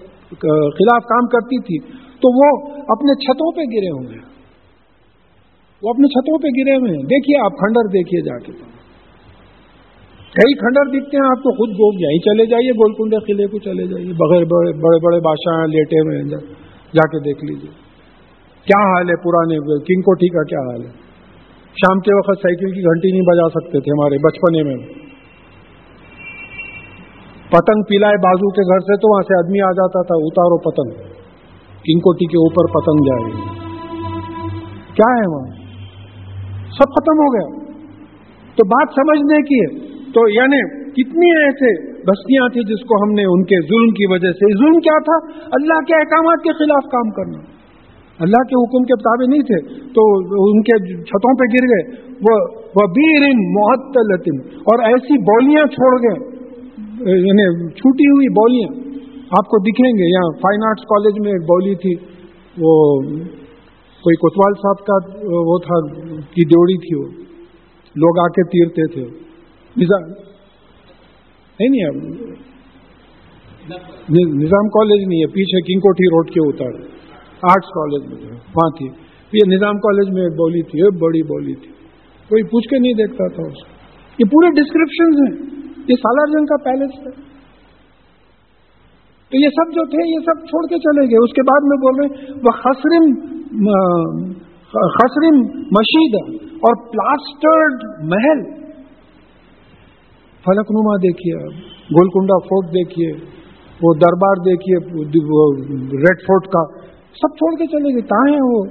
خلاف 0.70 1.02
کام 1.04 1.26
کرتی 1.26 1.62
تھی۔ 1.62 1.92
تو 1.94 2.28
وہ 2.38 2.72
اپنے 2.72 3.14
چھتوں 3.14 3.52
پہ 3.52 3.60
گرے 3.60 3.90
ہوں 3.90 4.12
گے۔ 4.12 4.37
وہ 5.82 5.90
اپنے 5.90 6.08
چھتوں 6.08 6.38
پہ 6.38 6.48
گرے 6.48 6.76
ہوئے 6.76 6.90
ہیں۔ 6.90 7.02
دیکھیے 7.02 7.44
آپ 7.44 7.52
کھنڈر، 7.52 7.88
دیکھیے 7.88 8.20
جا 8.20 8.38
کے۔ 8.38 8.52
کئی 10.28 10.54
کھنڈر 10.54 10.84
دکھتے 10.90 11.16
ہیں، 11.16 11.26
آپ 11.26 11.38
تو 11.38 11.50
خود 11.50 11.70
گول 11.70 12.02
یہیں 12.02 12.18
چلے 12.18 12.46
جائیے 12.46 12.70
گولکنڈا 12.70 13.18
قلعے 13.26 13.46
کو 13.46 13.58
چلے 13.58 13.86
جائیے۔ 13.86 14.12
بغیر 14.12 14.44
بڑے 14.44 14.72
بڑے 14.72 14.98
بڑے 14.98 15.20
بادشاہ 15.20 15.66
لیٹے 15.66 16.00
ہوئے 16.00 16.18
ہیں، 16.18 16.28
جا 16.94 17.08
کے 17.08 17.18
دیکھ 17.18 17.44
لیجیے۔ 17.44 17.70
کیا 18.64 18.80
حال 18.80 19.08
ہے 19.08 19.16
پرانے 19.16 19.56
کنگ 19.58 20.00
کوٹھی 20.00 20.28
کا 20.28 20.42
کیا 20.42 20.58
حال 20.58 20.82
ہے؟ 20.82 20.90
شام 21.68 22.00
کے 22.00 22.16
وقت 22.16 22.38
سائیکل 22.38 22.70
کی 22.70 22.82
گھنٹی 22.82 23.10
نہیں 23.10 23.20
بجا 23.20 23.48
سکتے 23.48 23.80
تھے 23.80 23.90
ہمارے 23.90 24.18
بچپنے 24.18 24.62
میں۔ 24.62 25.08
پتنگ 27.50 27.82
پلائے 27.82 28.16
بازو 28.16 28.50
کے 28.50 28.62
گھر 28.62 28.80
سے 28.80 28.96
تو 28.96 29.12
وہاں 29.12 29.22
سے 29.22 29.38
آدمی 29.38 29.60
آ 29.60 29.70
جاتا 29.70 30.02
تھا، 30.02 30.14
اتارو 30.18 30.58
پتنگ۔ 30.58 31.08
کنگ 31.84 32.00
کے 32.00 32.36
اوپر 32.36 32.80
پتنگ 32.80 33.04
جائے 33.04 33.54
کیا 34.94 35.14
ہے 35.14 35.36
وہاں؟ 35.36 35.57
سب 36.70 36.84
ختم 36.84 37.18
ہو 37.18 37.34
گیا۔ 37.34 37.68
تو 38.56 38.66
بات 38.66 38.88
سمجھنے 38.92 39.42
کی 39.42 39.60
ہے۔ 39.60 39.88
تو 40.12 40.28
یعنی 40.28 40.88
کتنی 40.90 41.42
ایسے 41.42 41.92
بستیاں 41.92 42.48
تھیں 42.52 42.62
جس 42.62 42.84
کو 42.84 43.02
ہم 43.02 43.12
نے 43.12 43.22
ان 43.24 43.44
کے 43.44 43.60
ظلم 43.60 43.90
کی 43.90 44.12
وجہ 44.12 44.32
سے 44.32 44.58
ظلم 44.58 44.80
کیا 44.80 44.98
تھا؟ 44.98 45.40
اللہ 45.52 45.80
کے 45.86 45.94
احکامات 45.94 46.44
کے 46.44 46.52
خلاف 46.52 46.84
کام 46.92 47.10
کرنا۔ 47.10 47.58
اللہ 48.18 48.42
کے 48.42 48.62
حکم 48.62 48.82
کے 48.84 48.94
مطابق 48.94 49.28
نہیں 49.28 49.42
تھے۔ 49.42 49.88
تو 49.94 50.16
ان 50.50 50.62
کے 50.62 51.02
چھتوں 51.02 51.34
پہ 51.34 51.44
گر 51.44 51.64
گئے۔ 51.64 52.12
وہ 52.58 52.86
بیر 52.86 53.22
محتل 53.36 54.30
اور 54.58 54.82
ایسی 54.84 55.18
بولیاں 55.18 55.66
چھوڑ 55.66 56.02
گئے۔ 56.02 56.38
یعنی 57.18 57.68
چھوٹی 57.68 58.06
ہوئی 58.06 58.28
بولیاں۔ 58.28 58.98
آپ 59.30 59.44
کو 59.46 59.58
دکھیں 59.58 59.90
گے۔ 59.90 60.12
یہاں 60.12 60.30
فائن 60.38 60.68
آرٹس 60.68 60.82
کالج 60.82 61.20
میں 61.20 61.32
ایک 61.32 61.42
بولی 61.42 61.74
تھی۔ 61.74 61.94
وہ 62.58 63.00
کوئی 64.00 64.16
کوتوال 64.16 64.54
صاحب 64.54 64.86
کا 64.86 65.18
وہ 65.28 65.58
تھا 65.58 65.96
کی 66.20 66.44
ڈیوڑی 66.44 66.78
تھی 66.78 66.96
وہ۔ 66.96 67.24
لوگ 67.96 68.18
آ 68.18 68.28
کے 68.28 68.44
تیرتے 68.44 68.92
تھے۔ 68.94 69.18
نہیں 71.60 71.92
نہیں 74.08 74.44
نظام 74.44 74.68
کالج 74.68 75.08
نہیں 75.08 75.20
ہے، 75.20 75.26
پیچھے 75.26 75.60
کنگ 75.60 75.80
کوٹھی 75.80 76.06
روڈ 76.06 76.30
کے 76.30 76.40
اتر 76.48 76.80
آرٹس 77.42 77.66
کالج 77.66 78.06
میں 78.06 78.30
وہاں 78.30 78.70
تھی۔ 78.70 78.86
یہ 79.32 79.56
نظام 79.56 79.74
کالج 79.74 80.14
میں 80.14 80.22
ایک 80.22 80.32
بولی 80.32 80.62
تھی 80.62 80.98
بڑی 80.98 81.22
بولی 81.22 81.54
تھی۔ 81.54 81.68
کوئی 82.28 82.42
پوچھ 82.42 82.68
کے 82.68 82.78
نہیں 82.78 82.92
دیکھتا 82.92 83.28
تھا 83.28 83.42
اس 83.46 83.54
کو۔ 83.54 83.68
یہ 84.18 84.24
پورے 84.24 84.50
ڈسکرپشن 84.50 85.06
ہیں۔ 85.06 85.50
یہ 85.88 85.94
سالار 85.94 86.38
جنگ 86.38 86.46
کا 86.46 86.56
پیلس 86.64 86.98
ہے۔ 86.98 87.22
تو 89.30 89.44
یہ 89.44 89.48
سب 89.48 89.74
جو 89.74 89.84
تھے، 89.86 90.14
یہ 90.14 90.18
سب 90.18 90.46
چھوڑ 90.46 90.66
کے 90.66 90.78
چلے 90.78 91.00
گئے۔ 91.00 91.24
اس 91.24 91.32
کے 91.32 91.42
بعد 91.42 91.60
میں 91.62 91.76
بول 91.76 91.94
رہے 92.00 92.32
وہ 92.32 92.50
خسرم 92.50 93.37
خسرم 94.72 95.36
مشید 95.70 96.14
اور 96.52 96.90
پلاسٹرڈ 96.90 97.84
محل۔ 98.04 98.42
فلک 100.44 100.70
نما 100.70 100.96
دیکھیے 100.96 101.34
گولکنڈا 101.96 102.38
فورٹ 102.38 102.68
دیکھیے، 102.68 103.10
وہ 103.82 103.94
دربار 103.94 104.34
دیکھیے 104.44 105.02
ریڈ 105.96 106.20
فورٹ 106.26 106.46
کا۔ 106.46 106.88
سب 107.12 107.36
چھوڑ 107.36 107.58
کے 107.58 107.66
چلے 107.66 107.92
گئے، 107.92 108.00
کہاں 108.00 108.32
ہیں 108.32 108.42
وہ؟ 108.42 108.64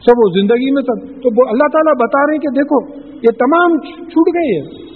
سب 0.00 0.12
وہ 0.16 0.40
زندگی 0.40 0.70
میں 0.72 0.82
سب۔ 0.82 1.22
تو 1.22 1.28
اللہ 1.48 1.68
تعالیٰ 1.72 1.94
بتا 1.94 2.26
رہے 2.26 2.32
ہیں 2.32 2.40
کہ 2.40 2.48
دیکھو، 2.48 2.94
یہ 3.14 3.38
تمام 3.38 3.78
چھوٹ 3.88 4.34
گئی 4.34 4.56
ہے 4.56 4.86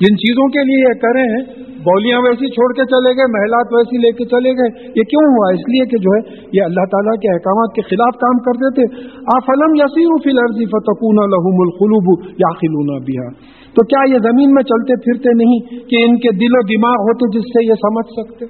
جن 0.00 0.16
چیزوں 0.16 0.48
کے 0.48 0.64
لیے 0.64 0.78
یہ 0.78 1.00
کرے 1.00 1.22
ہیں 1.22 1.73
بولیاں 1.84 2.18
ویسی 2.18 2.46
چھوڑ 2.50 2.68
کے 2.72 2.84
چلے 2.84 3.10
گئے، 3.16 3.26
محلات 3.36 3.66
ویسی 3.72 3.96
لے 3.98 4.10
کے 4.12 4.24
چلے 4.24 4.50
گئے۔ 4.50 4.68
یہ 4.96 5.02
کیوں 5.02 5.24
ہوا؟ 5.32 5.46
اس 5.52 5.64
لیے 5.72 5.84
کہ 5.86 5.96
جو 5.98 6.10
ہے، 6.16 6.20
یہ 6.52 6.62
اللہ 6.64 6.84
تعالیٰ 6.92 7.14
کے 7.14 7.28
احکامات 7.32 7.70
کے 7.74 7.82
خلاف 7.82 8.14
کام 8.14 8.36
کرتے 8.38 8.68
تھے۔ 8.74 8.84
آ 9.08 9.36
فلم 9.46 9.72
یسیر 9.74 10.12
فی 10.24 10.30
الرضی 10.30 10.66
فتقون 10.66 11.16
لہم 11.30 11.58
القلوب 11.60 12.24
یا 12.28 12.50
خلونا 12.54 12.98
بیا 12.98 13.54
تو 13.74 13.84
کیا 13.86 14.14
یہ 14.14 14.18
زمین 14.18 14.50
میں 14.50 14.62
چلتے 14.62 14.96
پھرتے 14.96 15.28
نہیں 15.34 15.60
کہ 15.88 15.96
ان 16.04 16.16
کے 16.16 16.32
دل 16.36 16.52
و 16.52 16.62
دماغ 16.62 16.94
ہوتے 16.94 17.38
جس 17.38 17.44
سے 17.44 17.66
یہ 17.66 17.74
سمجھ 17.74 18.10
سکتے؟ 18.12 18.44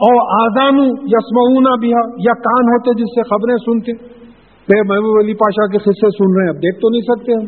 اور 0.00 0.46
آزان 0.46 0.78
یسمعنا 0.86 1.74
بھی 1.80 1.88
یا 2.24 2.32
کان 2.32 2.64
ہوتے 2.64 3.02
جس 3.02 3.10
سے 3.14 3.22
خبریں 3.22 3.56
سنتے۔ 3.56 4.20
محبوب 4.88 5.24
علی 5.24 5.34
پاشا 5.34 5.66
کے 5.66 5.78
قصے 5.78 6.08
سن 6.10 6.36
رہے 6.36 6.42
ہیں۔ 6.42 6.50
اب 6.50 6.56
دیکھ 6.56 6.76
تو 6.76 6.88
نہیں 6.88 7.00
سکتے 7.00 7.32
ہم۔ 7.32 7.46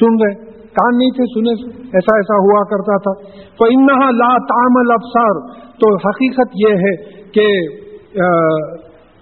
سن 0.00 0.24
رہے۔ 0.24 0.47
کان 0.76 0.96
نہیں 0.98 1.12
تھے 1.16 1.24
سنے، 1.32 1.52
ایسا 1.98 2.14
ایسا 2.20 2.38
ہوا 2.44 2.62
کرتا 2.70 2.96
تھا۔ 3.04 3.12
تو 3.58 3.68
انہا 3.74 4.08
لا 4.16 4.30
تامل 4.48 4.94
افسار 4.94 5.38
تو 5.82 5.92
حقیقت 6.06 6.56
یہ 6.62 6.82
ہے 6.86 6.94
کہ 7.36 7.46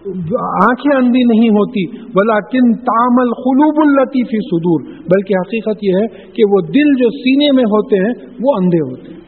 آنکھیں 0.06 0.92
اندھی 0.96 1.22
نہیں 1.28 1.54
ہوتی 1.54 1.84
بلا 2.10 2.34
کن 2.50 2.66
تامل 2.88 3.30
خلوب 3.38 3.80
الطیفی 3.84 4.42
سدور 4.48 4.84
بلکہ 5.14 5.40
حقیقت 5.40 5.82
یہ 5.82 5.96
ہے 6.00 6.04
کہ 6.36 6.48
وہ 6.52 6.60
دل 6.68 6.92
جو 7.00 7.08
سینے 7.14 7.48
میں 7.56 7.64
ہوتے 7.72 8.02
ہیں، 8.02 8.12
وہ 8.44 8.54
اندھے 8.56 8.82
ہوتے 8.82 9.14
ہیں۔ 9.14 9.22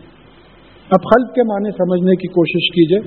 اب 0.90 1.08
خلق 1.08 1.32
کے 1.34 1.46
معنی 1.48 1.72
سمجھنے 1.78 2.14
کی 2.20 2.28
کوشش 2.36 2.68
کیجیے 2.76 3.00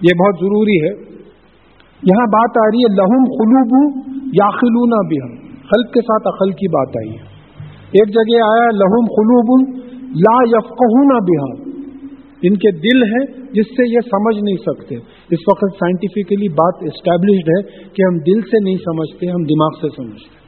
یہ 0.00 0.20
بہت 0.20 0.44
ضروری 0.44 0.76
ہے۔ 0.82 0.92
یہاں 2.02 2.26
بات 2.30 2.60
آ 2.60 2.66
رہی 2.66 2.84
ہے 2.84 2.90
لہم 2.94 3.24
خلوب 3.32 3.74
یا 4.36 4.46
خلونا 4.58 5.00
بھی 5.08 5.18
ہم 5.24 5.32
خلق 5.72 5.92
کے 5.92 6.00
ساتھ 6.00 6.28
عقل 6.28 6.50
کی 6.50 6.68
بات 6.68 6.88
آئی 6.88 7.10
ہے۔ 7.10 7.22
ایک 7.70 8.08
جگہ 8.08 8.42
آیا، 8.42 8.66
لہم 8.66 9.04
خلوب 9.04 9.78
لا 10.02 10.56
یفقہونا 10.56 11.18
بھی 11.18 11.62
ان 12.48 12.54
کے 12.56 12.70
دل 12.70 13.02
ہیں 13.02 13.52
جس 13.52 13.66
سے 13.66 13.90
یہ 13.90 13.98
سمجھ 14.00 14.36
نہیں 14.36 14.56
سکتے۔ 14.56 14.94
اس 15.30 15.38
وقت 15.50 15.74
سائنٹیفکلی 15.74 16.48
بات 16.48 16.74
اسٹیبلشڈ 16.82 17.48
ہے 17.48 17.84
کہ 17.88 18.02
ہم 18.02 18.18
دل 18.18 18.40
سے 18.40 18.64
نہیں 18.64 18.76
سمجھتے، 18.76 19.26
ہم 19.26 19.42
دماغ 19.42 19.70
سے 19.80 19.88
سمجھتے۔ 19.96 20.42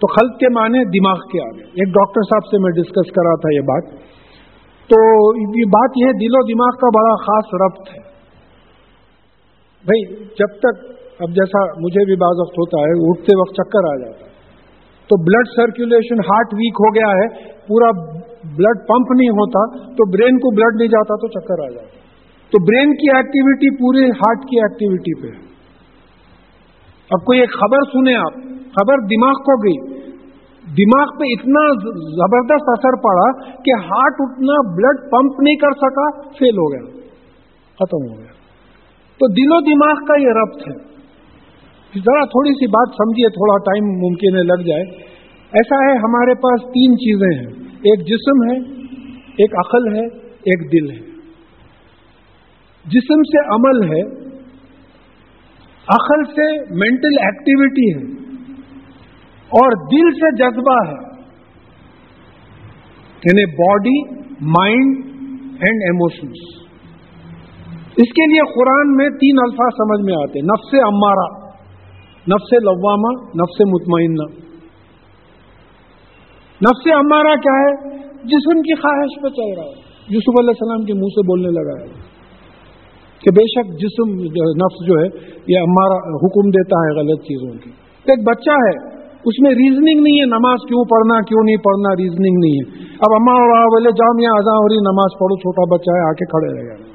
تو 0.00 0.06
خلق 0.06 0.38
کے 0.38 0.46
معنی 0.54 0.98
دماغ 0.98 1.14
کے 1.14 1.42
آگے۔ 1.42 1.64
ایک 1.64 1.88
ڈاکٹر 1.88 2.20
صاحب 2.22 2.46
سے 2.46 2.62
میں 2.62 2.70
ڈسکس 2.70 3.10
کرا 3.12 3.34
تھا 3.34 3.54
یہ 3.54 3.60
بات۔ 3.60 3.84
تو 4.88 5.28
یہ 5.58 5.64
بات 5.64 5.90
یہ 5.96 6.12
دل 6.12 6.32
و 6.32 6.46
دماغ 6.46 6.78
کا 6.80 6.88
بڑا 6.98 7.14
خاص 7.14 7.44
ربط 7.54 7.88
ہے۔ 7.88 8.18
بھائی، 9.84 10.24
جب 10.24 10.58
تک 10.58 10.97
اب 11.20 11.28
جیسا 11.28 11.64
مجھے 11.64 12.04
بھی 12.04 12.16
بعض 12.16 12.36
وقت 12.40 12.52
ہوتا 12.52 12.78
ہے، 12.80 13.10
اٹھتے 13.10 13.40
وقت 13.40 13.54
چکر 13.54 13.92
آ 13.92 13.96
جاتا 13.96 14.24
ہے۔ 14.24 14.38
تو 15.08 15.22
بلڈ 15.22 15.48
سرکولیشن 15.56 16.14
ہارٹ 16.14 16.54
ویک 16.54 16.72
ہو 16.72 16.94
گیا 16.94 17.10
ہے، 17.10 17.52
پورا 17.52 17.90
بلڈ 18.56 18.88
پمپ 18.88 19.12
نہیں 19.20 19.28
ہوتا، 19.28 19.88
تو 19.88 20.10
برین 20.10 20.38
کو 20.38 20.54
بلڈ 20.54 20.76
نہیں 20.76 20.88
جاتا، 20.88 21.14
تو 21.14 21.28
چکر 21.28 21.64
آ 21.64 21.68
جاتا 21.68 21.98
تو 22.52 22.64
برین 22.64 22.94
کی 22.94 23.16
ایکٹیویٹی 23.16 23.76
پورے 23.76 24.04
ہارٹ 24.04 24.38
کی 24.38 24.60
ایکٹیویٹی 24.60 25.22
پہ 25.22 25.36
ہے۔ 25.36 25.48
اب 27.10 27.24
کوئی 27.24 27.40
ایک 27.40 27.52
خبر 27.52 27.90
سنیں 27.92 28.16
آپ۔ 28.16 28.34
خبر 28.52 29.06
دماغ 29.06 29.32
کو 29.32 29.62
گئی۔ 29.62 29.98
دماغ 30.62 31.06
پہ 31.06 31.24
اتنا 31.24 31.82
زبردست 31.94 32.68
اثر 32.68 32.96
پڑا 33.02 33.52
کہ 33.62 33.70
ہارٹ 33.78 34.14
اتنا 34.18 34.76
بلڈ 34.76 35.10
پمپ 35.10 35.40
نہیں 35.40 35.56
کر 35.56 35.70
سکا 35.70 36.28
فیل 36.28 36.58
ہو 36.58 36.72
گیا، 36.72 37.00
ختم 37.74 38.12
ہو 38.12 38.18
گیا۔ 38.18 38.32
تو 39.18 39.32
دل 39.32 39.52
و 39.52 39.60
دماغ 39.60 40.04
کا 40.04 40.20
یہ 40.20 40.28
ربط 40.28 40.68
ہے۔ 40.68 40.97
ذرا 41.96 42.24
تھوڑی 42.24 42.50
سی 42.50 42.66
بات 42.66 42.94
سمجھیے، 42.94 43.28
تھوڑا 43.28 43.58
ٹائم 43.58 43.84
ممکن 43.84 44.36
ہے، 44.36 44.42
لگ 44.42 44.62
جائے۔ 44.68 44.82
ایسا 45.52 45.76
ہے، 45.76 45.98
ہمارے 45.98 46.34
پاس 46.34 46.62
تین 46.62 46.96
چیزیں 46.96 47.38
ہیں۔ 47.38 47.68
ایک 47.68 48.06
جسم 48.06 48.50
ہے، 48.50 48.58
ایک 49.22 49.54
عقل 49.54 49.96
ہے، 49.96 50.06
ایک 50.22 50.72
دل 50.72 50.90
ہے۔ 50.90 51.08
جسم 52.84 53.22
سے 53.22 53.54
عمل 53.54 53.92
ہے، 53.92 54.02
عقل 55.88 56.24
سے 56.24 56.74
مینٹل 56.74 57.18
ایکٹیویٹی 57.20 57.98
ہے، 57.98 58.18
اور 59.32 59.86
دل 59.86 60.10
سے 60.10 60.36
جذبہ 60.36 60.88
ہے۔ 60.88 61.08
یعنی 63.24 63.46
باڈی 63.46 64.24
مائنڈ 64.40 65.04
اینڈ 65.42 65.82
ایموشنس 65.82 66.62
اس 67.96 68.12
کے 68.12 68.32
لیے 68.32 68.40
قرآن 68.40 68.96
میں 68.96 69.10
تین 69.10 69.36
الفاظ 69.42 69.70
سمجھ 69.76 70.06
میں 70.06 70.14
آتے 70.14 70.40
نفس 70.40 70.74
امارا 70.74 71.47
نفس 72.28 72.52
لوامہ، 72.62 73.12
نفس 73.22 73.60
مطمئنہ۔ 73.60 74.48
نفس 76.62 76.88
امارا 76.94 77.34
کیا 77.34 77.58
ہے؟ 77.58 77.98
جسم 78.24 78.60
کی 78.60 78.74
خواہش 78.74 79.22
پہ 79.22 79.28
چل 79.28 79.60
رہا 79.60 79.68
ہے۔ 79.68 79.88
یوسف 80.08 80.40
علیہ 80.40 80.48
السلام 80.48 80.84
کے 80.84 80.94
منہ 80.94 81.08
سے 81.08 81.22
بولنے 81.22 81.48
لگا 81.48 81.82
ہے 81.82 82.08
کہ 83.20 83.30
بے 83.30 83.46
شک 83.46 83.80
جسم 83.80 84.10
نفس 84.64 84.86
جو 84.86 84.94
ہے، 85.00 85.06
یہ 85.46 85.58
ہمارا 85.58 85.96
حکم 85.96 86.50
دیتا 86.50 86.76
ہے 86.76 87.00
غلط 87.00 87.22
چیزوں 87.22 87.52
کی۔ 87.64 87.70
ایک 88.04 88.18
بچہ 88.26 88.50
ہے، 88.50 88.98
اس 89.24 89.40
میں 89.40 89.50
ریزننگ 89.50 90.02
نہیں 90.02 90.20
ہے، 90.20 90.26
نماز 90.26 90.58
کیوں 90.68 90.84
پڑھنا، 90.84 91.20
کیوں 91.20 91.44
نہیں 91.44 91.56
پڑھنا 91.56 91.90
ریزننگ 92.02 92.38
نہیں 92.38 92.52
ہے۔ 92.52 92.84
اب 92.84 93.12
اما 93.14 93.34
بولے، 93.44 93.90
جاؤ 93.90 94.16
میاں 94.16 94.30
آزا 94.30 94.52
ہو 94.52 94.68
رہی، 94.68 94.76
نماز 94.76 95.18
پڑھو، 95.18 95.36
چھوٹا 95.36 95.76
بچہ 95.76 95.90
ہے 95.90 96.08
آ 96.08 96.12
کے 96.12 96.24
کھڑے 96.24 96.48
رہ 96.56 96.66
گیا 96.66 96.88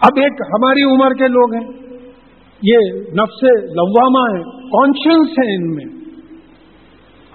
اب 0.00 0.12
ایک 0.16 0.32
ہماری 0.32 0.82
عمر 0.82 1.14
کے 1.14 1.28
لوگ 1.28 1.54
ہیں۔ 1.54 1.91
یہ 2.62 2.78
نفس 2.94 3.42
لوامہ 3.76 4.24
ہے 4.34 4.42
کانشنس 4.44 5.38
ہے 5.38 5.54
ان 5.54 5.74
میں۔ 5.74 5.86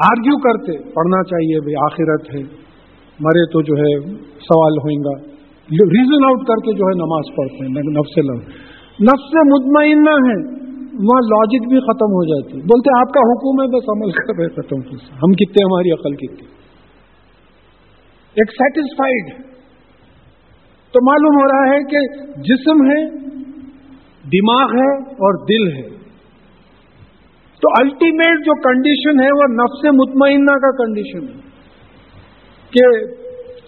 آرگیو 0.06 0.38
کرتے، 0.38 0.78
پڑھنا 0.94 1.24
چاہیے 1.24 1.60
بھائی 1.60 1.76
آخرت 1.76 2.36
ہے، 2.36 2.42
مرے 3.20 3.44
تو 3.54 3.62
جو 3.62 3.74
ہے 3.74 3.92
سوال 4.40 4.78
ہوئیں 4.78 5.00
گا۔ 5.00 5.38
ریزن 5.70 6.26
آؤٹ 6.26 6.48
کر 6.48 6.56
کے 6.56 6.74
جو 6.74 6.86
ہے 6.86 6.96
نماز 6.98 7.26
پڑھتے 7.38 7.66
ہیں، 7.66 7.72
نفس 8.00 8.18
لو۔ 8.18 8.36
نفس 9.08 9.34
مطمئنہ 9.54 10.14
ہے، 10.28 10.38
وہاں 11.08 11.22
لاجک 11.32 11.66
بھی 11.70 11.80
ختم 11.80 12.14
ہو 12.18 12.24
جاتی۔ 12.26 12.62
بولتے، 12.62 13.00
آپ 13.00 13.10
کا 13.14 13.20
حکم 13.20 13.62
ہے، 13.62 13.68
بس 13.68 13.90
عمل 13.90 14.12
کر 14.12 14.40
رہے 14.40 14.50
ختم 14.50 14.80
ہم 15.16 15.32
کتنے، 15.32 15.64
ہماری 15.64 15.92
عقل 15.92 16.16
کتنی؟ 16.16 16.48
ایک 18.34 18.52
سیٹسفائڈ 18.52 19.44
تو 20.94 21.00
معلوم 21.06 21.36
ہو 21.36 21.46
رہا 21.48 21.76
ہے 21.76 21.80
کہ 21.84 22.00
جسم 22.42 22.78
ہے 22.92 23.28
دماغ 24.28 24.68
ہے 24.68 25.04
اور 25.10 25.34
دل 25.46 25.78
ہے۔ 25.78 25.98
تو 27.62 27.68
الٹیمیٹ 27.80 28.40
جو 28.46 28.62
کنڈیشن 28.62 29.20
ہے 29.24 29.30
وہ 29.32 29.54
نفس 29.54 29.86
مطمئنہ 29.86 30.56
کا 30.56 30.86
کنڈیشن 30.86 31.24
ہے۔ 31.24 31.48
کہ 32.70 33.06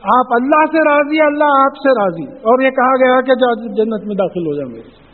آپ 0.04 0.26
اللہ 0.30 0.66
سے 0.72 0.78
راضی، 0.78 1.22
اللہ 1.22 1.44
آپ 1.44 1.78
سے 1.78 1.90
راضی۔ 1.90 2.38
اور 2.38 2.64
یہ 2.64 2.70
کہا 2.70 3.06
گیا 3.06 3.22
کہ 3.22 3.34
جنت 3.68 4.08
میں 4.08 4.16
داخل 4.16 4.42
ہو 4.42 4.56
جائیں 4.56 4.70
میرے 4.70 5.10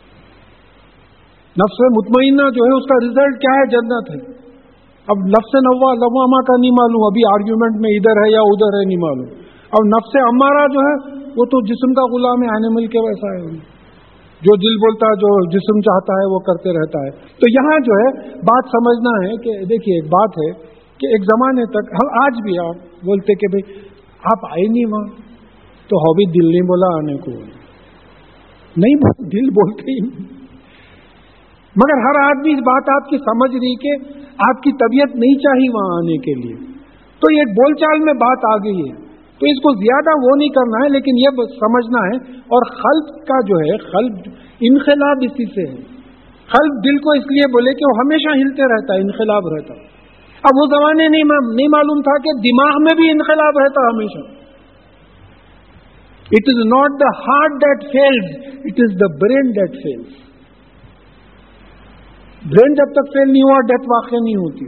نفس 1.56 1.80
مطمئنہ 1.80 2.50
جو 2.50 2.64
ہے، 2.64 2.76
اس 2.76 2.84
کا 2.84 3.06
ریزلٹ 3.06 3.40
کیا 3.40 3.54
ہے؟ 3.54 3.66
جنت 3.66 4.10
ہے۔ 4.10 4.46
اب 5.08 5.16
نفس 5.16 5.54
نوا 5.54 5.94
لواما 5.94 6.40
کا 6.42 6.60
نہیں 6.60 6.70
معلوم۔ 6.70 7.06
ابھی 7.06 7.34
آرگیومنٹ 7.34 7.80
میں 7.80 7.90
ادھر 7.90 8.26
ہے 8.26 8.32
یا 8.32 8.40
ادھر 8.40 8.78
ہے، 8.78 8.84
نہیں 8.84 8.96
معلوم۔ 8.96 9.28
اب 9.72 9.86
نفس 9.86 10.16
امارا 10.16 10.66
جو 10.66 10.80
ہے، 10.80 11.14
وہ 11.36 11.44
تو 11.44 11.66
جسم 11.66 11.92
کا 11.92 12.16
غلام 12.16 12.42
ہے 12.42 12.46
اینیمل 12.46 12.86
کے 12.86 12.98
ویسا 12.98 13.36
ہے۔ 13.36 13.75
جو 14.46 14.56
دل 14.56 14.76
بولتا 14.76 15.06
ہے، 15.06 15.16
جو 15.16 15.50
جسم 15.50 15.80
چاہتا 15.80 16.12
ہے، 16.12 16.34
وہ 16.34 16.38
کرتے 16.38 16.70
رہتا 16.70 16.98
ہے۔ 16.98 17.10
تو 17.10 17.50
یہاں 17.50 17.78
جو 17.78 17.92
ہے، 17.92 18.34
بات 18.34 18.64
سمجھنا 18.64 19.26
ہے 19.26 19.36
کہ 19.36 19.64
دیکھیے، 19.64 19.94
ایک 19.94 20.04
بات 20.04 20.30
ہے 20.30 20.52
کہ 20.98 21.06
ایک 21.06 21.22
زمانے 21.22 21.64
تک، 21.64 21.92
ہم 21.92 22.22
آج 22.22 22.32
بھی 22.42 22.58
آپ 22.58 22.74
بولتے 23.04 23.34
کہ 23.34 23.46
بھائی 23.48 23.78
آپ 24.24 24.46
آئے 24.50 24.68
نہیں 24.72 24.84
وہاں، 24.84 25.06
تو 25.88 25.96
ہابی 25.96 26.30
دل 26.30 26.50
نہیں 26.50 26.60
بولا 26.60 26.98
آنے 26.98 27.16
کو۔ 27.16 27.30
نہیں 28.76 28.94
دل 29.28 29.50
بولتے 29.50 29.92
ہی 29.92 30.08
نہیں۔ 30.08 30.36
مگر 31.76 31.98
ہر 31.98 32.24
آدمی 32.24 32.52
اس 32.52 32.58
بات 32.58 33.02
آپ 33.02 33.10
کی 33.10 33.18
سمجھ 33.18 33.50
رہی 33.50 33.76
کہ 33.76 34.04
آپ 34.48 34.62
کی 34.62 34.72
طبیعت 34.72 35.16
نہیں 35.16 35.34
چاہیے 35.34 35.70
وہاں 35.74 35.96
آنے 35.96 36.16
کے 36.18 36.34
لیے۔ 36.34 36.56
تو 37.20 37.32
یہ 37.32 37.42
بول 37.42 37.74
چال 37.74 37.98
میں 38.04 38.12
بات 38.12 38.38
آ 38.52 38.56
گئی 38.64 38.80
ہے۔ 38.80 39.05
تو 39.38 39.46
اس 39.46 39.58
کو 39.60 39.74
زیادہ 39.74 40.10
وہ 40.24 40.36
نہیں 40.36 40.48
کرنا 40.48 40.84
ہے 40.84 40.88
لیکن 40.88 41.18
یہ 41.18 41.28
سمجھنا 41.60 42.00
ہے۔ 42.06 42.38
اور 42.38 42.62
خلق 42.70 43.26
کا 43.28 43.40
جو 43.46 43.54
ہے 43.54 43.76
خلق 43.78 44.28
انقلاب 44.60 45.16
اسی 45.20 45.44
سے 45.44 45.70
ہے۔ 45.72 45.96
خلق 46.46 46.84
دل 46.84 46.96
کو 46.98 47.12
اس 47.12 47.24
لیے 47.24 47.48
بولے 47.52 47.72
کہ 47.72 47.84
وہ 47.84 47.98
ہمیشہ 47.98 48.28
ہلتے 48.28 48.62
رہتا 48.62 48.94
ہے 48.94 48.98
انقلاب 48.98 49.42
رہتا 49.46 49.74
اب 50.36 50.50
وہ 50.60 50.66
زمانے 50.66 51.08
نہیں 51.08 51.68
معلوم 51.68 52.00
تھا 52.00 52.18
کہ 52.18 52.38
دماغ 52.40 52.82
میں 52.82 52.96
بھی 52.96 53.10
انقلاب 53.10 53.58
رہتا 53.58 53.86
ہمیشہ۔ 53.86 54.46
It 56.26 56.46
is 56.52 56.60
not 56.66 56.88
the 57.02 57.10
heart 57.18 57.56
that 57.64 57.78
fails, 57.96 58.30
it 58.70 58.84
is 58.84 58.94
the 59.02 59.10
brain 59.24 59.48
that 59.48 59.74
fails. 59.86 60.14
Brain 62.46 62.74
جب 62.74 62.92
تک 62.92 63.12
فیل 63.12 63.32
نہیں 63.32 63.42
ہوا 63.42 63.60
ڈیتھ 63.60 63.86
واقع 63.88 64.16
نہیں 64.24 64.36
ہوتی۔ 64.36 64.64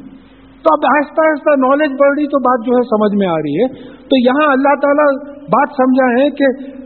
تو 0.68 0.74
اب 0.74 0.96
آہستہ 0.96 1.26
آہستہ 1.26 1.50
نالج 1.66 1.90
بڑھ 2.00 2.18
رہی 2.18 2.26
تو 2.26 2.38
بات 2.38 2.66
جو 2.66 2.76
ہے 2.76 2.82
سمجھ 2.82 3.18
میں 3.18 3.26
آ 3.26 3.36
رہی 3.36 3.62
ہے۔ 3.62 3.68
تو 3.94 4.26
یہاں 4.26 4.52
اللہ 4.52 4.74
تعالیٰ 4.82 5.28
بات 5.32 5.68
سمجھا 5.68 6.22
ہے 6.22 6.30
کہ 6.30 6.44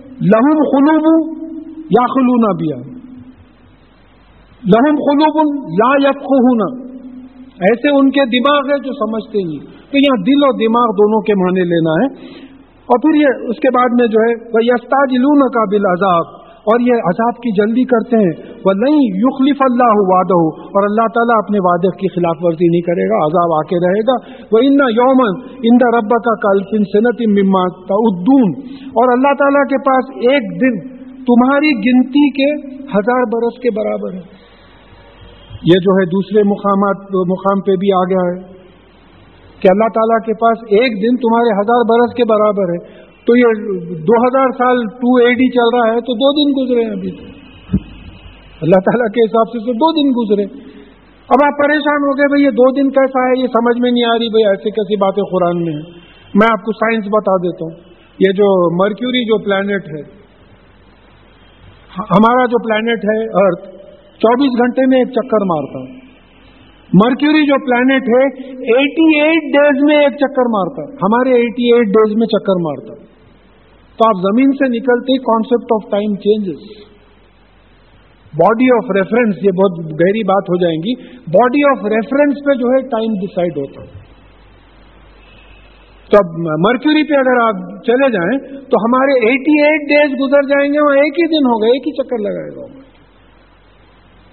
لہم 0.08 0.58
خلوب 0.62 1.42
یا 1.76 2.06
خلونا 2.06 2.52
بیا۔ 2.52 2.76
لہم 4.64 4.94
خلوب 4.94 5.64
یا 5.66 6.08
یق 6.08 6.22
ایسے 7.60 7.90
ان 7.98 8.10
کے 8.10 8.24
دماغ 8.24 8.70
ہے 8.70 8.78
جو 8.78 8.92
سمجھتے 8.92 9.44
نہیں۔ 9.44 9.60
تو 9.60 9.98
یہاں 9.98 10.22
دل 10.22 10.44
اور 10.44 10.52
دماغ 10.52 10.86
دونوں 10.86 11.20
کے 11.20 11.34
معنی 11.34 11.60
لینا 11.60 11.90
ہے۔ 11.90 12.32
اور 12.82 12.98
پھر 12.98 13.20
یہ 13.20 13.26
اس 13.48 13.56
کے 13.56 13.68
بعد 13.74 13.88
میں 14.00 14.06
جو 14.06 14.20
ہے 14.20 14.44
وہ 14.44 14.60
یستاج 14.62 15.16
لون 15.18 15.38
کا 15.38 15.64
بل 15.64 15.86
عذاب 15.90 16.41
اور 16.62 16.80
یہ 16.80 16.92
عذاب 16.92 17.34
کی 17.36 17.50
جلدی 17.52 17.84
کرتے 17.84 18.16
ہیں۔ 18.16 18.32
وہ 18.64 18.72
نہیں 18.76 18.98
یخلف 18.98 19.56
اللہ 19.60 19.94
وعدہ 19.94 20.40
اور 20.56 20.82
اللہ 20.82 21.06
تعالیٰ 21.14 21.38
اپنے 21.38 21.58
وعدے 21.60 21.90
کی 21.96 22.08
خلاف 22.08 22.36
ورزی 22.40 22.68
نہیں 22.70 22.80
کرے 22.80 23.08
گا، 23.08 23.26
عذاب 23.26 23.52
آ 23.52 23.62
کے 23.70 23.76
رہے 23.76 24.00
گا۔ 24.00 24.16
وہ 24.52 24.58
ان 24.58 24.72
یومن 24.72 25.32
ان 25.62 25.76
دا 25.76 25.98
رب 25.98 26.08
کا 26.08 26.34
کل 26.34 26.62
صنعت 26.84 27.20
مما 27.28 27.62
ادون 27.90 28.50
اور 28.86 29.12
اللہ 29.12 29.32
تعالیٰ 29.38 29.64
کے 29.64 29.78
پاس 29.78 30.04
ایک 30.16 30.60
دن 30.60 31.02
تمہاری 31.24 31.70
گنتی 31.74 32.30
کے 32.30 32.76
ہزار 32.82 33.22
برس 33.32 33.60
کے 33.60 33.70
برابر 33.70 34.12
ہے۔ 34.12 34.42
یہ 35.62 35.78
جو 35.82 35.92
ہے 35.92 36.04
دوسرے 36.04 36.42
مقامات، 36.42 36.96
مقام 37.28 37.60
پہ 37.60 37.76
بھی 37.76 37.92
آ 37.92 38.02
گیا 38.10 38.30
ہے۔ 38.30 38.52
کہ 39.60 39.68
اللہ 39.70 39.88
تعالیٰ 39.94 40.18
کے 40.26 40.32
پاس 40.32 40.58
ایک 40.62 40.92
دن 41.02 41.16
تمہارے 41.16 41.60
ہزار 41.60 41.80
برس 41.90 42.14
کے 42.14 42.24
برابر 42.24 42.62
ہے۔ 42.62 43.01
تو 43.26 43.36
یہ 43.36 43.60
دو 43.98 44.22
ہزار 44.26 44.46
سال 44.50 44.76
ٹو 44.94 45.16
اے 45.16 45.34
ڈی 45.34 45.50
چل 45.50 45.76
رہا 45.76 45.94
ہے 45.94 46.00
تو 46.00 46.14
دو 46.14 46.30
دن 46.32 46.50
گزرے 46.60 46.84
ہیں 46.84 46.92
ابھی۔ 46.92 47.10
اللہ 48.60 48.80
تعالیٰ 48.80 49.06
کے 49.06 49.24
حساب 49.24 49.48
سے 49.48 49.58
تو 49.58 49.72
دو 49.72 49.92
دن 49.92 50.10
گزرے۔ 50.10 50.72
اب 51.28 51.44
آپ 51.44 51.58
پریشان 51.58 52.02
ہو 52.02 52.12
گئے 52.12 52.28
بھائی 52.28 52.44
یہ 52.44 52.50
دو 52.50 52.70
دن 52.70 52.90
کیسا 52.90 53.28
ہے؟ 53.28 53.40
یہ 53.40 53.46
سمجھ 53.46 53.82
میں 53.82 53.90
نہیں 53.90 54.04
آ 54.04 54.14
رہی 54.18 54.28
بھائی 54.28 54.44
ایسی 54.44 54.70
کیسی 54.70 54.96
باتیں 54.96 55.22
قرآن 55.22 55.64
میں 55.64 55.72
ہیں۔ 55.72 55.82
میں 56.34 56.46
آپ 56.50 56.64
کو 56.64 56.72
سائنس 56.72 57.04
بتا 57.06 57.36
دیتا 57.36 57.64
ہوں۔ 57.64 57.92
یہ 58.18 58.32
جو 58.32 58.76
مرکیوری 58.84 59.24
جو 59.24 59.38
پلانٹ 59.44 59.70
ہے، 59.70 60.22
ہمارا 62.00 62.46
جو 62.46 62.62
پلانٹ 62.62 63.04
ہے 63.04 63.46
ارتھ، 63.46 63.68
چوبیس 64.18 64.50
گھنٹے 64.58 64.86
میں 64.86 64.98
ایک 64.98 65.08
چکر 65.08 65.44
مارتا 65.44 65.78
ہوں 65.78 66.02
مرکیوری 66.94 67.46
جو 67.46 67.64
پلانٹ 67.66 67.92
ہے، 67.92 68.24
ایٹی 68.76 69.20
ایٹ 69.20 69.42
ڈیز 69.42 69.82
میں 69.82 69.96
ایک 69.96 70.12
چکر 70.16 70.48
مارتا 70.48 70.82
ہمارے 70.82 71.30
ایٹی 71.30 71.74
ایٹ 71.74 71.86
ڈیز 71.86 72.16
میں 72.16 72.26
چکر 72.26 72.60
مارتا 72.60 73.11
تو 74.02 74.06
آپ 74.06 74.22
زمین 74.22 74.52
سے 74.60 74.68
نکلتے 74.70 75.16
concept 75.24 75.72
of 75.74 75.82
time 75.90 76.14
changes 76.22 76.62
body 78.32 78.68
of 78.74 78.90
reference 78.96 79.42
یہ 79.44 79.54
بہت 79.56 79.80
گہری 79.96 80.22
بات 80.28 80.46
ہو 80.50 80.56
جائیں 80.60 80.76
گی. 80.84 80.92
باڈی 81.32 81.64
آف 81.70 81.82
ریفرنس 81.92 82.38
پہ 82.44 82.54
جو 82.60 82.70
ہے 82.70 82.78
ٹائم 82.92 83.18
ڈسائڈ 83.20 83.58
ہوتا 83.58 83.84
تو 86.10 86.20
اب 86.20 86.38
مرکیوری 86.62 87.02
پہ 87.10 87.18
اگر 87.18 87.40
آپ 87.42 87.60
چلے 87.86 88.08
جائیں 88.14 88.38
تو 88.72 88.80
ہمارے 88.84 89.18
ایٹی 89.28 89.58
ایٹ 89.66 89.84
ڈیز 89.90 90.16
گزر 90.20 90.48
جائیں 90.48 90.66
گے 90.72 90.86
وہاں 90.86 91.02
ایک 91.02 91.20
ہی 91.22 91.26
دن 91.34 91.50
ہوگا، 91.50 91.74
ایک 91.74 91.86
ہی 91.88 91.92
چکر 91.98 92.24
لگائے 92.24 92.50
گا 92.56 92.66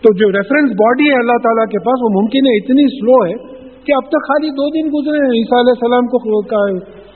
تو 0.04 0.14
جو 0.20 0.32
ریفرنس 0.38 0.74
باڈی 0.82 1.12
ہے 1.12 1.20
اللہ 1.20 1.40
تعالیٰ 1.46 1.68
کے 1.72 1.84
پاس 1.86 2.04
وہ 2.06 2.14
ممکن 2.16 2.50
ہے 2.50 2.56
اتنی 2.58 2.88
سلو 2.96 3.20
ہے 3.24 3.38
کہ 3.86 3.98
اب 4.00 4.10
تک 4.14 4.28
خالی 4.30 4.50
دو 4.58 4.70
دن 4.74 4.90
گزرے 4.96 5.22
ہیں، 5.22 5.36
عیسیٰ 5.38 5.60
علیہ 5.60 5.78
السلام 5.78 6.10
کو 6.14 6.22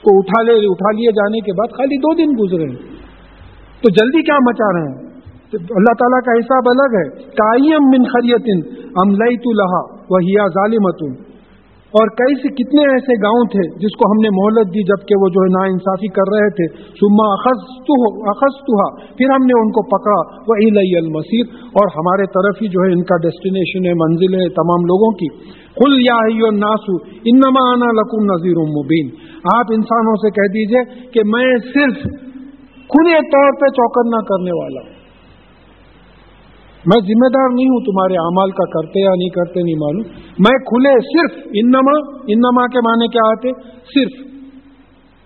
کو 0.04 0.18
اٹھا 0.18 0.42
لے، 0.42 0.52
اٹھا 0.52 0.92
لیے 0.92 1.12
جانے 1.12 1.40
کے 1.40 1.52
بعد 1.52 1.76
خالی 1.76 1.96
دو 1.96 2.14
دن 2.14 2.30
گزرے۔ 2.44 2.94
تو 3.82 3.90
جلدی 3.90 4.22
کیا 4.22 4.34
مچا 4.34 4.72
رہے 4.72 4.88
ہیں؟ 4.88 5.10
اللہ 5.54 5.94
تعالیٰ 5.94 6.20
کا 6.20 6.32
حساب 6.32 6.62
الگ 6.66 6.96
ہے۔ 6.96 7.22
کائم 7.24 7.84
من 7.84 8.04
خریت 8.04 8.64
ام 8.96 9.10
لئی 9.10 9.36
تو 9.36 9.52
لہا 9.52 10.04
وہ 10.10 10.18
ظالمتن۔ 10.48 11.23
اور 11.94 12.06
کئی 12.08 12.34
سے 12.42 12.48
کتنے 12.48 12.92
ایسے 12.92 13.12
گاؤں 13.22 13.44
تھے 13.44 13.64
جس 13.78 13.96
کو 13.98 14.10
ہم 14.10 14.18
نے 14.22 14.30
مہلت 14.30 14.66
دی 14.74 14.82
جبکہ 14.82 15.14
وہ 15.20 15.28
جو 15.28 15.40
ہے 15.42 15.50
نا 15.50 15.72
انصافی 15.72 16.08
کر 16.08 16.26
رہے 16.34 16.50
تھے۔ 16.50 16.66
سما 16.76 17.28
اخذتها 18.30 18.88
پھر 19.16 19.26
ہم 19.30 19.44
نے 19.46 19.60
ان 19.60 19.70
کو 19.70 19.82
پکڑا۔ 19.82 20.20
وہ 20.48 20.54
علی 20.54 20.96
المسیر 20.96 21.44
اور 21.64 21.86
ہمارے 21.96 22.26
طرف 22.26 22.62
ہی 22.62 22.68
جو 22.68 22.80
ہے 22.86 22.92
ان 22.92 23.02
کا 23.02 23.16
ڈیسٹینیشن 23.16 23.86
ہے، 23.86 23.94
منزل 23.94 24.34
ہے 24.34 24.48
تمام 24.48 24.80
لوگوں 24.84 25.12
کی۔ 25.12 25.28
کل 25.74 26.00
یا 26.00 26.18
ناسو 26.50 26.94
انما 27.24 27.72
انا 27.72 27.90
لکم 27.92 28.24
نذیر 28.24 28.58
مبین 28.78 29.06
آپ 29.54 29.66
انسانوں 29.70 30.14
سے 30.14 30.30
کہہ 30.30 30.52
دیجیے 30.52 31.10
کہ 31.10 31.20
میں 31.26 31.56
صرف 31.56 32.02
کھلے 32.88 33.14
طور 33.14 33.60
پہ 33.60 33.66
چوکنا 33.66 34.20
کرنے 34.22 34.50
والا 34.50 34.80
ہوں۔ 34.80 34.93
میں 36.84 37.00
ذمہ 37.00 37.28
دار 37.28 37.48
نہیں 37.54 37.66
ہوں 37.66 37.80
تمہارے 37.80 38.14
اعمال 38.14 38.50
کا 38.50 38.64
کرتے 38.64 39.00
یا 39.00 39.10
نہیں 39.10 39.28
کرتے، 39.28 39.62
نہیں 39.62 39.74
معلوم۔ 39.74 40.06
میں 40.38 40.58
کھلے 40.58 40.92
صرف 40.92 41.46
انما 41.54 41.96
انما 42.28 42.66
کے 42.66 42.78
معنی 42.78 43.08
کیا 43.08 43.28
آتے؟ 43.28 43.48
صرف۔ 43.94 44.34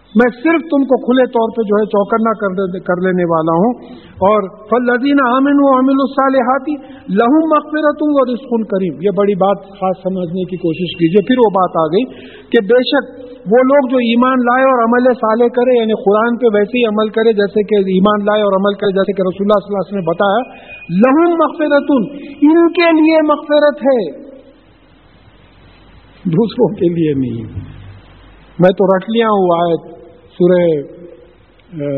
میں 0.08 0.30
صرف 0.42 0.60
تم 0.60 0.82
کو 0.84 0.96
کھلے 1.04 1.26
طور 1.26 1.48
پہ 1.56 1.62
جو 1.62 1.74
ہے 1.76 1.86
چوکنا 1.86 2.32
کر 2.78 3.02
لینے 3.02 3.24
والا 3.24 3.52
ہوں۔ 3.52 3.72
اور 4.02 4.40
فل 4.70 4.84
لذین 4.84 5.16
امن 5.26 5.56
و 5.58 5.78
امل 5.78 5.98
الصالحاتی 5.98 6.74
لہو 7.14 7.38
مغفرت 7.54 7.98
ہوں 8.02 8.12
اور 8.20 8.64
کریم۔ 8.64 8.94
یہ 9.02 9.10
بڑی 9.16 9.34
بات 9.34 9.58
خاص 9.68 9.96
سمجھنے 10.02 10.44
کی 10.44 10.56
کوشش 10.56 10.96
کیجیے 10.98 11.26
پھر 11.26 11.38
وہ 11.38 11.50
بات 11.50 11.76
آ 11.76 11.86
گئی 11.86 12.04
کہ 12.52 12.58
بے 12.64 12.80
شک 12.90 13.28
وہ 13.52 13.58
لوگ 13.58 13.90
جو 13.90 13.96
ایمان 13.96 14.38
لائے 14.38 14.64
اور 14.64 14.80
عمل 14.84 15.04
صالح 15.14 15.48
کرے 15.48 15.78
یعنی 15.78 15.96
قرآن 16.04 16.38
پہ 16.38 16.46
ویسے 16.54 16.78
ہی 16.78 16.84
عمل 16.84 17.08
کرے، 17.08 17.32
جیسے 17.32 17.62
کہ 17.62 17.74
ایمان 17.90 18.24
لائے 18.24 18.42
اور 18.42 18.52
عمل 18.52 18.74
کرے، 18.74 18.90
جیسے 18.92 19.12
کہ 19.12 19.22
رسول 19.22 19.44
اللہ 19.44 19.60
صلی 19.60 19.70
اللہ 19.70 19.82
علیہ 19.82 19.88
وسلم 19.88 20.02
نے 20.02 20.08
بتایا۔ 20.10 20.42
لہم 20.90 21.32
مغفرت 21.32 21.90
ان 22.42 22.72
کے 22.72 22.92
لیے 23.00 23.22
مغفرت 23.22 23.82
ہے۔ 23.82 24.28
دوسروں 26.24 26.68
کے 26.74 26.88
لیے 26.94 27.12
نہیں۔ 27.14 27.44
میں 28.58 28.70
تو 28.70 28.86
رکھ 28.86 29.10
لیا 29.10 29.26
ہوں 29.26 29.48
آیت 29.56 29.82
سورہ 30.38 30.62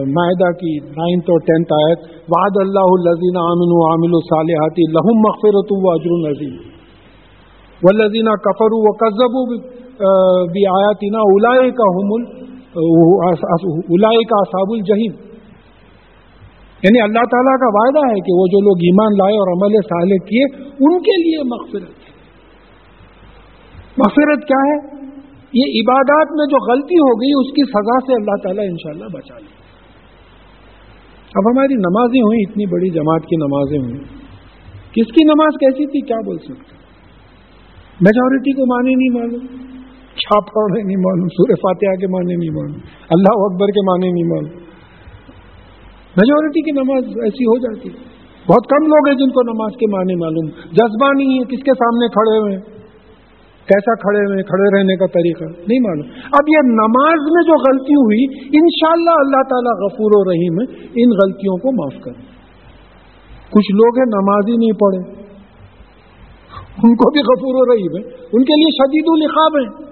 معدہ 0.06 0.50
کی 0.52 0.78
نائنتھ 0.78 1.30
اور 1.30 1.38
ٹینتھ 1.38 1.72
آیت۔ 1.72 1.98
وعد 2.28 2.56
اللہ 2.60 2.88
الزین 2.88 3.36
عامن 3.36 3.70
و 3.72 3.90
عامل 3.90 4.10
الصالحاتی 4.12 4.82
لہم 4.92 5.20
مغفرت 5.26 5.70
و 5.70 5.90
اجر 5.90 6.10
العظیم 6.10 6.56
والذین 7.82 8.24
کفروا 8.24 8.80
وکذبوا 8.84 9.58
بآیاتنا 10.54 11.18
اولئک 11.18 11.80
هم 11.86 12.12
اولئک 12.76 14.32
اصحاب 14.32 14.70
الجحیم۔ 14.70 15.29
یعنی 16.82 17.00
اللہ 17.00 17.24
تعالیٰ 17.30 17.58
کا 17.58 17.66
وعدہ 17.66 18.08
ہے 18.08 18.20
کہ 18.20 18.32
وہ 18.32 18.46
جو 18.46 18.60
لوگ 18.60 18.76
ایمان 18.78 19.12
لائے 19.18 19.34
اور 19.34 19.52
عمل 19.52 19.74
صالح 19.74 20.28
کیے، 20.28 20.44
ان 20.64 21.02
کے 21.02 21.22
لیے 21.22 21.42
مغفرت 21.42 22.00
مغفرت 23.98 24.48
کیا 24.48 24.60
ہے؟ 24.60 25.00
یہ 25.52 25.82
عبادات 25.82 26.26
میں 26.30 26.46
جو 26.46 26.72
غلطی 26.72 26.94
ہو 26.94 27.22
گئی، 27.22 27.30
اس 27.40 27.52
کی 27.52 27.70
سزا 27.70 28.06
سے 28.06 28.12
اللہ 28.12 28.42
تعالیٰ 28.42 28.64
انشاءاللہ 28.64 29.04
بچا 29.04 29.38
لے۔ 29.38 29.60
اب 31.34 31.50
ہماری 31.52 31.74
نمازیں 31.74 32.20
ہوئیں، 32.20 32.50
اتنی 32.50 32.66
بڑی 32.66 32.90
جماعت 32.90 33.22
کی 33.22 33.36
نمازیں 33.36 33.78
ہوئیں۔ 33.78 34.04
کس 34.92 35.12
کی 35.12 35.24
نماز 35.24 35.54
کیسی 35.60 35.86
تھی؟ 35.86 36.00
کیا 36.06 36.16
بول 36.26 36.38
سکتے؟ 36.38 36.76
میجورٹی 38.00 38.52
کو 38.52 38.66
مانے 38.66 38.94
نہیں 38.94 39.20
معلوم۔ 39.20 39.46
چھاپ 40.14 40.44
نہیں 40.72 40.96
معلوم، 40.96 41.28
سورہ 41.28 41.54
فاتحہ 41.54 42.00
کے 42.00 42.06
معنی 42.06 42.36
نہیں 42.36 42.50
معلوم۔ 42.50 42.80
اللہ 43.10 43.32
اکبر 43.32 43.66
کے 43.66 43.80
معنی 43.80 44.12
نہیں 44.12 44.28
معلوم۔ 44.28 44.69
میجورٹی 46.16 46.60
کی 46.60 46.70
نماز 46.70 47.04
ایسی 47.04 47.44
ہو 47.44 47.58
جاتی 47.58 47.88
ہے۔ 47.88 48.20
بہت 48.48 48.66
کم 48.68 48.86
لوگ 48.86 49.08
ہیں 49.08 49.14
جن 49.14 49.30
کو 49.30 49.42
نماز 49.42 49.72
کے 49.76 49.96
معنی 49.96 50.14
معلوم۔ 50.14 50.50
جذبہ 50.72 51.10
نہیں 51.16 51.38
ہے، 51.38 51.44
کس 51.44 51.62
کے 51.62 51.70
سامنے 51.72 52.08
کھڑے 52.08 52.38
ہوئے 52.38 52.52
ہیں؟ 52.52 52.80
کیسا 53.68 53.94
کھڑے 53.94 54.18
ہوئے 54.18 54.42
کھڑے 54.42 54.78
رہنے 54.78 54.96
کا 54.96 55.06
طریقہ 55.06 55.44
نہیں 55.44 55.80
معلوم۔ 55.80 56.06
اب 56.32 56.44
یہ 56.48 56.60
نماز 56.64 57.18
میں 57.32 57.42
جو 57.42 57.52
غلطی 57.52 57.94
ہوئی، 57.94 58.24
انشاءاللہ 58.58 59.10
اللہ 59.10 59.42
تعالیٰ 59.48 59.84
غفور 59.84 60.10
و 60.14 60.30
رحیم 60.30 60.60
ہے۔ 60.60 60.86
ان 61.02 61.10
غلطیوں 61.10 61.56
کو 61.56 61.72
معاف 61.72 62.04
کرے 62.04 62.22
کچھ 63.50 63.72
لوگ 63.72 63.98
ہیں 63.98 64.06
نماز 64.06 64.48
ہی 64.48 64.56
نہیں 64.56 64.72
پڑھے۔ 64.72 65.20
ان 66.82 66.96
کو 66.96 67.10
بھی 67.10 67.20
غفور 67.20 67.54
و 67.54 67.72
رحیم 67.72 67.96
ہے۔ 67.96 68.26
ان 68.32 68.44
کے 68.44 68.60
لیے 68.60 68.70
شدید 68.70 69.04
الخاب 69.06 69.56
ہے 69.56 69.90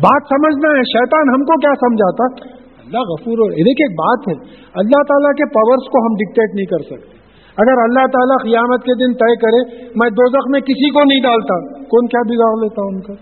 بات 0.00 0.22
سمجھنا 0.24 0.78
ہے، 0.78 0.82
شیطان 0.82 1.28
ہم 1.28 1.44
کو 1.44 1.60
کیا 1.60 1.74
سمجھاتا؟ 1.74 2.61
اللہ 2.92 3.00
غفور 3.00 3.38
و 3.38 3.48
دیکھیے، 3.50 3.84
ایک 3.84 3.92
بات 3.92 4.28
ہے۔ 4.28 4.34
اللہ 4.74 5.02
تعالیٰ 5.08 5.32
کے 5.32 5.44
پاورز 5.54 5.90
کو 5.90 6.06
ہم 6.06 6.14
ڈکٹیٹ 6.14 6.54
نہیں 6.54 6.66
کر 6.66 6.78
سکتے۔ 6.78 7.22
اگر 7.56 7.72
اللہ 7.72 8.06
تعالیٰ 8.06 8.44
قیامت 8.44 8.80
کے 8.80 8.94
دن 8.94 9.12
طے 9.12 9.36
کرے، 9.36 9.84
میں 9.96 10.10
دو 10.10 10.50
میں 10.50 10.60
کسی 10.60 10.90
کو 10.90 11.04
نہیں 11.04 11.22
ڈالتا۔ 11.22 11.82
کون 11.82 12.06
کیا 12.06 12.20
بگاڑ 12.28 12.62
لیتا 12.62 12.82
ان 12.82 13.00
کا؟ 13.00 13.14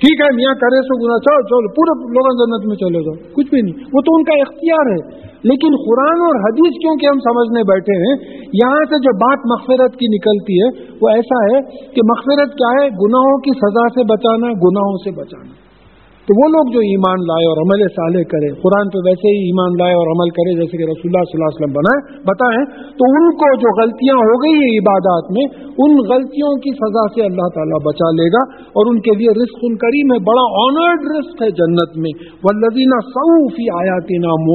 ٹھیک 0.00 0.20
ہے، 0.20 0.34
میاں 0.34 0.54
کرے 0.54 0.82
سو 0.82 0.94
گنا 0.98 1.18
چلو 1.18 1.42
چلو 1.42 1.68
پورے 1.72 1.92
لوگ 2.08 2.26
جنت 2.40 2.66
میں 2.66 2.76
چلے 2.76 3.00
جاؤ۔ 3.00 3.32
کچھ 3.32 3.50
بھی 3.50 3.60
نہیں۔ 3.60 3.84
وہ 3.94 4.00
تو 4.00 4.14
ان 4.14 4.24
کا 4.24 4.32
اختیار 4.32 4.86
ہے۔ 4.90 5.26
لیکن 5.42 5.68
قرآن 5.68 6.20
اور 6.20 6.34
حدیث 6.34 6.72
کیونکہ 6.72 7.06
ہم 7.06 7.18
سمجھنے 7.18 7.62
بیٹھے 7.62 7.98
ہیں؟ 7.98 8.36
یہاں 8.40 8.84
سے 8.84 8.98
جو 8.98 9.16
بات 9.16 9.38
مغفرت 9.46 9.92
کی 9.92 10.06
نکلتی 10.06 10.54
ہے، 10.62 10.98
وہ 11.00 11.08
ایسا 11.08 11.44
ہے 11.44 11.60
کہ 11.94 12.00
مغفرت 12.04 12.52
کیا 12.52 12.70
ہے؟ 12.70 12.86
گناہوں 12.88 13.38
کی 13.38 13.50
سزا 13.50 13.88
سے 13.88 14.04
بچانا، 14.12 14.46
گناہوں 14.46 14.96
سے 15.04 15.10
بچانا۔ 15.10 15.65
تو 16.28 16.34
وہ 16.36 16.46
لوگ 16.52 16.70
جو 16.74 16.80
ایمان 16.84 17.20
لائے 17.26 17.44
اور 17.48 17.58
عمل 17.62 17.82
صالح 17.96 18.22
کرے، 18.30 18.48
قرآن 18.62 18.88
پہ 18.94 19.02
ویسے 19.04 19.32
ہی 19.32 19.42
ایمان 19.48 19.74
لائے 19.80 19.92
اور 19.96 20.08
عمل 20.12 20.30
کرے 20.38 20.54
جیسے 20.60 20.78
کہ 20.78 20.86
رسول 20.88 21.10
اللہ 21.10 21.26
صلی 21.26 21.36
اللہ 21.36 21.50
علیہ 21.50 21.58
وسلم 21.58 21.74
بنائے، 21.76 22.00
بتائیں، 22.30 22.62
تو 23.00 23.10
ان 23.10 23.28
کو 23.42 23.50
جو 23.64 23.74
غلطیاں 23.76 24.16
ہو 24.22 24.38
گئی 24.44 24.56
ہیں 24.62 24.70
عبادات 24.78 25.28
میں، 25.36 25.44
ان 25.84 25.94
غلطیوں 26.08 26.50
کی 26.64 26.72
سزا 26.80 27.04
سے 27.16 27.22
اللہ 27.26 27.52
تعالیٰ 27.58 27.78
بچا 27.84 28.08
لے 28.10 28.26
گا 28.28 28.42
اور 28.80 28.90
ان 28.92 28.98
کے 29.00 29.14
لیے 29.20 29.34
رزق 29.36 29.62
ان 29.62 29.76
کریم 29.76 30.10
ہے، 30.14 30.18
بڑا 30.30 30.46
آنرڈ 30.62 31.06
رسک 31.12 31.44
ہے 31.46 31.50
جنت 31.60 31.94
میں۔ 31.96 32.12
وہ 32.48 32.56
لذینہ 32.56 32.98
سعفی 33.10 33.68
آیاتی 33.76 34.18
نام 34.18 34.50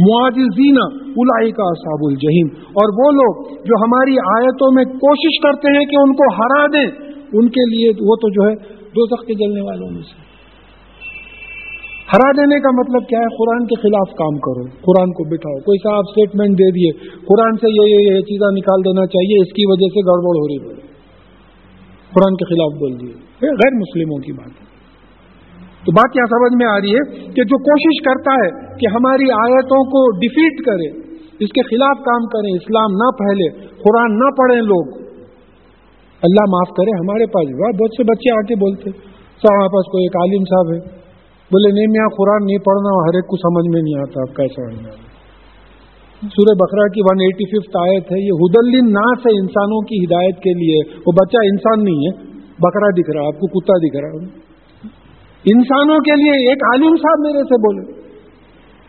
معاجزینہ 0.00 0.86
الائی 1.16 1.50
کا 1.52 1.70
صاب 1.78 2.04
الجہیم 2.08 2.52
اور 2.82 2.94
وہ 2.98 3.08
لوگ 3.12 3.40
جو 3.64 3.80
ہماری 3.82 4.18
آیتوں 4.26 4.70
میں 4.74 4.84
کوشش 4.84 5.40
کرتے 5.42 5.74
ہیں 5.78 5.84
کہ 5.84 6.02
ان 6.02 6.14
کو 6.14 6.30
ہرا 6.34 6.66
دیں، 6.66 6.86
ان 7.32 7.48
کے 7.48 7.66
لیے 7.70 7.96
وہ 8.10 8.16
تو 8.16 8.28
جو 8.28 8.48
ہے 8.48 8.54
دو 8.96 9.08
کے 9.16 9.34
جلنے 9.34 9.60
والوں 9.60 9.90
میں 9.90 10.02
سے۔ 10.02 10.23
ہرا 12.12 12.30
دینے 12.30 12.60
کا 12.60 12.70
مطلب 12.80 13.08
کیا 13.08 13.18
ہے؟ 13.18 13.28
قرآن 13.38 13.66
کے 13.66 13.80
خلاف 13.80 14.08
کام 14.14 14.36
کرو، 14.38 14.62
قرآن 14.62 15.12
کو 15.12 15.22
بٹھاؤ۔ 15.24 15.58
کوئی 15.60 15.78
صاحب 15.78 16.04
اسٹیٹمنٹ 16.08 16.50
دے 16.50 16.70
دیے، 16.70 16.90
قرآن 17.16 17.56
سے 17.56 17.68
یہ 17.70 18.10
یہ 18.10 18.20
چیزیں 18.20 18.52
نکال 18.52 18.80
دینا 18.84 19.06
چاہیے، 19.06 19.42
اس 19.42 19.52
کی 19.52 19.64
وجہ 19.66 19.88
سے 19.94 20.00
گڑبڑ 20.06 20.34
ہو 20.40 20.48
رہی 20.48 20.58
بولے 20.64 20.82
قرآن 22.14 22.36
کے 22.36 22.44
خلاف 22.44 22.72
بول 22.80 23.00
دیے۔ 23.00 23.14
غیر 23.42 23.74
مسلموں 23.74 24.18
کی 24.18 24.32
بات 24.32 24.48
ہے۔ 24.48 24.74
تو 25.84 25.92
بات 25.92 26.12
کیا 26.12 26.22
سمجھ 26.22 26.52
میں 26.56 26.66
آ 26.66 26.76
رہی 26.80 26.94
ہے 26.94 27.24
کہ 27.24 27.42
جو 27.44 27.58
کوشش 27.58 28.02
کرتا 28.04 28.32
ہے 28.32 28.76
کہ 28.76 28.86
ہماری 28.94 29.30
آیتوں 29.30 29.84
کو 29.84 30.10
ڈیفیٹ 30.18 30.64
کرے، 30.66 30.88
اس 31.44 31.50
کے 31.50 31.62
خلاف 31.62 31.96
کام 31.98 32.26
کریں 32.26 32.52
اسلام 32.54 32.90
نہ 32.92 33.10
پھیلے، 33.10 33.48
قرآن 33.60 34.18
نہ 34.18 34.30
پڑھیں 34.30 34.62
لوگ، 34.62 35.02
اللہ 36.22 36.44
معاف 36.48 36.76
کرے، 36.76 36.90
ہمارے 36.90 37.26
پاس 37.26 37.48
بہت 37.80 37.90
سے 37.96 38.04
بچے 38.04 38.30
آ 38.30 38.40
کے 38.40 38.54
بولتے 38.54 38.90
سر 39.42 39.54
ہمارے 39.54 39.68
پاس 39.68 39.86
کوئی 39.92 40.04
ایک 40.04 40.16
عالم 40.16 40.44
صاحب 40.44 40.74
ہے۔ 40.74 41.03
بولے، 41.50 41.70
نہیں 41.74 41.86
میں 41.86 42.06
قرآن 42.16 42.44
نہیں 42.44 42.58
پڑھنا، 42.58 42.92
ہر 43.06 43.16
ایک 43.18 43.26
کو 43.26 43.36
سمجھ 43.36 43.66
میں 43.74 43.82
نہیں 43.82 43.98
آتا 44.00 44.24
کیسا 44.36 44.68
سورہ 46.34 46.54
بکرا 46.54 46.86
کی 46.88 47.02
ون 47.04 47.20
ایٹی 47.20 47.46
ففتھ 47.46 47.76
آیت 47.80 48.12
ہے، 48.12 48.18
یہ 48.24 48.38
حدل 48.42 48.70
ناس 48.92 49.26
ہے 49.26 49.32
انسانوں 49.40 49.80
کی 49.80 50.04
ہدایت 50.04 50.38
کے 50.42 50.52
لیے، 50.52 50.78
وہ 51.06 51.12
بچہ 51.12 51.42
انسان 51.44 51.84
نہیں 51.84 52.00
ہے 52.04 52.12
بکرا 52.58 52.90
دکھ 52.90 53.10
رہا 53.16 53.26
آپ 53.26 53.40
کو 53.40 53.46
کتا 53.46 53.76
دکھ 53.76 53.96
رہا 53.96 54.24
انسانوں 55.44 55.98
کے 55.98 56.14
لیے 56.22 56.48
ایک 56.50 56.64
عالم 56.64 56.96
صاحب 56.96 57.20
میرے 57.20 57.42
سے 57.44 57.60
بولے۔ 57.66 57.84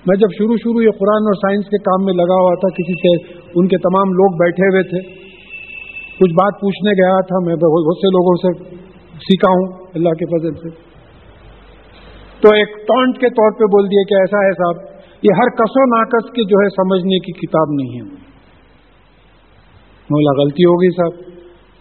میں 0.05 0.15
جب 0.15 0.27
شروع 0.37 0.55
شروع 0.55 0.81
یہ 0.81 0.97
قرآن 0.99 1.29
اور 1.29 1.33
سائنس 1.33 1.65
کے 1.65 1.77
کام 1.77 2.05
میں 2.05 2.13
لگا 2.13 2.35
ہوا 2.41 2.55
تھا، 2.55 2.69
کسی 2.69 2.93
سے 2.93 3.37
ان 3.55 3.67
کے 3.67 3.77
تمام 3.77 4.13
لوگ 4.13 4.37
بیٹھے 4.39 4.67
ہوئے 4.67 4.83
تھے۔ 4.83 5.01
کچھ 6.19 6.33
بات 6.33 6.61
پوچھنے 6.61 6.91
گیا 6.91 7.21
تھا، 7.21 7.45
میں 7.45 7.55
بہت 7.55 7.97
سے 7.97 8.07
لوگوں 8.07 8.35
سے 8.35 8.75
سیکھا 9.27 9.51
ہوں، 9.51 9.87
اللہ 9.93 10.09
کے 10.09 10.25
فضل 10.25 10.53
سے۔ 10.53 10.94
تو 12.41 12.49
ایک 12.55 12.87
ٹانٹ 12.87 13.17
کے 13.17 13.29
طور 13.29 13.51
پہ 13.51 13.63
بول 13.63 13.85
دیا 13.85 14.03
کہ 14.03 14.13
ایسا 14.13 14.37
ہے 14.37 14.51
صاحب، 14.51 14.95
یہ 15.23 15.29
ہر 15.37 15.49
کسو 15.49 15.85
ناقص 15.85 16.31
کی 16.31 16.43
جو 16.45 16.55
ہے 16.57 16.69
سمجھنے 16.69 17.19
کی 17.19 17.31
کتاب 17.31 17.67
نہیں 17.69 17.95
ہے۔ 17.95 18.25
مولا 20.09 20.43
غلطی 20.43 20.65
ہو 20.65 20.81
گئی 20.81 20.89
صاحب۔ 20.89 21.35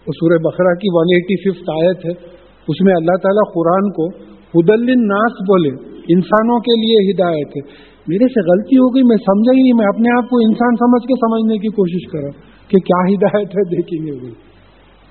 وہ 0.07 0.11
سورہ 0.11 0.37
بخرا 0.37 0.73
کی 0.73 0.87
ون 0.91 1.05
ایٹی 1.15 1.35
ففتھ 1.41 1.69
آیت 1.69 2.05
ہے۔ 2.05 2.35
اس 2.67 2.81
میں 2.81 2.93
اللہ 2.95 3.17
تعالیٰ 3.23 3.53
قرآن 3.53 3.91
کو 3.91 4.07
حدل 4.27 4.85
ناس 4.85 5.31
بولے، 5.31 5.69
انسانوں 6.13 6.59
کے 6.59 6.71
لیے 6.71 7.11
ہدایت 7.11 7.47
ہے۔ 7.47 7.95
میرے 8.07 8.27
سے 8.27 8.51
غلطی 8.51 8.77
ہو 8.77 8.95
گئی، 8.95 9.03
میں 9.03 9.17
سمجھا 9.17 9.51
ہی 9.57 9.61
نہیں، 9.61 9.77
میں 9.77 9.85
اپنے 9.85 10.23
آپ 10.23 10.29
کو 10.29 10.37
انسان 10.37 10.75
سمجھ 10.75 11.07
کے 11.07 11.13
سمجھنے 11.13 11.57
کی 11.57 11.67
کوشش 11.67 12.11
کرا 12.11 12.29
کہ 12.67 12.77
کیا 12.77 13.13
ہدایت 13.13 13.47
ہے 13.47 13.75
دیکھیں 13.75 14.05
گے 14.05 14.11
ہوئی۔ 14.11 14.31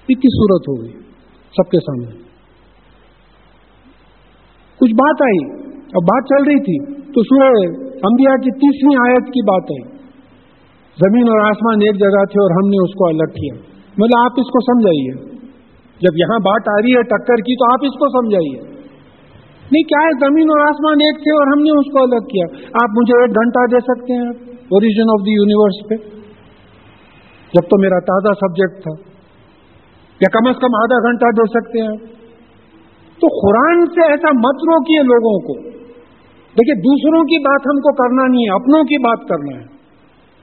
اتنی 0.08 0.28
صورت 0.28 0.68
ہو 0.68 0.82
گئی؟ 0.82 1.02
سب 1.56 1.70
کے 1.70 1.78
سامنے۔ 1.78 2.23
کچھ 4.80 4.92
بات 4.92 5.22
آئی 5.22 5.70
اور 5.70 6.02
بات 6.02 6.22
چل 6.24 6.50
رہی 6.50 6.60
تھی، 6.60 6.94
تو 6.94 7.22
سورہ 7.22 7.50
انبیاء 7.86 8.34
کی 8.34 8.50
تیسری 8.50 9.10
آیت 9.10 9.26
کی 9.26 9.42
بات 9.50 9.62
آئی۔ 9.62 9.94
زمین 11.04 11.22
اور 11.22 11.40
آسمان 11.40 11.74
ایک 11.74 11.94
جگہ 11.94 12.24
تھے 12.24 12.42
اور 12.42 12.50
ہم 12.50 12.68
نے 12.68 12.84
اس 12.84 12.94
کو 12.94 13.08
الگ 13.08 13.32
کیا۔ 13.32 13.54
مطلب 13.98 14.20
آپ 14.24 14.32
اس 14.36 14.46
کو 14.46 14.60
سمجھائیے۔ 14.60 15.34
جب 15.94 16.18
یہاں 16.18 16.38
بات 16.38 16.68
آ 16.68 16.82
رہی 16.82 16.96
ہے 16.96 17.02
ٹکر 17.02 17.34
کی، 17.34 17.56
تو 17.56 17.72
آپ 17.72 17.78
اس 17.82 17.92
کو 17.92 18.22
سمجھائیے۔ 18.22 18.74
نہیں، 19.72 19.82
کیا 19.82 20.06
ہے؟ 20.06 20.10
زمین 20.10 20.50
اور 20.50 20.60
آسمان 20.60 20.92
ایک 20.92 21.16
تھے 21.16 21.32
اور 21.32 21.46
ہم 21.46 21.62
نے 21.62 21.78
اس 21.78 21.92
کو 21.92 22.02
الگ 22.02 22.26
کیا۔ 22.26 22.46
آپ 22.82 22.90
مجھے 22.90 23.22
ایک 23.22 23.30
گھنٹہ 23.30 23.66
دے 23.72 23.78
سکتے 23.80 24.12
ہیں 24.12 24.54
اوریجن 24.54 25.10
آف 25.10 25.26
دی 25.26 25.32
یونیورس 25.32 25.88
پہ؟ 25.88 25.94
جب 27.54 27.68
تو 27.68 27.80
میرا 27.80 27.98
تازہ 27.98 28.32
سبجیکٹ 28.32 28.82
تھا۔ 28.82 29.10
یا 30.20 30.28
کم 30.32 30.48
از 30.48 30.54
کم 30.54 30.74
آدھا 30.82 31.10
گھنٹہ 31.10 31.24
دے 31.24 31.48
سکتے 31.48 31.80
ہیں۔ 31.82 32.23
تو 33.20 33.26
قرآن 33.26 33.86
سے 33.86 34.00
ایسا 34.00 34.28
مت 34.32 34.56
روکیے 34.56 35.02
لوگوں 35.02 35.38
کو۔ 35.40 35.70
دیکھیے، 36.58 36.74
دوسروں 36.74 37.24
کی 37.24 37.38
بات 37.38 37.60
ہم 37.66 37.80
کو 37.80 37.92
کرنا 37.94 38.26
نہیں 38.26 38.44
ہے، 38.44 38.54
اپنوں 38.54 38.84
کی 38.84 38.98
بات 38.98 39.28
کرنا 39.28 39.58
ہے۔ 39.58 39.74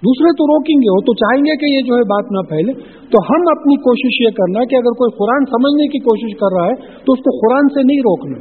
دوسرے 0.08 0.30
تو 0.34 0.44
روکیں 0.46 0.76
گے، 0.76 0.92
وہ 0.92 1.02
تو 1.02 1.14
چاہیں 1.14 1.42
گے 1.42 1.56
کہ 1.56 1.72
یہ 1.72 1.82
جو 1.82 1.96
ہے 1.96 2.02
بات 2.02 2.32
نہ 2.32 2.42
پھیلے۔ 2.50 2.74
تو 3.12 3.18
ہم 3.30 3.42
اپنی 3.52 3.76
کوشش 3.76 4.22
یہ 4.22 4.30
کرنا 4.30 4.64
کہ 4.66 4.76
اگر 4.76 4.92
کوئی 4.92 5.12
قرآن 5.18 5.46
سمجھنے 5.46 5.88
کی 5.88 6.00
کوشش 6.00 6.38
کر 6.40 6.60
رہا 6.60 6.68
ہے، 6.68 6.76
تو 6.76 7.14
اس 7.14 7.20
کو 7.20 7.40
قرآن 7.40 7.68
سے 7.68 7.84
نہیں 7.84 8.00
روکنا۔ 8.00 8.38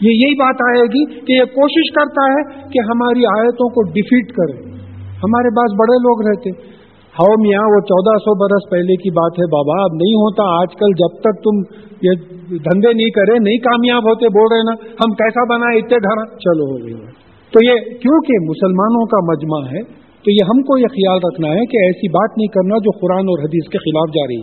یہ 0.00 0.10
یہی 0.10 0.34
بات 0.38 0.54
آئے 0.60 0.82
گی 0.82 1.20
کہ 1.20 1.32
یہ 1.32 1.44
کوشش 1.44 1.92
کرتا 1.94 2.24
ہے 2.32 2.68
کہ 2.72 2.78
ہماری 2.78 3.26
آیتوں 3.26 3.68
کو 3.68 3.82
ڈیفیٹ 3.82 4.32
کرے۔ 4.32 4.70
ہمارے 5.24 5.48
پاس 5.56 5.72
بڑے 5.78 5.96
لوگ 5.96 6.28
رہتے۔ 6.28 6.72
ہاؤ 7.12 7.32
میاں، 7.40 7.62
وہ 7.62 7.80
چودہ 7.80 8.12
سو 8.18 8.34
برس 8.40 8.70
پہلے 8.70 8.94
کی 8.96 9.10
بات 9.10 9.38
ہے 9.38 9.46
بابا، 9.46 9.74
اب 9.84 9.94
نہیں 9.94 10.14
ہوتا۔ 10.20 10.44
آج 10.60 10.76
کل 10.76 10.94
جب 10.98 11.16
تک 11.20 11.40
تم 11.42 11.58
یہ 12.02 12.14
دھندے 12.58 12.92
نہیں 12.92 13.10
کرے، 13.10 13.38
نہیں 13.38 13.58
کامیاب 13.58 14.06
ہوتے، 14.10 14.28
بول 14.28 14.46
رہے 14.52 14.62
نا، 14.62 14.74
ہم 15.00 15.12
کیسا 15.14 15.44
بنا 15.54 15.72
اتنے 15.76 15.98
ڈھرا 15.98 16.24
چلو 16.36 16.68
ہو 16.70 16.78
گئی 16.84 16.94
تو 17.52 17.64
یہ 17.64 17.92
کیونکہ 18.04 18.40
مسلمانوں 18.48 19.04
کا 19.06 19.20
مجمع 19.32 19.60
ہے، 19.72 19.82
تو 20.24 20.30
یہ 20.30 20.50
ہم 20.50 20.62
کو 20.62 20.78
یہ 20.78 20.86
خیال 20.86 21.18
رکھنا 21.24 21.48
ہے 21.48 21.66
کہ 21.66 21.84
ایسی 21.84 22.08
بات 22.08 22.30
نہیں 22.36 22.50
کرنا 22.56 22.76
جو 22.78 22.98
قرآن 22.98 23.30
اور 23.32 23.44
حدیث 23.44 23.68
کے 23.68 23.78
خلاف 23.78 24.08
جا 24.14 24.26
رہی۔ 24.26 24.40